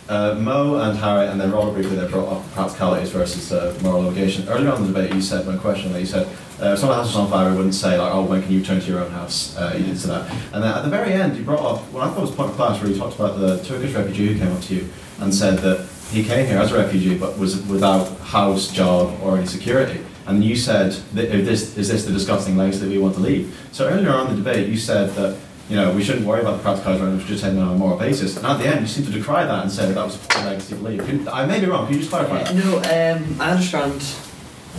uh, 0.08 0.34
Mo 0.34 0.76
and 0.80 0.98
Harry, 0.98 1.26
and 1.28 1.40
then 1.40 1.52
rather 1.52 1.72
briefly, 1.72 1.96
they 1.96 2.08
brought 2.08 2.32
up 2.32 2.50
practicalities 2.52 3.10
versus 3.10 3.52
uh, 3.52 3.78
moral 3.82 4.06
obligation. 4.06 4.48
Earlier 4.48 4.72
on 4.72 4.82
in 4.82 4.92
the 4.92 5.00
debate, 5.00 5.14
you 5.14 5.22
said, 5.22 5.46
when 5.46 5.58
questioned 5.58 5.94
that, 5.94 6.00
you 6.00 6.06
said, 6.06 6.26
uh, 6.60 6.76
house 6.76 7.06
was 7.06 7.16
on 7.16 7.28
fire, 7.28 7.50
we 7.50 7.56
wouldn't 7.56 7.74
say, 7.74 7.98
like, 7.98 8.12
oh, 8.12 8.24
when 8.24 8.42
can 8.42 8.52
you 8.52 8.62
turn 8.62 8.80
to 8.80 8.86
your 8.86 9.00
own 9.00 9.10
house? 9.10 9.56
Uh, 9.56 9.74
you 9.76 9.84
didn't 9.84 9.98
say 9.98 10.08
that. 10.08 10.30
And 10.52 10.62
then 10.62 10.74
at 10.74 10.82
the 10.82 10.90
very 10.90 11.12
end, 11.12 11.36
you 11.36 11.42
brought 11.42 11.60
up 11.60 11.82
what 11.92 12.02
I 12.04 12.10
thought 12.10 12.20
was 12.20 12.30
a 12.30 12.34
point 12.34 12.50
of 12.50 12.56
class, 12.56 12.80
where 12.80 12.90
you 12.90 12.96
talked 12.96 13.16
about 13.16 13.38
the 13.38 13.62
Turkish 13.64 13.92
refugee 13.92 14.32
who 14.32 14.38
came 14.38 14.52
up 14.52 14.62
to 14.62 14.74
you 14.74 14.88
and 15.20 15.34
said 15.34 15.58
that 15.58 15.88
he 16.10 16.22
came 16.22 16.46
here 16.46 16.58
as 16.58 16.70
a 16.70 16.78
refugee 16.78 17.18
but 17.18 17.38
was 17.38 17.60
without 17.66 18.06
house, 18.20 18.70
job, 18.72 19.18
or 19.22 19.36
any 19.36 19.46
security. 19.46 20.00
And 20.26 20.42
you 20.42 20.56
said, 20.56 20.92
this, 21.12 21.76
is 21.76 21.88
this 21.88 22.04
the 22.04 22.12
disgusting 22.12 22.56
legacy 22.56 22.80
that 22.80 22.88
we 22.88 22.98
want 22.98 23.14
to 23.16 23.20
leave? 23.20 23.68
So 23.72 23.88
earlier 23.88 24.10
on 24.10 24.28
in 24.28 24.36
the 24.36 24.42
debate, 24.42 24.68
you 24.68 24.78
said 24.78 25.10
that 25.16 25.36
you 25.68 25.76
know, 25.76 25.92
we 25.94 26.04
shouldn't 26.04 26.26
worry 26.26 26.40
about 26.40 26.58
the 26.58 26.62
practicalities, 26.62 27.02
right? 27.02 27.12
we 27.14 27.18
should 27.20 27.28
just 27.28 27.42
take 27.42 27.54
them 27.54 27.66
on 27.66 27.74
a 27.74 27.78
moral 27.78 27.98
basis. 27.98 28.36
And 28.36 28.46
at 28.46 28.58
the 28.58 28.66
end, 28.66 28.82
you 28.82 28.86
seem 28.86 29.06
to 29.06 29.10
decry 29.10 29.44
that 29.46 29.62
and 29.62 29.72
say 29.72 29.86
that, 29.86 29.94
that 29.94 30.04
was 30.04 30.16
a 30.16 30.18
poor 30.28 30.44
legacy 30.44 30.76
to 30.76 30.82
leave. 30.82 31.28
I 31.28 31.46
may 31.46 31.58
be 31.58 31.66
wrong, 31.66 31.86
can 31.86 31.94
you 31.94 32.00
just 32.00 32.10
clarify 32.10 32.42
that? 32.42 32.54
No, 32.54 32.76
um, 32.78 33.40
I 33.40 33.52
understand 33.52 34.02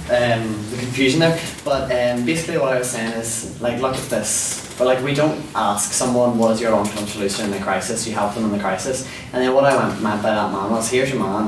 um, 0.10 0.70
the 0.70 0.78
confusion 0.78 1.20
there, 1.20 1.40
but 1.64 1.92
um, 1.92 2.26
basically 2.26 2.58
what 2.58 2.74
I 2.74 2.80
was 2.80 2.90
saying 2.90 3.14
is, 3.14 3.60
like, 3.62 3.82
look 3.82 3.96
at 3.96 4.04
this. 4.10 4.76
But 4.78 4.86
like, 4.86 5.04
we 5.04 5.14
don't 5.14 5.44
ask 5.56 5.94
someone 5.94 6.38
what 6.38 6.52
is 6.52 6.62
your 6.62 6.72
long-term 6.72 7.08
solution 7.08 7.46
in 7.46 7.54
a 7.54 7.64
crisis. 7.64 8.06
You 8.08 8.14
help 8.14 8.36
them 8.36 8.46
in 8.46 8.52
the 8.52 8.60
crisis. 8.60 9.10
And 9.34 9.42
then 9.42 9.54
what 9.54 9.66
I 9.66 9.88
meant, 9.88 10.02
meant 10.02 10.22
by 10.22 10.32
that 10.32 10.52
man 10.52 10.70
was, 10.70 10.90
here's 10.90 11.10
your 11.10 11.20
man. 11.20 11.46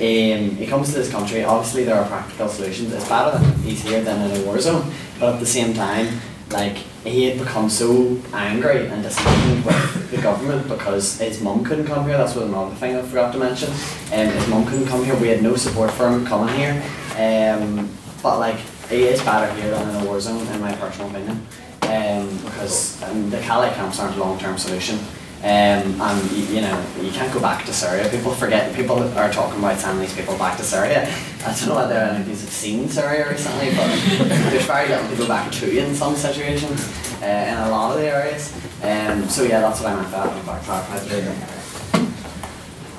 Um, 0.00 0.56
he 0.56 0.66
comes 0.66 0.88
to 0.88 0.94
this 0.94 1.10
country. 1.10 1.44
Obviously, 1.44 1.84
there 1.84 1.96
are 1.96 2.08
practical 2.08 2.48
solutions. 2.48 2.92
It's 2.92 3.08
better 3.08 3.38
that 3.38 3.56
he's 3.58 3.82
here 3.82 4.02
than 4.02 4.30
in 4.30 4.40
a 4.40 4.46
war 4.46 4.58
zone. 4.58 4.90
But 5.18 5.34
at 5.34 5.40
the 5.40 5.46
same 5.46 5.74
time, 5.74 6.20
like 6.50 6.78
he 7.04 7.24
had 7.24 7.38
become 7.38 7.70
so 7.70 8.18
angry 8.32 8.86
and 8.86 9.02
disappointed 9.02 9.64
with 9.64 10.10
the 10.10 10.20
government 10.20 10.68
because 10.68 11.18
his 11.18 11.40
mum 11.40 11.64
couldn't 11.64 11.86
come 11.86 12.06
here. 12.06 12.16
That's 12.16 12.34
what 12.34 12.46
another 12.46 12.74
thing 12.76 12.96
I 12.96 13.02
forgot 13.02 13.32
to 13.32 13.38
mention. 13.38 13.70
Um, 14.12 14.28
his 14.28 14.48
mum 14.48 14.66
couldn't 14.66 14.86
come 14.86 15.04
here. 15.04 15.16
We 15.16 15.28
had 15.28 15.42
no 15.42 15.56
support 15.56 15.90
for 15.90 16.08
him 16.08 16.26
coming 16.26 16.54
here. 16.54 16.82
Um, 17.16 17.90
but 18.22 18.38
like 18.38 18.58
he 18.88 19.04
is 19.04 19.22
better 19.22 19.52
here 19.60 19.70
than 19.70 19.88
in 19.88 20.02
a 20.02 20.04
war 20.04 20.20
zone, 20.20 20.46
in 20.46 20.60
my 20.60 20.72
personal 20.74 21.10
opinion. 21.10 21.46
Um, 21.82 22.36
because 22.44 23.02
um, 23.02 23.30
the 23.30 23.40
Calais 23.40 23.72
camps 23.74 23.98
aren't 23.98 24.16
a 24.16 24.20
long-term 24.20 24.58
solution. 24.58 24.98
Um, 25.42 25.98
and 25.98 26.30
you, 26.32 26.56
you 26.56 26.60
know 26.60 26.86
you 27.00 27.10
can't 27.12 27.32
go 27.32 27.40
back 27.40 27.64
to 27.64 27.72
Syria. 27.72 28.06
People 28.10 28.34
forget. 28.34 28.74
People 28.76 29.02
are 29.16 29.32
talking 29.32 29.58
about 29.58 29.78
sending 29.78 30.02
these 30.02 30.14
people 30.14 30.36
back 30.36 30.58
to 30.58 30.62
Syria. 30.62 31.08
I 31.46 31.54
don't 31.54 31.68
know 31.68 31.76
whether 31.76 31.94
any 31.94 32.20
of 32.20 32.28
you 32.28 32.34
have 32.34 32.50
seen 32.50 32.88
Syria 32.90 33.30
recently, 33.30 33.70
but 33.74 33.88
there's 34.28 34.66
very 34.66 34.88
little 34.90 35.08
to 35.08 35.16
go 35.16 35.26
back 35.26 35.50
to 35.52 35.78
in 35.78 35.94
some 35.94 36.14
situations, 36.14 36.86
uh, 37.22 37.24
in 37.24 37.56
a 37.56 37.70
lot 37.70 37.92
of 37.96 38.02
the 38.02 38.08
areas. 38.08 38.52
Um, 38.82 39.26
so 39.30 39.44
yeah, 39.44 39.60
that's 39.60 39.80
what 39.80 39.92
I 39.92 39.96
meant 39.96 40.12
by 40.12 40.28
that. 40.28 40.66
Back. 40.66 42.08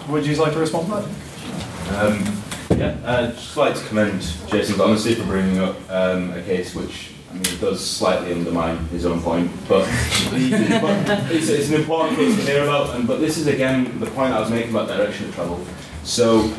Would 0.10 0.26
you 0.26 0.36
like 0.38 0.54
to 0.54 0.60
respond 0.60 0.88
to 0.88 0.94
that? 0.94 2.06
Um, 2.06 2.41
yeah, 2.78 2.98
uh, 3.06 3.32
just 3.32 3.58
like 3.58 3.76
to 3.76 3.86
commend 3.86 4.22
Jason 4.48 4.76
Gomesi 4.76 5.16
for 5.16 5.26
bringing 5.26 5.60
up 5.60 5.76
um, 5.90 6.32
a 6.32 6.42
case 6.44 6.76
which 6.76 7.12
I 7.30 7.34
mean, 7.34 7.44
it 7.44 7.62
does 7.62 7.86
slightly 7.86 8.34
undermine 8.34 8.78
his 8.90 9.06
own 9.06 9.22
point, 9.22 9.50
but, 9.68 9.88
it's, 10.34 11.50
it's 11.50 11.70
an 11.70 11.76
important 11.76 12.18
case 12.18 12.36
to 12.36 12.42
hear 12.42 12.64
about. 12.64 12.96
And 12.96 13.08
but 13.08 13.22
this 13.22 13.38
is 13.38 13.48
again 13.48 14.00
the 14.00 14.08
point 14.08 14.34
I 14.34 14.40
was 14.40 14.50
making 14.50 14.72
about 14.72 14.88
direction 14.88 15.30
of 15.30 15.36
travel. 15.36 15.66
So 16.04 16.54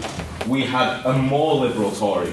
we 0.48 0.62
had 0.62 1.04
a 1.04 1.12
more 1.12 1.54
liberal 1.56 1.90
Tory 1.90 2.32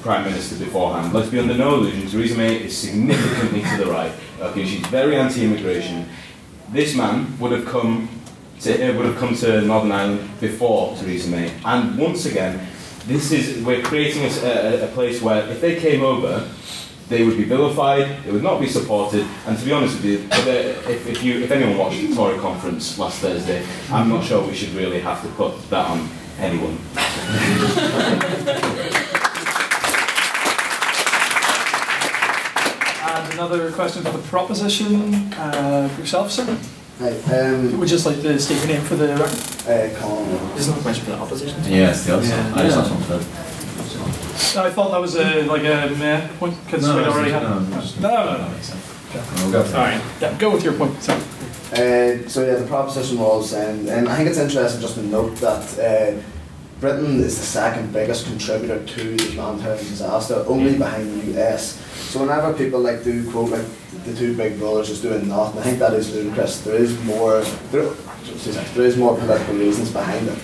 prime 0.00 0.24
minister 0.24 0.64
beforehand. 0.64 1.12
Let's 1.12 1.28
be 1.28 1.38
under 1.38 1.54
no 1.54 1.74
illusions. 1.74 2.12
Theresa 2.12 2.36
May 2.36 2.62
is 2.62 2.76
significantly 2.76 3.62
to 3.62 3.84
the 3.84 3.90
right. 3.90 4.12
Okay, 4.40 4.64
she's 4.64 4.86
very 4.86 5.16
anti-immigration. 5.16 6.08
This 6.70 6.96
man 6.96 7.38
would 7.38 7.52
have 7.52 7.66
come 7.66 8.08
to, 8.60 8.92
would 8.92 9.06
have 9.06 9.16
come 9.16 9.34
to 9.36 9.62
Northern 9.62 9.92
Ireland 9.92 10.28
before 10.40 10.96
Theresa 10.96 11.28
May. 11.30 11.52
And 11.64 11.98
once 11.98 12.26
again, 12.26 12.66
this 13.06 13.30
is 13.30 13.64
we're 13.64 13.82
creating 13.82 14.24
a, 14.24 14.84
a, 14.84 14.88
place 14.88 15.22
where 15.22 15.48
if 15.48 15.60
they 15.60 15.78
came 15.78 16.02
over, 16.02 16.48
they 17.08 17.24
would 17.24 17.36
be 17.36 17.44
vilified, 17.44 18.24
they 18.24 18.32
would 18.32 18.42
not 18.42 18.60
be 18.60 18.66
supported, 18.66 19.24
and 19.46 19.56
to 19.56 19.64
be 19.64 19.72
honest 19.72 19.94
with 19.96 20.04
you, 20.04 20.28
if, 20.30 21.06
if, 21.06 21.22
you, 21.22 21.40
if 21.40 21.50
anyone 21.52 21.78
watched 21.78 22.00
the 22.00 22.14
Tory 22.14 22.38
conference 22.38 22.98
last 22.98 23.20
Thursday, 23.20 23.64
I'm 23.90 24.08
not 24.08 24.24
sure 24.24 24.46
we 24.46 24.54
should 24.54 24.70
really 24.70 25.00
have 25.00 25.22
to 25.22 25.28
put 25.28 25.70
that 25.70 25.88
on 25.88 26.08
anyone. 26.38 26.78
And 33.16 33.32
another 33.34 33.72
question 33.72 34.02
for 34.02 34.10
the 34.10 34.28
proposition. 34.28 35.14
Uh, 35.34 35.88
yourself, 35.96 36.30
sir? 36.30 36.58
Hi. 36.98 37.10
Um, 37.10 37.78
Would 37.78 37.90
you 37.90 37.96
just 37.96 38.06
like 38.06 38.20
to 38.22 38.38
state 38.38 38.56
your 38.58 38.68
name 38.68 38.80
for 38.82 38.96
the 38.96 39.08
record? 39.08 39.28
Uh, 39.68 39.98
Colin. 40.00 40.30
There's 40.54 40.68
no 40.68 40.74
question 40.80 41.04
for 41.04 41.10
the 41.10 41.18
opposition. 41.18 41.60
Yes, 41.66 42.06
the 42.06 42.14
other 42.16 42.26
side. 42.26 42.52
I 42.54 42.62
just 42.62 42.76
have 42.76 42.86
something 42.86 44.54
No, 44.62 44.66
I 44.66 44.70
thought 44.70 44.90
that 44.92 45.00
was 45.00 45.14
a, 45.16 45.42
like 45.42 45.62
a 45.62 45.94
meh 45.98 46.26
point 46.38 46.56
because 46.64 46.86
No, 46.86 46.96
we 46.96 47.02
no, 47.02 47.10
already 47.12 47.32
no, 47.32 47.38
had. 47.40 47.70
no, 47.70 47.76
just- 47.80 48.00
no, 48.00 48.08
no, 48.08 48.38
no. 48.38 48.50
We'll 49.42 49.52
go 49.52 49.62
for 49.62 49.68
it. 49.68 49.72
Sorry. 49.72 50.00
Yeah, 50.20 50.38
go 50.38 50.50
with 50.50 50.64
your 50.64 50.72
point. 50.74 51.02
Sorry. 51.02 51.20
Uh, 51.72 52.28
so 52.28 52.46
yeah, 52.46 52.54
the 52.56 52.66
proposition 52.66 53.18
was, 53.18 53.52
and, 53.52 53.88
and 53.88 54.08
I 54.08 54.16
think 54.16 54.28
it's 54.30 54.38
interesting 54.38 54.80
just 54.80 54.94
to 54.94 55.02
note 55.02 55.36
that 55.36 55.78
uh, 55.78 56.20
Britain 56.80 57.20
is 57.20 57.38
the 57.38 57.44
second 57.46 57.92
biggest 57.92 58.26
contributor 58.26 58.84
to 58.84 59.16
the 59.16 59.24
humanitarian 59.32 59.84
disaster, 59.84 60.44
only 60.46 60.76
behind 60.78 61.10
the 61.34 61.40
US. 61.42 61.78
So 62.10 62.20
whenever 62.20 62.52
people 62.54 62.80
like 62.80 63.04
do 63.04 63.30
quote 63.30 63.50
like 63.50 63.64
the 64.06 64.14
two 64.14 64.36
big 64.36 64.58
brothers 64.58 64.88
just 64.88 65.02
doing 65.02 65.28
nothing. 65.28 65.60
I 65.60 65.64
think 65.64 65.78
that 65.78 65.94
is 65.94 66.14
ludicrous. 66.14 66.60
There 66.60 66.76
is 66.76 66.98
more. 67.04 67.40
There, 67.70 67.90
there 68.74 68.84
is 68.84 68.96
more 68.96 69.16
political 69.16 69.54
reasons 69.54 69.92
behind 69.92 70.28
it. 70.28 70.38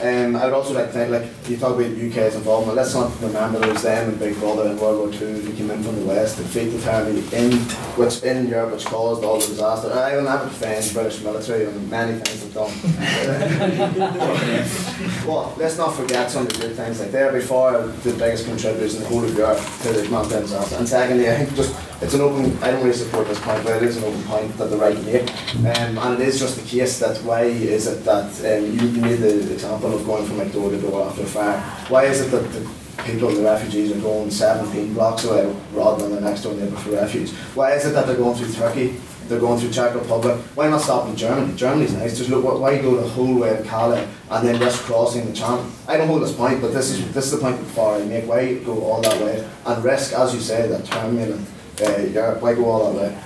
Um, 0.00 0.36
I 0.36 0.44
would 0.44 0.54
also 0.54 0.74
like 0.74 0.86
to 0.86 0.92
think, 0.92 1.10
like, 1.10 1.26
you 1.48 1.56
talk 1.56 1.74
about 1.74 1.90
the 1.90 2.08
UK's 2.08 2.36
involvement, 2.36 2.76
let's 2.76 2.94
not 2.94 3.10
remember 3.20 3.58
there 3.58 3.72
was 3.72 3.82
them 3.82 4.10
and 4.10 4.18
Big 4.18 4.38
Brother 4.38 4.70
in 4.70 4.78
World 4.78 4.98
War 4.98 5.08
II 5.12 5.40
who 5.40 5.52
came 5.54 5.72
in 5.72 5.82
from 5.82 5.96
the 5.96 6.06
West 6.06 6.36
defeat 6.36 6.68
the 6.68 6.80
tyranny 6.80 7.18
in, 7.32 7.58
which, 7.98 8.22
in 8.22 8.46
Europe, 8.46 8.74
which 8.74 8.84
caused 8.84 9.24
all 9.24 9.40
the 9.40 9.46
disaster. 9.48 9.90
And 9.90 9.98
I 9.98 10.14
will 10.14 10.22
never 10.22 10.44
defend 10.44 10.84
the 10.84 10.94
British 10.94 11.20
military 11.20 11.64
and 11.64 11.90
many 11.90 12.16
things 12.20 12.44
they've 12.44 12.54
done. 12.54 12.70
well, 15.26 15.52
let's 15.58 15.76
not 15.76 15.96
forget 15.96 16.30
some 16.30 16.46
of 16.46 16.52
the 16.52 16.60
good 16.60 16.76
things. 16.76 17.00
Like, 17.00 17.10
they're 17.10 17.32
by 17.32 17.40
far 17.40 17.84
the 17.84 18.12
biggest 18.12 18.44
contributors 18.44 18.94
in 18.94 19.02
the 19.02 19.08
whole 19.08 19.24
of 19.24 19.36
Europe 19.36 19.58
to 19.82 19.92
the 19.94 20.08
mountain 20.10 20.42
disaster. 20.42 20.76
And 20.76 20.88
secondly, 20.88 21.28
I 21.28 21.38
think 21.38 21.56
just 21.56 21.74
it's 22.00 22.14
an 22.14 22.20
open, 22.20 22.56
I 22.62 22.70
don't 22.70 22.82
really 22.82 22.96
support 22.96 23.26
this 23.26 23.40
point, 23.40 23.64
but 23.64 23.82
it 23.82 23.82
is 23.82 23.96
an 23.96 24.04
open 24.04 24.22
point 24.22 24.56
that 24.56 24.70
the 24.70 24.76
right 24.76 24.96
make. 25.04 25.28
Um, 25.58 25.98
and 25.98 26.22
it 26.22 26.28
is 26.28 26.38
just 26.38 26.56
the 26.56 26.62
case 26.62 27.00
that 27.00 27.16
why 27.24 27.42
is 27.42 27.88
it 27.88 28.04
that 28.04 28.26
um, 28.26 28.72
you, 28.72 29.00
made 29.00 29.16
the 29.16 29.52
example 29.52 29.92
of 29.92 30.06
going 30.06 30.24
from 30.24 30.38
like 30.38 30.52
door 30.52 30.70
to 30.70 30.80
door 30.80 31.08
after 31.08 31.22
a 31.22 31.26
fire. 31.26 31.60
Why 31.88 32.04
is 32.04 32.20
it 32.20 32.30
that 32.30 32.52
the 32.52 32.70
people, 33.02 33.30
the 33.30 33.42
refugees, 33.42 33.90
are 33.90 34.00
going 34.00 34.30
17 34.30 34.94
blocks 34.94 35.24
away 35.24 35.52
rather 35.72 36.02
than 36.08 36.14
the 36.14 36.20
next 36.20 36.42
door 36.42 36.54
neighbour 36.54 36.76
for 36.76 36.90
refuge? 36.90 37.30
Why 37.54 37.72
is 37.72 37.84
it 37.84 37.90
that 37.90 38.06
they're 38.06 38.16
going 38.16 38.36
through 38.36 38.52
Turkey? 38.52 38.96
They're 39.26 39.40
going 39.40 39.60
through 39.60 39.72
Czech 39.72 39.94
Republic. 39.94 40.38
Why 40.54 40.68
not 40.68 40.80
stop 40.80 41.06
in 41.08 41.16
Germany? 41.16 41.54
Germany's 41.54 41.92
nice. 41.92 42.16
Just 42.16 42.30
look. 42.30 42.44
Why 42.60 42.80
go 42.80 42.96
the 42.96 43.08
whole 43.08 43.40
way 43.40 43.56
to 43.56 43.62
Calais 43.64 44.08
and 44.30 44.48
then 44.48 44.58
just 44.58 44.82
crossing 44.84 45.26
the 45.26 45.32
channel? 45.32 45.66
I 45.86 45.98
don't 45.98 46.06
hold 46.06 46.22
this 46.22 46.32
point, 46.32 46.62
but 46.62 46.72
this 46.72 46.90
is 46.90 47.12
this 47.12 47.26
is 47.26 47.32
the 47.32 47.38
point 47.38 47.58
far 47.66 47.96
I 47.96 48.04
make. 48.04 48.26
Why 48.26 48.54
go 48.54 48.80
all 48.84 49.02
that 49.02 49.20
way 49.20 49.46
and 49.66 49.84
risk, 49.84 50.14
as 50.14 50.32
you 50.32 50.40
say, 50.40 50.68
that 50.68 50.94
and 50.94 51.46
uh, 51.80 52.00
Europe? 52.02 52.42
Why 52.42 52.54
go 52.54 52.64
all 52.66 52.92
that 52.92 53.00
way? 53.12 53.18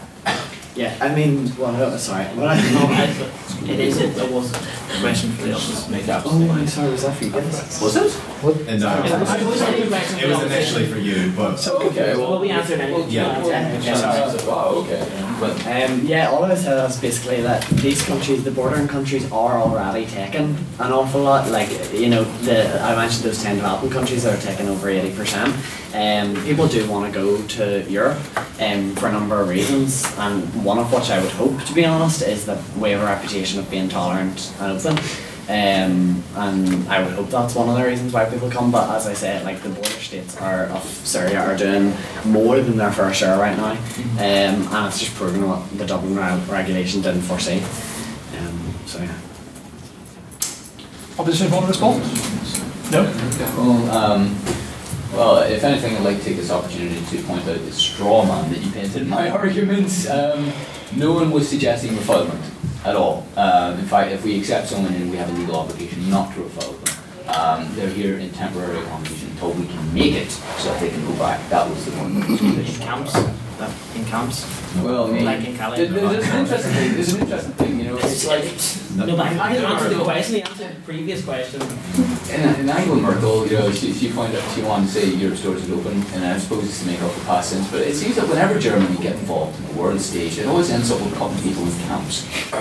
Yeah, 0.75 0.97
I 1.03 1.15
mean, 1.15 1.53
well, 1.59 1.73
no, 1.73 1.95
sorry. 1.99 2.25
Well, 2.35 2.49
I, 2.49 2.57
no, 2.73 2.87
I, 2.89 3.05
it 3.71 3.79
is, 3.79 3.99
it, 4.01 4.17
it 4.17 4.31
was 4.33 4.51
a 4.55 5.01
question 5.01 5.31
for 5.33 5.43
the 5.43 5.53
office. 5.53 5.87
Make 5.91 6.09
up. 6.09 6.23
Oh, 6.25 6.51
I'm 6.51 6.67
sorry, 6.67 6.91
was 6.93 7.03
that 7.03 7.15
for 7.15 7.25
you? 7.25 7.33
Was 7.33 7.97
it? 7.97 8.11
What? 8.41 8.57
And, 8.67 8.83
uh, 8.83 9.03
It 9.05 9.21
was- 9.21 9.35
it 9.43 9.47
was 9.47 9.63
only 9.63 9.83
a 9.83 9.87
question 9.89 10.19
for 10.19 10.25
it 10.25 10.29
was 10.31 10.43
initially 10.45 10.87
for 10.87 10.99
you, 10.99 11.31
but 11.37 11.69
Okay, 11.69 12.17
Well, 12.17 12.41
we 12.41 12.51
answered 12.51 12.81
it. 12.81 13.09
Yeah. 13.11 13.45
Yeah, 13.47 13.95
sorry. 13.95 14.49
Wow. 14.49 14.69
Okay. 14.87 15.32
But 15.43 15.67
Um, 15.67 16.07
yeah, 16.07 16.31
all 16.31 16.45
I 16.45 16.55
said 16.55 16.77
was 16.77 17.01
basically 17.01 17.41
that 17.43 17.67
these 17.83 18.01
countries, 18.03 18.45
the 18.45 18.53
bordering 18.53 18.87
countries, 18.87 19.25
are 19.33 19.61
already 19.61 20.07
taking 20.07 20.57
an 20.79 20.93
awful 20.93 21.21
lot. 21.21 21.51
Like, 21.51 21.69
you 21.93 22.11
know, 22.11 22.23
the 22.45 22.81
I 22.81 22.95
mentioned 22.95 23.25
those 23.25 23.43
10 23.43 23.57
developing 23.57 23.91
countries 23.91 24.23
that 24.23 24.39
are 24.39 24.43
taking 24.49 24.69
over 24.69 24.87
80%. 24.87 25.51
Um, 25.95 26.41
people 26.45 26.69
do 26.69 26.89
want 26.89 27.13
to 27.13 27.21
go 27.21 27.43
to 27.57 27.83
Europe 27.91 28.21
um, 28.61 28.95
for 28.95 29.09
a 29.09 29.13
number 29.13 29.41
of 29.41 29.49
reasons, 29.49 30.07
and 30.17 30.65
one 30.65 30.79
of 30.79 30.93
which 30.93 31.11
I 31.11 31.21
would 31.21 31.33
hope, 31.33 31.61
to 31.65 31.75
be 31.75 31.85
honest, 31.85 32.23
is 32.23 32.47
that 32.47 32.61
we 32.77 32.91
have 32.93 33.03
a 33.03 33.07
reputation 33.07 33.59
of 33.59 33.69
being 33.69 33.89
tolerant 33.89 34.53
and 34.61 34.79
open. 34.79 34.97
Um, 35.49 36.23
and 36.37 36.89
I 36.89 37.03
would 37.03 37.15
hope 37.15 37.29
that's 37.29 37.57
one 37.57 37.69
of 37.69 37.77
the 37.77 37.85
reasons 37.85 38.13
why 38.13 38.27
people 38.27 38.49
come. 38.49 38.71
But 38.71 38.89
as 38.95 39.09
I 39.09 39.13
said, 39.13 39.45
like 39.45 39.61
the 39.61 39.71
border 39.71 39.89
states 39.89 40.37
are 40.37 40.67
of 40.67 40.85
Syria 40.85 41.41
are 41.41 41.57
doing 41.57 41.93
more 42.25 42.61
than 42.61 42.77
their 42.77 42.93
fair 42.93 43.13
share 43.13 43.37
right 43.39 43.57
now, 43.57 43.73
um, 43.73 44.19
and 44.19 44.87
it's 44.87 45.01
just 45.01 45.15
proving 45.17 45.49
what 45.49 45.69
the 45.77 45.85
Dublin 45.85 46.15
re- 46.15 46.41
regulation 46.49 47.03
didn't 47.03 47.23
foresee. 47.23 47.59
Um, 48.39 48.75
so 48.87 49.01
yeah. 49.01 49.19
Opposition 51.19 51.51
want 51.51 51.65
to 51.65 51.69
respond? 51.69 52.03
No? 52.93 53.03
Well, 53.57 53.91
um, 53.91 54.39
well, 55.13 55.43
if 55.43 55.65
anything, 55.65 55.97
I'd 55.97 56.05
like 56.05 56.19
to 56.19 56.25
take 56.25 56.37
this 56.37 56.51
opportunity 56.53 57.05
to 57.05 57.23
point 57.25 57.47
out 57.49 57.59
the 57.59 57.73
straw 57.73 58.25
man 58.25 58.51
that 58.51 58.61
you 58.61 58.71
painted 58.71 59.03
in 59.03 59.09
my 59.09 59.29
arguments. 59.43 60.09
Um, 60.09 60.53
no 60.95 61.13
one 61.13 61.33
was 61.33 61.49
suggesting 61.49 61.93
refoulement 61.93 62.41
at 62.85 62.97
all. 62.97 63.27
Um, 63.37 63.79
in 63.79 63.87
fact, 63.87 64.13
if 64.13 64.25
we 64.25 64.39
accept 64.39 64.69
someone 64.69 64.93
in, 64.95 65.11
we 65.11 65.17
have 65.17 65.31
a 65.31 65.33
legal 65.39 65.57
obligation 65.57 66.11
not 66.11 66.35
to 66.35 66.41
refoulement 66.41 66.85
them. 66.85 67.35
Um, 67.35 67.75
they're 67.77 67.89
here 67.89 68.19
in 68.19 68.31
temporary 68.33 68.79
accommodation 68.81 69.31
until 69.31 69.53
we 69.53 69.67
can 69.67 69.95
make 69.95 70.15
it 70.15 70.31
so 70.31 70.71
that 70.71 70.81
they 70.81 70.91
can 70.91 71.05
go 71.07 71.15
back. 71.15 71.49
That 71.49 71.69
was 71.69 71.85
the 71.85 71.93
one. 71.93 72.21
point. 72.23 72.41
In 72.43 72.65
camps? 72.81 73.15
That- 73.59 73.71
In 73.97 74.05
camps? 74.07 74.47
Well, 74.83 75.07
I 75.07 75.11
mean, 75.13 75.25
Like 75.25 75.45
in 75.47 75.57
Calais? 75.57 75.77
there- 75.87 75.89
there's 76.09 76.29
an 76.29 76.39
interesting 76.41 76.73
thing. 76.73 76.93
There's 76.95 77.13
an 77.15 77.21
interesting 77.21 77.53
thing. 77.53 77.79
You 77.79 77.85
know, 77.87 77.97
it's 77.99 78.27
like 78.27 78.45
No, 78.97 79.07
but 79.17 79.27
I 79.27 79.53
didn't 79.55 79.71
answer 79.71 79.89
the 79.89 80.05
question, 80.05 80.35
he 80.37 80.43
answered 80.43 80.69
the 80.77 80.81
previous 80.83 81.25
question. 81.25 81.63
In, 82.31 82.41
in 82.61 82.69
Angela 82.69 82.97
Merkel, 83.01 83.47
you 83.47 83.57
know, 83.59 83.71
she, 83.73 83.91
she 83.93 84.11
pointed 84.13 84.39
out 84.39 84.51
she 84.55 84.61
wanted 84.63 84.87
to 84.89 84.93
say 84.93 85.07
Europe's 85.15 85.43
doors 85.43 85.63
would 85.67 85.79
open, 85.79 86.03
and 86.13 86.25
I 86.27 86.39
suppose 86.39 86.65
it's 86.65 86.81
to 86.81 86.87
make 86.87 87.01
up 87.01 87.11
for 87.13 87.25
past 87.25 87.51
sins, 87.51 87.67
but 87.71 87.81
it 87.81 87.95
seems 87.95 88.17
that 88.17 88.29
whenever 88.29 88.59
Germany 88.59 88.97
get 89.03 89.15
involved 89.17 89.59
in 89.61 89.67
the 89.69 89.81
world 89.81 89.99
stage, 90.01 90.39
it 90.39 90.47
always 90.47 90.69
ends 90.71 90.91
up 90.91 91.01
with 91.01 91.15
cutting 91.17 91.41
people 91.43 91.65
in 91.65 91.73
camps. 91.89 92.27
Uh, 92.53 92.59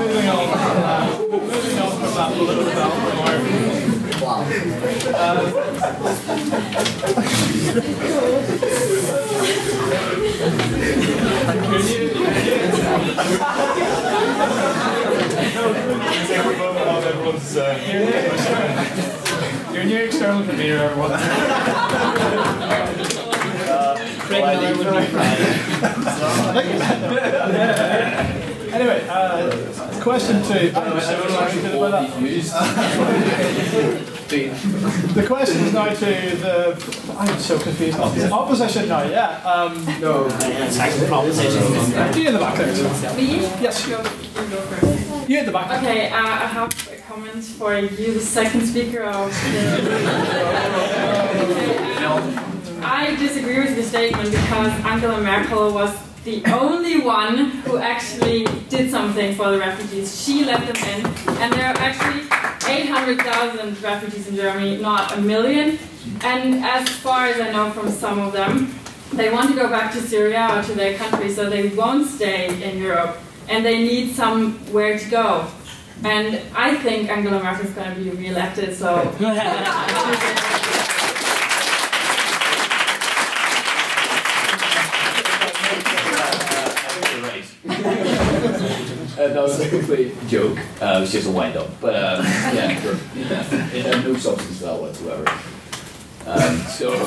moving 0.00 0.28
on, 0.28 0.48
uh, 0.48 1.18
moving 1.30 1.78
on 1.78 1.90
from 2.00 2.14
that 2.14 2.32
political 2.32 2.64
development. 2.64 4.20
Wow. 4.22 4.44
Your 19.72 19.84
new 19.84 19.98
external 19.98 20.44
convener, 20.44 20.78
everyone. 20.78 21.10
Craig 24.20 24.42
Miller 24.42 24.76
would 24.78 24.88
be 25.06 25.12
proud. 25.12 25.38
Anyway, 28.72 29.06
uh, 29.08 30.00
question 30.02 30.42
two. 30.42 30.72
so 34.28 34.36
sorry 34.36 34.46
about 34.46 34.92
that. 34.92 35.14
The 35.14 35.26
question 35.26 35.60
is 35.64 35.72
now 35.72 35.88
to 35.88 35.94
the. 35.94 37.14
I'm 37.18 37.38
so 37.38 37.58
confused. 37.58 37.98
Opposition 37.98 38.88
now, 38.88 39.02
yeah. 39.02 39.42
Um, 39.44 39.84
no. 40.00 40.28
Second 40.70 41.08
proposition. 41.08 41.62
You 42.20 42.28
in 42.28 42.32
the 42.34 42.40
back 42.40 42.56
there. 42.56 43.16
Me? 43.16 43.40
Yes. 43.60 43.86
Go, 43.86 43.98
you 43.98 44.50
go 44.50 44.60
first. 44.62 45.28
You 45.28 45.38
at 45.38 45.46
the 45.46 45.52
back. 45.52 45.70
Okay, 45.82 46.10
uh, 46.10 46.16
I 46.16 46.46
have 46.46 46.70
a 46.92 46.96
comment 47.08 47.44
for 47.44 47.78
you, 47.78 48.14
the 48.14 48.20
second 48.20 48.66
speaker 48.66 49.04
of 49.04 49.30
the. 49.30 49.90
I 52.86 53.16
disagree 53.16 53.60
with 53.60 53.76
the 53.76 53.82
statement 53.82 54.30
because 54.30 54.72
Angela 54.84 55.18
Merkel 55.20 55.72
was 55.72 55.90
the 56.24 56.42
only 56.46 57.00
one 57.00 57.50
who 57.66 57.76
actually 57.76 58.46
did 58.70 58.90
something 58.90 59.34
for 59.34 59.50
the 59.50 59.58
refugees. 59.58 60.24
She 60.24 60.44
let 60.44 60.60
them 60.60 60.76
in, 60.76 61.06
and 61.38 61.52
there 61.52 61.66
are 61.66 61.76
actually 61.76 62.22
800,000 62.66 63.82
refugees 63.82 64.28
in 64.28 64.36
Germany, 64.36 64.78
not 64.78 65.16
a 65.16 65.20
million. 65.20 65.78
And 66.22 66.64
as 66.64 66.88
far 66.88 67.26
as 67.26 67.40
I 67.40 67.52
know 67.52 67.70
from 67.72 67.90
some 67.90 68.18
of 68.18 68.32
them, 68.32 68.74
they 69.12 69.30
want 69.30 69.50
to 69.50 69.54
go 69.54 69.68
back 69.68 69.92
to 69.92 70.00
Syria 70.00 70.48
or 70.50 70.62
to 70.62 70.72
their 70.72 70.96
country, 70.96 71.30
so 71.30 71.50
they 71.50 71.68
won't 71.68 72.08
stay 72.08 72.70
in 72.70 72.78
Europe, 72.78 73.18
and 73.50 73.64
they 73.64 73.78
need 73.78 74.14
somewhere 74.14 74.98
to 74.98 75.10
go. 75.10 75.46
And 76.04 76.40
I 76.54 76.74
think 76.76 77.10
Angela 77.10 77.42
Merkel 77.42 77.66
is 77.66 77.72
going 77.72 77.94
to 77.94 78.00
be 78.00 78.10
re-elected, 78.10 78.74
so. 78.74 79.14
Uh, 89.14 89.28
that 89.28 89.32
was 89.44 89.60
a 89.60 89.68
complete 89.68 90.14
joke. 90.26 90.58
Uh, 90.80 90.94
it 90.96 91.00
was 91.00 91.12
just 91.12 91.28
a 91.28 91.30
wind 91.30 91.56
up. 91.56 91.68
But 91.80 91.94
um, 91.94 92.24
yeah, 92.24 92.80
sure. 92.82 92.96
yeah, 93.14 93.74
it 93.74 93.84
had 93.86 94.04
no 94.04 94.16
substance 94.16 94.58
to 94.58 94.64
that 94.64 94.80
whatsoever. 94.80 95.24
Um, 96.26 96.58
so. 96.68 96.94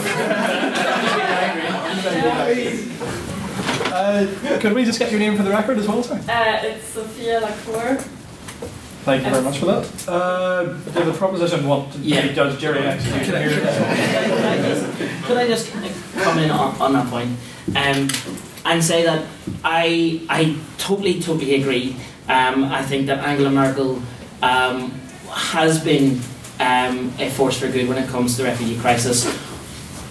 Uh, 3.89 4.27
could 4.59 4.73
we 4.73 4.83
just 4.85 4.99
get 4.99 5.09
your 5.11 5.19
name 5.19 5.35
for 5.35 5.41
the 5.43 5.49
record 5.49 5.77
as 5.79 5.87
well, 5.87 6.03
sir? 6.03 6.15
Uh, 6.29 6.59
it's 6.65 6.85
Sophia 6.89 7.39
Lacour. 7.41 7.97
Thank 9.05 9.23
you 9.25 9.31
very 9.31 9.43
much 9.43 9.57
for 9.59 9.65
that. 9.67 10.07
Uh, 10.07 10.63
did 10.65 11.05
the 11.05 11.13
proposition 11.13 11.65
want 11.65 11.93
to 11.93 11.99
Yeah. 11.99 12.27
be 12.27 12.33
judge, 12.33 12.59
jury, 12.59 12.79
and 12.79 12.87
executioner 12.87 13.39
here? 13.39 13.61
Could 15.23 15.37
I 15.37 15.47
just 15.47 15.71
come 16.21 16.37
in 16.39 16.51
on, 16.51 16.75
on 16.81 16.93
that 16.93 17.07
point 17.07 17.37
um, 17.75 18.09
and 18.65 18.83
say 18.83 19.03
that 19.03 19.25
I 19.63 20.21
I 20.29 20.55
totally 20.77 21.19
totally 21.21 21.55
agree. 21.55 21.95
Um, 22.27 22.65
I 22.65 22.83
think 22.83 23.07
that 23.07 23.19
Angela 23.19 23.49
Merkel 23.49 24.01
um, 24.41 24.91
has 25.29 25.83
been 25.83 26.19
um, 26.59 27.13
a 27.19 27.29
force 27.29 27.59
for 27.59 27.69
good 27.71 27.87
when 27.87 27.97
it 27.97 28.09
comes 28.09 28.35
to 28.35 28.43
the 28.43 28.49
refugee 28.49 28.77
crisis, 28.79 29.25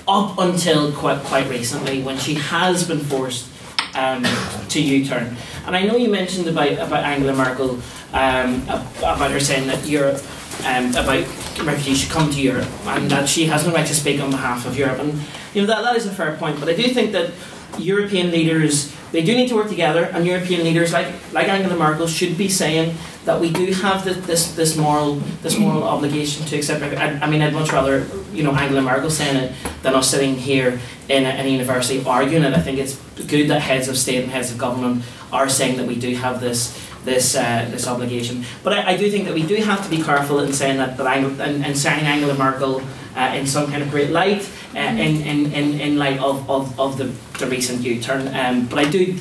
up 0.09 0.39
until 0.39 0.93
quite 0.93 1.23
quite 1.25 1.49
recently 1.49 2.03
when 2.03 2.17
she 2.17 2.35
has 2.35 2.87
been 2.87 3.01
forced 3.01 3.51
um, 3.95 4.25
to 4.69 4.81
U-turn. 4.81 5.37
And 5.67 5.77
I 5.77 5.83
know 5.85 5.97
you 5.97 6.09
mentioned 6.09 6.47
about 6.47 6.73
about 6.73 7.05
Angela 7.05 7.35
Merkel 7.35 7.81
um, 8.13 8.63
about 8.99 9.31
her 9.31 9.41
saying 9.41 9.67
that 9.67 9.85
Europe 9.87 10.23
um, 10.65 10.91
about 10.91 11.27
refugees 11.65 12.01
should 12.01 12.11
come 12.11 12.31
to 12.31 12.41
Europe 12.41 12.69
and 12.87 13.11
that 13.11 13.29
she 13.29 13.47
has 13.47 13.67
no 13.67 13.73
right 13.73 13.87
to 13.87 13.95
speak 13.95 14.21
on 14.21 14.31
behalf 14.31 14.67
of 14.67 14.79
Europe. 14.79 15.01
And 15.01 15.21
you 15.55 15.63
know 15.63 15.67
that, 15.67 15.83
that 15.83 15.97
is 15.97 16.07
a 16.07 16.13
fair 16.13 16.37
point. 16.37 16.61
But 16.61 16.69
I 16.69 16.75
do 16.75 16.89
think 16.95 17.13
that 17.13 17.33
European 17.79 18.31
leaders 18.31 18.95
they 19.13 19.23
do 19.23 19.35
need 19.35 19.49
to 19.49 19.55
work 19.55 19.69
together, 19.69 20.05
and 20.05 20.27
European 20.27 20.65
leaders 20.65 20.93
like 20.93 21.09
like 21.33 21.49
Angela 21.49 21.77
Merkel 21.77 22.07
should 22.07 22.37
be 22.37 22.49
saying 22.49 22.97
that 23.25 23.41
we 23.41 23.51
do 23.51 23.73
have 23.73 24.05
this 24.05 24.25
this, 24.27 24.53
this 24.55 24.77
moral 24.77 25.17
this 25.43 25.59
moral 25.59 25.83
obligation 25.83 26.47
to 26.47 26.57
accept. 26.57 26.83
I, 26.83 27.19
I 27.21 27.29
mean, 27.29 27.43
I'd 27.43 27.53
much 27.53 27.73
rather 27.73 28.07
you 28.33 28.43
know 28.43 28.53
Angela 28.53 28.83
Merkel 28.83 29.11
saying 29.11 29.37
it 29.37 29.53
than 29.83 29.95
us 29.95 30.11
sitting 30.11 30.35
here 30.37 30.81
in 31.09 31.25
a, 31.25 31.31
in 31.31 31.47
a 31.47 31.49
university 31.49 32.05
arguing 32.05 32.45
it. 32.45 32.55
I 32.55 32.61
think 32.61 32.79
it's 32.79 32.97
good 33.27 33.49
that 33.49 33.61
heads 33.61 33.89
of 33.89 33.97
state 33.99 34.23
and 34.23 34.31
heads 34.31 34.51
of 34.51 34.59
government 34.59 35.05
are 35.33 35.49
saying 35.49 35.77
that 35.77 35.87
we 35.87 35.97
do 35.97 36.15
have 36.15 36.41
this 36.41 36.79
this 37.05 37.35
uh, 37.35 37.67
this 37.71 37.87
obligation. 37.87 38.45
But 38.63 38.73
I, 38.75 38.93
I 38.93 38.97
do 38.97 39.11
think 39.11 39.25
that 39.27 39.35
we 39.35 39.43
do 39.43 39.57
have 39.57 39.83
to 39.85 39.91
be 39.91 40.03
careful 40.03 40.41
in 40.41 40.53
saying 40.53 40.79
that 40.79 40.97
that 40.97 41.07
Angela, 41.07 41.45
and, 41.45 41.65
and 41.65 41.77
signing 41.77 42.07
Angela 42.07 42.35
Merkel 42.35 42.83
uh, 43.17 43.35
in 43.35 43.47
some 43.47 43.71
kind 43.71 43.83
of 43.83 43.91
great 43.91 44.11
light 44.11 44.49
uh, 44.75 44.79
in, 44.79 45.23
in, 45.23 45.53
in, 45.53 45.81
in 45.81 45.99
light 45.99 46.21
of, 46.21 46.49
of, 46.51 46.79
of 46.79 46.99
the, 46.99 47.05
the 47.39 47.47
recent 47.47 47.83
U-turn. 47.83 48.29
Um, 48.35 48.67
but 48.67 48.79
I 48.79 48.91
do 48.91 49.19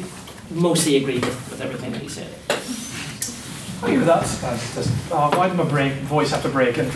mostly 0.52 0.98
agree 0.98 1.20
with, 1.20 1.50
with 1.50 1.62
everything 1.62 1.94
that 1.94 2.02
he 2.02 2.10
said. 2.10 2.28
Oh, 3.82 3.88
yeah, 3.88 4.04
that's, 4.04 4.40
that's 4.40 4.76
just, 4.76 4.90
oh, 5.12 5.30
why 5.38 5.48
did 5.48 5.58
my 5.58 5.64
brain, 5.64 5.94
voice 6.06 6.32
have 6.32 6.42
to 6.44 6.50
break 6.50 6.78
in? 6.78 6.86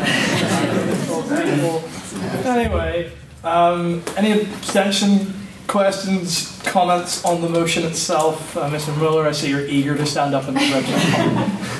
anyway, 2.45 3.11
um, 3.43 4.03
any 4.17 4.41
abstention 4.41 5.33
questions, 5.67 6.59
comments 6.65 7.23
on 7.23 7.41
the 7.41 7.49
motion 7.49 7.83
itself? 7.83 8.57
Uh, 8.57 8.69
Mr. 8.69 8.97
Muller, 8.97 9.27
I 9.27 9.31
see 9.31 9.49
you're 9.49 9.67
eager 9.67 9.95
to 9.95 10.05
stand 10.05 10.33
up 10.33 10.47
and 10.47 10.55
represent. 10.57 11.51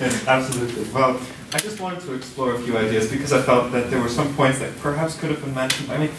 Yes, 0.00 0.28
absolutely. 0.28 0.84
Well, 0.92 1.20
I 1.50 1.58
just 1.58 1.80
wanted 1.80 2.00
to 2.00 2.14
explore 2.14 2.54
a 2.54 2.58
few 2.60 2.76
ideas 2.76 3.10
because 3.10 3.32
I 3.32 3.40
felt 3.40 3.72
that 3.72 3.90
there 3.90 4.02
were 4.02 4.10
some 4.10 4.34
points 4.34 4.58
that 4.58 4.78
perhaps 4.80 5.18
could 5.18 5.30
have 5.30 5.42
been 5.42 5.54
mentioned. 5.54 5.90
I 5.90 5.96
mean, 5.96 6.10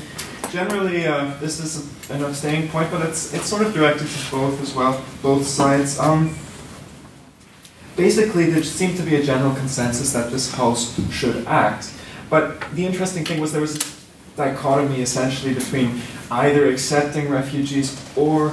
generally, 0.52 1.06
uh, 1.06 1.36
this 1.40 1.60
is 1.60 1.88
an 2.10 2.24
abstaining 2.24 2.68
point, 2.70 2.90
but 2.90 3.06
it's 3.08 3.32
it's 3.32 3.46
sort 3.46 3.62
of 3.62 3.72
directed 3.72 4.08
to 4.08 4.32
both 4.32 4.60
as 4.60 4.74
well, 4.74 5.00
both 5.22 5.46
sides. 5.46 6.00
Um, 6.00 6.36
basically, 7.96 8.50
there 8.50 8.64
seemed 8.64 8.98
to 8.98 9.04
be 9.04 9.18
a 9.18 9.24
general 9.24 9.54
consensus 9.54 10.14
that 10.14 10.32
this 10.32 10.52
House 10.52 11.00
should 11.12 11.46
act, 11.46 11.94
but 12.32 12.60
the 12.74 12.88
interesting 12.88 13.24
thing 13.24 13.40
was 13.40 13.52
there 13.52 13.62
was 13.62 13.78
a 13.78 13.86
dichotomy 14.36 15.02
essentially 15.02 15.54
between 15.54 16.02
either 16.32 16.68
accepting 16.70 17.30
refugees 17.30 17.94
or 18.16 18.50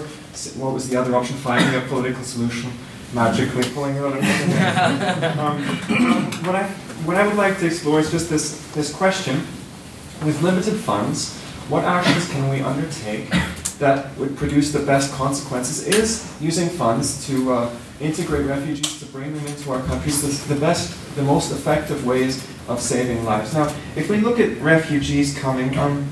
what 0.60 0.74
was 0.74 0.90
the 0.90 0.96
other 1.00 1.16
option, 1.16 1.36
finding 1.36 1.74
a 1.74 1.80
political 1.86 2.22
solution 2.22 2.70
magically 3.16 3.64
pulling 3.72 3.96
it 3.96 4.00
out 4.00 4.12
of 4.12 4.22
um, 5.38 5.62
what 6.44 6.54
I 6.54 6.64
what 7.06 7.16
I 7.16 7.26
would 7.26 7.36
like 7.36 7.58
to 7.60 7.66
explore 7.66 7.98
is 7.98 8.10
just 8.10 8.28
this 8.28 8.60
this 8.72 8.92
question: 8.94 9.36
with 10.24 10.40
limited 10.42 10.76
funds, 10.76 11.34
what 11.68 11.84
actions 11.84 12.28
can 12.28 12.48
we 12.50 12.60
undertake 12.60 13.30
that 13.78 14.16
would 14.18 14.36
produce 14.36 14.70
the 14.70 14.80
best 14.80 15.12
consequences? 15.14 15.86
Is 15.88 16.30
using 16.40 16.68
funds 16.68 17.26
to 17.26 17.52
uh, 17.52 17.76
integrate 18.00 18.46
refugees 18.46 19.00
to 19.00 19.06
bring 19.06 19.34
them 19.34 19.46
into 19.46 19.72
our 19.72 19.82
countries 19.84 20.20
the, 20.22 20.54
the 20.54 20.60
best, 20.60 21.16
the 21.16 21.22
most 21.22 21.52
effective 21.52 22.06
ways 22.06 22.46
of 22.68 22.80
saving 22.80 23.24
lives? 23.24 23.54
Now, 23.54 23.74
if 23.96 24.10
we 24.10 24.18
look 24.20 24.38
at 24.40 24.60
refugees 24.60 25.38
coming, 25.38 25.76
um, 25.78 26.06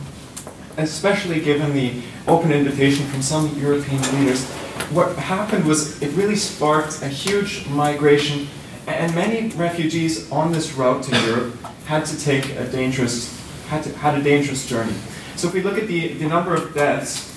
especially 0.79 1.41
given 1.41 1.75
the 1.75 2.03
open 2.27 2.51
invitation 2.51 3.07
from 3.07 3.21
some 3.21 3.55
European 3.59 4.01
leaders 4.19 4.51
what 4.91 5.17
happened 5.17 5.65
was 5.65 6.01
it 6.03 6.11
really 6.13 6.37
sparked 6.37 7.03
a 7.03 7.09
huge 7.09 7.67
migration, 7.69 8.49
and 8.87 9.15
many 9.15 9.49
refugees 9.57 10.31
on 10.31 10.53
this 10.53 10.75
route 10.75 11.03
to 11.05 11.21
Europe 11.27 11.57
had 11.87 12.05
to 12.07 12.19
take 12.19 12.51
a 12.57 12.65
dangerous 12.67 13.41
had 13.69 13.83
to, 13.85 13.91
had 13.97 14.19
a 14.19 14.23
dangerous 14.23 14.69
journey. 14.69 14.93
So 15.37 15.49
if 15.49 15.55
we 15.55 15.63
look 15.63 15.79
at 15.79 15.89
the, 15.89 16.15
the 16.15 16.27
number 16.27 16.55
of 16.55 16.75
deaths, 16.75 17.33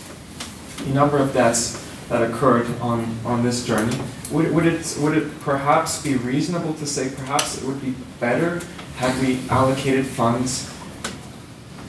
the 0.84 0.94
number 0.94 1.18
of 1.18 1.34
deaths 1.34 1.84
that 2.10 2.22
occurred 2.22 2.68
on, 2.80 3.18
on 3.26 3.44
this 3.44 3.66
journey, 3.66 3.98
would, 4.32 4.54
would 4.54 4.66
it 4.66 4.98
would 5.00 5.18
it 5.18 5.40
perhaps 5.42 6.02
be 6.02 6.16
reasonable 6.16 6.74
to 6.76 6.86
say 6.86 7.10
perhaps 7.16 7.58
it 7.58 7.64
would 7.66 7.82
be 7.82 7.96
better 8.20 8.62
had 8.98 9.20
we 9.22 9.40
allocated 9.50 10.06
funds 10.06 10.74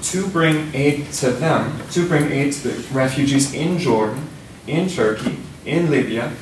to 0.02 0.26
bring 0.28 0.72
aid 0.74 1.10
to 1.12 1.30
them, 1.30 1.76
to 1.90 2.06
bring 2.06 2.30
aid 2.30 2.52
to 2.52 2.68
the 2.68 2.94
refugees 2.94 3.52
in 3.52 3.78
Jordan, 3.78 4.28
in 4.66 4.88
Turkey, 4.88 5.38
in 5.68 5.90
Libya, 5.90 6.32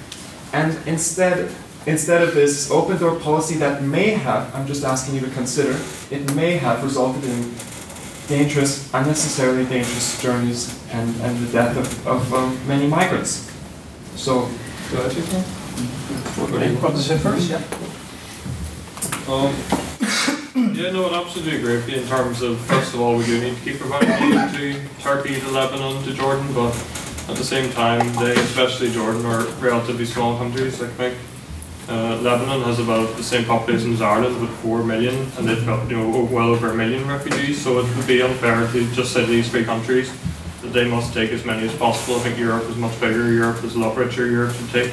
and 0.53 0.77
instead, 0.87 1.53
instead 1.87 2.23
of 2.23 2.35
this 2.35 2.71
open 2.71 2.99
door 2.99 3.19
policy 3.19 3.57
that 3.57 3.83
may 3.83 4.11
have, 4.11 4.55
I'm 4.55 4.67
just 4.67 4.85
asking 4.85 5.17
you 5.17 5.21
to 5.21 5.31
consider, 5.31 5.79
it 6.11 6.35
may 6.35 6.57
have 6.57 6.83
resulted 6.83 7.25
in 7.25 7.53
dangerous, 8.29 8.93
unnecessarily 8.95 9.65
dangerous 9.67 10.21
journeys 10.23 10.83
and, 10.93 11.15
and 11.21 11.39
the 11.47 11.53
death 11.53 11.77
of, 11.77 12.07
of 12.07 12.35
um, 12.35 12.59
many 12.67 12.87
migrants. 12.87 13.51
So, 14.15 14.49
do 14.91 15.03
I 15.03 15.09
take 15.09 15.29
Proposition 16.81 17.19
first, 17.19 17.51
yeah. 17.51 17.63
Um, 19.29 19.55
yeah, 20.75 20.91
no, 20.93 21.07
I'd 21.07 21.25
absolutely 21.25 21.57
agree 21.59 21.77
with 21.77 21.89
you 21.89 21.97
in 22.01 22.07
terms 22.07 22.43
of, 22.43 22.59
first 22.61 22.95
of 22.95 23.01
all, 23.01 23.17
we 23.17 23.25
do 23.27 23.41
need 23.41 23.57
to 23.57 23.63
keep 23.63 23.79
providing 23.79 24.11
aid 24.11 24.55
to 24.55 25.03
Turkey, 25.03 25.41
to 25.41 25.49
Lebanon, 25.51 26.03
to 26.05 26.15
Jordan, 26.15 26.47
but 26.55 26.73
at 27.29 27.37
the 27.37 27.45
same 27.45 27.73
time, 27.73 28.13
they, 28.15 28.33
especially 28.33 28.91
Jordan, 28.93 29.27
are 29.27 29.45
relatively 29.61 30.07
small 30.07 30.39
countries. 30.39 30.81
Like, 30.81 30.99
like 30.99 31.15
uh, 31.89 32.17
Lebanon 32.21 32.63
has 32.63 32.79
about 32.79 33.17
the 33.17 33.23
same 33.23 33.45
population 33.45 33.93
as 33.93 34.03
Ireland, 34.03 34.41
with 34.41 34.51
four 34.59 34.85
million, 34.85 35.15
and 35.37 35.49
they've 35.49 35.65
got 35.67 35.89
you 35.91 35.97
know 35.97 36.25
well 36.25 36.51
over 36.51 36.71
a 36.71 36.75
million 36.75 37.07
refugees. 37.09 37.63
So 37.63 37.79
it 37.81 37.97
would 37.97 38.07
be 38.07 38.23
unfair 38.23 38.71
to 38.73 38.93
just 38.93 39.13
say 39.13 39.25
these 39.25 39.51
three 39.51 39.65
countries 39.65 40.13
that 40.63 40.73
they 40.73 40.89
must 40.89 41.13
take 41.15 41.31
as 41.31 41.45
many 41.45 41.67
as 41.67 41.75
possible. 41.77 42.17
I 42.17 42.25
think 42.25 42.39
Europe 42.39 42.65
is 42.65 42.77
much 42.77 42.99
bigger. 43.01 43.33
Europe 43.33 43.63
is 43.65 43.75
a 43.75 43.79
lot 43.79 43.97
richer. 43.97 44.27
Europe 44.27 44.55
should 44.55 44.71
take 44.71 44.93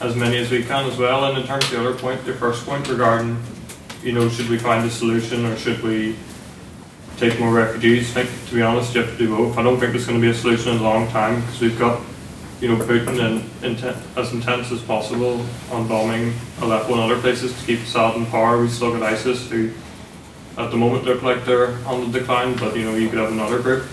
as 0.00 0.14
many 0.14 0.36
as 0.38 0.50
we 0.50 0.62
can 0.62 0.84
as 0.86 0.98
well. 0.98 1.24
And 1.24 1.38
in 1.38 1.46
terms 1.46 1.64
of 1.64 1.70
the 1.70 1.80
other 1.80 1.94
point, 1.94 2.24
the 2.24 2.34
first 2.34 2.66
point 2.66 2.88
regarding, 2.88 3.42
you 4.02 4.12
know, 4.12 4.28
should 4.28 4.48
we 4.48 4.58
find 4.58 4.84
a 4.84 4.90
solution 4.90 5.46
or 5.46 5.56
should 5.56 5.82
we 5.82 6.16
take 7.16 7.38
more 7.40 7.52
refugees. 7.52 8.16
I 8.16 8.24
think, 8.24 8.48
to 8.48 8.54
be 8.54 8.62
honest, 8.62 8.94
you 8.94 9.02
have 9.02 9.10
to 9.10 9.18
do 9.18 9.34
both. 9.34 9.56
I 9.58 9.62
don't 9.62 9.78
think 9.78 9.92
there's 9.92 10.06
going 10.06 10.20
to 10.20 10.24
be 10.24 10.30
a 10.30 10.34
solution 10.34 10.72
in 10.72 10.78
a 10.78 10.82
long 10.82 11.08
time 11.08 11.40
because 11.40 11.60
we've 11.60 11.78
got, 11.78 12.00
you 12.60 12.68
know, 12.68 12.76
Putin 12.76 13.18
in, 13.18 13.76
inten 13.76 13.96
as 14.16 14.32
intense 14.32 14.70
as 14.70 14.82
possible 14.82 15.44
on 15.70 15.88
bombing 15.88 16.34
Aleppo 16.60 16.92
and 16.92 17.00
other 17.00 17.20
places 17.20 17.58
to 17.58 17.66
keep 17.66 17.80
Assad 17.80 18.16
in 18.16 18.26
power. 18.26 18.60
We've 18.60 18.70
still 18.70 18.92
got 18.92 19.02
ISIS 19.02 19.50
who, 19.50 19.70
at 20.58 20.70
the 20.70 20.76
moment, 20.76 21.04
look 21.04 21.22
like 21.22 21.44
they're 21.44 21.74
on 21.86 22.10
the 22.10 22.18
decline, 22.18 22.56
but 22.56 22.76
you 22.76 22.84
know, 22.84 22.94
you 22.94 23.08
could 23.08 23.18
have 23.18 23.32
another 23.32 23.60
group 23.60 23.84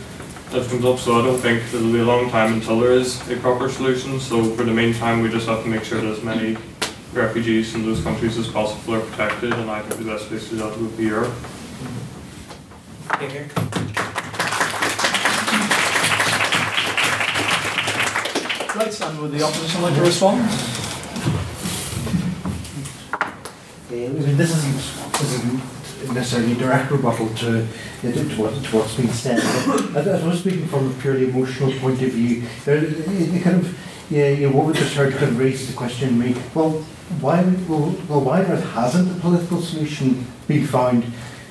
that 0.51 0.69
comes 0.69 0.85
up. 0.85 0.99
So 0.99 1.19
I 1.19 1.23
don't 1.23 1.39
think 1.39 1.63
it'll 1.73 1.91
be 1.91 1.99
a 1.99 2.05
long 2.05 2.29
time 2.29 2.53
until 2.53 2.79
there 2.79 2.91
is 2.91 3.27
a 3.29 3.37
proper 3.37 3.69
solution. 3.69 4.19
So 4.19 4.43
for 4.55 4.63
the 4.63 4.73
meantime, 4.73 5.21
we 5.21 5.29
just 5.29 5.47
have 5.47 5.63
to 5.63 5.69
make 5.69 5.83
sure 5.83 5.99
that 5.99 6.07
as 6.07 6.23
many 6.23 6.57
refugees 7.13 7.75
in 7.75 7.83
those 7.83 8.01
countries 8.01 8.37
as 8.37 8.47
possible 8.47 8.95
are 8.95 9.01
protected, 9.01 9.53
and 9.53 9.69
I 9.69 9.81
think 9.81 9.99
the 9.99 10.11
best 10.11 10.27
place 10.27 10.49
to 10.49 10.55
do 10.55 10.57
that 10.57 10.77
would 10.77 10.97
be 10.97 11.05
Europe. 11.05 11.33
Here. 13.19 13.47
Right, 18.75 19.01
and 19.01 19.21
would 19.21 19.31
the 19.31 19.43
opposition 19.43 19.81
like 19.81 19.93
to 19.95 20.01
respond? 20.01 20.41
I 23.11 23.91
mean, 23.91 24.37
this 24.37 24.51
isn't, 24.57 24.77
this 25.13 25.33
isn't 25.33 26.13
necessarily 26.13 26.53
a 26.53 26.55
direct 26.55 26.91
rebuttal 26.91 27.29
to, 27.35 27.67
to, 28.01 28.23
what, 28.35 28.53
to 28.63 28.75
what's 28.75 28.95
been 28.95 29.09
said. 29.09 29.41
But 29.93 30.07
I, 30.07 30.11
I 30.19 30.27
was 30.27 30.39
speaking 30.39 30.67
from 30.67 30.89
a 30.89 30.93
purely 30.95 31.29
emotional 31.29 31.71
point 31.79 32.01
of 32.01 32.09
view. 32.09 32.43
There, 32.65 32.83
you 32.83 33.41
kind 33.41 33.57
of, 33.57 33.77
yeah, 34.09 34.29
you 34.29 34.49
know, 34.49 34.55
what 34.57 34.65
we 34.67 34.73
just 34.73 34.95
heard 34.95 35.13
kind 35.13 35.31
of 35.31 35.37
raises 35.39 35.67
the 35.67 35.73
question 35.73 36.09
in 36.09 36.19
me. 36.19 36.35
Well, 36.55 36.71
why, 37.21 37.43
well, 37.67 37.95
well, 38.09 38.21
why 38.21 38.43
on 38.43 38.51
earth 38.51 38.65
hasn't 38.71 39.11
a 39.15 39.19
political 39.19 39.61
solution 39.61 40.25
been 40.47 40.65
found? 40.65 41.05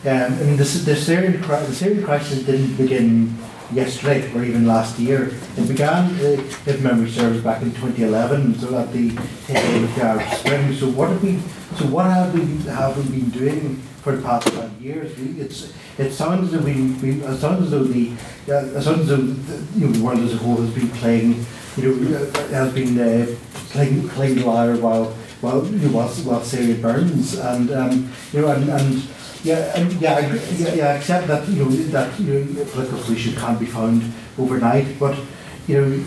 Um, 0.05 0.11
I 0.11 0.29
mean, 0.31 0.57
the, 0.57 0.65
the, 0.65 0.97
Syrian, 0.97 1.41
the 1.41 1.73
Syrian 1.73 2.03
crisis 2.03 2.43
didn't 2.43 2.75
begin 2.75 3.39
yesterday 3.73 4.33
or 4.35 4.43
even 4.43 4.67
last 4.67 4.99
year. 4.99 5.33
It 5.57 5.69
began, 5.69 6.11
uh, 6.17 6.43
if 6.67 6.83
memory 6.83 7.09
serves, 7.09 7.41
back 7.41 7.63
in 7.63 7.71
2011, 7.71 8.59
so 8.59 8.77
at 8.79 8.93
the 8.93 9.11
tail 9.47 9.85
of 9.85 9.99
Arab 9.99 10.35
Spring. 10.35 10.75
So 10.75 10.91
what 10.91 11.11
have 11.11 11.23
we? 11.23 11.39
So 11.77 11.87
what 11.87 12.07
have 12.07 12.35
we 12.35 12.41
have 12.69 12.97
we 12.97 13.21
been 13.21 13.31
doing 13.31 13.77
for 14.03 14.17
the 14.17 14.23
past 14.23 14.49
five 14.49 14.73
years? 14.83 15.17
We, 15.17 15.41
it's 15.41 15.73
it 15.99 16.11
sounds 16.11 16.53
as 16.53 16.59
though 16.59 16.67
we, 16.67 16.91
we 16.95 17.23
it 17.23 17.39
sounds 17.39 17.67
as 17.67 17.71
though 17.71 17.85
the 17.85 18.11
uh, 18.49 18.77
it 18.77 18.83
sounds 18.83 19.03
as 19.03 19.09
though 19.09 19.17
the, 19.17 19.79
you 19.79 19.87
know, 19.87 19.93
the 19.93 20.03
world 20.03 20.19
as 20.19 20.35
a 20.35 20.39
whole 20.39 20.57
has 20.57 20.75
been 20.75 20.91
playing 20.91 21.47
you 21.77 21.95
know 21.95 22.19
uh, 22.19 22.49
has 22.49 22.75
been 22.75 22.99
uh, 22.99 23.27
playing 23.71 24.09
playing 24.09 24.45
lyre 24.45 24.77
while 24.77 25.13
while 25.41 25.65
you 25.65 25.79
know, 25.79 25.97
while, 25.97 26.09
while 26.09 26.43
Syria 26.43 26.75
burns 26.75 27.39
and 27.39 27.71
um, 27.71 28.13
you 28.33 28.41
know 28.41 28.49
and. 28.49 28.69
and 28.69 29.03
yeah, 29.45 29.77
and 29.77 29.93
yeah, 30.01 30.15
I, 30.15 30.21
yeah, 30.21 30.75
yeah, 30.75 30.93
accept 30.95 31.27
that 31.27 31.49
you 31.49 31.65
know 31.65 31.71
that 31.71 32.19
you 32.21 32.45
know, 32.45 32.65
political 32.65 32.99
solution 32.99 33.35
can't 33.35 33.59
be 33.59 33.67
found 33.67 34.03
overnight, 34.39 34.99
but 35.01 35.19
you 35.67 35.81
know 35.81 35.99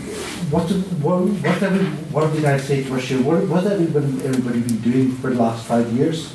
what 0.50 0.70
what 1.02 1.20
what 1.20 1.72
we, 1.72 1.78
what 2.12 2.30
the 2.30 2.36
United 2.36 2.64
States, 2.64 2.88
Russia, 2.88 3.18
what 3.18 3.46
what 3.46 3.66
everybody 3.66 4.06
everybody 4.24 4.60
been 4.60 4.80
doing 4.80 5.12
for 5.16 5.30
the 5.30 5.36
last 5.36 5.66
five 5.66 5.86
years? 5.92 6.32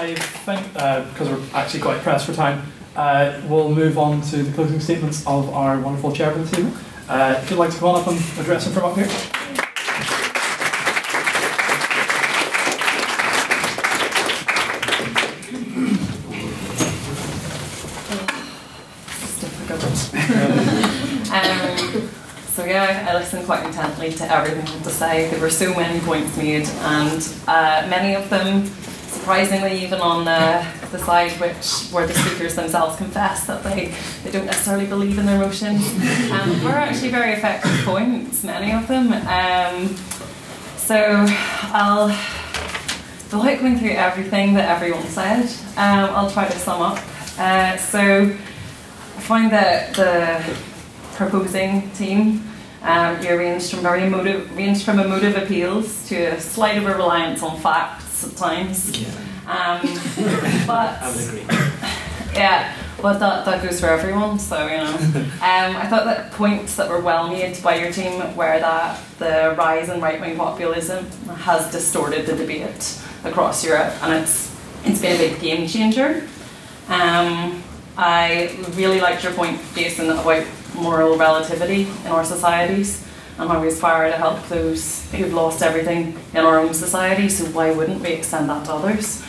I 0.00 0.14
think 0.14 0.66
uh, 0.76 1.04
because 1.10 1.28
we're 1.28 1.58
actually 1.58 1.80
quite 1.80 2.00
pressed 2.02 2.26
for 2.26 2.34
time, 2.34 2.62
uh, 2.94 3.40
we'll 3.48 3.74
move 3.74 3.98
on 3.98 4.22
to 4.30 4.44
the 4.44 4.52
closing 4.52 4.80
statements 4.80 5.26
of 5.26 5.50
our 5.50 5.78
wonderful 5.80 6.12
chairman. 6.12 6.46
Uh, 7.08 7.40
if 7.42 7.48
you'd 7.48 7.56
like 7.58 7.70
to 7.70 7.78
come 7.78 7.88
on 7.88 8.02
up 8.02 8.06
and 8.06 8.18
address 8.38 8.66
him 8.66 8.74
from 8.74 8.84
up 8.84 8.94
here. 8.94 9.06
um, 21.32 22.10
so 22.48 22.66
yeah, 22.66 23.06
I 23.08 23.14
listened 23.14 23.46
quite 23.46 23.64
intently 23.64 24.12
to 24.12 24.30
everything 24.30 24.82
to 24.82 24.90
say. 24.90 25.30
There 25.30 25.40
were 25.40 25.48
so 25.48 25.74
many 25.74 26.00
points 26.00 26.36
made, 26.36 26.66
and 26.66 27.26
uh, 27.46 27.86
many 27.88 28.16
of 28.16 28.28
them, 28.28 28.70
surprisingly, 29.28 29.84
even 29.84 30.00
on 30.00 30.24
the, 30.24 30.66
the 30.90 30.98
side 30.98 31.30
which 31.32 31.92
where 31.92 32.06
the 32.06 32.14
speakers 32.14 32.54
themselves 32.54 32.96
confess 32.96 33.46
that 33.46 33.62
they, 33.62 33.94
they 34.24 34.30
don't 34.30 34.46
necessarily 34.46 34.86
believe 34.86 35.18
in 35.18 35.26
their 35.26 35.38
motions, 35.38 35.86
um, 36.30 36.64
were 36.64 36.70
actually 36.70 37.10
very 37.10 37.32
effective 37.32 37.70
points. 37.84 38.42
Many 38.42 38.72
of 38.72 38.88
them. 38.88 39.12
Um, 39.12 39.94
so 40.78 41.26
I'll, 41.74 42.06
without 43.30 43.60
going 43.60 43.78
through 43.78 43.90
everything 43.90 44.54
that 44.54 44.66
everyone 44.66 45.06
said, 45.08 45.44
um, 45.76 46.08
I'll 46.16 46.30
try 46.30 46.48
to 46.48 46.58
sum 46.58 46.80
up. 46.80 46.98
Uh, 47.38 47.76
so 47.76 48.00
I 48.00 49.20
find 49.20 49.52
that 49.52 49.92
the 49.92 50.42
proposing 51.16 51.90
team 51.90 52.44
um, 52.80 53.20
you 53.22 53.36
ranged 53.36 53.72
from 53.72 53.80
very 53.80 54.06
emotive, 54.06 54.56
ranged 54.56 54.86
from 54.86 55.00
emotive 55.00 55.36
appeals 55.36 56.08
to 56.08 56.16
a 56.16 56.40
slight 56.40 56.78
a 56.78 56.80
reliance 56.80 57.42
on 57.42 57.60
facts 57.60 58.07
at 58.24 58.36
times. 58.36 58.96
Um, 59.46 59.80
but 60.66 61.00
I 61.00 61.12
would 61.14 61.28
agree. 61.28 61.44
yeah, 62.34 62.74
but 63.00 63.18
that, 63.18 63.44
that 63.44 63.62
goes 63.62 63.80
for 63.80 63.86
everyone. 63.86 64.38
So 64.38 64.66
you 64.66 64.76
know, 64.76 64.94
um, 65.14 65.76
I 65.76 65.86
thought 65.88 66.04
that 66.04 66.32
points 66.32 66.76
that 66.76 66.88
were 66.88 67.00
well 67.00 67.28
made 67.28 67.62
by 67.62 67.76
your 67.76 67.92
team 67.92 68.18
were 68.36 68.58
that 68.58 69.00
the 69.18 69.54
rise 69.56 69.88
in 69.88 70.00
right 70.00 70.20
wing 70.20 70.36
populism 70.36 71.06
has 71.38 71.70
distorted 71.72 72.26
the 72.26 72.36
debate 72.36 73.00
across 73.24 73.64
Europe, 73.64 73.92
and 74.02 74.12
it's 74.22 74.54
it's 74.84 75.00
been 75.00 75.16
a 75.16 75.18
big 75.18 75.40
game 75.40 75.66
changer. 75.66 76.26
Um, 76.88 77.62
I 77.96 78.56
really 78.74 79.00
liked 79.00 79.24
your 79.24 79.32
point, 79.32 79.60
Jason, 79.74 80.08
about 80.10 80.46
moral 80.74 81.16
relativity 81.16 81.82
in 81.82 82.06
our 82.06 82.24
societies 82.24 83.07
and 83.38 83.48
how 83.48 83.60
we 83.60 83.68
aspire 83.68 84.10
to 84.10 84.16
help 84.16 84.46
those 84.48 85.08
who've 85.12 85.32
lost 85.32 85.62
everything 85.62 86.18
in 86.34 86.38
our 86.44 86.58
own 86.58 86.74
society. 86.74 87.28
So 87.28 87.44
why 87.46 87.70
wouldn't 87.70 88.02
we 88.02 88.08
extend 88.08 88.50
that 88.50 88.66
to 88.66 88.72
others? 88.74 89.22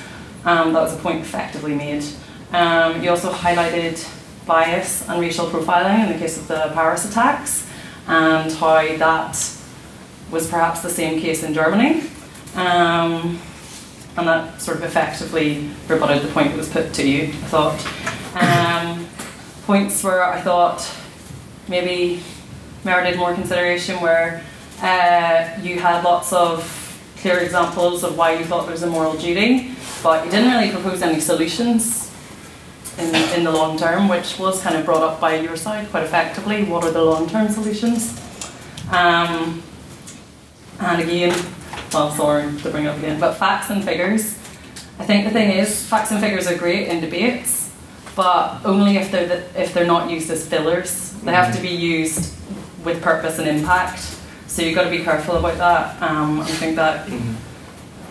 Um, 0.45 0.73
that 0.73 0.81
was 0.81 0.93
a 0.93 0.97
point 0.97 1.21
effectively 1.21 1.75
made. 1.75 2.03
Um, 2.51 3.03
you 3.03 3.11
also 3.11 3.31
highlighted 3.31 4.03
bias 4.47 5.07
and 5.07 5.21
racial 5.21 5.45
profiling 5.45 6.05
in 6.05 6.11
the 6.11 6.17
case 6.17 6.37
of 6.37 6.47
the 6.47 6.71
Paris 6.73 7.07
attacks 7.07 7.69
and 8.07 8.51
how 8.53 8.97
that 8.97 9.55
was 10.31 10.49
perhaps 10.49 10.81
the 10.81 10.89
same 10.89 11.19
case 11.19 11.43
in 11.43 11.53
Germany. 11.53 12.01
Um, 12.55 13.39
and 14.17 14.27
that 14.27 14.59
sort 14.59 14.77
of 14.77 14.83
effectively 14.83 15.69
rebutted 15.87 16.23
the 16.23 16.33
point 16.33 16.49
that 16.49 16.57
was 16.57 16.69
put 16.69 16.93
to 16.95 17.07
you, 17.07 17.25
I 17.25 17.47
thought. 17.53 17.79
Um, 18.35 19.07
points 19.65 20.03
where 20.03 20.23
I 20.23 20.41
thought 20.41 20.89
maybe 21.67 22.23
merited 22.83 23.17
more 23.17 23.33
consideration 23.33 23.99
where 24.01 24.43
uh, 24.81 25.57
you 25.61 25.79
had 25.79 26.03
lots 26.03 26.31
of 26.31 26.75
clear 27.17 27.39
examples 27.39 28.03
of 28.03 28.17
why 28.17 28.33
you 28.33 28.45
thought 28.45 28.63
there 28.63 28.71
was 28.71 28.83
a 28.83 28.87
moral 28.89 29.17
duty, 29.17 29.75
but 30.01 30.25
you 30.25 30.31
didn't 30.31 30.51
really 30.51 30.71
propose 30.71 31.01
any 31.01 31.19
solutions 31.19 32.09
in, 32.97 33.13
in 33.37 33.43
the 33.43 33.51
long 33.51 33.77
term, 33.77 34.07
which 34.07 34.39
was 34.39 34.61
kind 34.61 34.77
of 34.77 34.85
brought 34.85 35.03
up 35.03 35.19
by 35.19 35.35
your 35.35 35.55
side 35.55 35.89
quite 35.89 36.03
effectively. 36.03 36.63
What 36.63 36.83
are 36.83 36.91
the 36.91 37.03
long 37.03 37.27
term 37.27 37.49
solutions? 37.49 38.19
Um, 38.91 39.61
and 40.79 41.01
again, 41.01 41.37
well, 41.93 42.11
sorry 42.11 42.57
to 42.61 42.69
bring 42.69 42.85
it 42.85 42.87
up 42.87 42.97
again, 42.97 43.19
but 43.19 43.33
facts 43.33 43.69
and 43.69 43.83
figures. 43.83 44.35
I 44.97 45.05
think 45.05 45.25
the 45.25 45.31
thing 45.31 45.51
is, 45.51 45.85
facts 45.85 46.11
and 46.11 46.19
figures 46.19 46.47
are 46.47 46.57
great 46.57 46.87
in 46.87 47.01
debates, 47.01 47.73
but 48.15 48.59
only 48.65 48.97
if 48.97 49.11
they're 49.11 49.27
the, 49.27 49.61
if 49.61 49.73
they're 49.73 49.85
not 49.85 50.09
used 50.09 50.29
as 50.29 50.47
fillers. 50.47 51.13
They 51.21 51.31
have 51.31 51.55
to 51.55 51.61
be 51.61 51.69
used 51.69 52.35
with 52.83 53.01
purpose 53.01 53.39
and 53.39 53.47
impact. 53.47 53.99
So 54.47 54.61
you've 54.61 54.75
got 54.75 54.85
to 54.85 54.89
be 54.89 55.03
careful 55.03 55.37
about 55.37 55.57
that. 55.57 56.01
Um, 56.01 56.41
I 56.41 56.45
think 56.45 56.75
that 56.75 57.09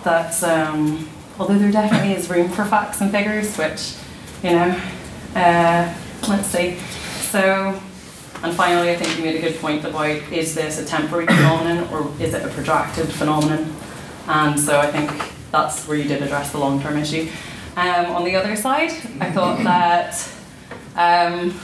that's 0.04 0.42
um, 0.42 1.08
although 1.38 1.58
there 1.58 1.70
definitely 1.70 2.12
is 2.12 2.30
room 2.30 2.48
for 2.48 2.64
facts 2.64 3.00
and 3.00 3.10
figures, 3.10 3.56
which 3.56 3.94
you 4.42 4.50
know, 4.50 4.80
uh, 5.34 5.94
let's 6.28 6.48
see. 6.48 6.76
So, 7.30 7.80
and 8.42 8.54
finally, 8.54 8.90
I 8.90 8.96
think 8.96 9.18
you 9.18 9.24
made 9.24 9.36
a 9.36 9.40
good 9.40 9.60
point 9.60 9.84
about 9.84 10.10
is 10.32 10.54
this 10.54 10.78
a 10.78 10.84
temporary 10.84 11.26
phenomenon 11.26 11.88
or 11.92 12.12
is 12.22 12.34
it 12.34 12.44
a 12.44 12.48
protracted 12.48 13.08
phenomenon? 13.08 13.74
And 14.26 14.60
so 14.60 14.78
I 14.78 14.90
think 14.90 15.10
that's 15.50 15.88
where 15.88 15.96
you 15.96 16.04
did 16.04 16.22
address 16.22 16.52
the 16.52 16.58
long 16.58 16.80
term 16.80 16.96
issue. 16.96 17.30
Um, 17.76 18.06
on 18.06 18.24
the 18.24 18.36
other 18.36 18.56
side, 18.56 18.90
I 19.20 19.30
thought 19.30 19.62
that 19.64 20.14
um, 20.96 21.58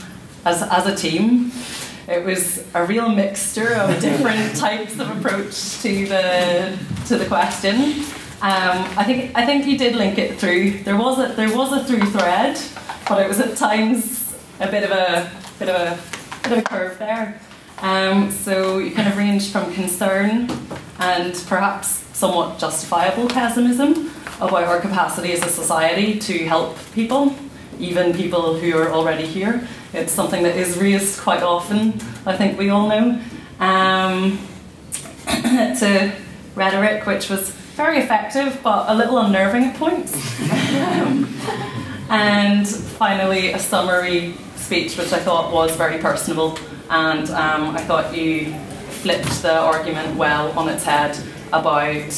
as, 0.45 0.61
as 0.61 0.85
a 0.85 0.95
team, 0.95 1.51
it 2.07 2.23
was 2.23 2.65
a 2.73 2.85
real 2.85 3.09
mixture 3.09 3.73
of 3.75 3.99
different 4.01 4.55
types 4.55 4.99
of 4.99 5.09
approach 5.17 5.81
to 5.81 6.05
the 6.07 6.77
to 7.07 7.17
the 7.17 7.25
question. 7.25 8.03
Um, 8.41 8.85
I 8.97 9.03
think 9.03 9.31
I 9.35 9.45
think 9.45 9.65
you 9.65 9.77
did 9.77 9.95
link 9.95 10.17
it 10.17 10.39
through. 10.39 10.83
There 10.83 10.97
was 10.97 11.19
a 11.19 11.33
there 11.33 11.55
was 11.55 11.71
a 11.71 11.83
through 11.83 12.09
thread, 12.11 12.59
but 13.07 13.21
it 13.21 13.27
was 13.27 13.39
at 13.39 13.57
times 13.57 14.35
a 14.59 14.69
bit 14.69 14.83
of 14.83 14.91
a 14.91 15.31
bit 15.57 15.69
of 15.69 15.75
a 15.75 15.99
bit 16.43 16.51
of 16.51 16.57
a 16.59 16.61
curve 16.61 16.97
there. 16.99 17.39
Um, 17.79 18.31
so 18.31 18.77
you 18.77 18.91
kind 18.91 19.07
of 19.07 19.17
ranged 19.17 19.51
from 19.51 19.73
concern 19.73 20.49
and 20.99 21.33
perhaps 21.47 22.05
somewhat 22.13 22.57
justifiable 22.57 23.27
pessimism 23.27 24.11
about 24.37 24.63
our 24.63 24.79
capacity 24.79 25.33
as 25.33 25.43
a 25.43 25.49
society 25.49 26.19
to 26.19 26.45
help 26.45 26.77
people, 26.93 27.35
even 27.79 28.13
people 28.13 28.57
who 28.57 28.77
are 28.77 28.91
already 28.91 29.25
here. 29.25 29.67
It's 29.95 30.11
something 30.11 30.43
that 30.43 30.57
is 30.57 30.77
raised 30.77 31.21
quite 31.21 31.41
often, 31.41 31.93
I 32.25 32.35
think 32.35 32.59
we 32.59 32.69
all 32.69 32.89
know. 32.89 33.21
Um, 33.61 34.37
to 35.25 36.11
rhetoric, 36.53 37.05
which 37.05 37.29
was 37.29 37.49
very 37.77 37.99
effective 37.99 38.59
but 38.61 38.89
a 38.89 38.93
little 38.93 39.17
unnerving 39.19 39.63
at 39.63 39.75
points. 39.77 40.13
Um, 40.51 41.25
and 42.09 42.67
finally, 42.67 43.53
a 43.53 43.59
summary 43.59 44.33
speech, 44.57 44.97
which 44.97 45.13
I 45.13 45.19
thought 45.19 45.53
was 45.53 45.73
very 45.77 45.97
personable, 45.99 46.59
and 46.89 47.29
um, 47.29 47.75
I 47.75 47.81
thought 47.81 48.13
you 48.13 48.53
flipped 49.01 49.41
the 49.43 49.57
argument 49.57 50.17
well 50.17 50.51
on 50.59 50.67
its 50.67 50.83
head 50.83 51.17
about. 51.53 52.09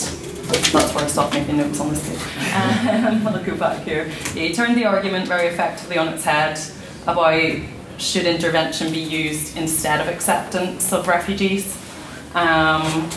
That's 0.47 0.95
where 0.95 1.03
I 1.03 1.07
stopped 1.07 1.33
making 1.33 1.57
notes 1.57 1.79
on 1.79 1.89
this 1.89 2.07
page. 2.07 2.53
Um, 2.55 3.27
I'll 3.27 3.43
go 3.43 3.55
back 3.55 3.83
here. 3.83 4.09
Yeah, 4.33 4.43
you 4.43 4.53
turned 4.55 4.77
the 4.77 4.85
argument 4.85 5.27
very 5.27 5.47
effectively 5.47 5.97
on 5.97 6.07
its 6.07 6.23
head 6.23 6.57
about 7.07 7.61
should 7.97 8.25
intervention 8.25 8.91
be 8.91 8.99
used 8.99 9.57
instead 9.57 10.01
of 10.01 10.07
acceptance 10.07 10.93
of 10.93 11.07
refugees. 11.07 11.75
Um, 12.35 13.09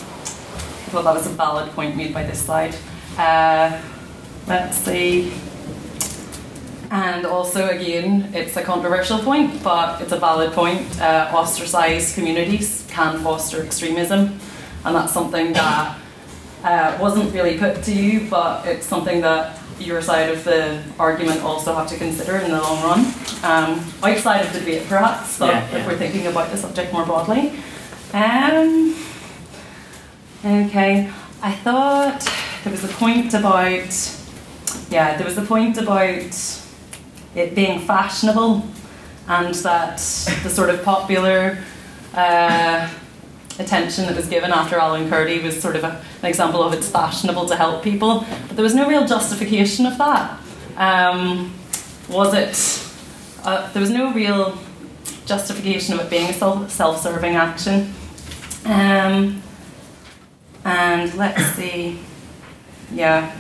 thought 0.91 1.05
that 1.05 1.15
was 1.15 1.27
a 1.27 1.31
valid 1.31 1.71
point 1.73 1.97
made 1.97 2.13
by 2.13 2.25
this 2.25 2.45
slide. 2.45 2.75
Uh, 3.17 3.81
let's 4.47 4.77
see. 4.77 5.33
And 6.91 7.25
also, 7.25 7.69
again, 7.69 8.31
it's 8.35 8.57
a 8.57 8.63
controversial 8.63 9.21
point, 9.21 9.63
but 9.63 10.01
it's 10.03 10.11
a 10.11 10.19
valid 10.19 10.53
point. 10.53 11.01
Uh, 11.01 11.31
ostracized 11.33 12.17
communities 12.17 12.85
can 12.91 13.21
foster 13.21 13.63
extremism, 13.63 14.41
and 14.85 14.97
that's 14.97 15.13
something 15.13 15.53
that 15.53 15.97
uh, 16.65 16.99
wasn't 17.01 17.33
really 17.33 17.57
put 17.57 17.85
to 17.85 17.95
you, 17.95 18.29
but 18.29 18.67
it's 18.67 18.87
something 18.87 19.21
that 19.21 19.60
your 19.81 20.03
side 20.03 20.29
of 20.31 20.45
the 20.45 20.83
argument 20.99 21.41
also 21.43 21.75
have 21.75 21.89
to 21.89 21.97
consider 21.97 22.37
in 22.37 22.51
the 22.51 22.61
long 22.61 22.83
run. 22.83 23.01
Um, 23.43 23.85
outside 24.03 24.45
of 24.45 24.53
the 24.53 24.61
debate, 24.61 24.87
perhaps, 24.87 25.39
but 25.39 25.49
Yeah, 25.49 25.71
yeah. 25.71 25.79
if 25.79 25.87
we're 25.87 25.99
thinking 25.99 26.27
about 26.27 26.51
the 26.51 26.57
subject 26.57 26.93
more 26.93 27.05
broadly. 27.05 27.53
Um, 28.13 28.95
okay, 30.45 31.11
I 31.43 31.53
thought 31.53 32.21
there 32.65 32.73
was 32.73 32.85
a 32.85 32.89
point 32.89 33.33
about, 33.35 34.17
yeah, 34.91 35.17
there 35.17 35.27
was 35.27 35.39
a 35.39 35.43
point 35.43 35.79
about 35.79 36.35
it 37.35 37.55
being 37.55 37.81
fashionable 37.81 38.65
and 39.29 39.55
that 39.55 39.97
the 40.43 40.51
sort 40.51 40.71
of 40.71 40.83
popular 40.83 41.59
uh, 42.15 42.91
attention 43.61 44.07
that 44.07 44.17
was 44.17 44.27
given 44.27 44.51
after 44.51 44.77
Alan 44.77 45.09
Kurdi 45.09 45.43
was 45.43 45.61
sort 45.61 45.77
of 45.77 45.85
a, 45.85 46.03
an 46.23 46.29
example 46.29 46.63
of 46.63 46.73
it's 46.73 46.89
fashionable 46.89 47.47
to 47.47 47.57
help 47.57 47.83
people, 47.83 48.27
but 48.49 48.57
there 48.57 48.63
was 48.63 48.75
no 48.75 48.89
real 48.89 49.07
justification 49.07 49.87
of 49.87 49.99
that. 49.99 50.41
Um, 50.77 51.53
was 52.09 52.35
it? 52.35 53.45
Uh, 53.45 53.71
there 53.73 53.81
was 53.81 53.91
no 53.91 54.13
real 54.13 54.59
justification 55.27 55.95
of 55.95 56.01
it 56.01 56.11
being 56.11 56.29
a 56.29 56.33
self- 56.33 56.71
self-serving 56.71 57.37
action. 57.37 57.93
Um, 58.65 59.43
and 60.65 61.15
let's 61.15 61.43
see, 61.55 62.01
yeah. 62.93 63.37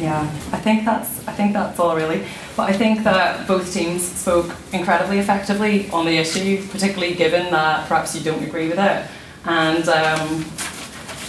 Yeah, 0.00 0.22
I 0.50 0.56
think 0.56 0.86
that's 0.86 1.28
I 1.28 1.32
think 1.32 1.52
that's 1.52 1.78
all 1.78 1.94
really. 1.94 2.24
But 2.56 2.70
I 2.70 2.72
think 2.72 3.04
that 3.04 3.46
both 3.46 3.72
teams 3.72 4.02
spoke 4.02 4.50
incredibly 4.72 5.18
effectively 5.18 5.90
on 5.90 6.06
the 6.06 6.16
issue, 6.16 6.66
particularly 6.68 7.14
given 7.14 7.50
that 7.50 7.86
perhaps 7.86 8.16
you 8.16 8.22
don't 8.22 8.42
agree 8.42 8.68
with 8.68 8.78
it, 8.78 9.06
and 9.44 9.86
um, 9.88 10.46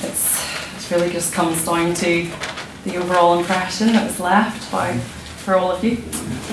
it's 0.03 0.39
it 0.77 0.95
really 0.95 1.11
just 1.11 1.33
comes 1.33 1.65
down 1.65 1.93
to 1.95 2.29
the 2.85 2.97
overall 2.97 3.37
impression 3.37 3.87
that 3.87 4.07
was 4.07 4.19
left 4.21 4.71
by 4.71 4.97
for 5.43 5.55
all 5.55 5.71
of 5.71 5.83
you. 5.83 5.97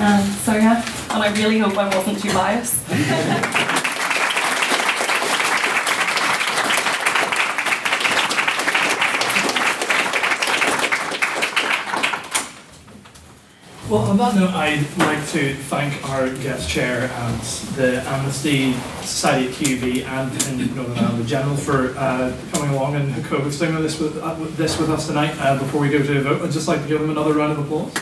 Um, 0.02 0.22
so 0.42 0.54
yeah, 0.54 0.84
and 1.10 1.22
I 1.22 1.32
really 1.34 1.60
hope 1.60 1.76
I 1.78 1.94
wasn't 1.94 2.20
too 2.20 2.32
biased. 2.32 3.84
Well, 13.90 14.02
on 14.02 14.18
that 14.18 14.34
note, 14.34 14.50
I'd 14.50 14.86
like 14.98 15.26
to 15.30 15.54
thank 15.54 16.06
our 16.10 16.28
guest 16.42 16.68
chair 16.68 17.10
and 17.10 17.40
the 17.74 18.02
Amnesty 18.02 18.74
Society 19.00 19.48
at 19.48 19.54
QUB 19.54 20.04
and 20.04 20.76
Northern 20.76 20.98
Ireland 20.98 21.20
in 21.22 21.26
general 21.26 21.56
for 21.56 21.96
uh, 21.96 22.36
coming 22.52 22.68
along 22.74 22.96
and 22.96 23.24
co-hosting 23.24 23.74
this 23.76 23.98
with, 23.98 24.18
uh, 24.18 24.34
this 24.56 24.78
with 24.78 24.90
us 24.90 25.06
tonight. 25.06 25.34
Uh, 25.38 25.58
before 25.58 25.80
we 25.80 25.88
go 25.88 26.02
to 26.02 26.18
a 26.18 26.20
vote, 26.20 26.42
I'd 26.42 26.50
just 26.50 26.68
like 26.68 26.82
to 26.82 26.86
give 26.86 27.00
them 27.00 27.08
another 27.08 27.32
round 27.32 27.52
of 27.52 27.60
applause. 27.60 27.94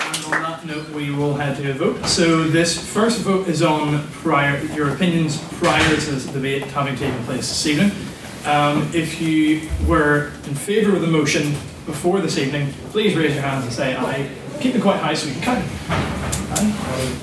And 0.00 0.34
on 0.34 0.42
that 0.42 0.66
note, 0.66 0.88
we 0.88 1.12
will 1.12 1.34
head 1.34 1.56
to 1.58 1.70
a 1.70 1.74
vote. 1.74 2.04
So 2.06 2.42
this 2.42 2.76
first 2.92 3.20
vote 3.20 3.46
is 3.46 3.62
on 3.62 4.04
prior 4.14 4.64
your 4.74 4.92
opinions 4.92 5.40
prior 5.60 5.96
to 5.96 6.10
the 6.10 6.32
debate 6.32 6.64
having 6.64 6.96
taken 6.96 7.22
place 7.22 7.48
this 7.48 7.66
evening. 7.68 7.92
Um, 8.44 8.90
if 8.94 9.20
you 9.22 9.68
were 9.86 10.26
in 10.46 10.54
favour 10.54 10.94
of 10.94 11.00
the 11.00 11.06
motion 11.06 11.52
before 11.86 12.20
this 12.20 12.36
evening, 12.36 12.72
please 12.90 13.14
raise 13.16 13.32
your 13.34 13.42
hands 13.42 13.64
and 13.64 13.72
say 13.72 13.96
aye. 13.96 14.28
Keep 14.60 14.74
it 14.76 14.82
quite 14.82 15.00
high 15.00 15.14
so 15.14 15.26
we 15.28 15.34
can 15.34 15.42
count. 15.42 15.64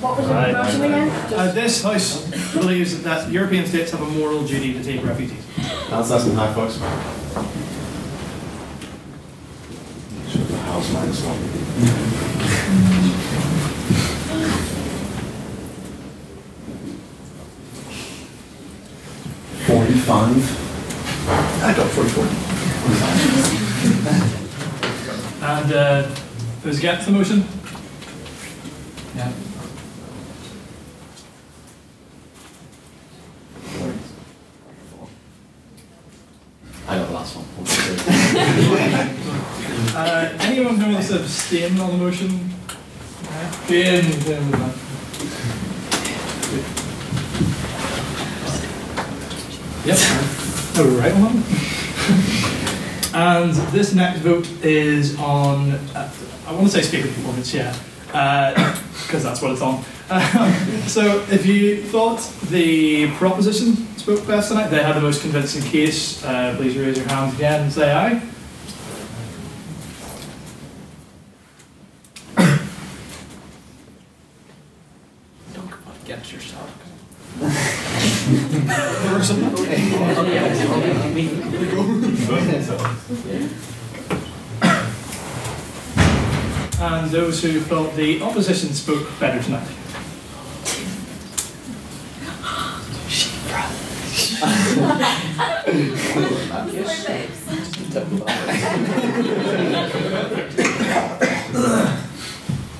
What 0.02 0.18
was 0.18 0.27
your 0.27 0.52
motion 0.52 0.81
again? 0.84 1.10
Uh, 1.34 1.52
this 1.52 1.84
House 1.84 2.26
believes 2.53 3.02
that 3.03 3.31
European 3.31 3.65
states 3.65 3.91
have 3.91 4.02
a 4.02 4.06
moral 4.06 4.43
duty 4.45 4.73
to 4.73 4.84
take 4.84 5.03
refugees. 5.06 5.45
That's 5.89 6.10
less 6.10 6.26
than 6.26 6.35
high, 6.35 6.53
folks. 6.53 6.77
House 10.65 10.91
minus 10.93 11.22
one. 11.23 11.38
Forty-five. 19.68 20.57
I 21.64 21.73
got 21.76 21.88
forty-four. 21.91 22.27
And 25.72 25.80
uh, 25.80 26.15
those 26.64 26.80
against 26.80 27.06
the 27.06 27.14
motion? 27.14 27.45
Yeah. 29.15 29.31
I 36.89 36.98
got 36.98 37.07
the 37.07 37.14
last 37.14 37.38
one. 37.38 37.45
Uh, 39.93 40.38
anyone 40.41 40.77
who 40.77 40.93
wants 40.93 41.10
to 41.10 41.19
abstain 41.19 41.77
on 41.80 41.91
the 41.91 41.98
motion? 41.98 42.30
Jane, 43.68 44.03
Jane 44.22 44.52
with 44.52 44.60
that. 44.60 44.76
Yep. 49.85 51.02
Right 51.02 51.15
one. 51.15 51.70
And 53.13 53.53
this 53.71 53.93
next 53.93 54.19
vote 54.19 54.49
is 54.63 55.17
on, 55.19 55.71
uh, 55.71 56.11
I 56.47 56.53
want 56.53 56.67
to 56.67 56.71
say 56.71 56.81
speaker 56.81 57.07
performance, 57.07 57.53
yeah, 57.53 57.75
because 59.05 59.23
that's 59.23 59.41
what 59.41 59.51
it's 59.51 59.61
on. 59.61 59.83
Um, 60.09 60.53
so 60.88 61.25
if 61.29 61.45
you 61.45 61.83
thought 61.83 62.19
the 62.49 63.09
proposition 63.11 63.75
spoke 63.97 64.25
best 64.27 64.49
tonight, 64.49 64.67
they 64.67 64.83
had 64.83 64.95
the 64.95 65.01
most 65.01 65.21
convincing 65.21 65.63
case, 65.63 66.23
uh, 66.25 66.53
please 66.57 66.77
raise 66.77 66.97
your 66.97 67.07
hands 67.07 67.35
again 67.35 67.61
and 67.61 67.71
say 67.71 67.93
aye. 67.93 68.21
And 87.11 87.19
those 87.19 87.43
who 87.43 87.59
thought 87.59 87.93
the 87.97 88.21
opposition 88.21 88.69
spoke 88.69 89.05
better 89.19 89.43
tonight. 89.43 89.67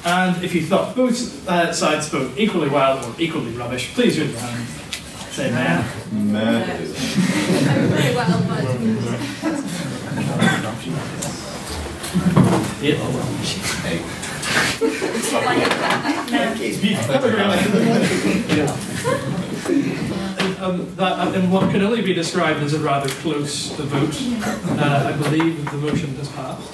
And 0.06 0.42
if 0.42 0.56
you 0.56 0.66
thought 0.66 0.96
both 0.96 1.46
uh, 1.50 1.74
sides 1.74 2.08
spoke 2.08 2.32
equally 2.38 2.70
well 2.70 3.06
or 3.06 3.14
equally 3.20 3.52
rubbish, 3.52 3.94
please 3.94 4.18
raise 4.18 4.32
your 4.32 4.40
hand. 4.40 4.66
Say 5.32 5.52
man. 5.52 5.84
Very 7.90 8.16
well, 8.16 8.42
but 17.08 17.22
Um, 20.62 20.96
that, 20.96 21.34
and 21.36 21.52
what 21.52 21.72
can 21.72 21.82
only 21.82 22.04
be 22.04 22.14
described 22.14 22.62
as 22.62 22.74
a 22.76 22.80
rather 22.80 23.10
close 23.10 23.72
vote. 23.84 24.16
Uh, 24.80 25.12
I 25.12 25.18
believe 25.24 25.66
the 25.72 25.78
motion 25.78 26.14
has 26.18 26.30
passed. 26.30 26.72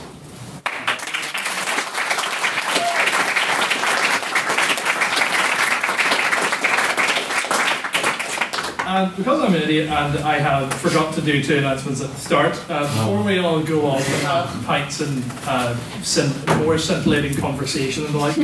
And 8.98 9.16
because 9.16 9.44
I'm 9.44 9.54
an 9.54 9.62
idiot 9.62 9.90
and 9.92 10.18
I 10.24 10.40
have 10.40 10.74
forgot 10.74 11.14
to 11.14 11.22
do 11.22 11.44
two 11.44 11.60
announcements 11.60 12.02
at 12.02 12.10
the 12.10 12.18
start, 12.18 12.60
uh, 12.68 12.82
before 12.82 13.22
we 13.22 13.38
all 13.38 13.62
go 13.62 13.86
off 13.86 14.00
and 14.00 14.24
have 14.24 14.66
pints 14.66 15.02
and 15.02 15.24
uh, 15.46 15.76
scint- 16.02 16.66
more 16.66 16.80
scintillating 16.80 17.36
conversation 17.36 18.06
and 18.06 18.16
the 18.16 18.18
like, 18.18 18.38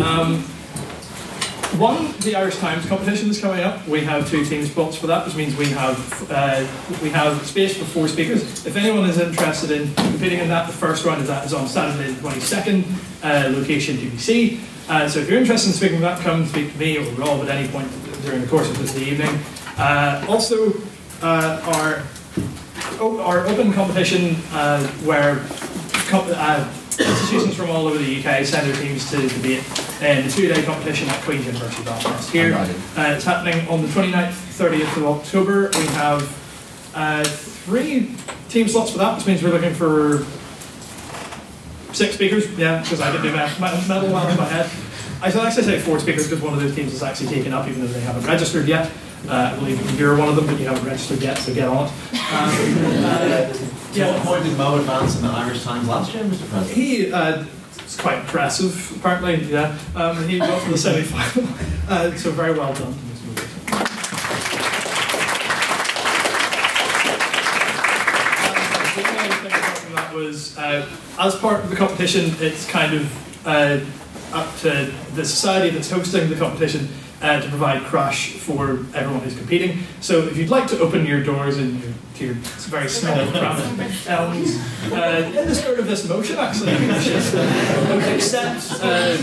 um, 0.00 0.42
one, 1.78 2.12
the 2.22 2.34
Irish 2.34 2.56
Times 2.56 2.84
competition 2.86 3.30
is 3.30 3.40
coming 3.40 3.60
up. 3.60 3.86
We 3.86 4.00
have 4.00 4.28
two 4.28 4.44
team 4.44 4.66
spots 4.66 4.96
for 4.96 5.06
that, 5.06 5.24
which 5.24 5.36
means 5.36 5.54
we 5.56 5.66
have 5.66 6.28
uh, 6.28 6.66
we 7.00 7.10
have 7.10 7.46
space 7.46 7.78
for 7.78 7.84
four 7.84 8.08
speakers. 8.08 8.66
If 8.66 8.74
anyone 8.76 9.08
is 9.08 9.20
interested 9.20 9.70
in 9.70 9.94
competing 9.94 10.40
in 10.40 10.48
that, 10.48 10.66
the 10.66 10.72
first 10.72 11.04
round 11.04 11.20
of 11.20 11.28
that 11.28 11.46
is 11.46 11.54
on 11.54 11.68
Saturday 11.68 12.10
the 12.12 12.20
22nd, 12.20 12.84
uh, 13.22 13.56
location 13.56 13.96
GBC. 13.96 14.58
Uh, 14.88 15.08
so 15.08 15.20
if 15.20 15.30
you're 15.30 15.38
interested 15.38 15.68
in 15.68 15.74
speaking 15.74 16.00
that, 16.00 16.18
come 16.18 16.44
speak 16.46 16.72
to 16.72 16.78
me 16.78 16.98
or 16.98 17.08
Rob 17.12 17.42
at 17.42 17.48
any 17.50 17.68
point 17.68 17.88
during 18.22 18.40
the 18.40 18.48
course 18.48 18.68
of 18.68 18.76
this 18.78 18.98
evening. 18.98 19.38
Uh, 19.78 20.24
also, 20.28 20.72
uh, 21.22 21.60
our 21.74 22.02
our 23.00 23.46
open 23.46 23.72
competition 23.72 24.36
uh, 24.52 24.86
where 25.04 25.36
co- 26.08 26.30
uh, 26.36 26.70
institutions 26.98 27.54
from 27.54 27.70
all 27.70 27.86
over 27.86 27.96
the 27.96 28.18
UK 28.20 28.44
send 28.44 28.68
their 28.70 28.76
teams 28.82 29.10
to 29.10 29.16
debate 29.28 29.64
in 30.02 30.26
the 30.26 30.30
two-day 30.30 30.62
competition 30.64 31.08
at 31.08 31.20
Queen's 31.22 31.46
University 31.46 31.82
Belfast 31.84 32.30
here. 32.30 32.52
Uh, 32.96 33.14
it's 33.16 33.24
happening 33.24 33.66
on 33.68 33.80
the 33.82 33.88
29th, 33.88 34.32
30th 34.58 34.96
of 34.98 35.06
October. 35.06 35.70
We 35.78 35.86
have 35.94 36.92
uh, 36.94 37.24
three 37.24 38.14
team 38.50 38.68
slots 38.68 38.90
for 38.92 38.98
that, 38.98 39.16
which 39.16 39.26
means 39.26 39.42
we're 39.42 39.50
looking 39.50 39.72
for 39.74 40.26
six 41.94 42.14
speakers. 42.14 42.50
Yeah, 42.58 42.80
because 42.82 43.00
I 43.00 43.10
didn't 43.12 43.26
do 43.26 43.32
my, 43.32 43.46
my 43.58 43.86
metal 43.88 44.12
well 44.12 44.28
in 44.28 44.36
my 44.36 44.44
head. 44.44 44.68
I 45.22 45.30
should 45.30 45.40
actually 45.42 45.64
say 45.64 45.78
four 45.78 45.98
speakers 46.00 46.28
because 46.28 46.42
one 46.42 46.52
of 46.54 46.60
those 46.60 46.74
teams 46.74 46.92
is 46.92 47.02
actually 47.02 47.28
taken 47.28 47.52
up, 47.52 47.66
even 47.68 47.80
though 47.80 47.86
they 47.88 48.00
haven't 48.00 48.26
registered 48.26 48.66
yet. 48.68 48.90
Uh, 49.28 49.52
I 49.52 49.54
believe 49.58 49.98
you're 50.00 50.16
one 50.16 50.28
of 50.28 50.36
them, 50.36 50.46
but 50.46 50.58
you 50.58 50.66
haven't 50.66 50.84
registered 50.84 51.20
yet, 51.22 51.38
so 51.38 51.54
get 51.54 51.68
on 51.68 51.86
it. 51.86 51.92
Um, 52.12 53.04
uh, 53.04 53.52
To 53.92 54.04
what 54.12 54.22
point 54.22 54.44
did 54.44 54.56
Mo 54.56 54.78
advance 54.78 55.16
in 55.16 55.22
the 55.22 55.28
Irish 55.28 55.62
Times 55.64 55.88
last 55.88 56.14
year, 56.14 56.24
Mr. 56.24 56.48
President? 56.48 56.70
he 56.70 57.12
uh, 57.12 57.44
it's 57.78 58.00
quite 58.00 58.18
impressive, 58.20 58.96
apparently. 58.96 59.42
Yeah, 59.44 59.76
um, 59.96 60.26
he 60.28 60.38
got 60.38 60.62
to 60.62 60.70
the 60.70 60.78
semi-final, 60.78 61.48
uh, 61.88 62.12
so 62.16 62.30
very 62.30 62.52
well 62.56 62.72
done. 62.74 62.94
The 67.70 69.06
only 69.06 69.18
other 69.18 69.34
thing 69.36 69.52
apart 69.52 69.78
from 69.78 69.94
that 69.94 70.14
was, 70.14 70.56
uh, 70.58 70.88
as 71.18 71.34
part 71.36 71.62
of 71.62 71.70
the 71.70 71.76
competition, 71.76 72.32
it's 72.40 72.68
kind 72.68 72.94
of 72.94 73.46
uh, 73.46 73.80
up 74.32 74.54
to 74.58 74.92
the 75.14 75.24
society 75.24 75.70
that's 75.70 75.90
hosting 75.90 76.28
the 76.28 76.36
competition 76.36 76.88
uh, 77.20 77.40
to 77.40 77.48
provide 77.48 77.82
crash 77.84 78.32
for 78.32 78.70
everyone 78.94 79.20
who's 79.20 79.36
competing. 79.36 79.80
So 80.00 80.20
if 80.22 80.36
you'd 80.36 80.50
like 80.50 80.66
to 80.68 80.78
open 80.80 81.04
your 81.06 81.22
doors 81.22 81.58
and 81.58 81.82
your, 81.82 81.92
to 82.16 82.24
your 82.26 82.34
very 82.34 82.88
small 82.88 83.14
craft 83.30 84.08
elms, 84.08 84.56
uh, 84.92 85.32
in 85.36 85.48
the 85.48 85.54
spirit 85.54 85.78
of 85.78 85.86
this 85.86 86.08
motion, 86.08 86.36
actually, 86.36 86.72
you 86.72 87.00
should 87.00 87.34
uh, 87.34 88.14
accept 88.14 88.80
uh, 88.82 89.16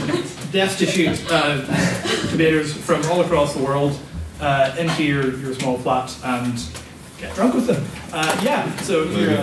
destitute 0.52 1.20
uh, 1.30 1.62
debaters 2.32 2.74
from 2.74 3.04
all 3.06 3.22
across 3.22 3.54
the 3.56 3.64
world 3.64 3.98
uh, 4.40 4.76
into 4.78 5.04
your, 5.04 5.38
your 5.40 5.54
small 5.56 5.78
flat 5.78 6.16
and 6.24 6.64
get 7.20 7.34
drunk 7.34 7.56
with 7.56 7.66
them. 7.68 7.84
Uh, 8.14 8.40
yeah, 8.44 8.74
so 8.78 9.04
you're 9.06 9.32
uh, 9.32 9.42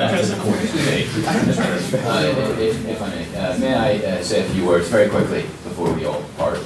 Uh, 1.95 2.57
if, 2.61 2.87
if 2.89 3.03
I 3.03 3.09
may, 3.09 3.37
uh, 3.37 3.59
may 3.59 3.75
I 3.75 3.97
uh, 3.97 4.23
say 4.23 4.47
a 4.47 4.49
few 4.51 4.65
words 4.65 4.89
very 4.89 5.09
quickly 5.09 5.43
before 5.43 5.93
we 5.93 6.05
all 6.05 6.23
part? 6.37 6.59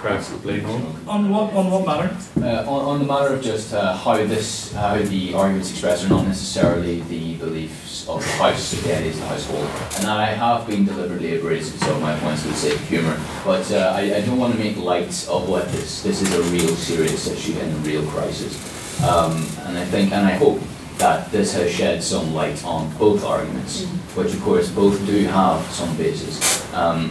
Preferably. 0.00 0.64
on 0.64 1.28
what 1.30 1.52
on 1.54 1.70
what 1.70 1.84
matter? 1.84 2.16
Uh, 2.40 2.70
on, 2.70 2.84
on 2.84 2.98
the 3.00 3.04
matter 3.04 3.34
of 3.34 3.42
just 3.42 3.74
uh, 3.74 3.96
how 3.96 4.16
this, 4.16 4.72
how 4.72 4.96
the 4.96 5.34
arguments 5.34 5.70
expressed 5.70 6.04
are 6.04 6.08
not 6.08 6.26
necessarily 6.26 7.00
the 7.02 7.34
beliefs 7.36 8.08
of 8.08 8.22
the 8.22 8.28
House, 8.32 8.70
the 8.70 8.96
ideas 8.96 9.16
of 9.16 9.22
the 9.22 9.28
household. 9.28 9.68
And 9.98 10.06
I 10.06 10.26
have 10.26 10.66
been 10.68 10.84
deliberately 10.84 11.36
abrasive 11.36 11.74
in 11.74 11.80
some 11.80 11.96
of 11.96 12.02
my 12.02 12.18
points 12.20 12.42
for 12.42 12.48
the 12.48 12.54
sake 12.54 12.74
of 12.74 12.88
humour, 12.88 13.20
but 13.44 13.70
uh, 13.72 13.92
I, 13.96 14.16
I 14.16 14.20
don't 14.20 14.38
want 14.38 14.52
to 14.54 14.58
make 14.58 14.76
light 14.76 15.28
of 15.28 15.48
what 15.48 15.66
this, 15.72 16.02
this 16.02 16.22
is 16.22 16.32
a 16.32 16.42
real 16.52 16.74
serious 16.76 17.26
issue 17.26 17.58
and 17.58 17.72
a 17.72 17.76
real 17.88 18.06
crisis. 18.10 19.02
Um, 19.02 19.46
and 19.66 19.76
I 19.76 19.84
think, 19.84 20.12
and 20.12 20.26
I 20.26 20.32
hope 20.32 20.60
that 20.98 21.30
this 21.30 21.54
has 21.54 21.72
shed 21.72 22.02
some 22.02 22.34
light 22.34 22.64
on 22.64 22.96
both 22.98 23.24
arguments, 23.24 23.84
which 24.14 24.32
of 24.32 24.42
course 24.42 24.70
both 24.70 25.04
do 25.06 25.24
have 25.26 25.64
some 25.72 25.96
basis. 25.96 26.72
Um, 26.74 27.10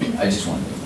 and 0.00 0.18
I 0.18 0.24
just 0.24 0.46
want 0.46 0.66
to 0.66 0.77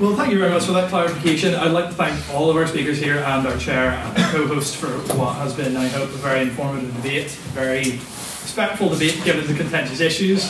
Well, 0.00 0.16
thank 0.16 0.32
you 0.32 0.38
very 0.38 0.50
much 0.50 0.64
for 0.64 0.72
that 0.72 0.88
clarification. 0.88 1.54
I'd 1.54 1.72
like 1.72 1.88
to 1.88 1.94
thank 1.94 2.30
all 2.34 2.48
of 2.48 2.56
our 2.56 2.66
speakers 2.66 2.98
here 2.98 3.18
and 3.18 3.46
our 3.46 3.56
chair 3.58 3.90
and 3.90 4.24
co-host 4.32 4.76
for 4.76 4.88
what 5.14 5.34
has 5.36 5.54
been, 5.54 5.76
I 5.76 5.88
hope, 5.88 6.08
a 6.10 6.18
very 6.18 6.42
informative 6.42 6.94
debate, 6.96 7.30
very 7.52 7.92
respectful 7.92 8.88
debate 8.88 9.20
given 9.24 9.46
the 9.46 9.54
contentious 9.54 10.00
issues 10.00 10.48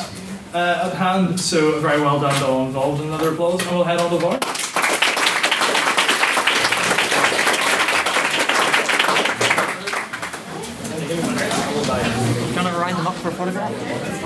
uh, 0.55 0.91
at 0.93 0.95
hand. 0.95 1.41
So, 1.41 1.81
very 1.81 2.01
well 2.01 2.21
done 2.21 2.39
to 2.41 2.47
all 2.47 2.67
involved. 2.67 3.03
Another 3.03 3.33
applause, 3.33 3.61
and 3.63 3.71
we'll 3.71 3.85
head 3.85 3.99
on 3.99 4.11
to 4.11 4.19
bar. 4.19 4.39
Gonna 12.55 12.79
round 12.79 12.97
them 12.99 13.07
up 13.07 13.10
for 13.21 13.31
a? 13.33 14.20